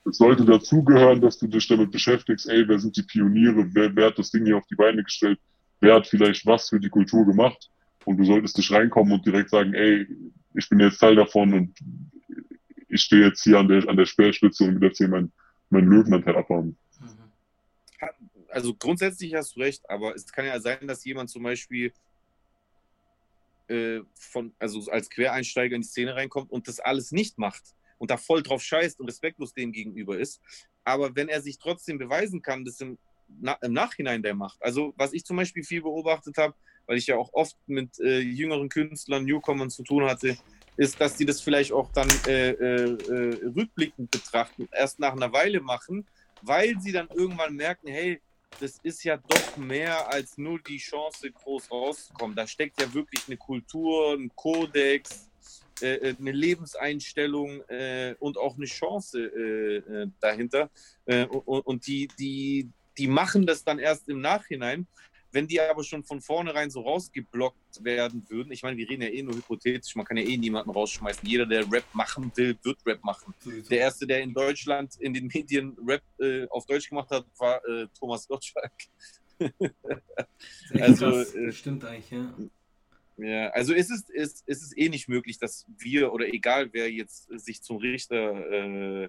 sollte 0.04 0.44
dazugehören, 0.44 1.20
dass 1.20 1.38
du 1.38 1.46
dich 1.46 1.66
damit 1.68 1.90
beschäftigst, 1.92 2.48
ey, 2.48 2.66
wer 2.68 2.78
sind 2.78 2.96
die 2.96 3.02
Pioniere, 3.02 3.68
wer, 3.72 3.94
wer 3.94 4.06
hat 4.06 4.18
das 4.18 4.30
Ding 4.30 4.44
hier 4.44 4.56
auf 4.56 4.66
die 4.66 4.76
Beine 4.76 5.02
gestellt, 5.02 5.38
wer 5.80 5.94
hat 5.94 6.06
vielleicht 6.06 6.44
was 6.46 6.68
für 6.68 6.80
die 6.80 6.88
Kultur 6.88 7.24
gemacht 7.26 7.70
und 8.04 8.16
du 8.16 8.24
solltest 8.24 8.56
nicht 8.56 8.72
reinkommen 8.72 9.12
und 9.12 9.26
direkt 9.26 9.50
sagen, 9.50 9.74
ey, 9.74 10.06
ich 10.54 10.68
bin 10.68 10.80
jetzt 10.80 10.98
Teil 10.98 11.16
davon 11.16 11.52
und 11.52 11.74
ich 12.88 13.02
stehe 13.02 13.26
jetzt 13.26 13.42
hier 13.42 13.58
an 13.58 13.68
der, 13.68 13.88
an 13.88 13.96
der 13.96 14.06
Speerspitze 14.06 14.64
und 14.64 14.80
will 14.80 14.88
jetzt 14.88 14.98
hier 14.98 15.08
mein, 15.08 15.30
mein 15.70 15.86
Löwenanteil 15.86 16.36
abhauen. 16.36 16.76
Also 18.50 18.74
grundsätzlich 18.74 19.34
hast 19.34 19.56
du 19.56 19.60
recht, 19.60 19.88
aber 19.88 20.14
es 20.14 20.26
kann 20.32 20.46
ja 20.46 20.60
sein, 20.60 20.86
dass 20.86 21.04
jemand 21.04 21.30
zum 21.30 21.42
Beispiel 21.42 21.92
äh, 23.68 24.00
von, 24.14 24.54
also 24.58 24.90
als 24.90 25.10
Quereinsteiger 25.10 25.74
in 25.74 25.82
die 25.82 25.88
Szene 25.88 26.14
reinkommt 26.14 26.50
und 26.50 26.68
das 26.68 26.80
alles 26.80 27.12
nicht 27.12 27.38
macht 27.38 27.74
und 27.98 28.10
da 28.10 28.16
voll 28.16 28.42
drauf 28.42 28.62
scheißt 28.62 29.00
und 29.00 29.08
respektlos 29.08 29.54
dem 29.54 29.72
gegenüber 29.72 30.18
ist. 30.18 30.40
Aber 30.84 31.14
wenn 31.16 31.28
er 31.28 31.42
sich 31.42 31.58
trotzdem 31.58 31.98
beweisen 31.98 32.42
kann, 32.42 32.64
dass 32.64 32.80
im, 32.80 32.98
na, 33.28 33.54
im 33.62 33.72
Nachhinein 33.72 34.22
der 34.22 34.34
macht. 34.34 34.62
Also 34.62 34.94
was 34.96 35.12
ich 35.12 35.24
zum 35.24 35.36
Beispiel 35.36 35.64
viel 35.64 35.82
beobachtet 35.82 36.38
habe, 36.38 36.54
weil 36.86 36.98
ich 36.98 37.08
ja 37.08 37.16
auch 37.16 37.32
oft 37.32 37.56
mit 37.66 37.98
äh, 37.98 38.20
jüngeren 38.20 38.68
Künstlern, 38.68 39.24
Newcomern 39.24 39.70
zu 39.70 39.82
tun 39.82 40.04
hatte, 40.04 40.36
ist, 40.76 41.00
dass 41.00 41.16
die 41.16 41.24
das 41.24 41.40
vielleicht 41.40 41.72
auch 41.72 41.90
dann 41.92 42.08
äh, 42.26 42.50
äh, 42.50 42.92
äh, 42.92 43.46
rückblickend 43.46 44.10
betrachten, 44.10 44.68
erst 44.72 45.00
nach 45.00 45.12
einer 45.12 45.32
Weile 45.32 45.60
machen, 45.60 46.06
weil 46.42 46.78
sie 46.80 46.92
dann 46.92 47.08
irgendwann 47.08 47.56
merken, 47.56 47.88
hey, 47.88 48.20
das 48.60 48.78
ist 48.82 49.04
ja 49.04 49.16
doch 49.16 49.56
mehr 49.56 50.08
als 50.08 50.38
nur 50.38 50.58
die 50.60 50.78
Chance, 50.78 51.30
groß 51.30 51.70
rauszukommen. 51.70 52.36
Da 52.36 52.46
steckt 52.46 52.80
ja 52.80 52.92
wirklich 52.92 53.22
eine 53.26 53.36
Kultur, 53.36 54.14
ein 54.14 54.30
Kodex, 54.34 55.30
äh, 55.82 55.94
äh, 55.96 56.16
eine 56.18 56.32
Lebenseinstellung 56.32 57.60
äh, 57.68 58.14
und 58.18 58.38
auch 58.38 58.56
eine 58.56 58.66
Chance 58.66 59.20
äh, 59.20 59.76
äh, 59.76 60.08
dahinter. 60.20 60.70
Äh, 61.04 61.26
und 61.26 61.66
und 61.66 61.86
die, 61.86 62.08
die, 62.18 62.70
die 62.96 63.08
machen 63.08 63.46
das 63.46 63.64
dann 63.64 63.78
erst 63.78 64.08
im 64.08 64.20
Nachhinein. 64.20 64.86
Wenn 65.36 65.46
die 65.46 65.60
aber 65.60 65.84
schon 65.84 66.02
von 66.02 66.22
vornherein 66.22 66.70
so 66.70 66.80
rausgeblockt 66.80 67.84
werden 67.84 68.24
würden, 68.30 68.52
ich 68.52 68.62
meine, 68.62 68.78
wir 68.78 68.88
reden 68.88 69.02
ja 69.02 69.10
eh 69.10 69.22
nur 69.22 69.34
hypothetisch, 69.34 69.94
man 69.94 70.06
kann 70.06 70.16
ja 70.16 70.24
eh 70.24 70.38
niemanden 70.38 70.70
rausschmeißen. 70.70 71.28
Jeder, 71.28 71.44
der 71.44 71.70
Rap 71.70 71.84
machen 71.92 72.32
will, 72.36 72.56
wird 72.62 72.78
Rap 72.86 73.04
machen. 73.04 73.34
Der 73.68 73.80
erste, 73.80 74.06
der 74.06 74.22
in 74.22 74.32
Deutschland 74.32 74.96
in 74.98 75.12
den 75.12 75.26
Medien 75.26 75.76
Rap 75.86 76.00
äh, 76.20 76.46
auf 76.48 76.64
Deutsch 76.64 76.88
gemacht 76.88 77.10
hat, 77.10 77.26
war 77.36 77.62
äh, 77.68 77.86
Thomas 77.98 78.26
Gottschalk. 78.26 78.72
Also, 80.80 81.10
krass. 81.10 81.34
äh, 81.34 81.52
Stimmt 81.52 81.84
eigentlich, 81.84 82.10
ja. 82.10 82.34
Ja, 83.18 83.48
also 83.50 83.74
es 83.74 83.90
ist, 83.90 84.08
es, 84.08 84.42
es 84.46 84.62
ist 84.62 84.78
eh 84.78 84.88
nicht 84.88 85.06
möglich, 85.06 85.38
dass 85.38 85.66
wir 85.76 86.14
oder 86.14 86.32
egal 86.32 86.72
wer 86.72 86.90
jetzt 86.90 87.28
sich 87.38 87.60
zum 87.60 87.76
Richter 87.76 89.04
äh, 89.04 89.08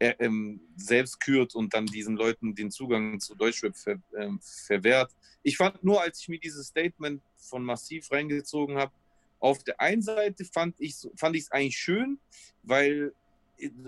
ähm, 0.00 0.60
selbst 0.76 1.20
kürt 1.20 1.54
und 1.54 1.74
dann 1.74 1.86
diesen 1.86 2.16
Leuten 2.16 2.54
den 2.54 2.70
Zugang 2.70 3.20
zu 3.20 3.34
Deutschrap 3.34 3.76
ver, 3.76 4.00
ähm, 4.18 4.40
verwehrt. 4.42 5.12
Ich 5.42 5.56
fand 5.56 5.84
nur, 5.84 6.00
als 6.00 6.20
ich 6.20 6.28
mir 6.28 6.40
dieses 6.40 6.68
Statement 6.68 7.22
von 7.36 7.62
Massiv 7.62 8.10
reingezogen 8.10 8.76
habe, 8.76 8.92
auf 9.38 9.62
der 9.64 9.80
einen 9.80 10.02
Seite 10.02 10.44
fand 10.44 10.74
ich 10.80 10.96
fand 11.16 11.34
ich 11.36 11.44
es 11.44 11.52
eigentlich 11.52 11.78
schön, 11.78 12.18
weil 12.62 13.14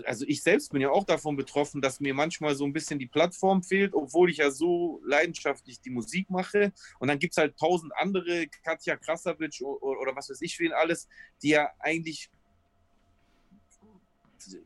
also 0.05 0.25
ich 0.27 0.43
selbst 0.43 0.71
bin 0.71 0.81
ja 0.81 0.89
auch 0.89 1.03
davon 1.03 1.35
betroffen, 1.35 1.81
dass 1.81 1.99
mir 1.99 2.13
manchmal 2.13 2.55
so 2.55 2.65
ein 2.65 2.73
bisschen 2.73 2.99
die 2.99 3.07
Plattform 3.07 3.63
fehlt, 3.63 3.93
obwohl 3.93 4.29
ich 4.29 4.37
ja 4.37 4.51
so 4.51 5.01
leidenschaftlich 5.05 5.81
die 5.81 5.89
Musik 5.89 6.29
mache. 6.29 6.73
Und 6.99 7.07
dann 7.07 7.19
gibt 7.19 7.33
es 7.33 7.37
halt 7.37 7.57
tausend 7.57 7.91
andere, 7.95 8.47
Katja 8.63 8.97
Krasavic 8.97 9.61
oder, 9.61 9.99
oder 9.99 10.15
was 10.15 10.29
weiß 10.29 10.41
ich 10.41 10.59
wen 10.59 10.73
alles, 10.73 11.07
die 11.41 11.49
ja 11.49 11.69
eigentlich, 11.79 12.29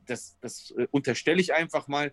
das, 0.05 0.38
das 0.41 0.71
äh, 0.78 0.88
unterstelle 0.91 1.41
ich 1.41 1.53
einfach 1.53 1.88
mal, 1.88 2.11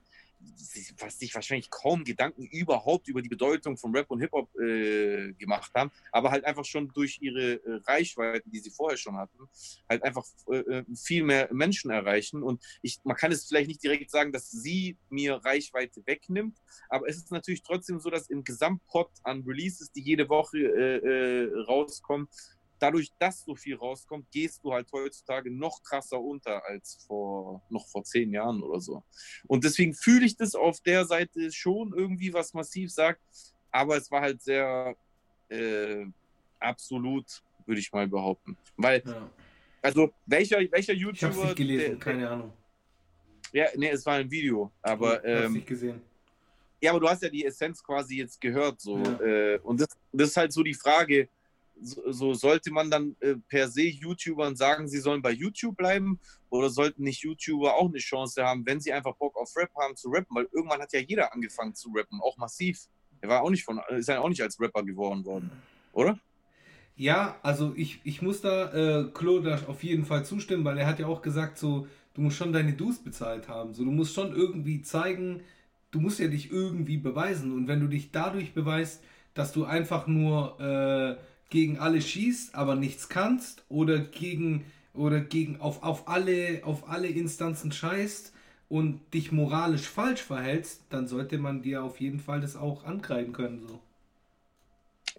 was 0.98 1.18
sich 1.18 1.34
wahrscheinlich 1.34 1.70
kaum 1.70 2.04
Gedanken 2.04 2.44
überhaupt 2.44 3.08
über 3.08 3.22
die 3.22 3.28
Bedeutung 3.28 3.76
von 3.76 3.94
Rap 3.94 4.10
und 4.10 4.20
Hip-Hop 4.20 4.54
äh, 4.56 5.32
gemacht 5.34 5.72
haben, 5.74 5.90
aber 6.12 6.30
halt 6.30 6.44
einfach 6.44 6.64
schon 6.64 6.88
durch 6.92 7.18
ihre 7.20 7.54
äh, 7.54 7.80
Reichweite, 7.86 8.48
die 8.48 8.60
sie 8.60 8.70
vorher 8.70 8.96
schon 8.96 9.16
hatten, 9.16 9.48
halt 9.88 10.02
einfach 10.02 10.24
äh, 10.50 10.82
viel 10.94 11.24
mehr 11.24 11.48
Menschen 11.52 11.90
erreichen. 11.90 12.42
Und 12.42 12.62
ich, 12.82 12.98
man 13.04 13.16
kann 13.16 13.32
es 13.32 13.46
vielleicht 13.46 13.68
nicht 13.68 13.82
direkt 13.82 14.10
sagen, 14.10 14.32
dass 14.32 14.50
sie 14.50 14.96
mir 15.08 15.36
Reichweite 15.36 16.02
wegnimmt, 16.06 16.58
aber 16.88 17.08
es 17.08 17.16
ist 17.16 17.30
natürlich 17.30 17.62
trotzdem 17.62 18.00
so, 18.00 18.10
dass 18.10 18.28
im 18.28 18.44
Gesamtpot 18.44 19.10
an 19.22 19.42
Releases, 19.46 19.92
die 19.92 20.02
jede 20.02 20.28
Woche 20.28 20.58
äh, 20.58 20.96
äh, 20.98 21.62
rauskommen, 21.66 22.28
dadurch, 22.78 23.10
dass 23.18 23.44
so 23.44 23.54
viel 23.54 23.76
rauskommt, 23.76 24.30
gehst 24.30 24.62
du 24.64 24.72
halt 24.72 24.90
heutzutage 24.92 25.50
noch 25.50 25.82
krasser 25.82 26.20
unter 26.20 26.64
als 26.66 26.98
vor 27.06 27.62
noch 27.70 27.86
vor 27.88 28.04
zehn 28.04 28.30
Jahren 28.32 28.62
oder 28.62 28.80
so. 28.80 29.02
Und 29.46 29.64
deswegen 29.64 29.94
fühle 29.94 30.26
ich 30.26 30.36
das 30.36 30.54
auf 30.54 30.80
der 30.80 31.04
Seite 31.06 31.50
schon 31.52 31.92
irgendwie, 31.94 32.32
was 32.32 32.52
massiv 32.54 32.90
sagt, 32.92 33.20
aber 33.70 33.96
es 33.96 34.10
war 34.10 34.20
halt 34.20 34.42
sehr 34.42 34.94
äh, 35.48 36.06
absolut, 36.60 37.42
würde 37.66 37.80
ich 37.80 37.92
mal 37.92 38.06
behaupten. 38.08 38.56
Weil, 38.76 39.02
ja. 39.06 39.28
also 39.82 40.10
welcher, 40.26 40.58
welcher 40.70 40.92
Ich 40.92 41.04
hab's 41.04 41.20
YouTuber. 41.22 41.44
nicht 41.44 41.56
gelesen, 41.56 41.90
der- 41.90 41.98
keine 41.98 42.28
Ahnung. 42.30 42.52
Ja, 43.52 43.66
nee, 43.76 43.88
es 43.90 44.04
war 44.04 44.14
ein 44.14 44.30
Video, 44.30 44.72
aber. 44.82 45.24
ich 45.24 45.44
Ähm, 45.44 45.52
nicht 45.52 45.66
gesehen. 45.66 46.00
ja, 46.80 46.90
aber 46.90 46.98
du 47.00 47.08
hast 47.08 47.22
ja 47.22 47.28
die 47.28 47.44
Essenz 47.44 47.82
quasi 47.84 48.16
jetzt 48.18 48.40
gehört. 48.40 48.80
So. 48.80 48.98
Ja. 48.98 49.20
Äh, 49.20 49.58
und 49.62 49.80
das, 49.80 49.88
das 50.12 50.30
ist 50.30 50.36
halt 50.36 50.52
so 50.52 50.62
die 50.64 50.74
Frage, 50.74 51.28
so, 51.80 52.12
so 52.12 52.34
sollte 52.34 52.70
man 52.70 52.90
dann 52.90 53.16
äh, 53.20 53.34
per 53.48 53.68
se 53.68 53.82
YouTubern 53.82 54.56
sagen, 54.56 54.88
sie 54.88 55.00
sollen 55.00 55.22
bei 55.22 55.32
YouTube 55.32 55.76
bleiben 55.76 56.20
oder 56.50 56.70
sollten 56.70 57.02
nicht 57.02 57.22
YouTuber 57.22 57.74
auch 57.74 57.88
eine 57.88 57.98
Chance 57.98 58.44
haben, 58.44 58.64
wenn 58.66 58.80
sie 58.80 58.92
einfach 58.92 59.14
Bock 59.16 59.36
auf 59.36 59.54
Rap 59.56 59.70
haben 59.76 59.96
zu 59.96 60.08
rappen, 60.08 60.34
weil 60.36 60.48
irgendwann 60.52 60.80
hat 60.80 60.92
ja 60.92 61.00
jeder 61.00 61.32
angefangen 61.32 61.74
zu 61.74 61.90
rappen, 61.94 62.20
auch 62.20 62.36
massiv. 62.36 62.86
Er 63.20 63.28
war 63.28 63.42
auch 63.42 63.50
nicht 63.50 63.64
von, 63.64 63.80
ist 63.90 64.08
ja 64.08 64.20
auch 64.20 64.28
nicht 64.28 64.42
als 64.42 64.60
Rapper 64.60 64.82
geworden 64.82 65.24
worden, 65.24 65.50
oder? 65.92 66.18
Ja, 66.96 67.38
also 67.42 67.72
ich, 67.76 68.00
ich 68.04 68.22
muss 68.22 68.40
da 68.40 68.72
äh, 68.72 69.10
da 69.12 69.60
auf 69.66 69.82
jeden 69.82 70.04
Fall 70.04 70.24
zustimmen, 70.24 70.64
weil 70.64 70.78
er 70.78 70.86
hat 70.86 71.00
ja 71.00 71.06
auch 71.06 71.22
gesagt, 71.22 71.58
so, 71.58 71.88
du 72.14 72.20
musst 72.20 72.36
schon 72.36 72.52
deine 72.52 72.74
Dues 72.74 72.98
bezahlt 73.02 73.48
haben. 73.48 73.74
So, 73.74 73.84
du 73.84 73.90
musst 73.90 74.14
schon 74.14 74.32
irgendwie 74.32 74.82
zeigen, 74.82 75.42
du 75.90 76.00
musst 76.00 76.20
ja 76.20 76.28
dich 76.28 76.52
irgendwie 76.52 76.96
beweisen. 76.96 77.52
Und 77.52 77.66
wenn 77.66 77.80
du 77.80 77.88
dich 77.88 78.12
dadurch 78.12 78.54
beweist, 78.54 79.02
dass 79.34 79.52
du 79.52 79.64
einfach 79.64 80.06
nur 80.06 80.60
äh, 80.60 81.16
gegen 81.50 81.78
alle 81.78 82.00
schießt, 82.00 82.54
aber 82.54 82.74
nichts 82.74 83.08
kannst, 83.08 83.64
oder 83.68 83.98
gegen 83.98 84.64
oder 84.92 85.20
gegen 85.20 85.60
auf, 85.60 85.82
auf 85.82 86.08
alle 86.08 86.62
auf 86.64 86.88
alle 86.88 87.08
Instanzen 87.08 87.72
scheißt 87.72 88.32
und 88.68 89.00
dich 89.12 89.32
moralisch 89.32 89.88
falsch 89.88 90.22
verhältst, 90.22 90.82
dann 90.90 91.08
sollte 91.08 91.38
man 91.38 91.62
dir 91.62 91.82
auf 91.82 92.00
jeden 92.00 92.20
Fall 92.20 92.40
das 92.40 92.56
auch 92.56 92.84
ankreiden 92.84 93.32
können. 93.32 93.66
So. 93.66 93.80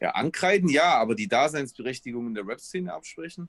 Ja, 0.02 0.11
ankreiden, 0.11 0.69
ja, 0.69 0.95
aber 0.95 1.15
die 1.15 1.27
Daseinsberechtigung 1.27 2.27
in 2.27 2.34
der 2.34 2.47
Rap-Szene 2.47 2.93
absprechen? 2.93 3.47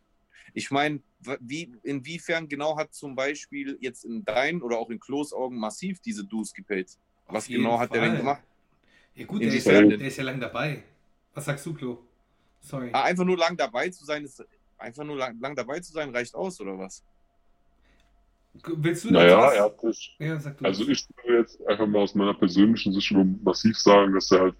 Ich 0.54 0.70
meine, 0.70 1.00
wie, 1.40 1.72
inwiefern 1.82 2.48
genau 2.48 2.76
hat 2.76 2.94
zum 2.94 3.16
Beispiel 3.16 3.76
jetzt 3.80 4.04
in 4.04 4.24
deinen 4.24 4.62
oder 4.62 4.78
auch 4.78 4.90
in 4.90 5.00
Klos 5.00 5.32
Augen 5.32 5.58
massiv 5.58 5.98
diese 6.00 6.24
Dues 6.24 6.52
gepaid? 6.52 6.96
Was 7.26 7.48
genau 7.48 7.78
hat 7.78 7.92
der 7.92 8.02
denn 8.02 8.16
gemacht? 8.16 8.42
Ja 9.16 9.26
gut, 9.26 9.42
der 9.42 9.52
ist, 9.52 9.66
ja, 9.66 9.82
der 9.82 10.00
ist 10.00 10.16
ja 10.16 10.24
lang 10.24 10.38
dabei. 10.38 10.84
Was 11.34 11.46
sagst 11.46 11.66
du, 11.66 11.74
Klo? 11.74 11.98
Sorry. 12.66 12.90
Ah, 12.92 13.04
einfach 13.04 13.24
nur 13.24 13.36
lang 13.38 13.56
dabei 13.56 13.88
zu 13.90 14.04
sein, 14.04 14.24
ist 14.24 14.44
einfach 14.76 15.04
nur 15.04 15.16
lang, 15.16 15.38
lang 15.40 15.54
dabei 15.54 15.78
zu 15.80 15.92
sein, 15.92 16.10
reicht 16.10 16.34
aus, 16.34 16.60
oder 16.60 16.76
was? 16.78 17.02
Willst 18.64 19.04
du 19.04 19.10
Naja, 19.12 19.38
was? 19.38 19.54
er 19.54 19.64
hat 19.64 19.80
sich 19.80 20.16
Ja, 20.18 20.40
sag 20.40 20.58
du. 20.58 20.64
Also 20.64 20.88
ich 20.88 21.06
würde 21.24 21.38
jetzt 21.40 21.64
einfach 21.66 21.86
mal 21.86 22.00
aus 22.00 22.14
meiner 22.14 22.34
persönlichen 22.34 22.92
Sicht 22.92 23.14
massiv 23.44 23.78
sagen, 23.78 24.14
dass 24.14 24.30
er 24.32 24.40
halt 24.40 24.54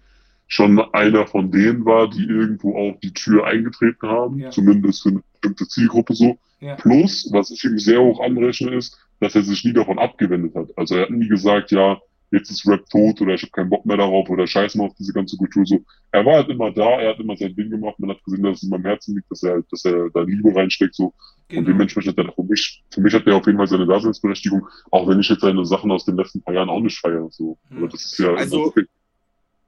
schon 0.47 0.79
einer 0.93 1.27
von 1.27 1.51
denen 1.51 1.83
war, 1.83 2.09
die 2.09 2.23
irgendwo 2.23 2.77
auch 2.77 2.97
die 3.01 3.11
Tür 3.11 3.45
eingetreten 3.47 4.07
haben, 4.07 4.39
Ja. 4.39 4.51
zumindest 4.51 5.01
für 5.03 5.09
eine 5.09 5.23
bestimmte 5.33 5.67
Zielgruppe 5.67 6.13
so. 6.13 6.37
Ja. 6.61 6.75
Plus, 6.75 7.27
was 7.31 7.51
ich 7.51 7.63
ihm 7.65 7.77
sehr 7.77 8.01
hoch 8.01 8.21
anrechne, 8.21 8.73
ist, 8.75 8.97
dass 9.19 9.35
er 9.35 9.41
sich 9.43 9.65
nie 9.65 9.73
davon 9.73 9.99
abgewendet 9.99 10.55
hat. 10.55 10.69
Also 10.77 10.95
er 10.95 11.03
hat 11.03 11.09
nie 11.09 11.27
gesagt, 11.27 11.71
ja, 11.71 11.99
jetzt 12.31 12.49
ist 12.51 12.67
Rap 12.67 12.85
tot 12.89 13.21
oder 13.21 13.33
ich 13.35 13.41
habe 13.41 13.51
keinen 13.51 13.69
Bock 13.69 13.85
mehr 13.85 13.97
darauf 13.97 14.29
oder 14.29 14.45
scheiß 14.45 14.75
mal 14.75 14.85
auf 14.87 14.95
diese 14.95 15.13
ganze 15.13 15.37
Kultur. 15.37 15.65
So, 15.65 15.83
er 16.11 16.25
war 16.25 16.35
halt 16.35 16.49
immer 16.49 16.71
da, 16.71 16.99
er 16.99 17.11
hat 17.11 17.19
immer 17.19 17.37
sein 17.37 17.55
Ding 17.55 17.69
gemacht, 17.69 17.97
man 17.99 18.09
hat 18.11 18.23
gesehen, 18.23 18.43
dass 18.43 18.57
es 18.57 18.63
ihm 18.63 18.73
am 18.73 18.83
Herzen 18.83 19.15
liegt, 19.15 19.31
dass 19.31 19.43
er, 19.43 19.63
dass 19.71 19.85
er 19.85 20.09
da 20.09 20.21
Liebe 20.21 20.53
reinsteckt, 20.55 20.95
so. 20.95 21.13
Genau. 21.47 21.59
Und 21.61 21.67
dementsprechend 21.67 22.17
hat 22.17 22.25
er 22.25 22.33
für 22.33 22.43
mich, 22.43 22.83
für 22.91 22.99
mich 23.01 23.13
hat 23.13 23.25
er 23.25 23.35
auf 23.37 23.45
jeden 23.45 23.57
Fall 23.57 23.67
seine 23.67 23.85
Daseinsberechtigung, 23.87 24.67
auch 24.91 25.07
wenn 25.07 25.19
ich 25.21 25.29
jetzt 25.29 25.41
seine 25.41 25.65
Sachen 25.65 25.89
aus 25.91 26.03
den 26.05 26.17
letzten 26.17 26.41
paar 26.41 26.53
Jahren 26.53 26.69
auch 26.69 26.81
nicht 26.81 26.97
feiere, 26.99 27.29
so. 27.31 27.57
Ja. 27.69 27.77
Aber 27.77 27.87
das 27.87 28.03
ist 28.05 28.19
ja, 28.19 28.33
Also- 28.33 28.65
okay. 28.65 28.83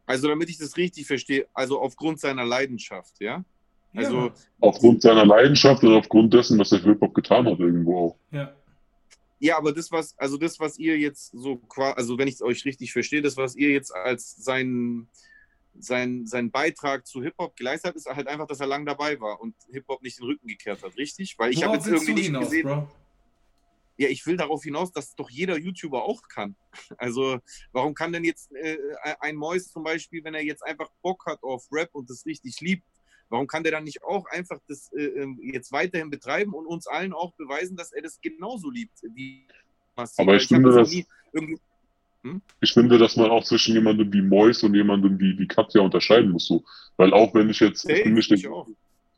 Also 0.05 0.27
damit 0.27 0.49
ich 0.49 0.57
das 0.57 0.75
richtig 0.75 1.05
verstehe, 1.05 1.45
also 1.53 1.79
aufgrund 1.79 2.19
seiner 2.19 2.43
Leidenschaft, 2.43 3.13
ja? 3.21 3.43
Ja, 3.93 4.01
Also 4.01 4.31
aufgrund 4.59 5.01
seiner 5.03 5.25
Leidenschaft 5.25 5.83
und 5.83 5.93
aufgrund 5.93 6.33
dessen, 6.33 6.57
was 6.59 6.71
er 6.71 6.79
für 6.79 6.89
Hip-Hop 6.89 7.13
getan 7.13 7.45
hat, 7.45 7.59
irgendwo 7.59 7.97
auch. 7.97 8.15
ja. 8.31 8.51
Ja, 9.39 9.57
aber 9.57 9.71
das, 9.71 9.91
was, 9.91 10.17
also 10.17 10.37
das, 10.37 10.59
was 10.59 10.77
ihr 10.77 10.97
jetzt 10.97 11.31
so 11.31 11.57
quasi, 11.57 11.95
also 11.95 12.17
wenn 12.17 12.27
ich 12.27 12.35
es 12.35 12.41
euch 12.41 12.65
richtig 12.65 12.91
verstehe, 12.91 13.21
das, 13.21 13.37
was 13.37 13.55
ihr 13.55 13.69
jetzt 13.69 13.93
als 13.95 14.35
sein, 14.35 15.07
sein, 15.79 16.27
sein 16.27 16.51
Beitrag 16.51 17.07
zu 17.07 17.23
Hip-Hop 17.23 17.55
geleistet 17.55 17.89
habt, 17.89 17.97
ist 17.97 18.05
halt 18.05 18.27
einfach, 18.27 18.47
dass 18.47 18.59
er 18.59 18.67
lang 18.67 18.85
dabei 18.85 19.19
war 19.19 19.39
und 19.39 19.55
Hip-Hop 19.71 20.01
nicht 20.01 20.19
den 20.19 20.25
Rücken 20.25 20.47
gekehrt 20.47 20.83
hat, 20.83 20.97
richtig? 20.97 21.39
Weil 21.39 21.53
ich 21.53 21.63
habe 21.63 21.75
jetzt 21.75 21.87
irgendwie 21.87 22.13
nicht 22.13 22.25
hinaus, 22.25 22.45
gesehen. 22.45 22.63
Bro? 22.63 22.91
Ja, 23.95 24.07
ich 24.07 24.25
will 24.25 24.37
darauf 24.37 24.63
hinaus, 24.63 24.91
dass 24.91 25.15
doch 25.15 25.29
jeder 25.29 25.57
YouTuber 25.57 26.03
auch 26.03 26.21
kann. 26.27 26.55
Also, 26.97 27.39
warum 27.71 27.93
kann 27.93 28.11
denn 28.11 28.23
jetzt 28.25 28.51
äh, 28.53 28.77
ein 29.19 29.35
Mois 29.35 29.71
zum 29.71 29.83
Beispiel, 29.83 30.23
wenn 30.23 30.33
er 30.33 30.43
jetzt 30.43 30.65
einfach 30.65 30.89
Bock 31.01 31.25
hat 31.25 31.43
auf 31.43 31.65
Rap 31.71 31.89
und 31.93 32.09
das 32.09 32.25
richtig 32.25 32.59
liebt, 32.59 32.83
warum 33.29 33.47
kann 33.47 33.63
der 33.63 33.71
dann 33.71 33.83
nicht 33.83 34.03
auch 34.03 34.25
einfach 34.27 34.59
das 34.67 34.91
äh, 34.93 35.05
ähm, 35.05 35.39
jetzt 35.41 35.71
weiterhin 35.71 36.09
betreiben 36.09 36.53
und 36.53 36.65
uns 36.65 36.87
allen 36.87 37.13
auch 37.13 37.33
beweisen, 37.35 37.77
dass 37.77 37.91
er 37.91 38.01
das 38.01 38.19
genauso 38.21 38.69
liebt 38.69 38.99
wie 39.13 39.45
Massi? 39.95 40.21
Aber 40.21 40.35
ich 40.35 40.43
hab 40.43 40.61
finde, 40.61 40.81
nie 40.83 41.05
irgendwie 41.31 41.59
ich 42.61 42.73
finde, 42.73 42.97
dass 42.97 43.15
man 43.15 43.29
auch 43.29 43.43
zwischen 43.43 43.75
jemandem 43.75 44.11
wie 44.11 44.21
Mois 44.21 44.61
und 44.63 44.75
jemandem 44.75 45.19
wie, 45.19 45.37
wie 45.39 45.47
Katja 45.47 45.81
unterscheiden 45.81 46.31
muss. 46.31 46.47
So. 46.47 46.63
Weil 46.97 47.13
auch 47.13 47.33
wenn 47.33 47.49
ich 47.49 47.59
jetzt, 47.59 47.89
ich 47.89 48.03
bin 48.03 48.13
nicht 48.13 48.31
ich 48.31 48.41
der, 48.41 48.51
auch. 48.51 48.67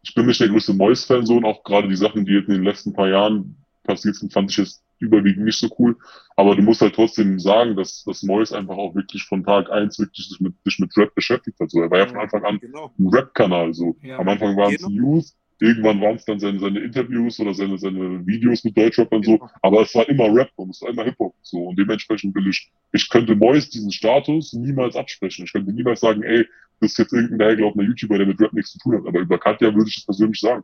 ich 0.04 0.14
bin 0.14 0.28
nicht 0.28 0.40
der 0.40 0.50
größte 0.50 0.74
Mois-Fan 0.74 1.26
so 1.26 1.38
und 1.38 1.46
auch 1.46 1.64
gerade 1.64 1.88
die 1.88 1.96
Sachen, 1.96 2.26
die 2.26 2.34
jetzt 2.34 2.48
in 2.48 2.56
den 2.56 2.64
letzten 2.64 2.94
paar 2.94 3.10
Jahren 3.10 3.56
passiert 3.84 4.16
sind, 4.16 4.32
fand 4.32 4.52
ich 4.52 4.58
jetzt 4.58 4.84
überwiegend 5.02 5.46
nicht 5.46 5.58
so 5.58 5.68
cool. 5.80 5.98
Aber 6.36 6.56
du 6.56 6.62
musst 6.62 6.82
halt 6.82 6.96
trotzdem 6.96 7.40
sagen, 7.40 7.76
dass, 7.76 8.04
dass 8.04 8.24
Mois 8.24 8.54
einfach 8.54 8.78
auch 8.78 8.96
wirklich 8.96 9.24
von 9.24 9.44
Tag 9.44 9.70
eins 9.72 10.00
wirklich 10.00 10.28
sich 10.30 10.40
mit, 10.40 10.54
sich 10.64 10.80
mit 10.80 10.96
Rap 10.98 11.14
beschäftigt 11.16 11.60
hat. 11.60 11.70
So. 11.72 11.82
Er 11.82 11.92
war 11.92 12.00
ja 12.00 12.08
von 12.08 12.18
Anfang 12.18 12.44
an 12.44 12.60
Genau. 12.60 12.92
ein 12.98 13.08
Rap-Kanal. 13.08 13.74
So. 13.74 13.96
Ja. 14.02 14.20
Am 14.20 14.28
Anfang 14.30 14.56
waren 14.56 14.74
es 14.74 14.82
Genau. 14.82 15.02
News, 15.02 15.36
irgendwann 15.60 16.02
waren 16.02 16.16
es 16.16 16.26
dann 16.26 16.40
seine, 16.40 16.60
seine 16.60 16.80
Interviews 16.80 17.40
oder 17.40 17.54
seine, 17.54 17.78
seine 17.78 18.26
Videos 18.26 18.64
mit 18.64 18.78
Deutschrappern 18.78 19.24
so. 19.24 19.38
Genau. 19.38 19.50
Aber 19.62 19.82
es 19.82 19.94
war 19.96 20.08
immer 20.10 20.34
Rap 20.34 20.52
und 20.56 20.70
es 20.72 20.82
war 20.82 20.90
immer 20.90 21.04
Hip-Hop. 21.04 21.36
So. 21.42 21.66
Und 21.66 21.78
dementsprechend 21.80 22.34
will 22.36 22.48
ich, 22.48 22.72
ich 22.94 23.10
könnte 23.10 23.36
Mois 23.36 23.70
diesen 23.70 23.92
Status 23.92 24.54
niemals 24.54 24.96
absprechen. 24.96 25.46
Ich 25.46 25.54
könnte 25.54 25.72
niemals 25.74 26.00
sagen, 26.00 26.24
ey, 26.24 26.46
das 26.80 26.92
ist 26.92 26.98
jetzt 26.98 27.14
irgendein 27.14 27.40
dahergelaufener 27.40 27.84
YouTuber, 27.84 28.18
der 28.18 28.28
mit 28.28 28.42
Rap 28.42 28.54
nichts 28.54 28.72
zu 28.72 28.80
tun 28.80 28.96
hat. 28.96 29.06
Aber 29.08 29.20
über 29.20 29.38
Katja 29.38 29.74
würde 29.74 29.90
ich 29.90 29.98
es 29.98 30.06
persönlich 30.06 30.40
sagen. 30.40 30.64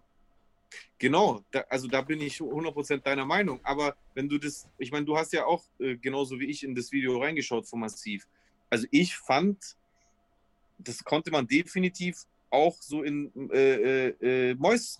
Genau, 0.97 1.43
da, 1.51 1.61
also 1.69 1.87
da 1.87 2.01
bin 2.01 2.21
ich 2.21 2.37
100% 2.37 2.97
deiner 2.97 3.25
Meinung. 3.25 3.59
Aber 3.63 3.95
wenn 4.13 4.27
du 4.27 4.37
das, 4.37 4.67
ich 4.77 4.91
meine, 4.91 5.05
du 5.05 5.17
hast 5.17 5.33
ja 5.33 5.45
auch 5.45 5.63
äh, 5.79 5.95
genauso 5.97 6.39
wie 6.39 6.45
ich 6.45 6.63
in 6.63 6.75
das 6.75 6.91
Video 6.91 7.19
reingeschaut 7.19 7.67
von 7.67 7.79
Massiv. 7.79 8.27
Also 8.69 8.87
ich 8.91 9.15
fand, 9.15 9.77
das 10.77 11.03
konnte 11.03 11.31
man 11.31 11.47
definitiv 11.47 12.25
auch 12.49 12.75
so 12.81 13.03
in 13.03 13.31
äh, 13.51 14.07
äh, 14.07 14.49
äh, 14.49 14.55
Mois 14.55 14.97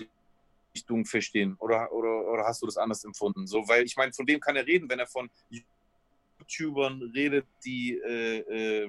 Richtung 0.76 1.06
verstehen. 1.06 1.56
Oder, 1.60 1.91
oder, 1.91 2.27
oder 2.27 2.44
hast 2.45 2.61
du 2.61 2.68
das 2.68 2.77
anders 2.77 3.03
empfunden? 3.03 3.48
So, 3.48 3.68
weil 3.68 3.84
ich 3.84 3.95
meine, 3.95 4.14
von 4.14 4.26
dem 4.26 4.39
kann 4.39 4.56
er 4.56 4.65
reden, 4.68 4.89
wenn 4.89 4.99
er 4.99 5.07
von 5.07 5.30
YouTubern 6.39 7.02
redet, 7.15 7.48
die 7.65 7.98
äh, 7.98 8.84
äh, 8.84 8.88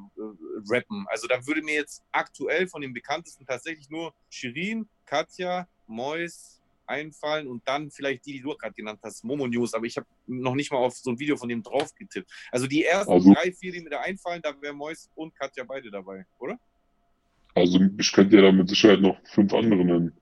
rappen. 0.69 1.07
Also 1.09 1.27
da 1.27 1.45
würde 1.47 1.63
mir 1.63 1.75
jetzt 1.75 2.03
aktuell 2.13 2.69
von 2.69 2.83
den 2.83 2.93
bekanntesten 2.93 3.47
tatsächlich 3.47 3.89
nur 3.89 4.13
Shirin, 4.29 4.87
Katja, 5.07 5.67
Mois 5.87 6.58
einfallen 6.89 7.47
und 7.47 7.63
dann 7.67 7.91
vielleicht 7.91 8.25
die, 8.27 8.33
die 8.33 8.41
du 8.41 8.55
gerade 8.57 8.75
genannt 8.75 9.01
hast, 9.03 9.25
Momo 9.25 9.47
News, 9.47 9.75
aber 9.75 9.87
ich 9.87 9.97
habe 9.97 10.07
noch 10.27 10.55
nicht 10.55 10.73
mal 10.73 10.79
auf 10.79 10.97
so 10.97 11.11
ein 11.11 11.19
Video 11.19 11.37
von 11.37 11.49
dem 11.49 11.63
drauf 11.63 11.95
getippt. 11.95 12.31
Also 12.51 12.67
die 12.67 12.85
ersten 12.85 13.13
Also- 13.13 13.33
drei, 13.33 13.53
vier, 13.53 13.73
die 13.73 13.81
mir 13.81 13.91
da 13.91 14.01
einfallen, 14.01 14.41
da 14.43 14.53
wäre 14.61 14.73
Mois 14.75 15.09
und 15.15 15.35
Katja 15.39 15.65
beide 15.65 15.91
dabei, 15.91 16.25
oder? 16.39 16.59
Also 17.55 17.81
ich 17.99 18.13
könnte 18.13 18.37
ja 18.37 18.43
da 18.43 18.53
mit 18.53 18.69
Sicherheit 18.69 19.01
noch 19.01 19.17
fünf 19.33 19.53
andere 19.53 19.85
nennen. 19.85 20.13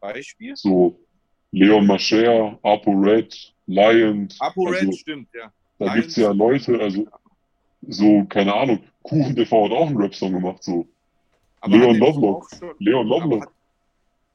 Beispiel? 0.00 0.56
So 0.56 0.98
Leon 1.52 1.86
Mascher, 1.86 2.58
Apo 2.62 2.92
Red, 2.92 3.54
Lion. 3.66 4.28
Apo 4.38 4.66
also, 4.68 4.80
Red 4.86 4.94
stimmt, 4.96 5.28
ja. 5.34 5.52
Da 5.78 5.84
Lions- 5.86 5.96
gibt's 6.00 6.16
ja 6.16 6.32
Leute, 6.32 6.78
also 6.80 7.06
so, 7.88 8.24
keine 8.28 8.54
Ahnung, 8.54 8.82
Kuchen 9.02 9.34
TV 9.34 9.64
hat 9.64 9.72
auch 9.72 9.86
einen 9.88 9.96
Rap-Song 9.96 10.32
gemacht, 10.32 10.62
so. 10.62 10.86
Aber 11.60 11.76
Leon 11.76 11.96
Lovelock. 11.96 12.48
Leon 12.78 13.06
Lovelock. 13.06 13.52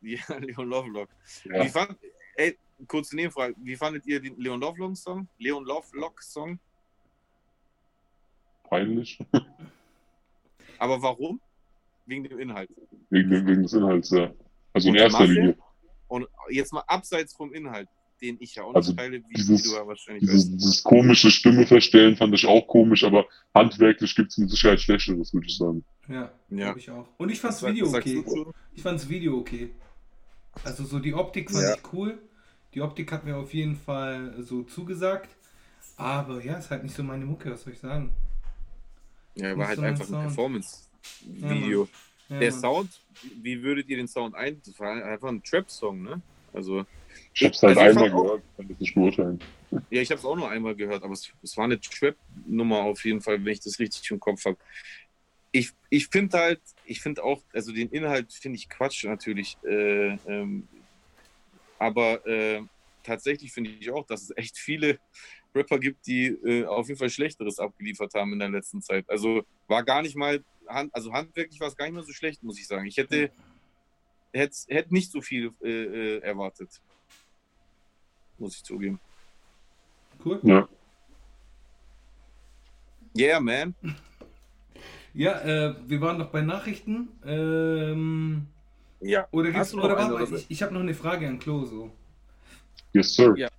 Ja, 0.01 0.19
Leon 0.39 0.67
Lovelock. 0.69 1.09
Ja. 1.45 1.63
Wie 1.65 1.69
fand, 1.69 1.95
ey, 2.35 2.57
kurze 2.87 3.15
Nebenfrage, 3.15 3.55
wie 3.57 3.75
fandet 3.75 4.05
ihr 4.05 4.19
den 4.21 4.37
Leon 4.39 4.59
Lovelock-Song? 4.59 5.27
Leon 5.39 5.65
Lovelock-Song? 5.65 6.59
Peinlich. 8.69 9.19
Aber 10.79 11.01
warum? 11.01 11.39
Wegen 12.05 12.23
dem 12.23 12.39
Inhalt. 12.39 12.69
Wegen, 13.09 13.31
wegen 13.31 13.63
des 13.63 13.73
Inhalts, 13.73 14.11
ja. 14.11 14.31
Also 14.73 14.89
in 14.89 14.95
Und 14.95 15.01
erster 15.01 15.19
Masse? 15.21 15.33
Linie. 15.33 15.57
Und 16.07 16.27
jetzt 16.49 16.71
mal 16.71 16.83
abseits 16.87 17.33
vom 17.33 17.53
Inhalt, 17.53 17.89
den 18.21 18.37
ich 18.39 18.55
ja 18.55 18.63
auch 18.63 18.73
Also 18.75 18.91
nicht 18.91 18.99
teile, 18.99 19.17
wie, 19.27 19.33
dieses- 19.33 19.63
du 19.63 19.75
ja 19.75 19.85
wahrscheinlich 19.87 20.21
Dieses, 20.21 20.49
dieses 20.51 20.83
komische 20.83 21.31
Stimme 21.31 21.65
verstellen 21.65 22.15
fand 22.15 22.33
ich 22.33 22.45
auch 22.45 22.65
komisch, 22.67 23.03
aber 23.03 23.25
handwerklich 23.53 24.15
gibt's 24.15 24.37
mit 24.37 24.49
Sicherheit 24.49 24.79
Schlechteres, 24.79 25.33
würde 25.33 25.47
ich 25.47 25.57
sagen. 25.57 25.83
Ja, 26.07 26.31
Ja. 26.49 26.75
ich 26.75 26.89
auch. 26.89 27.07
Und 27.17 27.29
ich 27.29 27.39
fand's 27.39 27.61
Was 27.63 27.71
Video 27.71 27.87
okay. 27.87 28.23
Ich 28.73 28.81
fand's 28.83 29.09
Video 29.09 29.37
okay. 29.37 29.71
Also 30.63 30.83
so 30.85 30.99
die 30.99 31.13
Optik 31.13 31.51
fand 31.51 31.63
Ja. 31.63 31.75
ich 31.75 31.93
cool. 31.93 32.17
Die 32.73 32.81
Optik 32.81 33.11
hat 33.11 33.25
mir 33.25 33.37
auf 33.37 33.53
jeden 33.53 33.75
Fall 33.75 34.35
so 34.43 34.63
zugesagt. 34.63 35.29
Aber 35.95 36.43
ja, 36.43 36.57
ist 36.57 36.69
halt 36.69 36.83
nicht 36.83 36.95
so 36.95 37.03
meine 37.03 37.25
Mucke, 37.25 37.51
was 37.51 37.63
soll 37.63 37.73
ich 37.73 37.79
sagen? 37.79 38.11
Ja, 39.35 39.49
Nicht 39.49 39.57
war 39.57 39.67
halt 39.67 39.77
so 39.77 39.83
einfach 39.83 40.05
ein. 40.07 40.21
Performance-Video. 40.21 41.87
Ja, 42.29 42.39
Der 42.39 42.51
Mann. 42.51 42.59
Sound, 42.59 43.01
wie 43.41 43.61
würdet 43.63 43.87
ihr 43.89 43.97
den 43.97 44.07
Sound 44.07 44.35
ein? 44.35 44.61
Das 44.65 44.77
war 44.79 45.03
einfach 45.03 45.29
ein 45.29 45.41
Trap-Song, 45.43 46.01
ne? 46.03 46.21
Also, 46.53 46.85
Ich 47.33 47.43
hab's 47.45 47.61
halt 47.63 47.77
Also 47.77 47.89
ich 47.91 47.97
einmal 48.05 48.21
gehört, 48.23 48.43
kann 48.55 48.67
das 48.67 48.79
nicht 48.79 48.93
beurteilen. 48.95 49.39
ja, 49.89 50.01
ich 50.01 50.09
habe 50.11 50.19
es 50.19 50.25
auch 50.25 50.35
nur 50.35 50.49
einmal 50.49 50.75
gehört, 50.75 51.03
aber 51.03 51.13
es, 51.13 51.31
es 51.41 51.55
war 51.57 51.65
eine 51.65 51.79
Trap-Nummer 51.79 52.79
auf 52.79 53.03
jeden 53.05 53.21
Fall, 53.21 53.43
wenn 53.43 53.53
ich 53.53 53.59
das 53.61 53.79
richtig 53.79 54.09
im 54.11 54.19
Kopf 54.19 54.43
habe. 54.45 54.57
Ich, 55.57 55.71
ich 55.89 56.07
finde 56.07 56.37
halt, 56.37 56.61
ich 56.85 57.01
finde 57.01 57.23
auch, 57.23 57.41
also 57.51 57.71
den 57.71 57.89
Inhalt 57.89 58.31
finde 58.31 58.57
ich 58.57 58.69
Quatsch 58.69 59.05
natürlich. 59.05 59.57
Äh, 59.63 60.17
ähm, 60.27 60.67
aber 61.79 62.23
äh, 62.27 62.61
tatsächlich 63.01 63.51
finde 63.51 63.71
ich 63.71 63.89
auch, 63.89 64.05
dass 64.05 64.21
es 64.21 64.37
echt 64.37 64.55
viele 64.59 64.99
Rapper 65.55 65.79
gibt, 65.79 66.05
die 66.05 66.27
äh, 66.27 66.65
auf 66.65 66.89
jeden 66.89 66.99
Fall 66.99 67.09
Schlechteres 67.09 67.57
abgeliefert 67.57 68.13
haben 68.13 68.33
in 68.33 68.39
der 68.39 68.49
letzten 68.49 68.83
Zeit. 68.83 69.09
Also 69.09 69.43
war 69.67 69.83
gar 69.83 70.03
nicht 70.03 70.15
mal, 70.15 70.43
hand, 70.67 70.93
also 70.93 71.11
handwerklich 71.11 71.59
war 71.59 71.69
es 71.69 71.75
gar 71.75 71.85
nicht 71.85 71.95
mehr 71.95 72.03
so 72.03 72.13
schlecht, 72.13 72.43
muss 72.43 72.59
ich 72.59 72.67
sagen. 72.67 72.85
Ich 72.85 72.97
hätte, 72.97 73.31
hätte, 74.33 74.57
hätte 74.67 74.93
nicht 74.93 75.11
so 75.11 75.21
viel 75.21 75.53
äh, 75.63 75.69
äh, 75.69 76.19
erwartet. 76.19 76.69
Muss 78.37 78.57
ich 78.57 78.63
zugeben. 78.63 78.99
Cool. 80.23 80.39
Ja. 80.43 80.69
Yeah, 83.17 83.39
man. 83.39 83.73
Ja, 85.17 85.41
äh, 85.41 85.75
wir 85.87 85.99
waren 85.99 86.19
noch 86.19 86.29
bei 86.29 86.41
Nachrichten. 86.41 87.07
Ähm, 87.25 88.45
Ja. 89.01 89.27
oder 89.31 89.51
gibt's, 89.51 89.73
oder 89.73 89.97
eine, 89.97 90.13
warte 90.13 90.35
ich, 90.35 90.45
ich 90.49 90.61
habe 90.61 90.73
noch 90.75 90.81
eine 90.81 90.93
Frage 90.93 91.27
an 91.27 91.39
Klo 91.39 91.65
so. 91.65 91.91
Yes, 92.93 93.15
sir. 93.15 93.33
Ja. 93.35 93.49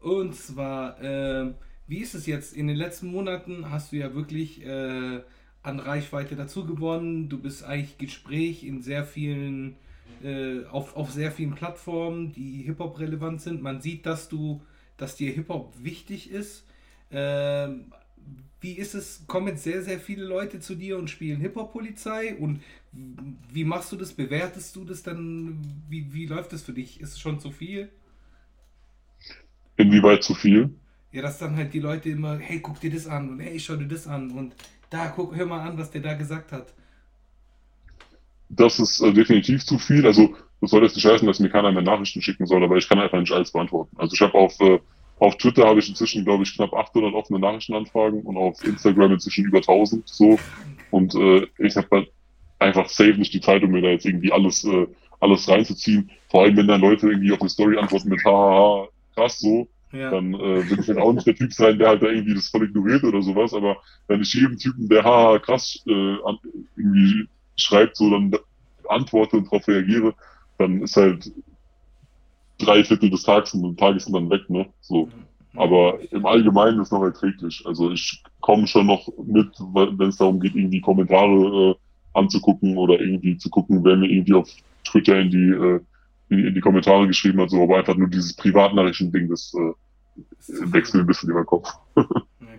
Und 0.00 0.34
zwar, 0.34 1.00
ähm, 1.00 1.54
wie 1.86 1.98
ist 1.98 2.14
es 2.14 2.26
jetzt? 2.26 2.56
In 2.56 2.66
den 2.66 2.76
letzten 2.76 3.12
Monaten 3.12 3.70
hast 3.70 3.92
du 3.92 3.96
ja 3.96 4.12
wirklich 4.12 4.66
äh, 4.66 5.20
an 5.62 5.78
Reichweite 5.78 6.34
dazu 6.34 6.66
gewonnen. 6.66 7.28
Du 7.28 7.38
bist 7.38 7.62
eigentlich 7.64 7.96
Gespräch 7.96 8.64
in 8.64 8.82
sehr 8.82 9.04
vielen, 9.04 9.76
äh, 10.22 10.64
auf, 10.64 10.96
auf 10.96 11.12
sehr 11.12 11.30
vielen 11.30 11.54
Plattformen, 11.54 12.32
die 12.32 12.62
Hip-Hop 12.62 12.98
relevant 12.98 13.40
sind. 13.40 13.62
Man 13.62 13.80
sieht, 13.80 14.04
dass 14.04 14.28
du, 14.28 14.60
dass 14.96 15.14
dir 15.14 15.32
Hip-Hop 15.32 15.74
wichtig 15.80 16.30
ist. 16.32 16.64
Ähm, 17.12 17.92
wie 18.64 18.72
ist 18.72 18.94
es? 18.94 19.24
Kommen 19.26 19.58
sehr, 19.58 19.82
sehr 19.82 20.00
viele 20.00 20.24
Leute 20.24 20.58
zu 20.58 20.74
dir 20.74 20.96
und 20.96 21.10
spielen 21.10 21.38
Hip-Hop-Polizei? 21.40 22.34
Und 22.34 22.62
wie 23.52 23.64
machst 23.64 23.92
du 23.92 23.96
das? 23.96 24.14
Bewertest 24.14 24.74
du 24.74 24.84
das 24.84 25.02
dann? 25.02 25.60
Wie, 25.90 26.12
wie 26.14 26.24
läuft 26.24 26.54
das 26.54 26.62
für 26.62 26.72
dich? 26.72 26.98
Ist 26.98 27.12
es 27.12 27.20
schon 27.20 27.38
zu 27.38 27.50
viel? 27.50 27.90
Inwieweit 29.76 30.24
zu 30.24 30.34
viel? 30.34 30.70
Ja, 31.12 31.20
dass 31.20 31.38
dann 31.38 31.56
halt 31.56 31.74
die 31.74 31.80
Leute 31.80 32.08
immer, 32.08 32.38
hey, 32.38 32.58
guck 32.60 32.80
dir 32.80 32.90
das 32.90 33.06
an 33.06 33.28
und 33.28 33.40
hey, 33.40 33.60
schau 33.60 33.76
dir 33.76 33.86
das 33.86 34.06
an 34.06 34.30
und 34.30 34.54
da, 34.88 35.08
guck, 35.08 35.36
hör 35.36 35.44
mal 35.44 35.60
an, 35.60 35.76
was 35.76 35.90
der 35.90 36.00
da 36.00 36.14
gesagt 36.14 36.50
hat. 36.50 36.72
Das 38.48 38.78
ist 38.78 39.00
äh, 39.00 39.12
definitiv 39.12 39.64
zu 39.64 39.78
viel. 39.78 40.06
Also, 40.06 40.36
das 40.62 40.70
soll 40.70 40.84
jetzt 40.84 40.96
nicht 40.96 41.04
heißen, 41.04 41.26
dass 41.26 41.38
mir 41.38 41.50
keiner 41.50 41.70
mehr 41.70 41.82
Nachrichten 41.82 42.22
schicken 42.22 42.46
soll, 42.46 42.64
aber 42.64 42.76
ich 42.78 42.88
kann 42.88 42.98
einfach 42.98 43.20
nicht 43.20 43.32
alles 43.32 43.52
beantworten. 43.52 43.94
Also, 43.98 44.14
ich 44.14 44.20
habe 44.22 44.34
auf, 44.34 44.58
äh, 44.60 44.80
Auf 45.18 45.36
Twitter 45.38 45.66
habe 45.66 45.80
ich 45.80 45.88
inzwischen, 45.88 46.24
glaube 46.24 46.42
ich, 46.44 46.54
knapp 46.56 46.72
800 46.74 47.14
offene 47.14 47.38
Nachrichtenanfragen 47.38 48.22
und 48.22 48.36
auf 48.36 48.62
Instagram 48.64 49.12
inzwischen 49.12 49.44
über 49.46 49.58
1000 49.58 50.08
so. 50.08 50.44
Und 50.90 51.14
äh, 51.14 51.46
ich 51.58 51.76
habe 51.76 51.88
halt 51.90 52.12
einfach 52.58 52.88
safe 52.88 53.14
nicht 53.18 53.32
die 53.34 53.40
Zeit, 53.40 53.62
um 53.62 53.70
mir 53.70 53.82
da 53.82 53.88
jetzt 53.88 54.06
irgendwie 54.06 54.32
alles, 54.32 54.64
äh, 54.64 54.86
alles 55.20 55.48
reinzuziehen. 55.48 56.10
Vor 56.30 56.42
allem, 56.42 56.56
wenn 56.56 56.68
dann 56.68 56.80
Leute 56.80 57.08
irgendwie 57.08 57.32
auf 57.32 57.40
eine 57.40 57.50
Story 57.50 57.78
antworten 57.78 58.08
mit 58.08 58.24
hahaha, 58.24 58.88
krass 59.14 59.38
so, 59.38 59.68
Ja. 59.92 60.10
dann 60.10 60.34
äh, 60.34 60.68
will 60.68 60.80
ich 60.80 60.86
dann 60.86 60.98
auch 60.98 61.12
nicht 61.12 61.26
der 61.26 61.36
Typ 61.36 61.52
sein, 61.52 61.78
der 61.78 61.88
halt 61.88 62.02
da 62.02 62.06
irgendwie 62.08 62.34
das 62.34 62.48
voll 62.48 62.64
ignoriert 62.64 63.04
oder 63.04 63.22
sowas. 63.22 63.54
Aber 63.54 63.78
wenn 64.08 64.20
ich 64.22 64.34
jedem 64.34 64.58
Typen, 64.58 64.88
der 64.88 65.04
haha, 65.04 65.38
krass 65.38 65.82
äh, 65.86 66.16
an, 66.24 66.38
irgendwie 66.76 67.28
schreibt, 67.56 67.96
so 67.96 68.10
dann 68.10 68.32
antworte 68.88 69.36
und 69.36 69.46
darauf 69.46 69.66
reagiere, 69.68 70.14
dann 70.58 70.82
ist 70.82 70.96
halt 70.96 71.30
drei 72.64 72.84
Viertel 72.84 73.10
des 73.10 73.22
Tages, 73.22 73.56
Tages 73.76 74.04
sind 74.04 74.14
dann 74.14 74.30
weg, 74.30 74.48
ne? 74.48 74.66
So. 74.80 75.08
Aber 75.56 75.98
im 76.10 76.26
Allgemeinen 76.26 76.80
ist 76.80 76.92
noch 76.92 77.02
erträglich. 77.02 77.62
Also 77.64 77.92
ich 77.92 78.22
komme 78.40 78.66
schon 78.66 78.86
noch 78.86 79.08
mit, 79.24 79.48
wenn 79.58 80.08
es 80.08 80.16
darum 80.16 80.40
geht, 80.40 80.54
irgendwie 80.54 80.80
Kommentare 80.80 81.70
äh, 81.70 82.18
anzugucken 82.18 82.76
oder 82.76 83.00
irgendwie 83.00 83.36
zu 83.36 83.50
gucken, 83.50 83.84
wer 83.84 83.96
mir 83.96 84.10
irgendwie 84.10 84.34
auf 84.34 84.50
Twitter 84.84 85.20
in 85.20 85.30
die, 85.30 85.50
äh, 85.50 85.80
in, 86.30 86.46
in 86.46 86.54
die 86.54 86.60
Kommentare 86.60 87.06
geschrieben 87.06 87.40
hat, 87.40 87.50
so, 87.50 87.62
aber 87.62 87.78
einfach 87.78 87.96
nur 87.96 88.08
dieses 88.08 88.34
Privatnachrichten-Ding, 88.34 89.28
das 89.28 89.54
äh, 89.54 90.72
wechselt 90.72 91.02
ein 91.02 91.06
bisschen 91.06 91.30
über 91.30 91.42
den 91.42 91.46
Kopf. 91.46 91.72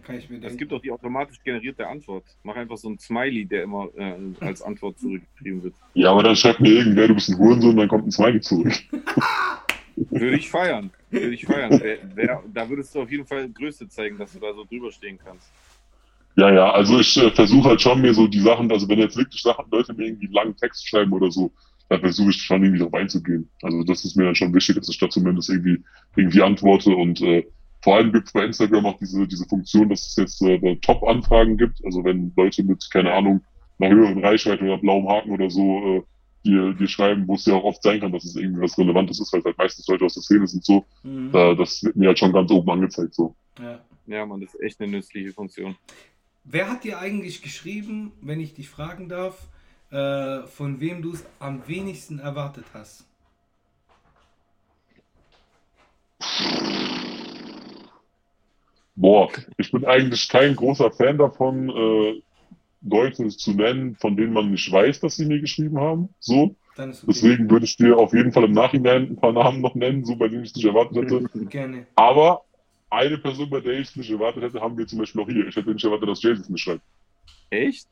Es 0.08 0.56
gibt 0.56 0.72
auch 0.72 0.82
die 0.82 0.92
automatisch 0.92 1.42
generierte 1.44 1.88
Antwort. 1.88 2.26
Mach 2.44 2.56
einfach 2.56 2.78
so 2.78 2.90
ein 2.90 3.00
Smiley, 3.00 3.46
der 3.46 3.64
immer 3.64 3.88
äh, 3.98 4.16
als 4.40 4.62
Antwort 4.62 5.00
zurückgeschrieben 5.00 5.64
wird. 5.64 5.74
Ja, 5.96 6.12
aber 6.12 6.22
dann 6.22 6.36
schreibt 6.36 6.60
mir 6.60 6.74
irgendwer, 6.74 7.08
du 7.08 7.16
bist 7.16 7.30
ein 7.30 7.40
Hurensohn, 7.40 7.76
dann 7.76 7.88
kommt 7.88 8.06
ein 8.06 8.12
Smiley 8.12 8.40
zurück. 8.40 8.72
Würde 9.96 10.38
ich 10.38 10.50
feiern. 10.50 10.92
Würde 11.10 11.34
ich 11.34 11.46
feiern. 11.46 11.80
Wer, 11.82 11.98
wer, 12.16 12.44
da 12.54 12.70
würdest 12.70 12.94
du 12.94 13.02
auf 13.02 13.12
jeden 13.12 13.26
Fall 13.26 13.50
Größe 13.50 13.88
zeigen, 13.88 14.18
dass 14.18 14.34
du 14.34 14.40
da 14.40 14.54
so 14.54 14.66
drüber 14.66 14.92
stehen 14.92 15.18
kannst. 15.24 15.50
Ja, 16.38 16.52
ja, 16.52 16.72
also 16.72 17.00
ich 17.00 17.16
äh, 17.16 17.32
versuche 17.32 17.70
halt 17.70 17.82
schon 17.82 18.02
mir 18.02 18.14
so 18.14 18.28
die 18.28 18.42
Sachen, 18.42 18.70
also 18.70 18.90
wenn 18.90 19.00
jetzt 19.00 19.16
wirklich 19.16 19.42
Sachen, 19.42 19.66
Leute 19.72 19.94
mir 19.94 20.08
irgendwie 20.08 20.26
einen 20.26 20.34
langen 20.34 20.58
Text 20.58 20.86
schreiben 20.86 21.14
oder 21.14 21.32
so, 21.32 21.52
dann 21.88 22.02
versuche 22.02 22.32
ich 22.32 22.42
schon 22.42 22.62
irgendwie 22.62 22.84
drauf 22.84 22.94
einzugehen. 22.94 23.50
Also 23.62 23.84
das 23.84 24.04
ist 24.04 24.18
mir 24.18 24.26
dann 24.26 24.36
schon 24.36 24.54
wichtig, 24.54 24.76
dass 24.76 24.90
ich 24.90 25.00
da 25.00 25.10
zumindest 25.10 25.50
irgendwie, 25.50 25.82
irgendwie 26.18 26.42
antworte 26.42 26.94
und 26.94 27.22
äh, 27.22 27.46
vor 27.82 27.98
allem 27.98 28.12
gibt 28.12 28.28
es 28.28 28.34
bei 28.34 28.44
Instagram 28.44 28.86
auch 28.88 28.98
diese, 28.98 29.28
diese 29.28 29.46
Funktion, 29.46 29.90
dass 29.90 30.08
es 30.08 30.16
jetzt 30.16 30.42
äh, 30.42 30.76
Top-Anfragen 30.78 31.56
gibt. 31.56 31.80
Also 31.86 32.04
wenn 32.04 32.34
Leute 32.36 32.64
mit, 32.64 32.86
keine 32.92 33.14
Ahnung, 33.14 33.42
einer 33.80 33.96
höheren 33.96 34.26
Reichweite 34.26 34.64
oder 34.64 34.80
blauem 34.80 35.08
Haken 35.08 35.32
oder 35.32 35.50
so 35.50 35.98
äh, 35.98 36.04
dir, 36.46 36.74
dir 36.74 36.88
schreiben, 36.88 37.28
wo 37.28 37.36
es 37.36 37.46
ja 37.46 37.56
auch 37.56 37.64
oft 37.64 37.82
sein 37.84 38.00
kann, 38.00 38.12
dass 38.12 38.24
es 38.24 38.36
irgendwie 38.36 38.62
was 38.62 38.78
Relevantes 38.78 39.20
ist, 39.20 39.34
weil 39.34 39.40
es 39.40 39.46
halt 39.46 39.58
meistens 39.58 39.88
Leute 39.88 40.06
aus 40.06 40.14
der 40.14 40.24
Szene 40.24 40.48
sind 40.48 40.64
so, 40.64 40.86
Mhm. 41.04 41.32
da, 41.32 41.54
das 41.56 41.84
wird 41.84 41.96
mir 41.96 42.08
halt 42.08 42.20
schon 42.20 42.32
ganz 42.34 42.52
oben 42.52 42.70
angezeigt 42.70 43.14
so. 43.14 43.36
Ja. 43.60 43.80
Ja, 44.08 44.26
man, 44.26 44.40
das 44.40 44.54
ist 44.54 44.62
echt 44.62 44.80
eine 44.80 44.92
nützliche 44.92 45.34
Funktion. 45.34 45.76
Wer 46.44 46.70
hat 46.70 46.84
dir 46.84 47.00
eigentlich 47.00 47.42
geschrieben, 47.42 48.12
wenn 48.22 48.40
ich 48.40 48.54
dich 48.54 48.70
fragen 48.70 49.10
darf, 49.10 49.48
äh, 49.90 50.44
von 50.44 50.80
wem 50.80 51.02
du 51.02 51.14
es 51.14 51.26
am 51.40 51.68
wenigsten 51.68 52.20
erwartet 52.20 52.66
hast? 52.74 53.06
Boah, 58.96 59.30
ich 59.58 59.72
bin 59.72 59.86
eigentlich 59.86 60.30
kein 60.30 60.56
großer 60.56 60.92
Fan 60.92 61.18
davon, 61.18 61.70
äh, 61.70 62.22
Leute 62.88 63.28
zu 63.28 63.52
nennen, 63.52 63.96
von 63.96 64.16
denen 64.16 64.34
man 64.34 64.52
nicht 64.52 64.72
weiß, 64.72 65.00
dass 65.00 65.16
sie 65.16 65.26
mir 65.26 65.40
geschrieben 65.40 65.80
haben. 65.80 66.10
So. 66.20 66.56
Dann 66.76 66.92
ist 66.92 67.04
okay. 67.04 67.12
Deswegen 67.14 67.50
würde 67.50 67.66
ich 67.66 67.78
dir 67.78 67.98
auf 67.98 68.14
jeden 68.14 68.32
Fall 68.32 68.44
im 68.44 68.52
Nachhinein 68.52 69.04
ein 69.04 69.16
paar 69.16 69.32
Namen 69.32 69.62
noch 69.62 69.76
nennen, 69.76 70.06
so 70.06 70.16
bei 70.16 70.28
denen 70.28 70.44
ich 70.44 70.50
es 70.50 70.56
nicht 70.56 70.66
erwartet 70.66 70.98
hätte. 70.98 71.46
Gerne. 71.50 71.88
Aber 71.96 72.42
eine 72.90 73.18
Person, 73.18 73.50
bei 73.50 73.62
der 73.62 73.80
ich 73.80 73.90
es 73.90 73.96
nicht 73.96 74.12
erwartet 74.12 74.44
hätte, 74.44 74.62
haben 74.62 74.78
wir 74.78 74.86
zum 74.86 75.00
Beispiel 75.00 75.22
auch 75.22 75.30
hier. 75.30 75.48
Ich 75.48 75.56
hätte 75.56 75.72
nicht 75.72 75.84
erwartet, 75.84 76.10
dass 76.10 76.22
Jason 76.22 76.46
mir 76.50 76.58
schreibt. 76.58 76.82
Echt? 77.50 77.88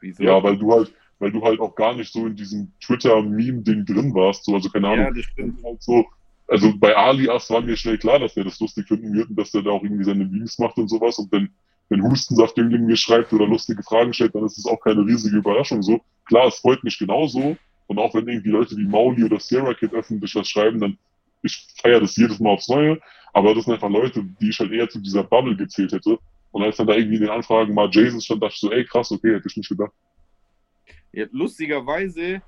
Wieso? 0.00 0.22
Ja, 0.22 0.42
weil 0.42 0.56
du 0.56 0.72
halt, 0.72 0.92
weil 1.18 1.32
du 1.32 1.42
halt 1.42 1.60
auch 1.60 1.74
gar 1.74 1.94
nicht 1.94 2.12
so 2.12 2.26
in 2.26 2.36
diesem 2.36 2.72
Twitter-Meme-Ding 2.80 3.84
drin 3.84 4.14
warst. 4.14 4.44
So, 4.44 4.54
also 4.54 4.68
keine 4.70 4.88
Ahnung. 4.88 5.06
ja 5.06 5.10
das 5.12 5.24
stimmt. 5.24 5.62
halt 5.64 5.82
so, 5.82 6.06
also 6.46 6.72
bei 6.78 6.96
Alias 6.96 7.50
war 7.50 7.60
mir 7.60 7.76
schnell 7.76 7.98
klar, 7.98 8.18
dass 8.18 8.34
der 8.34 8.44
das 8.44 8.58
lustig 8.60 8.88
finden 8.88 9.12
wird 9.14 9.28
und 9.30 9.36
dass 9.36 9.50
der 9.50 9.62
da 9.62 9.70
auch 9.70 9.82
irgendwie 9.82 10.04
seine 10.04 10.24
Memes 10.24 10.58
macht 10.58 10.78
und 10.78 10.88
sowas. 10.88 11.18
Und 11.18 11.30
wenn, 11.32 11.50
wenn 11.88 12.02
Hustensaftjüngling 12.02 12.86
mir 12.86 12.96
schreibt 12.96 13.32
oder 13.32 13.46
lustige 13.46 13.82
Fragen 13.82 14.12
stellt, 14.12 14.34
dann 14.34 14.44
ist 14.44 14.58
das 14.58 14.66
auch 14.66 14.80
keine 14.80 15.04
riesige 15.04 15.38
Überraschung 15.38 15.82
so. 15.82 16.00
Klar, 16.26 16.48
es 16.48 16.58
freut 16.58 16.84
mich 16.84 16.98
genauso. 16.98 17.56
Und 17.86 17.98
auch 17.98 18.14
wenn 18.14 18.28
irgendwie 18.28 18.50
Leute 18.50 18.76
wie 18.76 18.86
Mauli 18.86 19.24
oder 19.24 19.40
Sierra 19.40 19.72
Kid 19.74 19.94
öffentlich 19.94 20.34
was 20.34 20.48
schreiben, 20.48 20.80
dann 20.80 20.98
ich 21.42 21.66
feiere 21.80 22.00
das 22.00 22.16
jedes 22.16 22.38
Mal 22.40 22.50
aufs 22.50 22.68
Neue. 22.68 23.00
Aber 23.32 23.54
das 23.54 23.64
sind 23.64 23.74
einfach 23.74 23.88
Leute, 23.88 24.22
die 24.40 24.50
ich 24.50 24.58
halt 24.58 24.72
eher 24.72 24.88
zu 24.88 25.00
dieser 25.00 25.24
Bubble 25.24 25.56
gezählt 25.56 25.92
hätte. 25.92 26.18
Und 26.50 26.62
als 26.62 26.76
dann 26.76 26.86
da 26.86 26.94
irgendwie 26.94 27.16
in 27.16 27.22
den 27.22 27.30
Anfragen 27.30 27.72
mal 27.74 27.88
Jason 27.90 28.20
stand, 28.20 28.42
dachte 28.42 28.54
ich 28.54 28.60
so, 28.60 28.72
ey 28.72 28.84
krass, 28.84 29.10
okay, 29.10 29.34
hätte 29.34 29.48
ich 29.48 29.56
nicht 29.56 29.68
gedacht. 29.68 29.92
Ja, 31.12 31.26
lustigerweise 31.30 32.42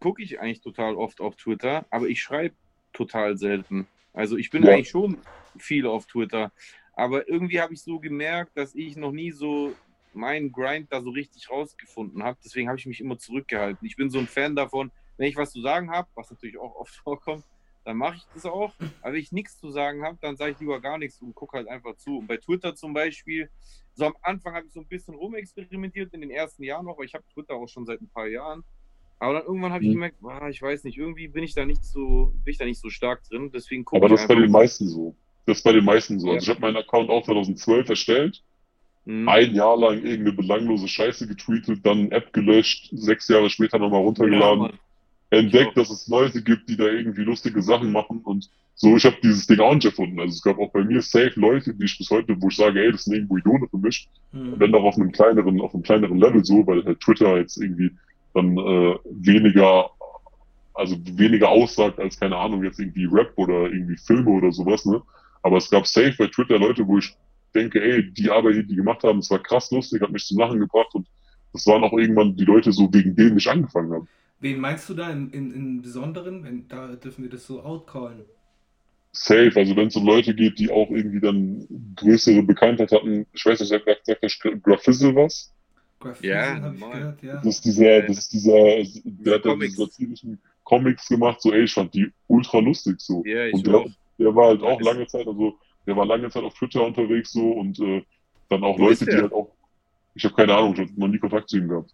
gucke 0.00 0.22
ich 0.22 0.40
eigentlich 0.40 0.60
total 0.60 0.96
oft 0.96 1.20
auf 1.20 1.36
Twitter, 1.36 1.86
aber 1.90 2.08
ich 2.08 2.22
schreibe 2.22 2.54
total 2.92 3.36
selten. 3.36 3.86
Also 4.12 4.36
ich 4.36 4.50
bin 4.50 4.64
Ja. 4.64 4.72
eigentlich 4.72 4.90
schon 4.90 5.22
viel 5.58 5.86
auf 5.86 6.06
Twitter, 6.06 6.52
aber 7.00 7.26
irgendwie 7.28 7.60
habe 7.60 7.72
ich 7.72 7.82
so 7.82 7.98
gemerkt, 7.98 8.54
dass 8.58 8.74
ich 8.74 8.94
noch 8.96 9.10
nie 9.12 9.30
so 9.32 9.78
meinen 10.12 10.52
Grind 10.52 10.92
da 10.92 11.00
so 11.00 11.08
richtig 11.10 11.48
rausgefunden 11.50 12.22
habe. 12.22 12.38
Deswegen 12.44 12.68
habe 12.68 12.78
ich 12.78 12.84
mich 12.84 13.00
immer 13.00 13.16
zurückgehalten. 13.16 13.86
Ich 13.86 13.96
bin 13.96 14.10
so 14.10 14.18
ein 14.18 14.28
Fan 14.28 14.54
davon, 14.54 14.92
wenn 15.16 15.26
ich 15.28 15.36
was 15.36 15.50
zu 15.50 15.62
sagen 15.62 15.90
habe, 15.90 16.08
was 16.14 16.30
natürlich 16.30 16.58
auch 16.58 16.74
oft 16.76 16.94
vorkommt, 17.02 17.46
dann 17.84 17.96
mache 17.96 18.16
ich 18.16 18.28
das 18.34 18.44
auch. 18.44 18.74
Aber 19.00 19.14
wenn 19.14 19.20
ich 19.20 19.32
nichts 19.32 19.56
zu 19.58 19.70
sagen 19.70 20.02
habe, 20.04 20.18
dann 20.20 20.36
sage 20.36 20.52
ich 20.52 20.58
lieber 20.58 20.78
gar 20.82 20.98
nichts 20.98 21.22
und 21.22 21.34
gucke 21.34 21.56
halt 21.56 21.68
einfach 21.68 21.96
zu. 21.96 22.18
Und 22.18 22.26
bei 22.26 22.36
Twitter 22.36 22.74
zum 22.74 22.92
Beispiel, 22.92 23.48
so 23.94 24.04
am 24.04 24.14
Anfang 24.20 24.54
habe 24.54 24.66
ich 24.66 24.72
so 24.74 24.80
ein 24.80 24.86
bisschen 24.88 25.14
rumexperimentiert 25.14 26.12
in 26.12 26.20
den 26.20 26.30
ersten 26.30 26.64
Jahren 26.64 26.84
noch, 26.84 26.98
weil 26.98 27.06
ich 27.06 27.14
habe 27.14 27.24
Twitter 27.32 27.54
auch 27.54 27.68
schon 27.68 27.86
seit 27.86 28.02
ein 28.02 28.10
paar 28.10 28.28
Jahren. 28.28 28.62
Aber 29.20 29.34
dann 29.34 29.44
irgendwann 29.46 29.72
habe 29.72 29.84
ich 29.84 29.88
Mhm. 29.88 29.94
gemerkt, 29.94 30.16
ah, 30.24 30.50
ich 30.50 30.60
weiß 30.60 30.84
nicht, 30.84 30.98
irgendwie 30.98 31.28
bin 31.28 31.44
ich 31.44 31.54
da 31.54 31.64
nicht 31.64 31.82
so, 31.82 32.34
bin 32.44 32.52
ich 32.52 32.58
da 32.58 32.66
nicht 32.66 32.80
so 32.80 32.90
stark 32.90 33.22
drin. 33.24 33.50
Deswegen 33.54 33.86
gucke 33.86 33.96
Aber 34.04 34.06
ich 34.08 34.12
das 34.12 34.22
ist 34.22 34.28
bei 34.28 34.34
den 34.34 34.50
meisten 34.50 34.86
so. 34.86 35.16
Das 35.46 35.58
ist 35.58 35.64
bei 35.64 35.72
den 35.72 35.84
meisten 35.84 36.20
so. 36.20 36.28
Ja. 36.28 36.34
Also 36.34 36.44
ich 36.44 36.50
habe 36.50 36.60
meinen 36.60 36.76
Account 36.76 37.10
auch 37.10 37.24
2012 37.24 37.88
erstellt. 37.88 38.42
Mhm. 39.06 39.28
ein 39.28 39.54
Jahr 39.54 39.78
lang 39.78 39.94
irgendeine 40.04 40.32
belanglose 40.32 40.86
Scheiße 40.86 41.26
getweetet, 41.26 41.80
dann 41.84 41.98
eine 42.00 42.10
App 42.12 42.32
gelöscht, 42.34 42.90
sechs 42.92 43.28
Jahre 43.28 43.48
später 43.48 43.78
nochmal 43.78 44.00
Ja, 44.00 44.04
runtergeladen, 44.06 44.58
Mann. 44.58 44.78
entdeckt, 45.30 45.76
dass 45.76 45.90
es 45.90 46.06
Leute 46.08 46.42
gibt, 46.42 46.68
die 46.68 46.76
da 46.76 46.84
irgendwie 46.84 47.22
lustige 47.22 47.62
Sachen 47.62 47.92
machen 47.92 48.20
und 48.24 48.50
so, 48.74 48.96
ich 48.96 49.04
habe 49.04 49.16
dieses 49.22 49.46
Ding 49.46 49.60
auch 49.60 49.74
nicht 49.74 49.84
erfunden. 49.86 50.20
Also 50.20 50.32
es 50.34 50.42
gab 50.42 50.58
auch 50.58 50.70
bei 50.72 50.84
mir 50.84 51.02
safe 51.02 51.38
Leute, 51.38 51.74
die 51.74 51.84
ich 51.84 51.98
bis 51.98 52.10
heute, 52.10 52.40
wo 52.40 52.48
ich 52.48 52.56
sage, 52.56 52.82
ey, 52.82 52.92
das 52.92 53.04
sind 53.04 53.14
irgendwo 53.14 53.36
Idole 53.38 53.68
für 53.68 53.78
mich. 53.78 54.08
Hm. 54.32 54.54
Und 54.54 54.58
dann 54.60 54.74
auch 54.74 54.84
auf 54.84 54.96
einem 54.96 55.12
kleineren, 55.12 55.60
auf 55.60 55.74
einem 55.74 55.82
kleineren 55.82 56.18
Level 56.18 56.44
so, 56.44 56.66
weil 56.66 56.84
halt 56.84 57.00
Twitter 57.00 57.36
jetzt 57.38 57.56
irgendwie 57.58 57.90
dann 58.34 58.56
äh, 58.56 58.96
weniger, 59.10 59.90
also 60.74 60.96
weniger 61.04 61.48
aussagt 61.50 61.98
als, 61.98 62.18
keine 62.18 62.36
Ahnung, 62.36 62.64
jetzt 62.64 62.78
irgendwie 62.80 63.04
Rap 63.04 63.32
oder 63.36 63.70
irgendwie 63.70 63.96
Filme 63.96 64.30
oder 64.30 64.52
sowas, 64.52 64.84
ne? 64.86 65.02
Aber 65.42 65.56
es 65.58 65.70
gab 65.70 65.86
safe 65.86 66.14
bei 66.18 66.26
Twitter 66.28 66.58
Leute, 66.58 66.86
wo 66.86 66.98
ich 66.98 67.16
denke, 67.54 67.82
ey, 67.82 68.12
die 68.12 68.30
Arbeit, 68.30 68.56
die 68.56 68.66
die 68.66 68.76
gemacht 68.76 69.02
haben, 69.04 69.18
es 69.20 69.30
war 69.30 69.42
krass 69.42 69.70
lustig, 69.70 70.02
hat 70.02 70.10
mich 70.12 70.24
zum 70.26 70.38
Lachen 70.38 70.60
gebracht 70.60 70.94
und 70.94 71.08
das 71.52 71.66
waren 71.66 71.82
auch 71.82 71.92
irgendwann 71.92 72.36
die 72.36 72.44
Leute 72.44 72.72
so, 72.72 72.92
wegen 72.92 73.16
denen 73.16 73.38
ich 73.38 73.48
angefangen 73.50 73.92
habe. 73.92 74.06
Wen 74.40 74.60
meinst 74.60 74.88
du 74.88 74.94
da 74.94 75.10
im, 75.10 75.30
in, 75.32 75.52
im 75.52 75.82
Besonderen? 75.82 76.44
Wenn, 76.44 76.68
da 76.68 76.88
dürfen 76.96 77.22
wir 77.22 77.30
das 77.30 77.46
so 77.46 77.62
outcallen. 77.62 78.24
Safe, 79.12 79.52
also 79.56 79.74
wenn 79.76 79.88
es 79.88 79.96
um 79.96 80.06
Leute 80.06 80.34
geht, 80.34 80.58
die 80.58 80.70
auch 80.70 80.88
irgendwie 80.90 81.20
dann 81.20 81.66
größere 81.96 82.42
Bekanntheit 82.44 82.92
hatten, 82.92 83.26
ich 83.32 83.44
weiß 83.44 83.58
nicht, 83.60 83.68
sagt, 83.68 83.86
der 83.86 84.16
Graphizzle 84.62 85.14
was? 85.16 85.52
Graph 85.98 86.22
Ja, 86.22 86.60
habe 86.60 86.76
ich 86.76 86.90
gehört, 86.90 87.22
ja. 87.22 87.34
Das 87.36 87.56
ist 87.56 87.64
dieser, 87.64 88.02
das 88.02 88.18
ist 88.18 88.32
dieser, 88.32 88.82
der 89.04 89.34
hat 89.34 89.44
ja 89.44 89.52
Comics. 89.52 89.74
diese 89.74 89.86
satirischen 89.86 90.40
Comics 90.64 91.08
gemacht, 91.08 91.42
so 91.42 91.52
ey, 91.52 91.64
ich 91.64 91.74
fand 91.74 91.92
die 91.92 92.10
ultra 92.28 92.58
lustig 92.60 93.00
so. 93.00 93.22
Ja, 93.24 93.44
ich 93.46 93.54
und 93.54 93.66
der, 93.66 93.74
auch. 93.74 93.90
Der 94.20 94.34
war 94.36 94.48
halt 94.48 94.62
auch 94.62 94.80
lange 94.80 95.06
Zeit, 95.06 95.26
also 95.26 95.54
der 95.86 95.96
war 95.96 96.06
lange 96.06 96.28
Zeit 96.30 96.44
auf 96.44 96.54
Twitter 96.54 96.84
unterwegs 96.84 97.32
so 97.32 97.40
und 97.52 97.78
äh, 97.80 98.02
dann 98.48 98.62
auch 98.62 98.78
Wo 98.78 98.84
Leute, 98.88 99.04
die 99.04 99.10
der? 99.10 99.22
halt 99.22 99.32
auch, 99.32 99.48
ich 100.14 100.24
habe 100.24 100.34
keine 100.34 100.54
Ahnung, 100.54 100.74
ich 100.74 100.80
habe 100.80 100.90
noch 100.96 101.08
nie 101.08 101.18
Kontakt 101.18 101.48
zu 101.48 101.56
ihm 101.58 101.68
gehabt. 101.68 101.90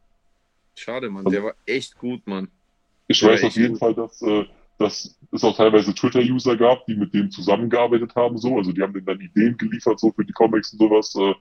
Schade, 0.75 1.09
Mann. 1.09 1.25
Also- 1.25 1.31
Der 1.35 1.45
war 1.45 1.55
echt 1.65 1.97
gut, 1.97 2.27
Mann. 2.27 2.49
Ich 3.09 3.21
Ja, 3.21 3.29
weiß 3.29 3.45
auf 3.45 3.55
jeden 3.57 3.73
gut. 3.75 3.79
Fall, 3.81 3.95
dass, 3.95 4.21
äh, 4.23 4.45
dass 4.79 5.17
es 5.33 5.45
auch 5.45 5.57
teilweise 5.57 5.95
Twitter-User 5.95 6.57
gab, 6.57 6.85
die 6.87 6.97
mit 6.97 7.15
dem 7.15 7.31
zusammengearbeitet 7.31 8.15
haben, 8.17 8.37
so. 8.37 8.57
Also 8.57 8.73
die 8.73 8.83
haben 8.83 8.93
denen 8.93 9.07
dann 9.07 9.21
Ideen 9.21 9.57
geliefert, 9.57 9.99
so 10.01 10.11
für 10.13 10.25
die 10.25 10.33
Comics 10.33 10.73
und 10.73 10.81
sowas. 10.81 11.15
Äh, 11.15 11.35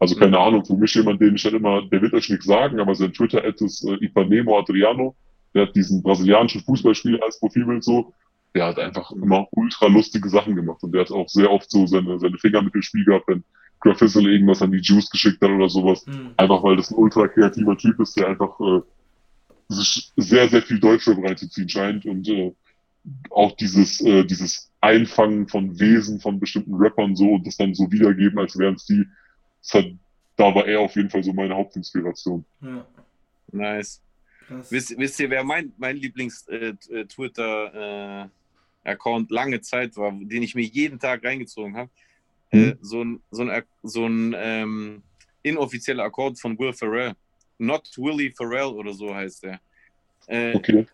also 0.00 0.16
keine 0.16 0.36
Mhm. 0.36 0.42
Ahnung, 0.42 0.64
für 0.64 0.76
mich 0.76 0.92
jemand, 0.94 1.20
den 1.20 1.36
ich 1.36 1.44
halt 1.44 1.54
immer, 1.54 1.82
der 1.88 2.02
wird 2.02 2.12
euch 2.14 2.28
nichts 2.28 2.46
sagen, 2.46 2.80
aber 2.80 2.94
sein 2.94 3.12
Twitter-Ad 3.12 3.64
ist 3.64 3.84
äh, 3.84 3.94
Ipanemo 4.04 4.58
Adriano. 4.58 5.14
Der 5.54 5.66
hat 5.68 5.76
diesen 5.76 6.02
brasilianischen 6.02 6.62
Fußballspieler 6.62 7.22
als 7.22 7.38
Profilbild 7.38 7.84
so. 7.84 8.12
Der 8.54 8.66
hat 8.66 8.78
einfach 8.78 9.10
immer 9.10 9.48
ultra 9.50 9.86
lustige 9.86 10.28
Sachen 10.28 10.54
gemacht 10.54 10.82
und 10.82 10.92
der 10.92 11.02
hat 11.02 11.10
auch 11.10 11.28
sehr 11.28 11.50
oft 11.50 11.70
so 11.70 11.86
seine, 11.86 12.18
seine 12.18 12.38
Finger 12.38 12.62
mit 12.62 12.74
dem 12.74 12.82
Spiel 12.82 13.04
gehabt, 13.04 13.26
wenn 13.28 13.42
Graphizzle 13.80 14.30
irgendwas 14.30 14.62
an 14.62 14.70
die 14.70 14.78
Juice 14.78 15.10
geschickt 15.10 15.42
hat 15.42 15.50
oder 15.50 15.68
sowas. 15.68 16.06
Hm. 16.06 16.30
Einfach 16.36 16.62
weil 16.62 16.76
das 16.76 16.90
ein 16.90 16.96
ultra 16.96 17.26
kreativer 17.28 17.76
Typ 17.76 17.98
ist, 18.00 18.16
der 18.16 18.28
einfach 18.28 18.58
äh, 18.60 18.80
sich 19.68 20.12
sehr, 20.16 20.48
sehr 20.48 20.62
viel 20.62 20.78
Deutschrap 20.78 21.18
reinzuziehen 21.18 21.68
scheint 21.68 22.06
und 22.06 22.28
äh, 22.28 22.54
auch 23.30 23.56
dieses, 23.56 24.00
äh, 24.00 24.24
dieses 24.24 24.70
Einfangen 24.80 25.48
von 25.48 25.78
Wesen 25.78 26.20
von 26.20 26.38
bestimmten 26.38 26.74
Rappern 26.74 27.16
so 27.16 27.32
und 27.32 27.46
das 27.46 27.56
dann 27.56 27.74
so 27.74 27.90
wiedergeben, 27.90 28.38
als 28.38 28.56
wären 28.56 28.74
es 28.74 28.86
die. 28.86 29.04
Das 29.62 29.74
hat, 29.74 29.86
da 30.36 30.54
war 30.54 30.66
er 30.66 30.80
auf 30.80 30.94
jeden 30.96 31.10
Fall 31.10 31.24
so 31.24 31.32
meine 31.32 31.54
Hauptinspiration. 31.54 32.44
Ja, 32.60 32.86
Nice. 33.52 34.00
Wisst, 34.70 34.98
wisst 34.98 35.20
ihr, 35.20 35.30
wer 35.30 35.44
mein, 35.44 35.72
mein 35.78 35.96
Lieblings-Twitter-Account 38.84 39.30
lange 39.30 39.60
Zeit 39.60 39.96
war, 39.96 40.12
den 40.12 40.42
ich 40.42 40.54
mir 40.54 40.62
jeden 40.64 40.98
Tag 40.98 41.24
reingezogen 41.24 41.76
habe? 41.76 41.90
Äh, 42.50 42.74
Mhm. 42.74 42.78
so 42.82 43.02
ein, 43.04 43.22
so 43.30 43.42
ein, 43.42 43.62
so 43.82 44.06
ein 44.06 44.34
ähm, 44.36 45.02
inoffizieller 45.42 46.04
Account 46.04 46.40
von 46.40 46.58
Will 46.58 46.72
Ferrell. 46.72 47.14
Not 47.58 47.88
Willie 47.96 48.32
Ferrell 48.32 48.72
oder 48.74 48.92
so 48.92 49.14
heißt 49.14 49.44
der. 49.44 49.60
Äh, 50.26 50.56
Okay. 50.56 50.86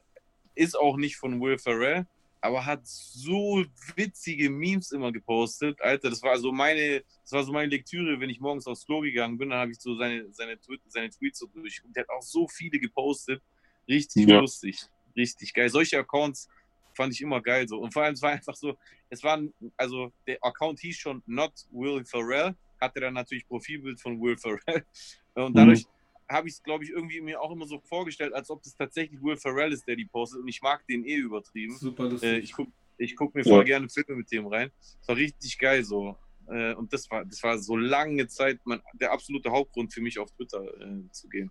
ist 0.55 0.79
auch 0.79 0.97
nicht 0.97 1.17
von 1.17 1.41
Will 1.41 1.59
Ferrell, 1.59 2.07
aber 2.41 2.65
hat 2.65 2.81
so 2.85 3.65
witzige 3.97 4.51
Memes 4.51 4.93
immer 4.93 5.13
gepostet. 5.13 5.81
Alter, 5.81 6.11
das 6.11 6.23
war 6.23 6.39
so 6.39 6.53
meine, 6.53 7.03
das 7.23 7.33
war 7.33 7.45
so 7.45 7.53
meine 7.53 7.71
Lektüre, 7.71 8.19
wenn 8.21 8.31
ich 8.31 8.41
morgens 8.41 8.67
aufs 8.67 8.85
Klo 8.85 9.01
gegangen 9.01 9.39
bin, 9.39 9.51
dann 9.51 9.59
habe 9.59 9.73
ich 9.73 9.79
so 9.79 9.97
seine, 9.97 10.31
seine, 10.33 10.59
seine 10.87 11.11
Tweets 11.11 11.39
so 11.39 11.47
durchgeguckt. 11.47 11.97
Der 11.97 12.03
hat 12.03 12.11
auch 12.11 12.23
so 12.23 12.47
viele 12.49 12.79
gepostet. 12.79 13.43
Richtig 13.89 14.27
Ja. 14.27 14.41
lustig. 14.41 14.81
Richtig 15.17 15.53
geil. 15.55 15.69
Solche 15.69 15.99
Accounts 15.99 16.49
fand 16.95 17.13
ich 17.15 17.21
immer 17.21 17.41
geil 17.41 17.67
so. 17.69 17.79
Und 17.79 17.93
vor 17.93 18.03
allem, 18.03 18.15
es 18.15 18.23
war 18.23 18.31
einfach 18.31 18.55
so, 18.55 18.77
es 19.09 19.23
war, 19.23 19.41
also 19.77 20.13
der 20.27 20.39
Account 20.43 20.81
hieß 20.81 20.97
schon 20.97 21.23
Not 21.27 21.53
Will 21.71 22.05
Ferrell, 22.05 22.55
hatte 22.81 23.01
dann 23.01 23.15
natürlich 23.15 23.47
Profilbild 23.47 24.01
von 24.01 24.21
Will 24.21 24.37
Ferrell. 24.37 24.85
Und 25.35 25.57
dadurch 25.57 25.87
habe 26.29 26.49
ich 26.49 26.55
es, 26.55 26.63
glaube 26.63 26.85
ich, 26.85 26.91
irgendwie 26.91 27.21
mir 27.21 27.41
auch 27.41 27.51
immer 27.51 27.67
so 27.67 27.81
vorgestellt, 27.81 28.33
als 28.35 28.51
ob 28.51 28.63
das 28.63 28.77
tatsächlich 28.77 29.21
Will 29.23 29.37
Ferrell 29.37 29.73
ist, 29.73 29.87
der 29.87 29.97
die 29.97 30.05
postet. 30.07 30.41
Und 30.41 30.49
ich 30.49 30.63
mag 30.63 30.87
den 30.87 31.05
eh 31.05 31.17
übertrieben. 31.17 31.77
Super 31.77 32.05
lustig. 32.09 32.31
Äh, 32.31 32.39
ich 32.39 32.53
gucke 32.53 32.73
ich 32.99 33.17
guck 33.17 33.35
mir 33.35 33.43
Ja. 33.43 33.55
voll 33.55 33.65
gerne 33.65 33.89
Filme 33.89 34.17
mit 34.17 34.31
dem 34.31 34.47
rein. 34.47 34.71
Das 34.99 35.09
war 35.09 35.17
richtig 35.17 35.59
geil 35.59 35.83
so. 35.83 36.17
Äh, 36.49 36.75
und 36.75 36.93
das 36.93 37.11
war, 37.11 37.25
das 37.25 37.43
war 37.43 37.59
so 37.59 37.77
lange 37.77 38.29
Zeit 38.29 38.61
mein, 38.65 38.81
der 38.95 39.13
absolute 39.13 39.51
Hauptgrund 39.51 39.93
für 39.93 40.03
mich 40.03 40.19
auf 40.19 40.31
Twitter 40.33 40.63
äh, 40.81 41.11
zu 41.11 41.29
gehen. 41.29 41.51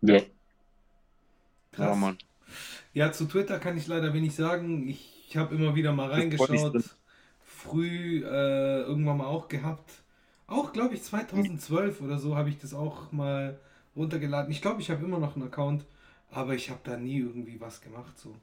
Ja. 0.00 0.18
Krass. 1.72 1.88
Ja, 1.88 1.94
Mann. 1.94 2.18
Ja, 2.94 3.12
zu 3.12 3.26
Twitter 3.26 3.58
kann 3.58 3.76
ich 3.76 3.86
leider 3.86 4.14
wenig 4.14 4.34
sagen. 4.34 4.88
Ich, 4.88 5.36
habe 5.36 5.54
immer 5.56 5.74
wieder 5.74 5.92
mal 5.92 6.10
reingeschaut. 6.10 6.84
Früh 7.44 8.22
äh, 8.24 8.82
irgendwann 8.82 9.16
mal 9.18 9.26
auch 9.26 9.48
gehabt. 9.48 9.90
Auch, 10.46 10.72
glaube 10.72 10.94
ich, 10.94 11.02
2012 11.02 12.00
oder 12.02 12.18
so 12.18 12.36
habe 12.36 12.50
ich 12.50 12.58
das 12.58 12.72
auch 12.72 13.10
mal 13.10 13.58
runtergeladen. 13.96 14.50
Ich 14.52 14.62
glaube, 14.62 14.80
ich 14.80 14.90
habe 14.90 15.04
immer 15.04 15.18
noch 15.18 15.34
einen 15.34 15.46
Account, 15.46 15.84
aber 16.30 16.54
ich 16.54 16.70
habe 16.70 16.80
da 16.84 16.96
nie 16.96 17.18
irgendwie 17.18 17.60
was 17.60 17.80
gemacht. 17.80 18.16
So. 18.18 18.34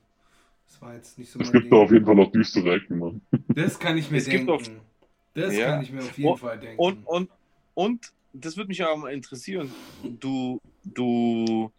Das 0.67 0.81
war 0.81 0.95
jetzt 0.95 1.17
nicht 1.17 1.31
so 1.31 1.39
Es 1.39 1.51
gibt 1.51 1.71
da 1.71 1.77
auf 1.77 1.91
jeden 1.91 2.05
Fall 2.05 2.15
noch 2.15 2.31
düstere 2.31 2.75
Ecken, 2.75 2.99
Mann. 2.99 3.21
Das 3.49 3.79
kann 3.79 3.97
ich 3.97 4.11
mir 4.11 4.17
Es 4.17 4.25
gibt 4.25 4.39
denken. 4.49 4.51
auf- 4.51 4.69
das 5.33 5.55
Ja. 5.55 5.67
kann 5.67 5.83
ich 5.83 5.91
mir 5.93 5.99
auf 6.01 6.17
jeden 6.17 6.29
Und- 6.31 6.39
Fall 6.39 6.59
denken. 6.59 6.81
Und, 6.81 7.07
und, 7.07 7.29
und 7.73 8.11
das 8.33 8.57
würde 8.57 8.67
mich 8.69 8.79
ja 8.79 8.93
mal 8.95 9.13
interessieren. 9.13 9.71
Du, 10.03 10.59
du, 10.83 11.71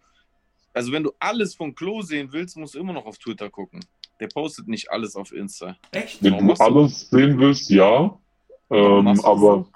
also 0.75 0.93
wenn 0.93 1.03
du 1.03 1.13
alles 1.19 1.55
von 1.55 1.75
Klo 1.75 2.03
sehen 2.03 2.29
willst, 2.33 2.57
musst 2.57 2.75
du 2.75 2.79
immer 2.81 2.93
noch 2.93 3.07
auf 3.07 3.19
Twitter 3.19 3.51
gucken. 3.51 3.81
Der 4.21 4.29
postet 4.29 4.69
nicht 4.69 4.91
alles 4.91 5.17
auf 5.17 5.33
Insta. 5.33 5.77
Echt? 5.91 6.23
Wenn 6.23 6.39
du 6.39 6.45
machst 6.45 6.61
du- 6.63 6.67
alles 6.67 7.11
sehen 7.11 7.39
willst, 7.39 7.71
ja. 7.71 8.19
Ähm, 8.71 9.09
aber 9.23 9.39
so? 9.39 9.69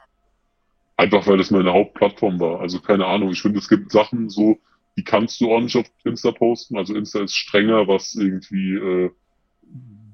einfach 0.96 1.26
weil 1.26 1.38
das 1.38 1.50
meine 1.50 1.72
Hauptplattform 1.72 2.40
war. 2.40 2.60
Also 2.60 2.80
keine 2.80 3.06
Ahnung. 3.06 3.30
Ich 3.30 3.42
finde, 3.42 3.58
es 3.58 3.68
gibt 3.68 3.90
Sachen 3.90 4.30
so, 4.30 4.58
die 4.96 5.04
kannst 5.04 5.40
du 5.40 5.52
auch 5.52 5.60
nicht 5.60 5.76
auf 5.76 5.86
Insta 6.04 6.30
posten. 6.32 6.78
Also 6.78 6.94
Insta 6.94 7.20
ist 7.22 7.34
strenger, 7.36 7.86
was 7.88 8.14
irgendwie 8.14 8.74
äh, 8.74 9.10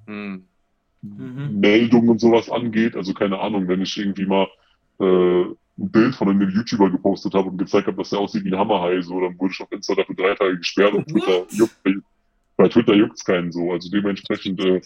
Hm. 0.07 0.47
Mhm. 1.03 1.61
Meldungen 1.61 2.09
und 2.11 2.21
sowas 2.21 2.49
angeht. 2.51 2.97
Also 2.97 3.13
keine 3.15 3.39
Ahnung, 3.41 3.69
wenn 3.69 3.83
ich 3.83 3.97
irgendwie 3.99 4.27
mal 4.27 4.49
äh, 5.01 5.45
ein 5.79 5.91
Bild 5.91 6.15
von 6.15 6.29
einem 6.29 6.49
YouTuber 6.51 6.91
gepostet 6.91 7.35
habe 7.35 7.49
und 7.49 7.59
gezeigt 7.59 7.87
habe, 7.87 7.97
dass 7.97 8.11
der 8.11 8.19
aussieht 8.19 8.45
wie 8.45 8.53
ein 8.53 8.59
Hammerhai, 8.59 9.01
so, 9.01 9.21
dann 9.21 9.39
wurde 9.39 9.53
ich 9.53 9.63
auf 9.63 9.73
Insta 9.73 9.95
dafür 9.95 10.15
drei 10.15 10.35
Tage 10.35 10.59
gesperrt 10.59 10.95
und 10.95 11.09
Twitter 11.09 11.47
juckt, 11.51 11.77
bei 12.57 12.69
Twitter 12.69 12.95
juckt's 12.95 13.25
keinen 13.25 13.51
so. 13.51 13.73
Also 13.73 13.91
dementsprechend, 13.91 14.61
äh, 14.61 14.81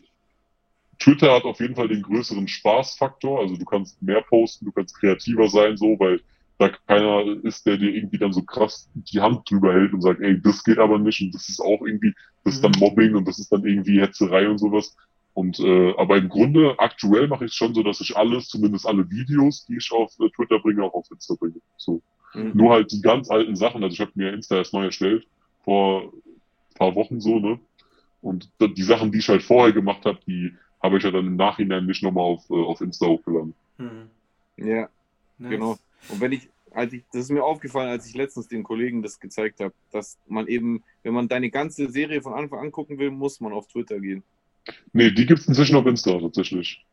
Twitter 0.98 1.34
hat 1.34 1.44
auf 1.44 1.60
jeden 1.60 1.74
Fall 1.74 1.88
den 1.88 2.02
größeren 2.02 2.48
Spaßfaktor. 2.48 3.40
Also 3.40 3.56
du 3.56 3.64
kannst 3.64 4.00
mehr 4.02 4.22
posten, 4.22 4.66
du 4.66 4.72
kannst 4.72 4.98
kreativer 4.98 5.48
sein, 5.48 5.76
so, 5.76 5.98
weil 5.98 6.20
da 6.58 6.70
keiner 6.86 7.44
ist, 7.44 7.66
der 7.66 7.76
dir 7.76 7.94
irgendwie 7.94 8.18
dann 8.18 8.32
so 8.32 8.42
krass 8.42 8.88
die 8.94 9.20
Hand 9.20 9.50
drüber 9.50 9.74
hält 9.74 9.92
und 9.92 10.00
sagt, 10.00 10.20
ey, 10.22 10.40
das 10.40 10.64
geht 10.64 10.78
aber 10.78 10.98
nicht 10.98 11.20
und 11.20 11.34
das 11.34 11.48
ist 11.48 11.60
auch 11.60 11.82
irgendwie, 11.82 12.14
das 12.44 12.54
ist 12.54 12.64
dann 12.64 12.72
Mhm. 12.72 12.80
Mobbing 12.80 13.14
und 13.14 13.28
das 13.28 13.38
ist 13.38 13.52
dann 13.52 13.64
irgendwie 13.66 14.00
Hetzerei 14.00 14.48
und 14.48 14.58
sowas. 14.58 14.96
Und 15.36 15.60
äh, 15.60 15.94
aber 15.98 16.16
im 16.16 16.30
Grunde 16.30 16.78
aktuell 16.78 17.28
mache 17.28 17.44
ich 17.44 17.50
es 17.50 17.56
schon 17.56 17.74
so, 17.74 17.82
dass 17.82 18.00
ich 18.00 18.16
alles, 18.16 18.48
zumindest 18.48 18.86
alle 18.86 19.10
Videos, 19.10 19.66
die 19.66 19.76
ich 19.76 19.92
auf 19.92 20.12
äh, 20.18 20.30
Twitter 20.30 20.58
bringe, 20.60 20.82
auch 20.82 20.94
auf 20.94 21.10
Insta 21.10 21.34
bringe. 21.34 21.60
So. 21.76 22.00
Hm. 22.32 22.52
Nur 22.54 22.72
halt 22.72 22.90
die 22.90 23.02
ganz 23.02 23.30
alten 23.30 23.54
Sachen. 23.54 23.82
Also 23.84 23.92
ich 23.92 24.00
habe 24.00 24.12
mir 24.14 24.32
Insta 24.32 24.56
erst 24.56 24.72
neu 24.72 24.86
erstellt 24.86 25.26
vor 25.62 26.04
ein 26.04 26.74
paar 26.74 26.94
Wochen 26.94 27.20
so, 27.20 27.38
ne? 27.38 27.60
Und 28.22 28.48
die 28.60 28.82
Sachen, 28.82 29.12
die 29.12 29.18
ich 29.18 29.28
halt 29.28 29.42
vorher 29.42 29.74
gemacht 29.74 30.06
habe, 30.06 30.18
die 30.26 30.54
habe 30.82 30.96
ich 30.96 31.04
ja 31.04 31.10
dann 31.10 31.26
im 31.26 31.36
Nachhinein 31.36 31.84
nicht 31.84 32.02
nochmal 32.02 32.24
auf, 32.24 32.48
äh, 32.48 32.54
auf 32.54 32.80
Insta 32.80 33.06
hochgeladen. 33.06 33.54
Hm. 33.76 34.08
Ja, 34.56 34.88
Nice. 35.38 35.50
Genau. 35.50 35.78
Und 36.08 36.20
wenn 36.20 36.32
ich, 36.32 36.48
als 36.70 36.92
ich, 36.92 37.02
das 37.12 37.24
ist 37.24 37.30
mir 37.30 37.44
aufgefallen, 37.44 37.88
als 37.88 38.06
ich 38.06 38.14
letztens 38.14 38.48
den 38.48 38.62
Kollegen 38.62 39.02
das 39.02 39.20
gezeigt 39.20 39.60
habe, 39.60 39.74
dass 39.92 40.18
man 40.26 40.46
eben, 40.46 40.82
wenn 41.02 41.14
man 41.14 41.28
deine 41.28 41.50
ganze 41.50 41.90
Serie 41.90 42.22
von 42.22 42.34
Anfang 42.34 42.60
an 42.60 42.72
gucken 42.72 42.98
will, 42.98 43.10
muss 43.10 43.40
man 43.40 43.52
auf 43.52 43.66
Twitter 43.68 44.00
gehen. 44.00 44.22
Nee, 44.92 45.10
die 45.10 45.26
gibt's 45.26 45.46
inzwischen 45.46 45.76
auf 45.76 45.86
Insta 45.86 46.18
tatsächlich. 46.18 46.84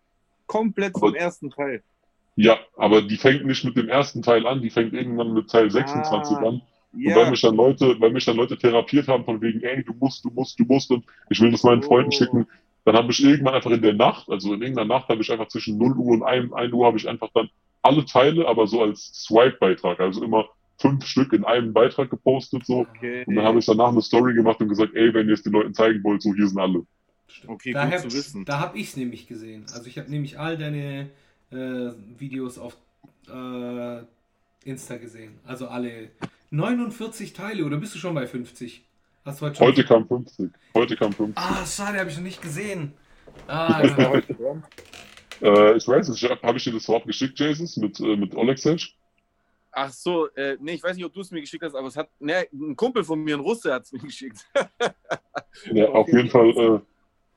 Komplett 0.47 0.95
Aber- 0.95 1.07
vom 1.07 1.15
ersten 1.15 1.49
Teil. 1.49 1.83
Ja, 2.35 2.57
aber 2.77 3.01
die 3.03 3.17
fängt 3.17 3.45
nicht 3.45 3.63
mit 3.63 3.77
dem 3.77 3.89
ersten 3.89 4.21
Teil 4.23 4.47
an, 4.47 4.61
die 4.61 4.71
fängt 4.71 4.93
irgendwann 4.93 5.33
mit 5.33 5.49
Teil 5.49 5.69
26 5.69 6.37
Ah, 6.37 6.39
an. 6.39 6.45
Und 6.45 6.61
Ja, 7.01 7.15
weil 7.15 7.29
mich 7.31 7.41
dann 7.41 7.55
Leute, 7.55 7.95
weil 7.99 8.11
mich 8.11 8.25
dann 8.25 8.37
Leute 8.37 8.57
therapiert 8.57 9.07
haben 9.07 9.23
von 9.25 9.41
wegen, 9.41 9.61
ey, 9.61 9.83
du 9.83 9.93
musst, 9.93 10.23
du 10.25 10.29
musst, 10.31 10.59
du 10.59 10.63
musst 10.65 10.91
und 10.91 11.05
ich 11.29 11.39
will 11.41 11.51
das 11.51 11.63
meinen 11.63 11.81
Freunden 11.83 12.09
Oh. 12.09 12.17
schicken, 12.17 12.47
dann 12.85 12.95
habe 12.95 13.11
ich 13.11 13.23
irgendwann 13.23 13.53
einfach 13.55 13.71
in 13.71 13.81
der 13.81 13.93
Nacht, 13.93 14.29
also 14.29 14.53
in 14.53 14.61
irgendeiner 14.61 14.87
Nacht 14.95 15.09
habe 15.09 15.21
ich 15.21 15.31
einfach 15.31 15.47
zwischen 15.47 15.77
0 15.77 15.93
Uhr 15.97 16.13
und 16.13 16.23
1, 16.23 16.51
1 16.53 16.73
Uhr 16.73 16.85
habe 16.85 16.97
ich 16.97 17.07
einfach 17.07 17.29
dann 17.33 17.49
alle 17.81 18.05
Teile, 18.05 18.47
aber 18.47 18.67
so 18.67 18.81
als 18.81 19.11
Swipe-Beitrag, 19.25 19.99
also 19.99 20.23
immer 20.23 20.45
fünf 20.77 21.05
Stück 21.05 21.33
in 21.33 21.45
einem 21.45 21.71
Beitrag 21.73 22.09
gepostet 22.09 22.65
so. 22.65 22.79
okay. 22.81 23.23
Und 23.27 23.35
dann 23.35 23.45
habe 23.45 23.59
ich 23.59 23.65
danach 23.65 23.89
eine 23.89 24.01
Story 24.01 24.33
gemacht 24.33 24.59
und 24.59 24.69
gesagt, 24.69 24.93
ey, 24.95 25.13
wenn 25.13 25.27
ihr 25.27 25.33
es 25.35 25.43
den 25.43 25.53
Leuten 25.53 25.73
zeigen 25.73 26.03
wollt, 26.03 26.21
so 26.21 26.33
hier 26.33 26.47
sind 26.47 26.59
alle. 26.59 26.83
Stimmt. 27.33 27.51
Okay, 27.51 27.73
da 27.73 27.85
gut 27.85 27.93
hab, 27.93 28.01
zu 28.01 28.13
wissen. 28.13 28.45
Da 28.45 28.59
habe 28.59 28.77
ich 28.77 28.89
es 28.89 28.97
nämlich 28.97 29.27
gesehen. 29.27 29.65
Also 29.73 29.87
ich 29.87 29.97
habe 29.97 30.09
nämlich 30.09 30.39
all 30.39 30.55
deine 30.57 31.09
äh, 31.51 31.91
Videos 32.19 32.59
auf 32.59 32.77
äh, 33.27 34.03
Insta 34.63 34.97
gesehen. 34.97 35.39
Also 35.43 35.67
alle 35.67 36.09
49 36.51 37.33
Teile 37.33 37.65
oder 37.65 37.77
bist 37.77 37.95
du 37.95 37.99
schon 37.99 38.13
bei 38.13 38.27
50? 38.27 38.83
Hast 39.25 39.41
du 39.41 39.45
heute 39.47 39.55
schon? 39.55 39.67
Heute 39.67 39.83
kam 39.83 40.07
50. 40.07 40.51
Heute 40.75 40.95
kam 40.95 41.11
50. 41.11 41.37
Ah, 41.37 41.65
schade, 41.65 41.99
habe 41.99 42.09
ich 42.11 42.17
noch 42.17 42.23
nicht 42.23 42.41
gesehen. 42.41 42.93
Ah, 43.47 43.81
Ich 43.83 43.91
weiß 43.97 43.97
ja. 43.97 44.09
Heute 44.09 44.33
dran. 44.35 44.63
Äh, 45.41 45.77
ich 45.77 45.87
weiß 45.87 46.09
nicht, 46.09 46.23
habe 46.23 46.57
ich 46.57 46.63
dir 46.63 46.73
das 46.73 46.85
vorab 46.85 47.05
geschickt, 47.05 47.39
Jesus, 47.39 47.77
mit, 47.77 47.99
äh, 47.99 48.15
mit 48.15 48.35
Olexech? 48.35 48.95
Ach 49.71 49.91
so, 49.91 50.27
äh, 50.35 50.55
nee, 50.61 50.73
ich 50.73 50.83
weiß 50.83 50.95
nicht, 50.95 51.05
ob 51.05 51.13
du 51.13 51.21
es 51.21 51.31
mir 51.31 51.41
geschickt 51.41 51.63
hast, 51.63 51.73
aber 51.73 51.87
es 51.87 51.97
hat, 51.97 52.09
ne, 52.19 52.45
ein 52.53 52.75
Kumpel 52.75 53.03
von 53.03 53.19
mir, 53.19 53.35
ein 53.35 53.39
Russe, 53.39 53.73
hat 53.73 53.85
es 53.85 53.91
mir 53.91 53.99
geschickt. 53.99 54.45
Ja, 55.71 55.87
auf 55.89 56.07
jeden 56.07 56.29
Fall, 56.29 56.81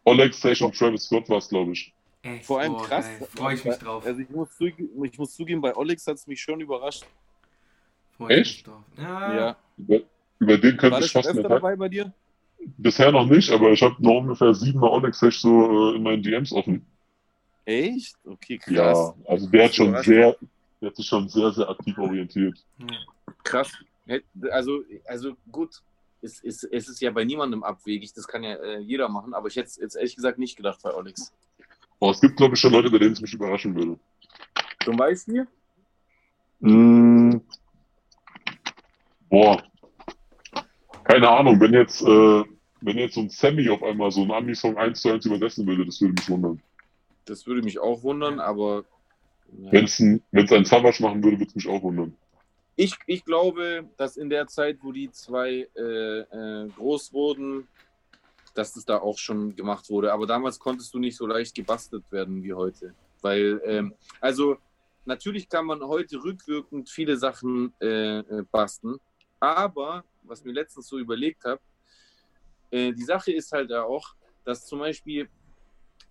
äh, 0.07 0.11
Olexech 0.11 0.63
und 0.63 0.77
Travis 0.77 1.05
Scott 1.05 1.29
war 1.29 1.39
es, 1.39 1.49
glaube 1.49 1.73
ich. 1.73 1.93
Echt, 2.23 2.47
Vor 2.47 2.61
allem 2.61 2.73
boah, 2.73 2.85
krass. 2.85 3.07
Freue 3.35 3.55
ich 3.55 3.65
mich 3.65 3.77
drauf. 3.77 4.05
Also 4.05 4.21
ich 4.21 4.31
muss, 4.31 4.57
zuge 4.57 4.89
ich 5.05 5.19
muss 5.19 5.35
zugeben, 5.35 5.61
bei 5.61 5.75
Olex 5.77 6.07
hat 6.07 6.17
es 6.17 6.27
mich 6.27 6.41
schon 6.41 6.61
überrascht. 6.61 7.05
Freu 8.17 8.29
Echt? 8.29 8.67
Ja, 8.97 9.37
Ja. 9.37 9.57
Über, 9.77 10.01
über 10.39 10.59
den 10.59 10.77
könnte 10.77 11.01
ich 11.01 11.11
schon 11.11 11.23
fast 11.23 11.37
öfter 11.37 11.49
mehr 11.49 11.59
dabei 11.59 11.77
bei 11.77 11.89
dir? 11.89 12.13
Bisher 12.79 13.13
noch 13.13 13.27
nicht, 13.27 13.51
aber 13.51 13.71
ich 13.71 13.83
habe 13.83 13.95
noch 13.99 14.23
ungefähr 14.23 14.55
siebenmal 14.55 14.91
Olexech 14.91 15.39
so 15.39 15.93
äh, 15.93 15.97
in 15.97 16.03
meinen 16.03 16.23
DMs 16.23 16.53
offen. 16.53 16.85
Echt? 17.65 18.17
Okay, 18.25 18.59
krass. 18.59 18.75
Ja, 18.75 19.15
also 19.27 19.49
der 19.49 19.65
hat 19.65 19.75
schon 19.75 20.03
sehr, 20.03 20.37
der 20.81 20.89
hat 20.89 20.97
sich 20.97 21.07
schon 21.07 21.29
sehr, 21.29 21.53
sehr 21.53 21.69
aktiv 21.69 21.97
orientiert. 21.99 22.65
Krass. 23.45 23.73
Also, 24.51 24.83
also 25.05 25.37
gut, 25.51 25.83
es, 26.23 26.43
es, 26.43 26.65
es 26.65 26.89
ist 26.89 27.01
ja 27.01 27.11
bei 27.11 27.25
niemandem 27.25 27.63
abwegig, 27.63 28.13
das 28.15 28.27
kann 28.27 28.43
ja 28.43 28.55
äh, 28.55 28.79
jeder 28.79 29.09
machen, 29.09 29.35
aber 29.35 29.49
ich 29.49 29.57
hätte 29.57 29.69
es 29.69 29.77
jetzt 29.77 29.97
ehrlich 29.97 30.17
gesagt 30.17 30.39
nicht 30.39 30.57
gedacht 30.57 30.81
bei 30.83 30.95
Olex. 30.95 31.33
Aber 32.01 32.11
es 32.11 32.21
gibt, 32.21 32.37
glaube 32.37 32.55
ich, 32.55 32.61
schon 32.61 32.73
Leute, 32.73 32.91
bei 32.91 32.99
denen 32.99 33.13
es 33.13 33.21
mich 33.21 33.33
überraschen 33.33 33.75
würde. 33.75 33.99
Zum 34.85 34.97
Beispiel? 34.97 35.47
Mm, 36.61 37.37
boah. 39.29 39.63
Keine 41.05 41.29
Ahnung, 41.29 41.61
wenn 41.61 41.73
jetzt, 41.73 42.03
äh, 42.03 42.45
wenn 42.81 42.99
jetzt 42.99 43.15
so 43.15 43.21
ein 43.21 43.31
Sammy 43.31 43.69
auf 43.71 43.83
einmal 43.83 44.11
so 44.11 44.23
einen 44.23 44.33
Ami-Song 44.33 44.77
1 44.77 45.01
zu 45.01 45.11
1 45.11 45.27
übersetzen 45.27 45.67
würde, 45.67 45.87
das 45.87 46.01
würde 46.01 46.15
mich 46.15 46.29
wundern. 46.29 46.61
Das 47.25 47.47
würde 47.47 47.63
mich 47.63 47.79
auch 47.79 48.03
wundern, 48.03 48.41
aber 48.41 48.85
ja. 49.53 49.73
Wenn 49.73 49.85
es 49.85 49.99
ein, 50.01 50.23
wenn's 50.33 50.53
ein 50.53 50.65
Savage 50.65 51.03
machen 51.03 51.23
würde, 51.23 51.39
würde 51.39 51.49
es 51.49 51.55
mich 51.55 51.69
auch 51.69 51.83
wundern. 51.83 52.17
Ich, 52.77 52.95
ich 53.07 53.25
glaube, 53.25 53.89
dass 53.97 54.17
in 54.17 54.29
der 54.29 54.47
Zeit, 54.47 54.79
wo 54.83 54.93
die 54.93 55.11
zwei 55.11 55.69
äh, 55.75 56.21
äh, 56.21 56.69
groß 56.69 57.13
wurden, 57.13 57.67
dass 58.55 58.77
es 58.77 58.85
da 58.85 58.99
auch 58.99 59.19
schon 59.19 59.57
gemacht 59.57 59.89
wurde. 59.91 60.13
Aber 60.13 60.27
damals 60.27 60.59
konntest 60.59 60.93
du 60.95 60.99
nicht 60.99 61.17
so 61.17 61.27
leicht 61.27 61.55
gebastelt 61.55 62.11
werden 62.13 62.43
wie 62.43 62.53
heute. 62.53 62.95
Weil, 63.23 63.61
ähm, 63.65 63.95
also 64.21 64.57
natürlich 65.07 65.49
kann 65.49 65.67
man 65.67 65.83
heute 65.83 66.23
rückwirkend 66.23 66.91
viele 66.91 67.17
Sachen 67.17 67.73
äh, 67.81 68.19
äh 68.19 68.45
basteln, 68.51 68.99
aber 69.41 70.05
was 70.23 70.45
mir 70.45 70.53
letztens 70.53 70.89
so 70.89 70.99
überlegt 70.99 71.45
habe, 71.45 71.61
äh, 72.71 72.93
die 72.93 73.05
Sache 73.05 73.33
ist 73.33 73.53
halt 73.53 73.73
auch, 73.73 74.15
dass 74.45 74.67
zum 74.67 74.81
Beispiel 74.81 75.29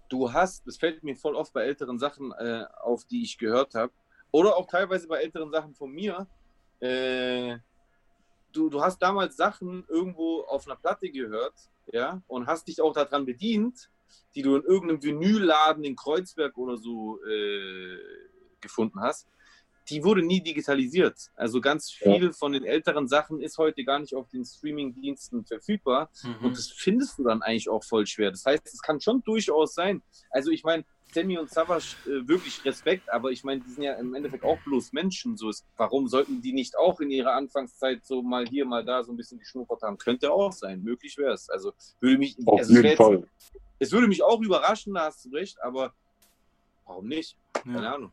du 0.10 0.32
hast, 0.32 0.66
das 0.66 0.78
fällt 0.78 1.04
mir 1.04 1.16
voll 1.16 1.36
oft 1.36 1.54
bei 1.54 1.64
älteren 1.64 2.00
Sachen 2.00 2.32
äh, 2.34 2.66
auf, 2.82 3.06
die 3.06 3.24
ich 3.24 3.38
gehört 3.38 3.76
habe, 3.76 3.92
oder 4.32 4.56
auch 4.56 4.68
teilweise 4.68 5.08
bei 5.08 5.22
älteren 5.22 5.52
Sachen 5.52 5.74
von 5.74 5.92
mir, 5.92 6.28
äh, 6.80 7.58
du, 8.52 8.70
du 8.70 8.82
hast 8.82 9.00
damals 9.00 9.36
Sachen 9.36 9.86
irgendwo 9.88 10.42
auf 10.42 10.66
einer 10.68 10.76
Platte 10.76 11.10
gehört, 11.10 11.54
ja, 11.92 12.22
und 12.28 12.48
hast 12.48 12.68
dich 12.68 12.82
auch 12.82 12.94
daran 12.94 13.26
bedient, 13.26 13.90
die 14.34 14.42
du 14.42 14.56
in 14.56 14.64
irgendeinem 14.64 15.04
Vinylladen 15.04 15.84
in 15.84 15.96
Kreuzberg 15.96 16.58
oder 16.58 16.78
so 16.78 17.24
äh, 17.26 17.98
gefunden 18.60 19.00
hast 19.02 19.28
die 19.90 20.03
wurde 20.03 20.24
nie 20.24 20.41
digitalisiert. 20.41 21.32
Also 21.36 21.62
ganz 21.62 21.91
viel 21.91 22.26
ja. 22.26 22.32
von 22.32 22.53
den 22.53 22.64
älteren 22.64 23.07
Sachen 23.07 23.40
ist 23.40 23.57
heute 23.57 23.84
gar 23.84 23.99
nicht 23.99 24.16
auf 24.16 24.28
den 24.30 24.44
Streaming-Diensten 24.44 25.45
verfügbar. 25.45 26.10
Mhm. 26.24 26.45
Und 26.45 26.57
das 26.57 26.70
findest 26.70 27.20
du 27.20 27.24
dann 27.24 27.41
eigentlich 27.41 27.70
auch 27.70 27.84
voll 27.84 28.07
schwer. 28.07 28.32
Das 28.32 28.45
heißt, 28.45 28.66
es 28.66 28.82
kann 28.82 28.99
schon 28.99 29.22
durchaus 29.24 29.76
sein. 29.76 30.02
Also 30.32 30.52
ich 30.52 30.64
meine, 30.64 30.86
Sammy 31.14 31.38
und 31.38 31.49
Savage, 31.49 31.95
äh, 32.06 32.28
wirklich 32.28 32.66
Respekt, 32.66 33.10
aber 33.10 33.32
ich 33.32 33.44
meine, 33.44 33.62
die 33.62 33.70
sind 33.70 33.84
ja 33.84 33.94
im 33.94 34.14
Endeffekt 34.16 34.44
auch 34.44 34.60
bloß 34.66 34.91
Menschen. 34.91 35.38
So 35.38 35.49
ist, 35.49 35.66
warum 35.78 36.07
sollten 36.07 36.41
die 36.41 36.52
nicht 36.52 36.78
auch 36.78 36.99
in 36.99 37.10
ihrer 37.10 37.34
Anfangszeit 37.34 38.06
so 38.06 38.22
mal 38.22 38.45
hier, 38.45 38.66
mal 38.66 38.84
da 38.84 39.03
so 39.03 39.14
ein 39.14 39.18
bisschen 39.18 39.40
geschnuppert 39.40 39.82
haben? 39.82 39.98
Könnte 39.98 40.32
auch 40.32 40.52
sein, 40.52 40.84
möglich 40.84 41.18
wäre 41.18 41.34
es. 41.34 41.49
Also 41.49 41.74
würde 42.02 42.18
mich. 42.18 42.36
Auf 42.45 42.60
also 42.60 42.74
jeden 42.74 42.98
Fall. 42.98 43.14
Jetzt, 43.14 43.53
es 43.80 43.91
würde 43.91 44.07
mich 44.07 44.24
auch 44.24 44.41
überraschen, 44.41 44.94
da 44.94 45.06
hast 45.06 45.26
du 45.26 45.30
recht, 45.30 45.62
aber 45.62 45.94
warum 46.86 47.07
nicht? 47.07 47.38
Keine 47.53 47.84
ja. 47.84 47.95
Ahnung. 47.95 48.12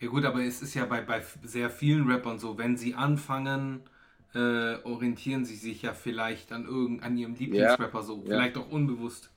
Ja 0.00 0.08
gut, 0.08 0.24
aber 0.24 0.42
es 0.42 0.60
ist 0.60 0.74
ja 0.74 0.84
bei, 0.84 1.00
bei 1.00 1.22
sehr 1.42 1.70
vielen 1.70 2.10
Rappern 2.10 2.38
so, 2.38 2.58
wenn 2.58 2.76
sie 2.76 2.94
anfangen, 2.94 3.82
äh, 4.34 4.76
orientieren 4.82 5.44
sie 5.44 5.56
sich 5.56 5.82
ja 5.82 5.94
vielleicht 5.94 6.52
an 6.52 6.66
irgend, 6.66 7.02
an 7.02 7.16
ihrem 7.16 7.34
Lieblingsrapper 7.34 8.02
so, 8.02 8.18
ja. 8.18 8.36
vielleicht 8.36 8.58
auch 8.58 8.70
unbewusst. 8.70 9.30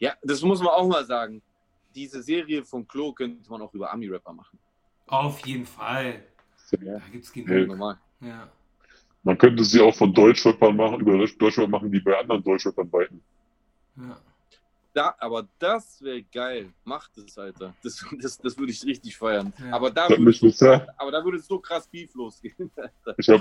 Ja, 0.00 0.14
das 0.22 0.42
muss 0.42 0.60
man 0.60 0.68
auch 0.68 0.88
mal 0.88 1.04
sagen. 1.04 1.40
Diese 1.94 2.22
Serie 2.22 2.64
von 2.64 2.86
Klo 2.86 3.12
könnte 3.12 3.48
man 3.48 3.62
auch 3.62 3.72
über 3.72 3.92
Ami-Rapper 3.92 4.32
machen. 4.32 4.58
Auf 5.06 5.46
jeden 5.46 5.64
Fall. 5.64 6.24
Ja. 6.80 6.98
Da 6.98 7.02
gibt 7.10 7.24
es 7.24 7.32
genug. 7.32 7.96
Ja. 8.20 8.48
Man 9.22 9.38
könnte 9.38 9.64
sie 9.64 9.80
auch 9.80 9.94
von 9.94 10.12
Deutschrappern 10.12 10.76
machen, 10.76 11.00
über 11.00 11.16
Deutschrapper 11.16 11.68
machen, 11.68 11.90
die 11.90 12.00
bei 12.00 12.18
anderen 12.18 12.42
Deutschrappern 12.42 12.90
beiten. 12.90 13.22
Ja 13.96 14.18
da, 14.98 15.14
aber 15.18 15.46
das 15.58 16.02
wäre 16.02 16.22
geil. 16.22 16.72
Macht 16.84 17.16
es, 17.18 17.38
Alter. 17.38 17.74
Das, 17.82 18.04
das, 18.20 18.38
das 18.38 18.58
würde 18.58 18.72
ich 18.72 18.84
richtig 18.84 19.16
feiern. 19.16 19.52
Ja. 19.58 19.72
Aber, 19.72 19.90
da 19.90 20.08
würde 20.08 20.32
so, 20.32 20.66
aber 20.96 21.12
da 21.12 21.24
würde 21.24 21.38
es 21.38 21.46
so 21.46 21.58
krass 21.60 21.86
Beef 21.86 22.14
losgehen. 22.14 22.70
Ich 23.16 23.28
hab, 23.28 23.40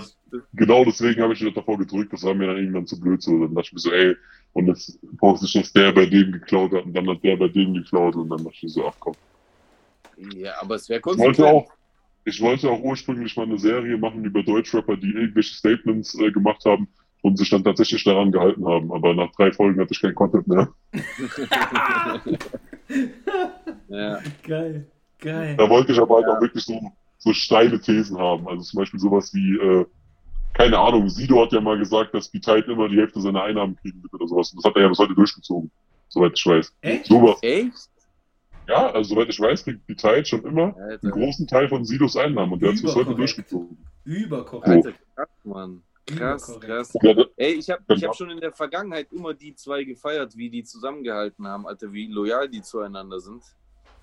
genau 0.53 0.85
deswegen 0.85 1.21
habe 1.21 1.33
ich 1.33 1.41
mich 1.41 1.53
davor 1.53 1.77
gedrückt. 1.77 2.13
Das 2.13 2.23
war 2.23 2.33
mir 2.33 2.47
dann 2.47 2.57
irgendwann 2.57 2.85
zu 2.85 2.99
blöd. 2.99 3.21
So. 3.21 3.39
Dann 3.39 3.55
dachte 3.55 3.67
ich 3.67 3.73
mir 3.73 3.79
so, 3.79 3.91
ey, 3.91 4.15
und 4.53 4.67
jetzt 4.67 4.99
brauchst 5.17 5.43
du 5.43 5.59
dass 5.59 5.73
der 5.73 5.91
bei 5.91 6.05
dem 6.05 6.31
geklaut 6.31 6.71
hat 6.73 6.85
und 6.85 6.93
dann 6.93 7.09
hat 7.09 7.23
der 7.23 7.35
bei 7.35 7.47
dem 7.47 7.73
geklaut 7.73 8.15
und 8.15 8.29
dann 8.29 8.43
dachte 8.43 8.53
ich 8.53 8.63
mir 8.63 8.69
so, 8.69 8.87
ach 8.87 8.95
komm. 8.99 9.15
Ja, 10.35 10.61
aber 10.61 10.75
es 10.75 10.87
wäre 10.89 11.01
konsequent. 11.01 11.35
Ich 11.35 11.39
wollte, 11.39 11.53
auch, 11.53 11.71
ich 12.23 12.41
wollte 12.41 12.69
auch 12.69 12.81
ursprünglich 12.81 13.35
mal 13.35 13.43
eine 13.43 13.59
Serie 13.59 13.97
machen 13.97 14.23
über 14.23 14.43
Deutschrapper, 14.43 14.95
die 14.95 15.11
irgendwelche 15.11 15.55
Statements 15.55 16.15
äh, 16.19 16.31
gemacht 16.31 16.63
haben 16.65 16.87
und 17.27 17.37
sich 17.37 17.49
dann 17.49 17.63
tatsächlich 17.63 18.03
daran 18.05 18.31
gehalten 18.31 18.65
haben. 18.65 18.91
Aber 18.91 19.13
nach 19.13 19.31
drei 19.33 19.51
Folgen 19.51 19.79
hatte 19.81 19.91
ich 19.91 20.01
kein 20.01 20.15
Content 20.15 20.47
mehr. 20.47 20.69
ja. 23.89 24.19
Geil, 24.43 24.87
geil. 25.19 25.55
Da 25.57 25.69
wollte 25.69 25.91
ich 25.91 25.99
aber 25.99 26.15
halt 26.15 26.27
ja. 26.27 26.37
auch 26.37 26.41
wirklich 26.41 26.63
so, 26.63 26.79
so 27.17 27.33
steile 27.33 27.81
Thesen 27.81 28.17
haben. 28.17 28.47
Also 28.47 28.63
zum 28.63 28.79
Beispiel 28.79 28.99
sowas 28.99 29.33
wie, 29.33 29.57
äh, 29.57 29.85
keine 30.53 30.79
Ahnung, 30.79 31.09
Sido 31.09 31.41
hat 31.43 31.51
ja 31.51 31.59
mal 31.59 31.77
gesagt, 31.77 32.13
dass 32.13 32.29
B-Tide 32.29 32.71
immer 32.71 32.87
die 32.87 32.97
Hälfte 32.97 33.19
seiner 33.19 33.43
Einnahmen 33.43 33.75
kriegen 33.75 34.01
wird 34.01 34.13
oder 34.13 34.27
sowas. 34.27 34.51
Und 34.51 34.57
das 34.57 34.69
hat 34.69 34.75
er 34.77 34.83
ja 34.83 34.87
bis 34.87 34.99
heute 34.99 35.13
durchgezogen, 35.13 35.69
soweit 36.07 36.31
ich 36.33 36.45
weiß. 36.45 36.73
Echt? 36.81 37.05
Sowas. 37.07 37.37
Echt? 37.41 37.89
Ja, 38.69 38.89
also 38.91 39.15
soweit 39.15 39.29
ich 39.29 39.39
weiß, 39.39 39.65
kriegt 39.65 39.85
B-Tide 39.85 40.25
schon 40.25 40.45
immer 40.45 40.75
Alter. 40.77 41.03
einen 41.03 41.11
großen 41.11 41.45
Teil 41.45 41.67
von 41.67 41.83
Sidos 41.83 42.15
Einnahmen 42.15 42.53
und 42.53 42.61
der 42.61 42.69
hat 42.69 42.75
es 42.75 42.81
bis 42.81 42.95
heute 42.95 43.15
durchgezogen. 43.15 43.77
Überkorrekt. 44.05 44.85
Alter, 44.85 44.93
krass, 45.13 45.29
Mann. 45.43 45.83
Krass, 46.07 46.57
krass. 46.59 46.93
Ey, 47.35 47.53
ich 47.53 47.69
habe 47.69 47.83
ich 47.93 48.03
hab 48.03 48.15
schon 48.15 48.29
in 48.29 48.39
der 48.39 48.53
Vergangenheit 48.53 49.11
immer 49.11 49.33
die 49.33 49.53
zwei 49.55 49.83
gefeiert, 49.83 50.37
wie 50.37 50.49
die 50.49 50.63
zusammengehalten 50.63 51.45
haben, 51.45 51.67
Alter, 51.67 51.91
wie 51.91 52.07
loyal 52.07 52.47
die 52.47 52.61
zueinander 52.61 53.19
sind. 53.19 53.43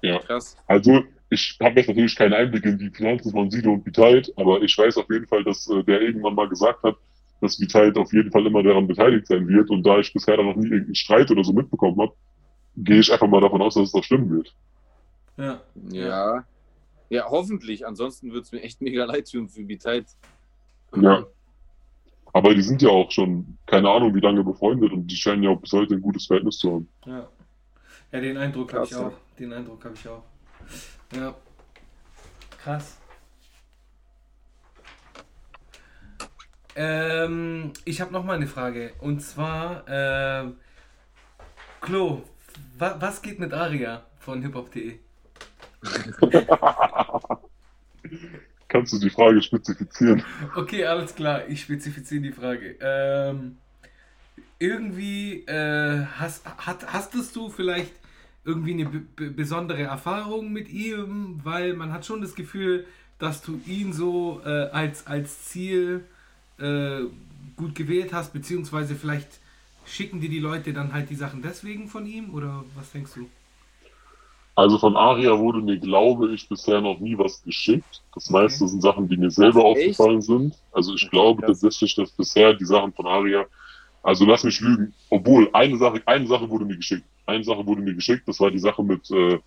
Ja. 0.02 0.18
Krass. 0.18 0.56
Also, 0.66 1.02
ich 1.30 1.56
habe 1.62 1.80
jetzt 1.80 1.88
natürlich 1.88 2.14
keinen 2.14 2.34
Einblick 2.34 2.64
in 2.66 2.78
die 2.78 2.90
Finanzen 2.90 3.32
von 3.32 3.50
Sido 3.50 3.72
und 3.72 3.86
Vitalt, 3.86 4.32
aber 4.36 4.60
ich 4.60 4.76
weiß 4.76 4.98
auf 4.98 5.10
jeden 5.10 5.26
Fall, 5.26 5.42
dass 5.44 5.68
äh, 5.70 5.82
der 5.82 6.02
irgendwann 6.02 6.34
mal 6.34 6.48
gesagt 6.48 6.82
hat, 6.82 6.96
dass 7.40 7.58
Vitalt 7.58 7.96
auf 7.96 8.12
jeden 8.12 8.30
Fall 8.30 8.46
immer 8.46 8.62
daran 8.62 8.86
beteiligt 8.86 9.26
sein 9.26 9.48
wird. 9.48 9.70
Und 9.70 9.82
da 9.84 9.98
ich 9.98 10.12
bisher 10.12 10.36
dann 10.36 10.46
noch 10.46 10.56
nie 10.56 10.66
irgendeinen 10.66 10.94
Streit 10.94 11.30
oder 11.30 11.42
so 11.42 11.54
mitbekommen 11.54 11.98
habe, 12.00 12.12
gehe 12.76 13.00
ich 13.00 13.10
einfach 13.10 13.26
mal 13.26 13.40
davon 13.40 13.62
aus, 13.62 13.74
dass 13.74 13.84
es 13.84 13.92
doch 13.92 14.04
stimmen 14.04 14.30
wird. 14.30 14.54
Ja. 15.38 15.60
Ja. 15.90 16.44
Ja, 17.08 17.26
hoffentlich. 17.28 17.86
Ansonsten 17.86 18.30
würde 18.30 18.42
es 18.42 18.52
mir 18.52 18.60
echt 18.60 18.82
mega 18.82 19.04
leid 19.04 19.30
tun 19.30 19.48
für 19.48 19.66
Vitalt. 19.66 20.06
Ja. 20.96 21.26
Aber 22.34 22.52
die 22.52 22.62
sind 22.62 22.82
ja 22.82 22.88
auch 22.88 23.12
schon, 23.12 23.58
keine 23.64 23.88
Ahnung, 23.88 24.12
wie 24.12 24.20
lange 24.20 24.42
befreundet 24.42 24.92
und 24.92 25.06
die 25.06 25.14
scheinen 25.14 25.44
ja 25.44 25.50
auch 25.50 25.60
bis 25.60 25.72
heute 25.72 25.94
ein 25.94 26.00
gutes 26.00 26.26
Verhältnis 26.26 26.58
zu 26.58 26.72
haben. 26.72 26.88
Ja, 27.06 27.28
ja 28.10 28.20
den 28.20 28.36
Eindruck 28.36 28.74
habe 28.74 28.84
ich 28.84 28.94
auch. 28.96 29.12
Den 29.38 29.52
Eindruck 29.52 29.84
habe 29.84 29.94
ich 29.94 30.08
auch. 30.08 30.24
Ja. 31.14 31.32
Krass. 32.58 32.98
Ähm, 36.74 37.72
ich 37.84 38.00
habe 38.00 38.12
noch 38.12 38.24
mal 38.24 38.34
eine 38.34 38.48
Frage. 38.48 38.94
Und 38.98 39.20
zwar, 39.20 39.88
äh, 39.88 40.50
Klo, 41.80 42.22
wa 42.78 42.96
was 42.98 43.22
geht 43.22 43.38
mit 43.38 43.52
Aria 43.52 44.06
von 44.18 44.42
hiphop.de? 44.42 44.98
Kannst 48.74 48.92
du 48.92 48.98
die 48.98 49.08
Frage 49.08 49.40
spezifizieren? 49.40 50.24
Okay, 50.56 50.84
alles 50.84 51.14
klar, 51.14 51.46
ich 51.46 51.60
spezifiziere 51.60 52.22
die 52.22 52.32
Frage. 52.32 52.74
Ähm, 52.80 53.56
irgendwie 54.58 55.44
äh, 55.46 56.04
hast, 56.18 56.44
hat, 56.44 56.92
hastest 56.92 57.36
du 57.36 57.50
vielleicht 57.50 57.92
irgendwie 58.44 58.72
eine 58.72 59.30
besondere 59.30 59.82
Erfahrung 59.82 60.52
mit 60.52 60.68
ihm, 60.68 61.38
weil 61.44 61.74
man 61.74 61.92
hat 61.92 62.04
schon 62.04 62.20
das 62.20 62.34
Gefühl, 62.34 62.84
dass 63.20 63.42
du 63.42 63.60
ihn 63.64 63.92
so 63.92 64.42
äh, 64.44 64.48
als, 64.48 65.06
als 65.06 65.44
Ziel 65.44 66.02
äh, 66.58 67.02
gut 67.56 67.76
gewählt 67.76 68.12
hast, 68.12 68.32
beziehungsweise 68.32 68.96
vielleicht 68.96 69.38
schicken 69.86 70.20
dir 70.20 70.30
die 70.30 70.40
Leute 70.40 70.72
dann 70.72 70.92
halt 70.92 71.10
die 71.10 71.14
Sachen 71.14 71.42
deswegen 71.42 71.86
von 71.86 72.06
ihm 72.06 72.34
oder 72.34 72.64
was 72.74 72.90
denkst 72.90 73.12
du? 73.14 73.30
Also 74.56 74.78
von 74.78 74.96
Aria 74.96 75.36
wurde 75.38 75.60
mir, 75.60 75.78
glaube 75.78 76.32
ich, 76.32 76.48
bisher 76.48 76.80
noch 76.80 77.00
nie 77.00 77.18
was 77.18 77.42
geschickt. 77.42 78.02
Das 78.14 78.30
meiste 78.30 78.68
sind 78.68 78.82
Sachen, 78.82 79.08
die 79.08 79.16
mir 79.16 79.30
selber 79.30 79.64
aufgefallen 79.64 80.22
sind. 80.22 80.54
Also 80.72 80.94
ich 80.94 81.10
glaube 81.10 81.42
tatsächlich, 81.44 81.96
dass 81.96 82.12
bisher 82.12 82.54
die 82.54 82.64
Sachen 82.64 82.92
von 82.92 83.06
Aria, 83.06 83.46
also 84.02 84.24
lass 84.24 84.44
mich 84.44 84.60
lügen, 84.60 84.94
obwohl 85.10 85.50
eine 85.52 85.76
Sache, 85.76 86.00
eine 86.06 86.26
Sache 86.26 86.48
wurde 86.48 86.66
mir 86.66 86.76
geschickt. 86.76 87.04
Eine 87.26 87.42
Sache 87.42 87.66
wurde 87.66 87.82
mir 87.82 87.94
geschickt, 87.94 88.28
das 88.28 88.38
war 88.38 88.50
die 88.50 88.60
Sache 88.60 88.84
mit, 88.84 89.10
äh, 89.10 89.38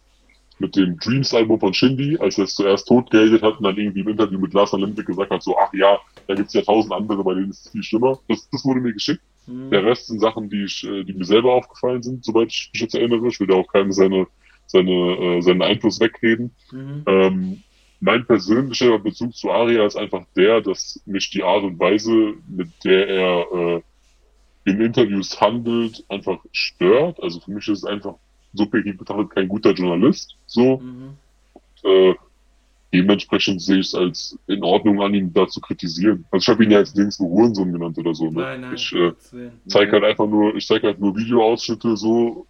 mit 0.60 0.76
dem 0.76 0.98
Dreams-Album 1.00 1.60
von 1.60 1.74
Shindy, 1.74 2.18
als 2.18 2.38
er 2.38 2.46
es 2.46 2.56
zuerst 2.56 2.88
tot 2.88 3.10
gehatet 3.10 3.44
hat 3.44 3.58
und 3.60 3.64
dann 3.64 3.78
irgendwie 3.78 4.02
im 4.02 4.10
Interview 4.10 4.40
mit 4.40 4.54
Lars 4.54 4.74
Olympic 4.74 5.06
gesagt 5.06 5.32
hat, 5.32 5.44
so, 5.44 5.56
ach 5.58 5.72
ja, 5.74 6.00
da 6.28 6.36
gibt's 6.36 6.54
ja 6.54 6.64
tausend 6.64 6.92
andere, 6.92 7.24
bei 7.24 7.36
denen 7.36 7.52
ist 7.52 7.68
es 7.68 7.72
viel 7.72 7.84
schlimmer. 7.84 8.20
Das, 8.28 8.50
das 8.50 8.66
wurde 8.66 8.82
mir 8.82 8.94
geschickt. 8.94 9.22
Mhm. 9.46 9.70
Der 9.70 9.86
Rest 9.86 10.08
sind 10.08 10.20
Sachen, 10.20 10.50
die 10.50 10.66
ich, 10.66 10.84
äh, 10.84 11.04
die 11.04 11.14
mir 11.14 11.26
selber 11.26 11.54
aufgefallen 11.54 12.04
sind, 12.04 12.26
soweit 12.26 12.50
ich 12.50 12.72
mich 12.74 12.82
jetzt 12.82 12.96
erinnere. 12.96 13.28
Ich 13.28 13.40
will 13.40 13.48
da 13.48 13.54
auch 13.54 13.68
keinem 13.68 13.94
seine 13.94 14.28
seine, 14.68 14.92
äh, 14.92 15.42
seinen 15.42 15.62
Einfluss 15.62 16.00
wegreden. 16.00 16.52
Mhm. 16.72 17.04
Ähm, 17.08 17.64
mein 18.00 18.26
persönlicher 18.26 19.00
Bezug 19.00 19.36
zu 19.36 19.50
Aria 19.52 19.86
ist 19.86 19.96
einfach 19.96 20.26
der, 20.36 20.62
dass 20.62 21.02
mich 21.06 21.32
die 21.32 21.44
Art 21.44 21.64
und 21.64 21.80
Weise, 21.80 22.36
mit 22.48 22.70
der 22.84 23.08
er 23.08 23.52
äh, 23.52 23.82
in 24.66 24.82
Interviews 24.82 25.40
handelt, 25.42 26.04
einfach 26.10 26.40
stört. 26.52 27.22
Also 27.24 27.40
für 27.40 27.52
mich 27.52 27.68
ist 27.68 27.80
es 27.80 27.86
einfach 27.86 28.16
subjektiv 28.54 28.98
betrachtet 28.98 29.32
kein 29.32 29.48
guter 29.48 29.72
Journalist. 29.72 30.36
So. 30.46 30.78
Mhm. 30.78 31.18
Und, 31.54 31.90
äh, 31.90 32.16
dementsprechend 32.94 33.62
sehe 33.62 33.80
ich 33.80 33.88
es 33.88 33.96
als 33.96 34.40
in 34.48 34.64
Ordnung 34.64 35.02
an, 35.02 35.14
ihn 35.14 35.34
da 35.34 35.48
zu 35.48 35.60
kritisieren. 35.60 36.26
Also 36.32 36.44
ich 36.44 36.50
habe 36.50 36.64
ihn 36.64 36.72
ja 36.72 36.80
jetzt 36.80 36.96
nirgendwo 36.96 37.30
Hurensohn 37.30 37.72
genannt 37.72 37.98
oder 37.98 38.14
so. 38.14 38.26
Ne? 38.26 38.42
Nein, 38.42 38.62
nein, 38.62 38.74
ich 38.76 38.94
äh, 38.94 39.12
zeige 39.68 39.92
halt 39.94 40.04
einfach 40.04 40.28
nur, 40.28 40.56
ich 40.56 40.66
zeige 40.66 40.88
halt 40.88 41.00
nur 41.00 41.16
Videoausschnitte 41.16 41.98
so 41.98 42.48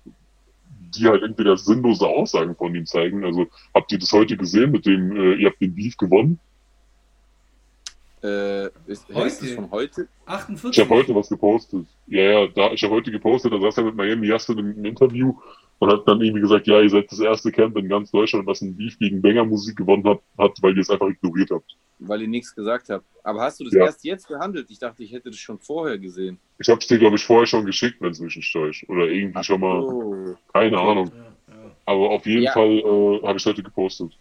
die 0.97 1.07
halt 1.07 1.23
entweder 1.23 1.57
sinnlose 1.57 2.07
Aussagen 2.07 2.55
von 2.55 2.73
ihm 2.75 2.85
zeigen. 2.85 3.23
Also 3.23 3.47
habt 3.73 3.91
ihr 3.91 3.99
das 3.99 4.11
heute 4.11 4.37
gesehen 4.37 4.71
mit 4.71 4.85
dem, 4.85 5.15
äh, 5.15 5.33
ihr 5.35 5.49
habt 5.49 5.61
den 5.61 5.73
Beef 5.73 5.97
gewonnen? 5.97 6.39
Äh, 8.23 8.65
ist, 8.87 9.07
Heute? 9.13 9.27
ist 9.27 9.41
das 9.43 9.51
von 9.51 9.69
heute? 9.69 10.07
48. 10.25 10.77
Ich 10.77 10.85
habe 10.85 10.99
heute 10.99 11.13
was 11.15 11.29
gepostet. 11.29 11.85
Ja, 12.07 12.21
ja, 12.21 12.47
da, 12.47 12.71
ich 12.71 12.83
habe 12.83 12.95
heute 12.95 13.11
gepostet, 13.11 13.53
da 13.53 13.59
saß 13.59 13.77
er 13.77 13.83
mit 13.83 13.95
Miami 13.95 14.27
Yassin 14.27 14.57
im 14.57 14.85
Interview 14.85 15.35
und 15.79 15.91
hat 15.91 16.07
dann 16.07 16.21
irgendwie 16.21 16.41
gesagt, 16.41 16.67
ja, 16.67 16.81
ihr 16.81 16.89
seid 16.89 17.11
das 17.11 17.19
erste 17.19 17.51
Camp 17.51 17.77
in 17.77 17.87
ganz 17.87 18.11
Deutschland, 18.11 18.45
was 18.47 18.61
ein 18.61 18.75
Beef 18.75 18.97
gegen 18.97 19.21
Banger-Musik 19.21 19.75
gewonnen 19.77 20.03
hat, 20.05 20.19
hat, 20.37 20.57
weil 20.61 20.75
ihr 20.75 20.81
es 20.81 20.89
einfach 20.89 21.07
ignoriert 21.09 21.49
habt. 21.51 21.75
Weil 21.99 22.21
ihr 22.23 22.27
nichts 22.27 22.53
gesagt 22.55 22.89
habt. 22.89 23.05
Aber 23.23 23.41
hast 23.41 23.59
du 23.59 23.63
das 23.65 23.73
Ja. 23.73 23.85
erst 23.85 24.03
jetzt 24.03 24.27
behandelt? 24.27 24.69
Ich 24.69 24.79
dachte, 24.79 25.03
ich 25.03 25.11
hätte 25.11 25.29
das 25.29 25.39
schon 25.39 25.59
vorher 25.59 25.97
gesehen. 25.97 26.39
Ich 26.59 26.69
habe 26.69 26.79
es 26.79 26.87
dir, 26.87 26.97
glaube 26.99 27.15
ich, 27.15 27.23
vorher 27.25 27.47
schon 27.47 27.65
geschickt, 27.65 27.97
wenn 28.01 28.11
es 28.11 28.19
mich 28.19 28.35
nicht 28.35 28.51
täuscht. 28.53 28.87
Oder 28.89 29.07
irgendwie 29.07 29.43
schon 29.43 29.59
mal, 29.59 29.81
Oh, 29.83 30.35
keine 30.53 30.77
okay. 30.77 30.87
Ahnung. 30.91 31.11
Ja, 31.15 31.23
ja. 31.55 31.71
Aber 31.85 32.09
auf 32.11 32.25
jeden. 32.25 32.47
Fall 32.51 32.69
äh, 32.79 33.21
habe 33.27 33.37
ich 33.37 33.45
heute 33.45 33.63
gepostet. 33.63 34.11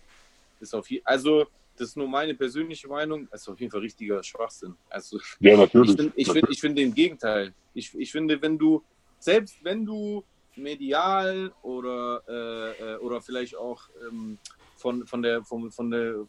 ist 0.61 0.75
auf 0.75 0.91
je 0.91 1.03
also, 1.05 1.45
das 1.77 1.89
ist 1.89 1.97
nur 1.99 2.09
meine 2.09 2.35
persönliche 2.35 2.89
Meinung. 2.89 3.29
Das 3.31 3.43
ist 3.43 3.49
auf 3.49 3.61
jeden 3.61 3.71
Fall 3.71 3.81
richtiger 3.81 4.23
Schwachsinn. 4.23 4.75
Also, 4.89 5.19
Ja, 5.41 5.57
natürlich. 5.59 5.91
Ich 5.91 5.97
finde 5.99 6.13
ich 6.17 6.31
find, 6.33 6.51
ich 6.51 6.61
find 6.61 6.79
im 6.79 6.95
Gegenteil. 6.95 7.53
Ich, 7.75 7.95
ich 7.99 8.11
finde, 8.11 8.41
wenn 8.41 8.57
du, 8.57 8.83
selbst 9.19 9.63
wenn 9.63 9.85
du 9.85 10.25
medial 10.57 11.53
oder, 11.63 12.23
äh, 12.29 12.95
äh, 12.95 12.97
oder 12.99 13.21
vielleicht 13.21 13.57
auch 13.57 13.83
ähm, 14.09 14.39
von, 14.75 15.07
von, 15.07 15.23
der, 15.23 15.45
vom, 15.45 15.71
von, 15.71 15.91
der, 15.91 16.27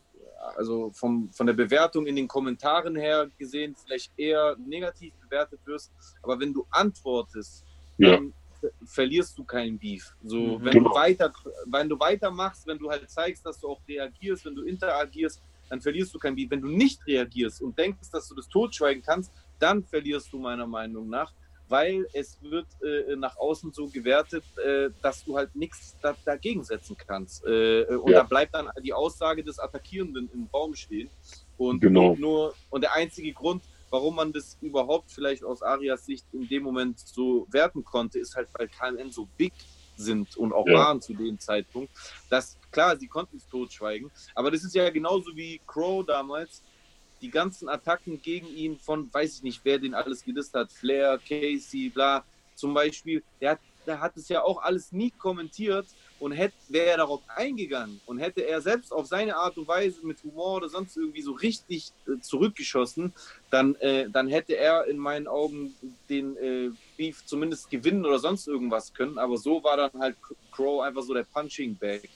also 0.56 0.92
vom, 0.94 1.30
von 1.32 1.48
der 1.48 1.54
Bewertung 1.54 2.06
in 2.08 2.16
den 2.16 2.28
Kommentaren 2.28 2.96
her 2.96 3.30
gesehen, 3.38 3.76
vielleicht 3.76 4.12
eher 4.18 4.56
negativ 4.60 5.14
bewertet 5.20 5.60
wirst, 5.66 5.92
aber 6.22 6.40
wenn 6.40 6.54
du 6.54 6.66
antwortest, 6.70 7.66
Ja. 7.98 8.12
dann 8.12 8.34
ver- 8.60 8.72
verlierst 8.86 9.38
du 9.38 9.44
keinen 9.44 9.78
Beef. 9.80 10.14
So, 10.22 10.60
Mhm. 10.60 10.66
wenn, 10.66 10.74
Genau. 10.74 10.90
du 10.90 10.96
weiter, 10.96 11.34
wenn 11.66 11.90
du 11.90 12.00
weitermachst, 12.00 12.66
wenn 12.68 12.78
du 12.78 12.90
halt 12.90 13.10
zeigst, 13.10 13.46
dass 13.46 13.60
du 13.60 13.68
auch 13.70 13.82
reagierst, 13.88 14.46
wenn 14.46 14.56
du 14.56 14.64
interagierst, 14.64 15.42
dann 15.70 15.82
verlierst 15.82 16.14
du 16.14 16.20
kein 16.20 16.34
Beef. 16.36 16.50
Wenn 16.50 16.62
du 16.62 16.70
nicht 16.70 17.06
reagierst 17.06 17.62
und 17.62 17.78
denkst, 17.78 18.10
dass 18.12 18.28
du 18.30 18.36
das 18.36 18.48
totschweigen 18.48 19.04
kannst, 19.04 19.34
dann 19.60 19.84
verlierst 19.84 20.32
du 20.32 20.40
meiner 20.40 20.66
Meinung 20.66 21.10
nach, 21.10 21.34
weil 21.68 22.08
es 22.14 22.42
wird 22.42 22.68
äh, 22.82 23.16
nach 23.16 23.38
außen 23.38 23.72
so 23.74 23.90
gewertet, 23.90 24.46
äh, 24.58 24.90
dass 25.02 25.24
du 25.24 25.38
halt 25.38 25.54
nichts 25.56 25.98
da, 26.02 26.18
dagegen 26.26 26.64
setzen 26.64 26.96
kannst. 26.98 27.46
Äh, 27.46 27.86
und 27.98 28.12
Ja. 28.12 28.20
da 28.20 28.24
bleibt 28.24 28.56
dann 28.56 28.70
die 28.84 28.94
Aussage 28.94 29.44
des 29.44 29.60
Attackierenden 29.60 30.30
im 30.32 30.50
Baum 30.50 30.74
stehen. 30.76 31.12
Und 31.58 31.82
Genau. 31.82 32.16
nur 32.18 32.56
und 32.70 32.82
der 32.84 32.94
einzige 32.94 33.34
Grund, 33.34 33.66
warum 33.90 34.16
man 34.16 34.34
das 34.34 34.58
überhaupt 34.62 35.12
vielleicht 35.12 35.44
aus 35.44 35.62
Arias 35.62 36.06
Sicht 36.06 36.26
in 36.34 36.48
dem 36.48 36.64
Moment 36.64 37.00
so 37.00 37.48
werten 37.52 37.84
konnte, 37.84 38.20
ist 38.20 38.36
halt, 38.36 38.50
weil 38.54 38.70
KMN 38.70 39.12
so 39.12 39.28
big 39.38 39.54
sind 39.96 40.36
und 40.38 40.54
auch 40.54 40.68
Ja. 40.68 40.74
waren 40.76 41.02
zu 41.02 41.14
dem 41.16 41.40
Zeitpunkt, 41.40 41.92
dass 42.30 42.60
klar, 42.72 42.98
sie 42.98 43.08
konnten 43.08 43.38
es 43.38 43.48
totschweigen, 43.48 44.12
aber 44.36 44.52
das 44.52 44.64
ist 44.64 44.76
ja 44.76 44.90
genauso 44.92 45.36
wie 45.36 45.64
Crow 45.66 46.06
damals, 46.06 46.64
die 47.22 47.30
ganzen 47.30 47.70
Attacken 47.70 48.22
gegen 48.22 48.48
ihn 48.48 48.78
von, 48.80 49.12
weiß 49.14 49.38
ich 49.38 49.44
nicht, 49.44 49.62
wer 49.64 49.80
den 49.80 49.94
alles 49.94 50.24
gedisst 50.24 50.54
hat, 50.54 50.72
Flair, 50.72 51.20
Casey, 51.28 51.90
bla, 51.90 52.24
zum 52.56 52.74
Beispiel, 52.74 53.24
der 53.40 53.52
hat, 53.52 53.60
der 53.86 54.00
hat 54.02 54.18
es 54.18 54.28
ja 54.30 54.44
auch 54.44 54.62
alles 54.62 54.92
nie 54.92 55.12
kommentiert 55.12 55.86
und 56.20 56.32
hätte, 56.32 56.56
wäre 56.70 56.88
er 56.88 56.98
darauf 56.98 57.22
eingegangen 57.28 58.02
und 58.06 58.18
hätte 58.18 58.42
er 58.42 58.62
selbst 58.62 58.92
auf 58.92 59.06
seine 59.06 59.36
Art 59.36 59.58
und 59.58 59.68
Weise 59.68 60.06
mit 60.06 60.22
Humor 60.24 60.58
oder 60.58 60.70
sonst 60.70 60.98
irgendwie 60.98 61.22
so 61.22 61.34
richtig 61.34 61.92
äh, 62.08 62.20
zurückgeschossen, 62.20 63.14
dann, 63.50 63.76
äh, 63.76 64.10
dann 64.10 64.28
hätte 64.28 64.58
er 64.58 64.86
in 64.88 64.98
meinen 64.98 65.28
Augen 65.28 65.76
den 66.10 66.36
äh, 66.38 66.72
Beef 66.98 67.26
zumindest 67.26 67.70
gewinnen 67.70 68.06
oder 68.06 68.20
sonst 68.20 68.48
irgendwas 68.48 68.94
können. 68.94 69.18
Aber 69.18 69.38
so 69.38 69.64
war 69.64 69.78
dann 69.78 69.92
halt 70.00 70.18
Crow 70.52 70.82
einfach 70.82 71.04
so 71.04 71.14
der 71.14 71.24
Punching 71.24 71.76
Bag 71.76 72.10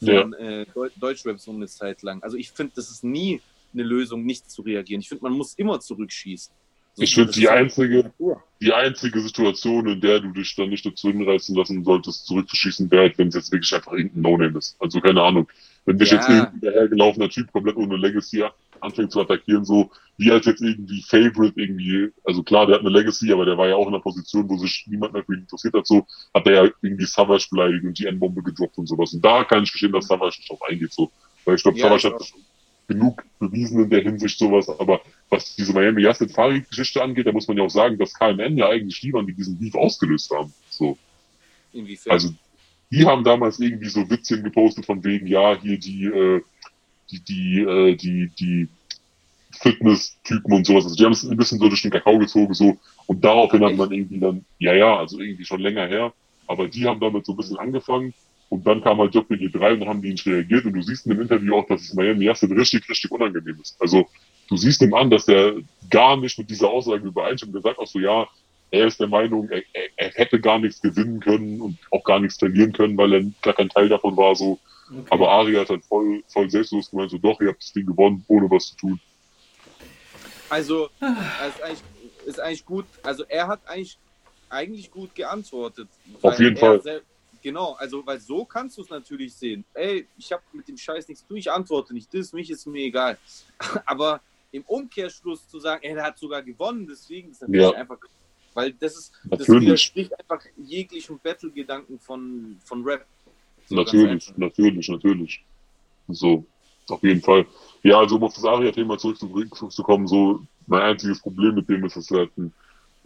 von 0.00 0.32
äh, 0.34 0.66
Deu 0.74 0.88
Deutschrap 0.96 1.38
so 1.38 1.52
eine 1.52 1.68
Zeit 1.68 2.02
lang. 2.02 2.22
Also 2.22 2.36
ich 2.36 2.50
finde, 2.50 2.72
das 2.76 2.90
ist 2.90 3.04
nie 3.04 3.40
eine 3.74 3.82
Lösung, 3.82 4.24
nicht 4.24 4.50
zu 4.50 4.62
reagieren. 4.62 5.00
Ich 5.00 5.08
finde, 5.08 5.24
man 5.24 5.32
muss 5.32 5.54
immer 5.54 5.80
zurückschießen. 5.80 6.54
So, 6.94 7.02
Ich 7.02 7.14
finde, 7.14 7.28
das 7.28 7.36
die 7.36 7.48
halt 7.48 7.60
einzige, 7.60 8.12
die 8.60 8.72
einzige 8.72 9.20
Situation, 9.20 9.88
in 9.88 10.00
der 10.00 10.20
du 10.20 10.30
dich 10.32 10.54
dann 10.56 10.68
nicht 10.68 10.84
dazu 10.84 11.08
hinreißen 11.08 11.56
lassen 11.56 11.84
solltest, 11.84 12.26
zurückzuschießen, 12.26 12.90
wäre 12.90 13.02
halt, 13.04 13.18
wenn 13.18 13.28
es 13.28 13.34
jetzt 13.34 13.50
wirklich 13.50 13.74
einfach 13.74 13.92
irgendein 13.92 14.20
No-Name 14.22 14.58
ist. 14.58 14.76
Also 14.78 15.00
keine 15.00 15.22
Ahnung. 15.22 15.48
Wenn 15.86 15.98
dich 15.98 16.10
Ja. 16.10 16.16
jetzt 16.18 16.28
irgendein 16.28 16.60
dahergelaufener 16.60 17.28
Typ 17.30 17.50
komplett 17.50 17.76
ohne 17.76 17.96
Legacy 17.96 18.44
anfängt 18.80 19.10
zu 19.10 19.20
attackieren, 19.20 19.64
so 19.64 19.90
wie 20.18 20.30
als 20.30 20.44
jetzt 20.44 20.60
irgendwie 20.60 21.02
Favorite 21.02 21.58
irgendwie, 21.58 22.12
also 22.24 22.42
klar, 22.42 22.66
der 22.66 22.74
hat 22.76 22.82
eine 22.82 22.90
Legacy, 22.90 23.32
aber 23.32 23.46
der 23.46 23.56
war 23.56 23.68
ja 23.68 23.76
auch 23.76 23.88
in 23.88 23.94
einer 23.94 24.02
Position, 24.02 24.48
wo 24.50 24.58
sich 24.58 24.84
niemand 24.86 25.14
mehr 25.14 25.24
für 25.24 25.32
ihn 25.34 25.40
interessiert 25.40 25.74
hat, 25.74 25.86
so 25.86 26.06
hat 26.34 26.46
er 26.46 26.64
ja 26.66 26.70
irgendwie 26.82 27.06
Savage 27.06 27.46
beleidigt 27.50 27.84
und 27.84 27.98
die 27.98 28.06
N-Bombe 28.06 28.42
gedroppt 28.42 28.76
und 28.78 28.86
sowas. 28.86 29.12
Und 29.14 29.24
da 29.24 29.44
kann 29.44 29.62
ich 29.62 29.70
verstehen, 29.70 29.92
dass 29.92 30.08
Savage 30.08 30.36
nicht 30.38 30.50
drauf 30.50 30.60
eingeht, 30.68 30.92
so. 30.92 31.10
Weil 31.44 31.54
ich 31.56 31.62
glaube, 31.62 31.78
Ja, 31.78 31.84
Savage 31.84 32.08
hat 32.08 32.20
auch. 32.20 32.24
schon 32.26 32.40
genug 32.92 33.24
bewiesen 33.38 33.82
in 33.82 33.90
der 33.90 34.02
Hinsicht 34.02 34.38
sowas, 34.38 34.68
aber 34.68 35.00
was 35.30 35.56
diese 35.56 35.72
Miami 35.72 36.02
Yassin 36.02 36.28
Farid 36.28 36.68
Geschichte 36.68 37.02
angeht, 37.02 37.26
da 37.26 37.32
muss 37.32 37.48
man 37.48 37.56
ja 37.56 37.64
auch 37.64 37.70
sagen, 37.70 37.98
dass 37.98 38.14
KMN 38.14 38.56
ja 38.56 38.68
eigentlich 38.68 39.00
die 39.00 39.12
waren, 39.12 39.26
die 39.26 39.34
diesen 39.34 39.58
Beef 39.58 39.74
ausgelöst 39.74 40.30
haben. 40.30 40.52
So. 40.70 40.98
Inwiefern? 41.72 42.12
Also, 42.12 42.34
die 42.90 43.06
haben 43.06 43.24
damals 43.24 43.58
irgendwie 43.58 43.88
so 43.88 44.08
Witzchen 44.10 44.42
gepostet 44.42 44.84
von 44.84 45.02
wegen, 45.02 45.26
ja, 45.26 45.58
hier 45.58 45.78
die, 45.78 46.04
äh, 46.04 46.42
die, 47.10 47.20
die, 47.20 47.60
äh, 47.60 47.96
die, 47.96 48.30
die 48.38 48.68
Fitness-Typen 49.52 50.52
und 50.52 50.66
sowas. 50.66 50.84
Also, 50.84 50.96
die 50.96 51.04
haben 51.04 51.12
es 51.12 51.24
ein 51.24 51.36
bisschen 51.36 51.58
so 51.58 51.68
durch 51.68 51.82
den 51.82 51.90
Kakao 51.90 52.18
gezogen, 52.18 52.52
so. 52.52 52.76
Und 53.06 53.24
daraufhin 53.24 53.64
hat 53.64 53.76
man 53.76 53.90
irgendwie 53.90 54.20
dann, 54.20 54.44
ja, 54.58 54.74
ja, 54.74 54.98
also 54.98 55.18
irgendwie 55.18 55.44
schon 55.44 55.60
länger 55.60 55.86
her. 55.86 56.12
Aber 56.46 56.68
die 56.68 56.86
haben 56.86 57.00
damit 57.00 57.24
so 57.24 57.32
ein 57.32 57.36
bisschen 57.36 57.58
angefangen. 57.58 58.12
Und 58.52 58.66
dann 58.66 58.82
kam 58.82 58.98
halt 58.98 59.14
JPG3 59.14 59.72
und 59.72 59.80
dann 59.80 59.88
haben 59.88 60.02
die 60.02 60.10
nicht 60.10 60.26
reagiert. 60.26 60.66
Und 60.66 60.74
du 60.74 60.82
siehst 60.82 61.06
in 61.06 61.12
dem 61.12 61.22
Interview 61.22 61.56
auch, 61.56 61.66
dass 61.68 61.80
es 61.80 61.94
Miami 61.94 62.26
Yassin 62.26 62.52
richtig, 62.52 62.86
richtig 62.86 63.10
unangenehm 63.10 63.58
ist. 63.62 63.80
Also, 63.80 64.06
du 64.50 64.58
siehst 64.58 64.82
ihm 64.82 64.92
an, 64.92 65.08
dass 65.08 65.26
er 65.26 65.54
gar 65.88 66.18
nicht 66.18 66.38
mit 66.38 66.50
dieser 66.50 66.68
Aussage 66.68 67.08
übereinstimmt. 67.08 67.54
Er 67.54 67.62
sagt 67.62 67.78
auch 67.78 67.86
so, 67.86 67.98
ja, 67.98 68.28
er 68.70 68.86
ist 68.88 69.00
der 69.00 69.06
Meinung, 69.06 69.48
er, 69.48 69.62
er, 69.72 69.88
er 69.96 70.10
hätte 70.10 70.38
gar 70.38 70.58
nichts 70.58 70.82
gewinnen 70.82 71.20
können 71.20 71.62
und 71.62 71.78
auch 71.90 72.04
gar 72.04 72.20
nichts 72.20 72.36
verlieren 72.38 72.74
können, 72.74 72.94
weil 72.98 73.14
er 73.14 73.22
gar 73.40 73.54
kein 73.54 73.70
Teil 73.70 73.88
davon 73.88 74.18
war, 74.18 74.36
so. 74.36 74.58
Okay. 74.90 75.06
Aber 75.08 75.30
Ari 75.30 75.54
hat 75.54 75.70
halt 75.70 75.86
voll, 75.86 76.22
voll 76.28 76.50
selbstlos 76.50 76.90
gemeint, 76.90 77.10
so 77.10 77.16
doch, 77.16 77.40
ihr 77.40 77.48
habt 77.48 77.62
das 77.62 77.72
Ding 77.72 77.86
gewonnen, 77.86 78.22
ohne 78.28 78.50
was 78.50 78.66
zu 78.66 78.76
tun. 78.76 79.00
Also, 80.50 80.90
es 81.00 81.08
ist 81.48 81.62
eigentlich, 81.62 81.82
ist 82.26 82.40
eigentlich 82.40 82.66
gut. 82.66 82.84
Also, 83.02 83.24
er 83.30 83.46
hat 83.46 83.60
eigentlich, 83.64 83.96
eigentlich 84.50 84.90
gut 84.90 85.14
geantwortet. 85.14 85.88
Auf 86.20 86.38
jeden 86.38 86.58
Fall. 86.58 86.82
Genau, 87.42 87.72
also, 87.72 88.06
weil 88.06 88.20
so 88.20 88.44
kannst 88.44 88.78
du 88.78 88.82
es 88.82 88.88
natürlich 88.88 89.34
sehen. 89.34 89.64
Ey, 89.74 90.06
ich 90.16 90.32
habe 90.32 90.42
mit 90.52 90.68
dem 90.68 90.76
Scheiß 90.76 91.08
nichts 91.08 91.22
zu 91.22 91.28
tun, 91.28 91.36
ich 91.36 91.50
antworte 91.50 91.92
nicht, 91.92 92.12
das, 92.14 92.32
mich 92.32 92.50
ist 92.50 92.66
mir 92.66 92.84
egal. 92.84 93.18
Aber 93.86 94.20
im 94.52 94.62
Umkehrschluss 94.62 95.48
zu 95.48 95.58
sagen, 95.58 95.82
ey, 95.82 95.94
der 95.94 96.04
hat 96.04 96.18
sogar 96.18 96.42
gewonnen, 96.42 96.86
deswegen 96.86 97.30
ist 97.30 97.42
natürlich 97.42 97.62
Ja. 97.62 97.72
einfach, 97.72 97.98
weil 98.54 98.72
das 98.74 98.96
ist, 98.96 99.12
das 99.24 99.40
Natürlich. 99.40 99.62
widerspricht 99.66 100.12
einfach 100.20 100.44
jeglichen 100.56 101.18
Battle-Gedanken 101.18 101.98
von, 101.98 102.58
von 102.64 102.84
Rap. 102.84 103.06
So 103.66 103.76
Natürlich, 103.76 104.32
natürlich, 104.36 104.88
natürlich. 104.88 105.44
So, 106.08 106.44
auf 106.88 107.02
jeden 107.02 107.22
Fall. 107.22 107.46
Ja, 107.82 107.98
also 107.98 108.16
um 108.16 108.24
auf 108.24 108.34
das 108.34 108.44
Aria-Thema 108.44 108.98
zurückzukommen, 108.98 110.06
so 110.06 110.40
mein 110.66 110.82
einziges 110.82 111.20
Problem 111.20 111.54
mit 111.54 111.68
dem 111.68 111.84
ist, 111.84 111.96
dass 111.96 112.10
er 112.10 112.18
halt 112.18 112.36
ein, 112.36 112.52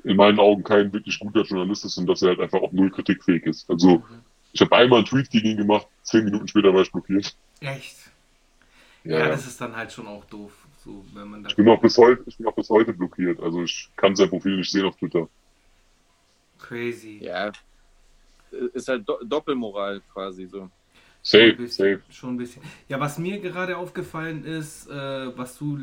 in 0.05 0.17
meinen 0.17 0.39
Augen 0.39 0.63
kein 0.63 0.93
wirklich 0.93 1.19
guter 1.19 1.43
Journalist 1.43 1.85
ist 1.85 1.97
und 1.99 2.07
dass 2.07 2.23
er 2.23 2.31
halt 2.31 2.41
einfach 2.41 2.61
auch 2.61 2.73
null 2.73 2.91
kritikfähig 2.91 3.45
ist. 3.45 3.69
Also 3.71 4.03
ich 4.57 4.61
habe 4.63 4.75
einmal 4.75 5.01
einen 5.01 5.07
Tweet 5.07 5.29
gegen 5.31 5.49
ihn 5.49 5.57
gemacht, 5.59 5.87
zehn 6.03 6.25
Minuten 6.25 6.49
später 6.49 6.73
war 6.73 6.81
ich 6.81 6.91
blockiert. 6.91 7.37
Echt? 7.61 7.97
Ja, 9.05 9.29
das 9.29 9.47
ist 9.47 9.61
dann 9.61 9.77
halt 9.77 9.93
schon 9.93 10.07
auch 10.07 10.25
doof, 10.25 10.53
so 10.83 11.05
wenn 11.13 11.29
man 11.29 11.43
da. 11.43 11.51
Ich 11.51 11.57
bin 11.57 11.69
auch 11.69 11.81
bis 11.81 11.97
heute, 11.99 12.25
ich 12.27 12.39
bin 12.39 12.47
auch 12.47 12.55
bis 12.55 12.71
heute 12.71 12.95
blockiert. 12.95 13.39
Also 13.41 13.63
ich 13.63 13.91
kann 13.97 14.17
sein 14.17 14.31
Profil 14.31 14.57
nicht 14.57 14.71
sehen 14.71 14.87
auf 14.87 14.97
Twitter. 14.97 15.29
Crazy. 16.59 17.19
Ja, 17.21 17.53
ist 18.73 18.89
halt 18.89 19.07
Do 19.07 19.19
Doppelmoral 19.23 20.01
quasi 20.13 20.47
so. 20.47 20.59
Schon 20.59 20.65
ein 20.65 20.71
Safe, 21.23 21.53
bisschen, 21.53 21.99
safe. 21.99 22.13
Schon 22.13 22.35
ein 22.35 22.37
bisschen. 22.39 22.63
Ja, 22.89 22.99
was 22.99 23.19
mir 23.19 23.39
gerade 23.41 23.77
aufgefallen 23.77 24.45
ist, 24.45 24.89
äh, 24.89 25.37
was 25.37 25.59
du 25.59 25.79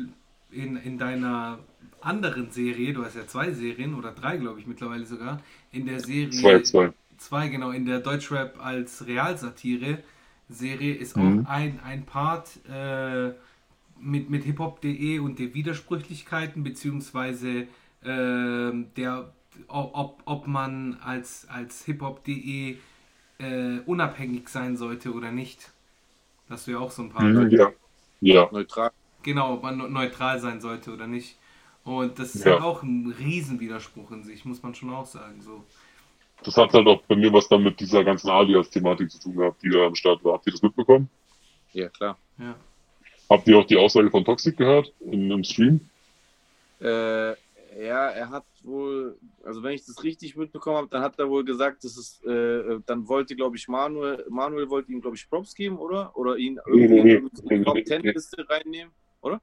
in, 0.50 0.76
in 0.78 0.98
deiner 0.98 1.60
anderen 2.00 2.50
Serie, 2.50 2.92
du 2.92 3.04
hast 3.04 3.14
ja 3.14 3.26
zwei 3.26 3.52
Serien 3.52 3.94
oder 3.94 4.10
drei, 4.10 4.36
glaube 4.36 4.58
ich, 4.58 4.66
mittlerweile 4.66 5.06
sogar, 5.06 5.40
in 5.70 5.86
der 5.86 6.00
Serie. 6.00 6.30
Zwei, 6.30 6.60
zwei. 6.60 6.92
Zwei, 7.18 7.48
genau, 7.48 7.70
in 7.70 7.86
der 7.86 8.00
Deutschrap 8.00 8.58
als 8.64 9.06
Realsatire 9.06 9.98
Serie 10.48 10.94
ist 10.94 11.16
Mhm. 11.16 11.20
auch 11.20 11.44
ein, 11.46 11.80
ein 11.80 12.04
Part 12.06 12.60
äh, 12.68 13.32
mit, 14.00 14.30
mit 14.30 14.44
hiphop.de 14.44 15.18
und 15.20 15.38
den 15.38 15.54
Widersprüchlichkeiten, 15.54 16.64
beziehungsweise 16.64 17.68
ähm, 18.04 18.88
der, 18.96 19.32
ob, 19.68 20.22
ob 20.26 20.46
man 20.46 20.98
als, 21.02 21.48
als 21.48 21.84
hiphop.de 21.84 22.78
äh, 23.38 23.78
unabhängig 23.86 24.48
sein 24.48 24.76
sollte 24.76 25.12
oder 25.14 25.32
nicht. 25.32 25.72
Hast 26.50 26.66
du 26.66 26.72
ja 26.72 26.78
auch 26.78 26.90
so 26.92 27.02
ein 27.02 27.10
paar. 27.10 27.32
Mhm, 27.32 27.50
ja. 27.50 27.72
Ja, 28.20 28.48
Neutral. 28.52 28.90
Genau, 29.22 29.54
ob 29.54 29.62
man 29.62 29.78
neu- 29.78 29.88
neutral 29.88 30.38
sein 30.40 30.60
sollte 30.60 30.92
oder 30.92 31.06
nicht. 31.06 31.36
Und 31.84 32.18
das 32.18 32.34
ist 32.34 32.44
Ja. 32.44 32.46
halt 32.46 32.60
auch 32.60 32.82
ein 32.82 33.10
Riesenwiderspruch 33.18 34.10
in 34.12 34.22
sich, 34.24 34.44
muss 34.44 34.62
man 34.62 34.74
schon 34.74 34.90
auch 34.90 35.06
sagen. 35.06 35.40
So. 35.42 35.64
Das 36.44 36.56
hat 36.56 36.72
halt 36.72 36.86
auch 36.86 37.02
bei 37.02 37.16
mir 37.16 37.32
was 37.32 37.48
dann 37.48 37.62
mit 37.62 37.80
dieser 37.80 38.04
ganzen 38.04 38.30
Alias-Thematik 38.30 39.10
zu 39.10 39.18
tun 39.20 39.36
gehabt, 39.36 39.62
die 39.62 39.70
da 39.70 39.86
am 39.86 39.94
Start 39.94 40.24
war. 40.24 40.34
Habt 40.34 40.46
ihr 40.46 40.52
das 40.52 40.62
mitbekommen? 40.62 41.08
Ja, 41.72 41.88
klar. 41.88 42.18
Ja. 42.38 42.54
Habt 43.28 43.48
ihr 43.48 43.58
auch 43.58 43.66
die 43.66 43.76
Aussage 43.76 44.10
von 44.10 44.24
Toxic 44.24 44.56
gehört 44.56 44.92
in, 45.00 45.30
im 45.30 45.44
Stream? 45.44 45.80
Äh, 46.80 47.30
ja, 47.30 48.08
er 48.10 48.30
hat 48.30 48.44
wohl, 48.62 49.16
also 49.44 49.62
wenn 49.62 49.72
ich 49.72 49.84
das 49.84 50.02
richtig 50.04 50.36
mitbekommen 50.36 50.76
habe, 50.76 50.88
dann 50.90 51.02
hat 51.02 51.18
er 51.18 51.28
wohl 51.28 51.44
gesagt, 51.44 51.84
dass 51.84 51.96
es, 51.96 52.22
äh, 52.24 52.78
dann 52.86 53.08
wollte, 53.08 53.34
glaube 53.34 53.56
ich, 53.56 53.66
Manuel, 53.68 54.24
Manuel 54.28 54.70
wollte 54.70 54.92
ihm, 54.92 55.00
glaube 55.00 55.16
ich, 55.16 55.28
Props 55.28 55.54
geben, 55.54 55.78
oder? 55.78 56.16
Oder 56.16 56.36
ihn 56.36 56.60
irgendwie 56.66 57.02
Nee, 57.02 57.14
in 57.14 57.24
nee, 57.24 57.58
die 57.58 57.64
Top 57.64 57.74
nee, 57.74 57.84
10 57.84 58.02
nee. 58.02 58.10
Liste 58.12 58.48
reinnehmen, 58.48 58.92
oder? 59.22 59.40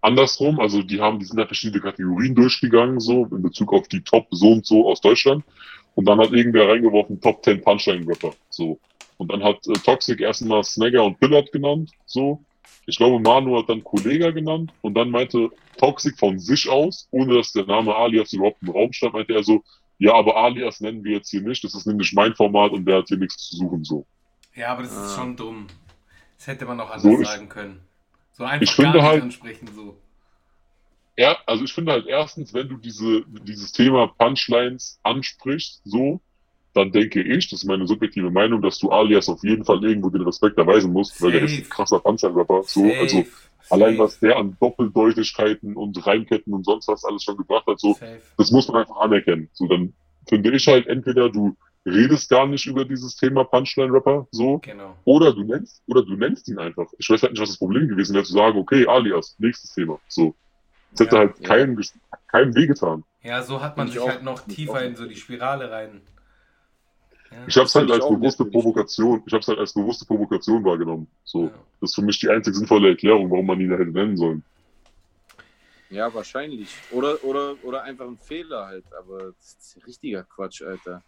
Andersrum, 0.00 0.60
also 0.60 0.82
die 0.82 1.00
haben, 1.00 1.18
die 1.18 1.24
sind 1.24 1.38
da 1.38 1.46
verschiedene 1.46 1.80
Kategorien 1.80 2.34
durchgegangen, 2.34 3.00
so 3.00 3.24
in 3.26 3.42
Bezug 3.42 3.72
auf 3.72 3.88
die 3.88 4.02
Top 4.02 4.26
so 4.30 4.52
und 4.52 4.66
so 4.66 4.88
aus 4.88 5.00
Deutschland. 5.00 5.44
Und 5.94 6.06
dann 6.06 6.18
hat 6.18 6.32
irgendwer 6.32 6.68
reingeworfen 6.68 7.20
Top 7.20 7.44
10 7.44 7.60
Punchline-Rapper. 7.62 8.32
So. 8.50 8.78
Und 9.18 9.30
dann 9.32 9.42
hat 9.44 9.66
äh, 9.68 9.72
Toxic 9.74 10.20
erstmal 10.20 10.64
Snagger 10.64 11.04
und 11.04 11.20
Pillard 11.20 11.52
genannt. 11.52 11.90
So. 12.06 12.42
Ich 12.86 12.96
glaube, 12.96 13.20
Manu 13.20 13.56
hat 13.58 13.68
dann 13.68 13.82
Kollega 13.84 14.30
genannt 14.30 14.72
und 14.82 14.94
dann 14.94 15.10
meinte 15.10 15.50
Toxic 15.78 16.18
von 16.18 16.38
sich 16.38 16.68
aus, 16.68 17.08
ohne 17.12 17.34
dass 17.36 17.52
der 17.52 17.64
Name 17.64 17.94
Alias 17.94 18.32
überhaupt 18.32 18.60
im 18.62 18.70
Raum 18.70 18.92
stand, 18.92 19.14
meinte 19.14 19.32
er 19.34 19.42
so, 19.42 19.62
ja, 19.98 20.12
aber 20.14 20.36
Alias 20.36 20.80
nennen 20.80 21.02
wir 21.04 21.12
jetzt 21.12 21.30
hier 21.30 21.40
nicht, 21.40 21.62
das 21.64 21.74
ist 21.74 21.86
nämlich 21.86 22.12
mein 22.12 22.34
Format 22.34 22.72
und 22.72 22.84
der 22.84 22.98
hat 22.98 23.08
hier 23.08 23.16
nichts 23.16 23.48
zu 23.48 23.56
suchen. 23.56 23.84
So. 23.84 24.04
Ja, 24.54 24.72
aber 24.72 24.82
das 24.82 24.92
ist 24.92 24.98
Ah. 24.98 25.20
schon 25.20 25.36
dumm. 25.36 25.66
Das 26.36 26.48
hätte 26.48 26.66
man 26.66 26.78
auch 26.80 26.90
anders 26.90 27.02
So, 27.02 27.20
ich- 27.20 27.26
sagen 27.28 27.48
können. 27.48 27.80
So 28.32 28.44
einfach 28.44 28.62
Ich 28.62 28.72
finde 28.72 29.02
halt- 29.02 29.22
ansprechen, 29.22 29.68
so. 29.74 29.96
Ja, 31.16 31.36
also 31.46 31.64
ich 31.64 31.72
finde 31.72 31.92
halt 31.92 32.06
erstens, 32.06 32.52
wenn 32.54 32.68
du 32.68 32.76
diese, 32.76 33.22
dieses 33.44 33.70
Thema 33.72 34.08
Punchlines 34.18 34.98
ansprichst, 35.04 35.80
so, 35.84 36.20
dann 36.74 36.90
denke 36.90 37.22
ich, 37.22 37.48
das 37.50 37.60
ist 37.62 37.68
meine 37.68 37.86
subjektive 37.86 38.30
Meinung, 38.32 38.60
dass 38.60 38.78
du 38.80 38.90
Alias 38.90 39.28
auf 39.28 39.44
jeden 39.44 39.64
Fall 39.64 39.84
irgendwo 39.84 40.10
den 40.10 40.22
Respekt 40.22 40.58
erweisen 40.58 40.92
musst, 40.92 41.22
weil 41.22 41.30
der 41.32 41.42
ist 41.42 41.52
ein 41.52 41.58
Safe. 41.58 41.68
krasser 41.68 42.00
Punchline-Rapper. 42.00 42.62
So, 42.64 42.80
Safe. 42.88 42.98
also 42.98 43.24
allein 43.70 43.96
was 43.98 44.18
der 44.18 44.36
an 44.36 44.56
Doppeldeutigkeiten 44.60 45.76
und 45.76 46.04
Reimketten 46.04 46.52
und 46.52 46.64
sonst 46.64 46.88
was 46.88 47.04
alles 47.04 47.22
schon 47.22 47.36
gebracht 47.36 47.66
hat, 47.68 47.78
so, 47.78 47.92
Safe. 47.94 48.20
das 48.36 48.50
muss 48.50 48.66
man 48.68 48.78
einfach 48.82 48.96
anerkennen. 48.96 49.48
So, 49.52 49.68
dann 49.68 49.92
finde 50.28 50.50
ich 50.50 50.66
halt 50.66 50.88
entweder 50.88 51.30
du 51.30 51.56
redest 51.86 52.30
gar 52.30 52.46
nicht 52.46 52.66
über 52.66 52.84
dieses 52.84 53.14
Thema 53.16 53.44
Punchline-Rapper, 53.44 54.26
so, 54.32 54.58
Genau. 54.58 54.96
oder 55.04 55.32
du 55.32 55.44
nennst, 55.44 55.82
oder 55.86 56.02
du 56.02 56.16
nennst 56.16 56.48
ihn 56.48 56.58
einfach. 56.58 56.86
Ich 56.98 57.08
weiß 57.08 57.22
halt 57.22 57.32
nicht, 57.34 57.42
was 57.42 57.50
das 57.50 57.58
Problem 57.58 57.88
gewesen 57.88 58.14
wäre, 58.14 58.24
zu 58.24 58.32
sagen, 58.32 58.58
okay, 58.58 58.86
Alias, 58.86 59.36
nächstes 59.38 59.72
Thema. 59.74 60.00
So. 60.08 60.34
Das 60.96 61.06
hätte 61.06 61.16
Ja, 61.16 61.20
halt 61.22 61.38
ja. 61.40 61.48
keinem, 61.48 61.82
keinem 62.28 62.54
wehgetan. 62.54 63.04
Ja, 63.22 63.42
so 63.42 63.60
hat 63.60 63.76
man 63.76 63.88
sich 63.88 63.98
auch- 63.98 64.08
halt 64.08 64.22
noch 64.22 64.40
tiefer 64.46 64.82
in 64.82 64.94
so 64.96 65.06
die 65.06 65.16
Spirale 65.16 65.70
rein. 65.70 66.00
Ja. 67.30 67.38
Ich 67.46 67.56
habe 67.56 67.66
es 67.66 67.74
halt 67.74 67.90
als 67.90 68.08
bewusste. 68.08 68.44
Provokation, 68.44 69.22
ich 69.26 69.32
habe 69.32 69.40
es 69.40 69.48
halt 69.48 69.58
als 69.58 69.72
bewusste 69.74 70.04
Provokation 70.06 70.64
wahrgenommen. 70.64 71.08
So. 71.24 71.44
Ja. 71.44 71.50
Das 71.80 71.90
ist 71.90 71.94
für 71.96 72.02
mich 72.02 72.18
die 72.20 72.28
einzig 72.28 72.54
sinnvolle 72.54 72.90
Erklärung, 72.90 73.30
warum 73.30 73.46
man 73.46 73.60
ihn 73.60 73.70
hätte 73.70 73.86
nennen 73.90 74.16
sollen. 74.16 74.44
Ja, 75.90 76.12
wahrscheinlich. 76.14 76.74
Oder, 76.92 77.22
oder, 77.24 77.56
oder 77.62 77.82
einfach 77.82 78.06
ein 78.06 78.18
Fehler 78.18 78.66
halt. 78.66 78.84
Aber 78.98 79.32
das 79.32 79.56
ist 79.60 79.76
ja 79.76 79.84
richtiger 79.84 80.22
Quatsch, 80.24 80.62
Alter. 80.62 81.02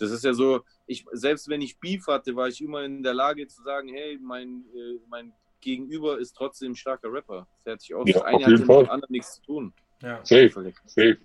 Das 0.00 0.10
ist 0.10 0.24
ja 0.24 0.34
so, 0.34 0.60
ich, 0.86 1.04
selbst 1.12 1.48
wenn 1.48 1.62
ich 1.62 1.78
Beef 1.78 2.06
hatte, 2.08 2.34
war 2.36 2.48
ich 2.48 2.60
immer 2.62 2.82
in 2.82 3.02
der 3.02 3.14
Lage 3.14 3.46
zu 3.46 3.62
sagen, 3.62 3.88
hey, 3.88 4.18
mein, 4.20 4.64
äh, 4.74 4.98
mein 5.08 5.32
Gegenüber 5.60 6.18
ist 6.18 6.32
trotzdem 6.32 6.72
ein 6.72 6.76
starker 6.76 7.12
Rapper. 7.12 7.46
Fertig 7.64 7.94
aus. 7.94 8.08
Ja, 8.08 8.14
das 8.14 8.22
auf 8.22 8.28
eine 8.28 8.34
hat 8.34 8.40
jeden 8.40 8.52
ja 8.52 8.58
mit 8.58 8.60
dem 8.60 8.66
Fall. 8.66 8.90
anderen 8.90 9.12
nichts 9.12 9.34
zu 9.36 9.42
tun. 9.42 9.72
Ja. 10.02 10.20
Safe, 10.24 10.72
safe. 10.86 11.18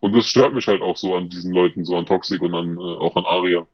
Und 0.00 0.12
das 0.14 0.26
stört 0.26 0.54
mich 0.54 0.66
halt 0.66 0.82
auch 0.82 0.96
so 0.96 1.14
an 1.14 1.28
diesen 1.28 1.52
Leuten, 1.52 1.84
so 1.84 1.96
an 1.96 2.06
Toxic 2.06 2.42
und 2.42 2.54
an, 2.54 2.76
äh, 2.76 2.80
auch 2.80 3.16
an 3.16 3.24
Aria. 3.24 3.66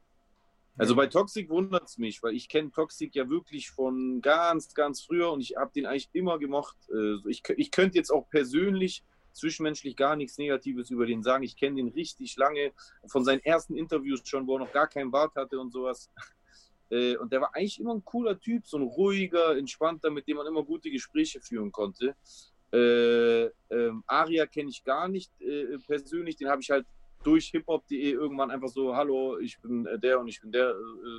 Also 0.77 0.95
bei 0.95 1.07
Toxic 1.07 1.49
wundert 1.49 1.83
es 1.83 1.97
mich, 1.97 2.23
weil 2.23 2.33
ich 2.33 2.47
kenne 2.47 2.71
Toxic 2.71 3.13
ja 3.13 3.29
wirklich 3.29 3.69
von 3.69 4.21
ganz, 4.21 4.73
ganz 4.73 5.03
früher 5.03 5.31
und 5.31 5.41
ich 5.41 5.55
habe 5.57 5.71
den 5.75 5.85
eigentlich 5.85 6.09
immer 6.13 6.39
gemocht. 6.39 6.77
Äh, 6.89 7.17
Ich, 7.29 7.43
ich 7.57 7.71
könnte 7.71 7.97
jetzt 7.97 8.09
auch 8.09 8.29
persönlich, 8.29 9.03
zwischenmenschlich 9.33 9.95
gar 9.95 10.15
nichts 10.15 10.37
Negatives 10.37 10.89
über 10.89 11.05
den 11.05 11.23
sagen. 11.23 11.43
Ich 11.43 11.55
kenne 11.55 11.77
den 11.77 11.89
richtig 11.89 12.35
lange, 12.37 12.71
von 13.07 13.23
seinen 13.23 13.41
ersten 13.41 13.75
Interviews 13.75 14.21
schon, 14.25 14.47
wo 14.47 14.55
er 14.55 14.59
noch 14.59 14.71
gar 14.71 14.87
keinen 14.87 15.11
Bart 15.11 15.35
hatte 15.35 15.59
und 15.59 15.71
sowas. 15.71 16.09
Äh, 16.91 17.17
Und 17.17 17.31
der 17.31 17.41
war 17.41 17.55
eigentlich 17.55 17.79
immer 17.79 17.95
ein 17.95 18.03
cooler 18.03 18.39
Typ, 18.39 18.67
so 18.67 18.77
ein 18.77 18.83
ruhiger, 18.83 19.57
entspannter, 19.57 20.11
mit 20.11 20.27
dem 20.27 20.37
man 20.37 20.45
immer 20.47 20.63
gute 20.63 20.91
Gespräche 20.91 21.39
führen 21.41 21.71
konnte. 21.71 22.15
Äh, 22.73 23.45
ähm, 23.69 24.03
Aria 24.07 24.45
kenne 24.45 24.69
ich 24.69 24.83
gar 24.83 25.07
nicht 25.07 25.31
äh, 25.41 25.77
persönlich, 25.87 26.35
den 26.37 26.49
habe 26.49 26.61
ich 26.61 26.69
halt 26.69 26.85
durch 27.23 27.47
hiphop.de 27.51 28.11
irgendwann 28.11 28.49
einfach 28.49 28.69
so, 28.69 28.95
hallo, 28.95 29.37
ich 29.37 29.59
bin 29.61 29.85
äh, 29.85 29.99
der 29.99 30.19
und 30.19 30.27
ich 30.27 30.41
bin 30.41 30.51
der, 30.51 30.73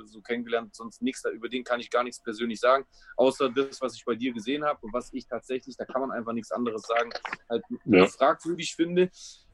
so 0.05 0.21
kennengelernt, 0.21 0.75
sonst 0.75 1.01
nichts, 1.01 1.23
über 1.31 1.47
den 1.47 1.63
kann 1.63 1.79
ich 1.79 1.89
gar 1.89 2.03
nichts 2.03 2.21
persönlich 2.21 2.59
sagen, 2.59 2.85
außer 3.15 3.49
das, 3.49 3.81
was 3.81 3.95
ich 3.95 4.03
bei 4.03 4.15
dir 4.15 4.33
gesehen 4.33 4.63
habe 4.65 4.79
und 4.81 4.93
was 4.93 5.13
ich 5.13 5.27
tatsächlich, 5.27 5.77
da 5.77 5.85
kann 5.85 6.01
man 6.01 6.11
einfach 6.11 6.33
nichts 6.33 6.51
anderes 6.51 6.81
sagen, 6.83 7.09
halt 7.49 7.63
Ja. 7.85 8.05
fragwürdig 8.07 8.75
finde. 8.75 9.09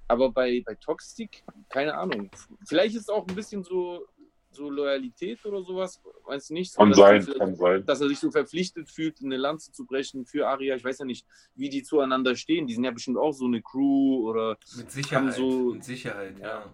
Aber 0.08 0.32
bei, 0.32 0.64
bei 0.66 0.74
Toxic, 0.74 1.44
keine 1.70 1.94
Ahnung, 1.94 2.32
vielleicht 2.68 2.96
ist 2.96 3.04
es 3.04 3.10
auch 3.10 3.28
ein 3.28 3.36
bisschen 3.36 3.64
so, 3.64 4.08
so 4.51 4.69
Loyalität 4.69 5.45
oder 5.45 5.61
sowas, 5.63 6.01
weiß 6.26 6.49
nicht. 6.51 6.76
Kann 6.76 6.89
dass 6.89 6.97
sein, 6.97 7.27
er 7.27 7.34
kann 7.38 7.55
sein. 7.55 7.85
Dass 7.85 8.01
er 8.01 8.09
sich 8.09 8.19
so 8.19 8.31
verpflichtet 8.31 8.89
fühlt, 8.89 9.21
eine 9.23 9.38
Lanze 9.38 9.71
zu 9.71 9.85
brechen 9.85 10.26
für 10.26 10.47
Aria. 10.47 10.76
Ich 10.76 10.84
weiß 10.84 10.99
ja 10.99 11.05
nicht, 11.05 11.26
wie 11.55 11.69
die 11.69 11.84
zueinander 11.84 12.35
stehen. 12.35 12.65
Die 12.67 12.73
sind 12.73 12.84
ja 12.84 12.91
bestimmt 12.91 13.17
auch 13.17 13.31
so 13.31 13.45
eine 13.45 13.61
Crew 13.61 14.27
oder 14.27 14.57
Mit 14.77 14.91
Sicherheit. 14.91 15.34
so- 15.35 15.73
mit 15.73 15.84
Sicherheit, 15.84 16.39
ja. 16.39 16.65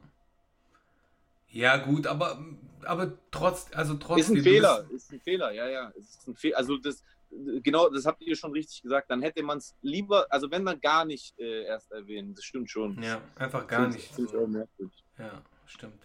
Ja. 1.49 1.77
Gut, 1.77 2.07
aber, 2.07 2.43
aber 2.83 3.17
trotz, 3.31 3.67
also 3.73 3.95
trotzdem. 3.95 4.19
Ist 4.19 4.29
ein 4.29 4.35
du 4.35 4.43
Fehler, 4.43 4.87
ist 4.91 5.11
ein 5.11 5.19
Fehler, 5.21 5.51
ja, 5.51 5.67
ja. 5.69 5.91
Es 5.97 6.09
ist 6.09 6.27
ein 6.27 6.35
Fehler. 6.35 6.57
Also 6.57 6.77
das, 6.77 7.03
genau, 7.61 7.89
das 7.89 8.05
habt 8.05 8.21
ihr 8.21 8.35
schon 8.35 8.51
richtig 8.51 8.81
gesagt. 8.81 9.09
Dann 9.09 9.21
hätte 9.21 9.43
man 9.43 9.57
es 9.59 9.75
lieber, 9.81 10.27
also 10.29 10.49
wenn 10.51 10.65
dann 10.65 10.79
gar 10.81 11.05
nicht 11.05 11.37
äh, 11.39 11.63
erst 11.63 11.91
erwähnen, 11.91 12.33
das 12.35 12.43
stimmt 12.45 12.69
schon. 12.69 13.01
Ja, 13.01 13.21
einfach 13.35 13.67
gar 13.67 13.83
Find- 13.83 13.95
nicht. 13.95 14.13
So. 14.15 14.39
auch 14.43 14.47
merkwürdig. 14.47 15.03
Ja, 15.17 15.41
stimmt. 15.65 16.01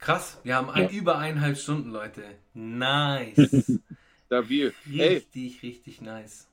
Krass, 0.00 0.40
wir 0.44 0.56
haben 0.56 0.70
ein, 0.70 0.84
Ja. 0.84 0.90
über 0.90 1.18
eineinhalb 1.18 1.56
Stunden, 1.58 1.90
Leute. 1.90 2.24
Nice. 2.54 3.80
Stabil. 4.26 4.72
Ey, 4.92 5.08
richtig, 5.16 5.62
richtig 5.62 6.00
nice. 6.00 6.46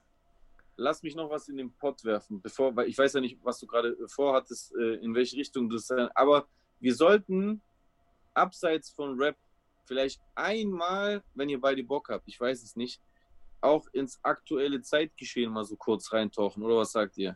lass 0.79 1.01
mich 1.01 1.15
noch 1.15 1.29
was 1.31 1.47
in 1.49 1.57
den 1.57 1.71
Pott 1.71 2.03
werfen, 2.03 2.39
bevor, 2.41 2.75
weil 2.75 2.87
ich 2.87 2.97
weiß 2.97 3.13
ja 3.13 3.19
nicht, 3.21 3.37
was 3.43 3.59
du 3.59 3.65
gerade 3.67 3.89
äh, 3.89 4.07
vorhattest, 4.07 4.75
äh, 4.75 4.95
in 4.95 5.15
welche 5.15 5.35
Richtung 5.37 5.69
das 5.69 5.87
sein. 5.87 6.07
Aber 6.13 6.47
wir 6.79 6.93
sollten 6.93 7.61
abseits 8.35 8.91
von 8.91 9.19
Rap 9.19 9.35
vielleicht 9.85 10.21
einmal, 10.35 11.23
wenn 11.33 11.49
ihr 11.49 11.59
beide 11.59 11.83
Bock 11.83 12.09
habt, 12.09 12.27
ich 12.27 12.39
weiß 12.39 12.61
es 12.61 12.75
nicht, 12.75 13.01
auch 13.61 13.87
ins 13.93 14.19
aktuelle 14.23 14.81
Zeitgeschehen 14.81 15.51
mal 15.51 15.63
so 15.65 15.75
kurz 15.75 16.11
reintauchen. 16.13 16.61
Oder 16.61 16.77
was 16.77 16.91
sagt 16.91 17.17
ihr? 17.17 17.35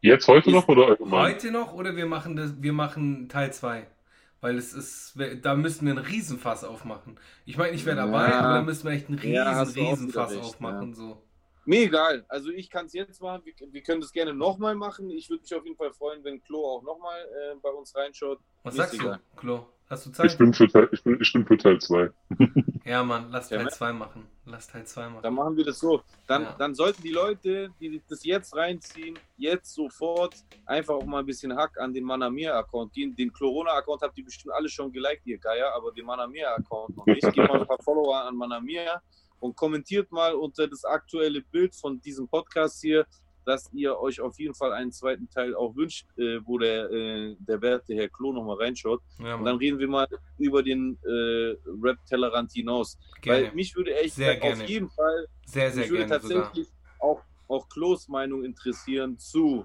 Jetzt 0.00 0.28
heute 0.28 0.50
Ist- 0.50 0.54
noch 0.54 0.68
oder 0.68 0.86
allgemein? 0.88 1.32
Heute 1.34 1.50
noch 1.50 1.72
oder 1.72 1.96
wir 1.96 2.06
machen 2.06 2.36
das, 2.36 2.62
wir 2.62 2.72
machen 2.72 3.28
Teil 3.28 3.52
2? 3.52 3.88
Weil 4.40 4.56
es 4.56 4.72
ist, 4.72 5.16
da 5.42 5.54
müssten 5.56 5.86
wir 5.86 5.92
einen 5.96 6.04
Riesenfass 6.04 6.62
aufmachen. 6.64 7.18
Ich 7.44 7.56
meine, 7.56 7.74
ich 7.74 7.84
wäre 7.84 7.96
dabei, 7.96 8.28
Ja. 8.28 8.40
aber 8.40 8.54
da 8.54 8.62
müssten 8.62 8.86
wir 8.86 8.94
echt 8.94 9.08
einen 9.08 9.18
riesen, 9.18 9.34
Ja, 9.34 9.62
Riesenfass 9.62 10.30
recht, 10.30 10.40
aufmachen. 10.44 10.94
So. 10.94 11.22
Mir 11.64 11.82
egal. 11.82 12.24
Also 12.28 12.50
ich 12.50 12.70
kann 12.70 12.86
es 12.86 12.92
jetzt 12.92 13.20
machen. 13.20 13.42
Wir, 13.44 13.54
wir 13.72 13.82
können 13.82 14.00
das 14.00 14.12
gerne 14.12 14.32
nochmal 14.32 14.74
machen. 14.74 15.10
Ich 15.10 15.28
würde 15.28 15.42
mich 15.42 15.54
auf 15.54 15.64
jeden 15.64 15.76
Fall 15.76 15.92
freuen, 15.92 16.22
wenn 16.24 16.40
Klo 16.42 16.64
auch 16.64 16.82
nochmal 16.82 17.20
äh, 17.20 17.56
bei 17.60 17.70
uns 17.70 17.94
reinschaut. 17.96 18.38
Was 18.62 18.74
Mir 18.74 18.82
sagst 18.82 19.02
du. 19.02 19.18
Klo? 19.36 19.66
Hast 19.90 20.04
du 20.04 20.10
Zeit? 20.10 20.26
Ich 20.32 20.36
bin 20.36 20.52
für 20.52 20.68
Teil, 20.68 20.86
ich 20.92 21.02
bin, 21.02 21.18
ich 21.20 21.32
bin 21.32 21.46
für 21.46 21.56
Teil 21.56 21.80
2. 21.80 22.10
Ja, 22.84 23.02
Mann, 23.02 23.30
lass 23.30 23.48
Ja, 23.50 23.56
Teil 23.56 23.64
ne? 23.66 23.70
2 23.70 23.92
machen. 23.94 24.26
Lass 24.44 24.66
Teil 24.66 24.84
2 24.86 25.08
machen. 25.08 25.22
Dann 25.22 25.34
machen 25.34 25.56
wir 25.56 25.64
das 25.64 25.78
so. 25.78 26.02
Dann, 26.26 26.42
Ja. 26.42 26.54
dann 26.58 26.74
sollten 26.74 27.02
die 27.02 27.10
Leute, 27.12 27.70
die 27.80 28.00
das 28.08 28.24
jetzt 28.24 28.54
reinziehen, 28.54 29.18
jetzt 29.38 29.74
sofort 29.74 30.34
einfach 30.66 30.94
auch 30.94 31.04
mal 31.06 31.20
ein 31.20 31.26
bisschen 31.26 31.54
Hack 31.56 31.78
an 31.80 31.92
den 31.94 32.04
Manamir-Account 32.04 32.92
gehen. 32.92 33.14
Den 33.16 33.32
Corona-Account 33.32 34.02
habt 34.02 34.16
ihr 34.18 34.24
bestimmt 34.24 34.54
alle 34.54 34.68
schon 34.68 34.92
geliked, 34.92 35.26
ihr 35.26 35.38
Geier, 35.38 35.72
aber 35.74 35.90
den 35.92 36.04
Manamir-Account 36.06 36.96
noch 36.96 37.06
nicht. 37.06 37.22
Gebt 37.32 37.48
mal 37.48 37.60
ein 37.60 37.66
paar 37.66 37.82
Follower 37.82 38.22
an 38.22 38.36
Manamir 38.36 39.00
und 39.40 39.56
kommentiert 39.56 40.10
mal 40.12 40.34
unter 40.34 40.66
das 40.66 40.84
aktuelle 40.84 41.40
Bild 41.42 41.74
von 41.74 42.00
diesem 42.00 42.26
Podcast 42.28 42.80
hier, 42.82 43.06
dass 43.48 43.70
ihr 43.72 43.98
euch 43.98 44.20
auf 44.20 44.38
jeden 44.38 44.54
Fall 44.54 44.72
einen 44.72 44.92
zweiten 44.92 45.28
Teil 45.30 45.54
auch 45.54 45.74
wünscht, 45.74 46.06
äh, 46.18 46.38
wo 46.44 46.58
der, 46.58 46.90
äh, 46.90 47.34
der 47.38 47.62
werte 47.62 47.94
Herr 47.94 48.08
Klo 48.08 48.32
nochmal 48.32 48.56
reinschaut. 48.58 49.00
Ja, 49.18 49.36
Und 49.36 49.44
dann 49.46 49.56
reden 49.56 49.78
wir 49.78 49.88
mal 49.88 50.06
über 50.38 50.62
den 50.62 50.98
äh, 51.04 51.56
Rap-Tellerrand 51.82 52.52
hinaus. 52.52 52.98
gerne. 53.22 53.46
Weil 53.46 53.54
mich 53.54 53.74
würde 53.74 53.94
echt 53.96 54.14
Sehr 54.14 54.34
auf 54.34 54.40
gerne. 54.40 54.64
jeden 54.66 54.90
Fall 54.90 55.26
sehr, 55.46 55.70
sehr 55.72 55.82
mich 55.82 55.90
würde 55.90 56.06
gerne 56.06 56.20
sogar. 56.22 56.42
tatsächlich 56.44 56.68
auch, 57.00 57.22
auch 57.48 57.68
Klos 57.70 58.06
Meinung 58.08 58.44
interessieren 58.44 59.18
zu 59.18 59.64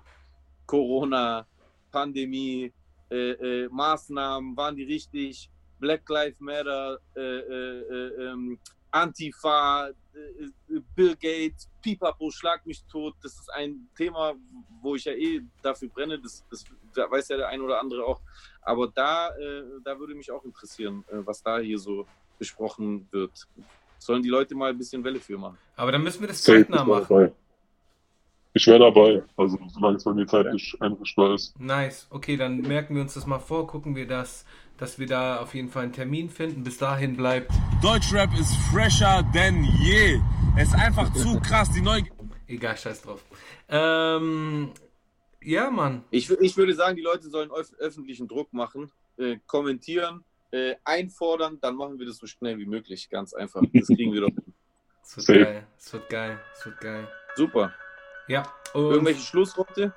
Corona, 0.65 1.45
Pandemie, 1.91 2.71
äh, 3.11 3.31
äh, 3.31 3.69
Maßnahmen, 3.69 4.55
waren 4.55 4.75
die 4.75 4.83
richtig? 4.85 5.49
Black 5.79 6.07
Lives 6.07 6.39
Matter, 6.39 6.97
äh, 7.15 7.19
äh, 7.19 7.79
äh, 7.81 8.23
ähm, 8.31 8.57
Antifa, 8.91 9.89
Bill 10.95 11.15
Gates, 11.15 11.69
Pipapo, 11.81 12.29
Schlag 12.31 12.65
mich 12.65 12.83
tot. 12.85 13.15
Das 13.21 13.33
ist 13.33 13.49
ein 13.53 13.87
Thema, 13.95 14.33
wo 14.81 14.95
ich 14.95 15.05
ja 15.05 15.13
eh 15.13 15.41
dafür 15.61 15.89
brenne. 15.89 16.19
Das, 16.19 16.43
das 16.49 16.63
weiß 16.95 17.29
ja 17.29 17.37
der 17.37 17.47
ein 17.49 17.61
oder 17.61 17.79
andere 17.79 18.05
auch. 18.05 18.21
Aber 18.61 18.87
da, 18.87 19.29
äh, 19.29 19.63
da 19.83 19.97
würde 19.97 20.15
mich 20.15 20.31
auch 20.31 20.43
interessieren, 20.43 21.03
äh, 21.11 21.17
was 21.25 21.41
da 21.41 21.59
hier 21.59 21.79
so 21.79 22.05
besprochen 22.37 23.07
wird. 23.11 23.47
Sollen 23.97 24.21
die 24.21 24.29
Leute 24.29 24.55
mal 24.55 24.69
ein 24.69 24.77
bisschen 24.77 25.03
Welle 25.03 25.19
für 25.19 25.37
machen. 25.37 25.57
Aber 25.75 25.91
dann 25.91 26.03
müssen 26.03 26.21
wir 26.21 26.27
das 26.27 26.43
zeitnah 26.43 26.83
machen. 26.83 27.33
Ich 28.55 28.67
wäre 28.67 28.79
dabei, 28.79 29.23
also 29.35 29.57
solange 29.67 29.97
es 29.97 30.03
bei 30.03 30.13
mir 30.13 30.27
zeitlich 30.27 30.75
einrichtbar 30.79 31.33
ist. 31.33 31.59
Nice. 31.59 32.05
Okay, 32.11 32.37
dann 32.37 32.61
merken 32.61 32.93
wir 32.93 33.01
uns 33.01 33.15
das 33.15 33.25
mal 33.25 33.39
vor, 33.39 33.65
gucken 33.65 33.95
wir 33.95 34.07
das, 34.07 34.45
dass 34.77 34.99
wir 34.99 35.07
da 35.07 35.39
auf 35.41 35.55
jeden 35.55 35.69
Fall 35.69 35.83
einen 35.83 35.93
Termin 35.93 36.29
finden. 36.29 36.63
Bis 36.63 36.77
dahin 36.77 37.17
bleibt. 37.17 37.51
Deutschrap 37.81 38.29
ist 38.39 38.55
fresher 38.71 39.23
denn 39.33 39.63
je. 39.81 40.19
Es 40.55 40.67
ist 40.67 40.75
einfach 40.75 41.11
zu 41.13 41.39
krass, 41.43 41.71
die 41.71 41.81
neue. 41.81 42.03
Egal, 42.47 42.77
scheiß 42.77 43.01
drauf. 43.01 43.25
Ähm, 43.69 44.69
ja, 45.41 45.71
Mann. 45.71 46.03
Ich, 46.11 46.29
ich 46.29 46.55
würde 46.55 46.75
sagen, 46.75 46.95
die 46.95 47.01
Leute 47.01 47.29
sollen 47.29 47.49
öf 47.49 47.73
öffentlichen 47.79 48.27
Druck 48.27 48.53
machen, 48.53 48.91
äh, 49.17 49.37
kommentieren, 49.47 50.23
äh, 50.51 50.75
einfordern, 50.83 51.57
dann 51.59 51.75
machen 51.75 51.97
wir 51.97 52.05
das 52.05 52.17
so 52.17 52.27
schnell 52.27 52.59
wie 52.59 52.67
möglich. 52.67 53.09
Ganz 53.09 53.33
einfach. 53.33 53.63
Das 53.73 53.87
kriegen 53.87 54.13
wir 54.13 54.21
doch 54.21 54.27
hin. 54.27 54.43
Es 55.05 55.27
wird 55.27 55.43
geil. 55.43 55.67
Es 55.77 55.93
wird 55.93 56.09
geil. 56.09 56.39
Es 56.53 56.65
wird 56.65 56.79
geil. 56.79 57.07
Super. 57.35 57.73
Ja. 58.27 58.43
Und 58.73 58.91
Irgendwelche 58.91 59.21
Schlussworte? 59.21 59.91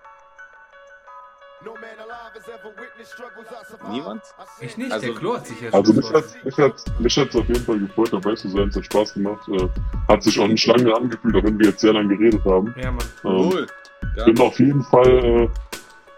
No 1.65 1.73
man 1.73 1.83
alive 1.99 2.35
has 2.35 2.49
ever 2.49 2.71
witnessed 2.77 3.13
struggles 3.15 3.47
I 3.51 3.65
survived. 3.67 3.91
Niemand? 3.91 4.23
Ich 4.61 4.77
nicht. 4.77 4.93
Also- 4.93 5.07
der 5.07 5.15
Klo 5.17 5.35
hat 5.37 5.47
sich 5.47 5.61
ja 5.61 5.71
Also 5.73 5.93
mich 5.95 6.13
hat 6.13 6.25
mich 6.45 6.59
hat 6.59 7.01
mich 7.01 7.17
hat's 7.19 7.35
auf 7.35 7.49
jeden 7.49 7.65
Fall 7.65 7.79
gefreut, 7.79 8.13
dabei 8.13 8.35
zu 8.35 8.49
sein. 8.49 8.69
Es 8.69 8.77
hat 8.77 8.85
Spaß 8.85 9.15
gemacht. 9.15 9.49
Äh, 9.49 9.69
hat 10.09 10.23
sich 10.23 10.39
auch 10.39 10.47
nicht 10.49 10.67
lange 10.67 10.95
angefühlt, 10.95 11.35
auch 11.35 11.43
wenn 11.45 11.59
wir 11.59 11.69
jetzt 11.71 11.81
sehr 11.81 11.95
lange 11.95 12.15
geredet 12.17 12.45
haben. 12.45 12.75
Ja, 12.79 12.91
Mann. 12.91 13.05
Ähm, 13.25 13.53
Wohl. 13.53 13.67
bin 14.27 14.41
auf 14.41 14.59
jeden 14.59 14.83
Fall, 14.85 15.09
äh, 15.25 15.49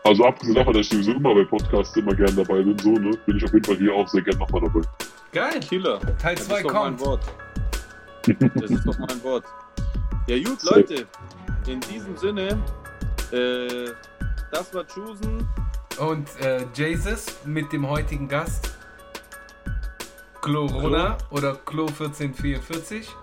also 0.04 0.24
abgesehen 0.26 0.56
davon, 0.56 0.72
dass 0.74 0.86
ich 0.86 0.90
sowieso 0.92 1.12
immer 1.12 1.34
bei 1.34 1.44
Podcasts 1.44 1.96
immer 1.96 2.14
gern 2.14 2.34
dabei 2.34 2.62
bin, 2.62 2.76
so, 2.80 2.90
ne, 2.90 3.16
bin 3.24 3.36
ich 3.36 3.44
auf 3.44 3.52
jeden 3.52 3.64
Fall 3.64 3.76
hier 3.76 3.94
auch 3.94 4.08
sehr 4.08 4.22
gern 4.22 4.38
nochmal 4.38 4.62
dabei. 4.62 4.80
Geil. 5.32 5.60
Killer. 5.60 6.00
Teil 6.18 6.34
Das 6.34 6.48
2 6.48 6.56
ist 6.58 6.64
doch 6.64 6.72
mein 6.72 6.96
kommt. 6.96 7.00
Wort. 7.06 7.20
Das 8.54 8.70
ist 8.70 8.84
doch 8.86 8.98
mein 8.98 9.22
Wort. 9.22 9.44
Ja 10.26 10.36
gut, 10.42 10.60
Safe. 10.60 10.80
Leute. 10.80 11.06
In 11.68 11.80
diesem 11.80 12.16
Sinne, 12.16 12.58
äh, 13.30 13.90
das 14.50 14.72
war 14.72 14.84
Choosen. 14.84 15.46
Und 15.98 16.28
äh, 16.40 16.64
Jesus 16.72 17.26
mit 17.44 17.70
dem 17.72 17.86
heutigen 17.86 18.26
Gast. 18.26 18.70
Chlorona 20.40 21.18
oder 21.30 21.56
Klo 21.56 21.86
1444. 21.86 23.14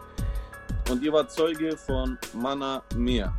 Und 0.92 1.02
ihr 1.02 1.12
wart 1.12 1.32
Zeuge 1.32 1.76
von 1.76 2.20
Mana 2.34 2.84
Meer. 2.96 3.34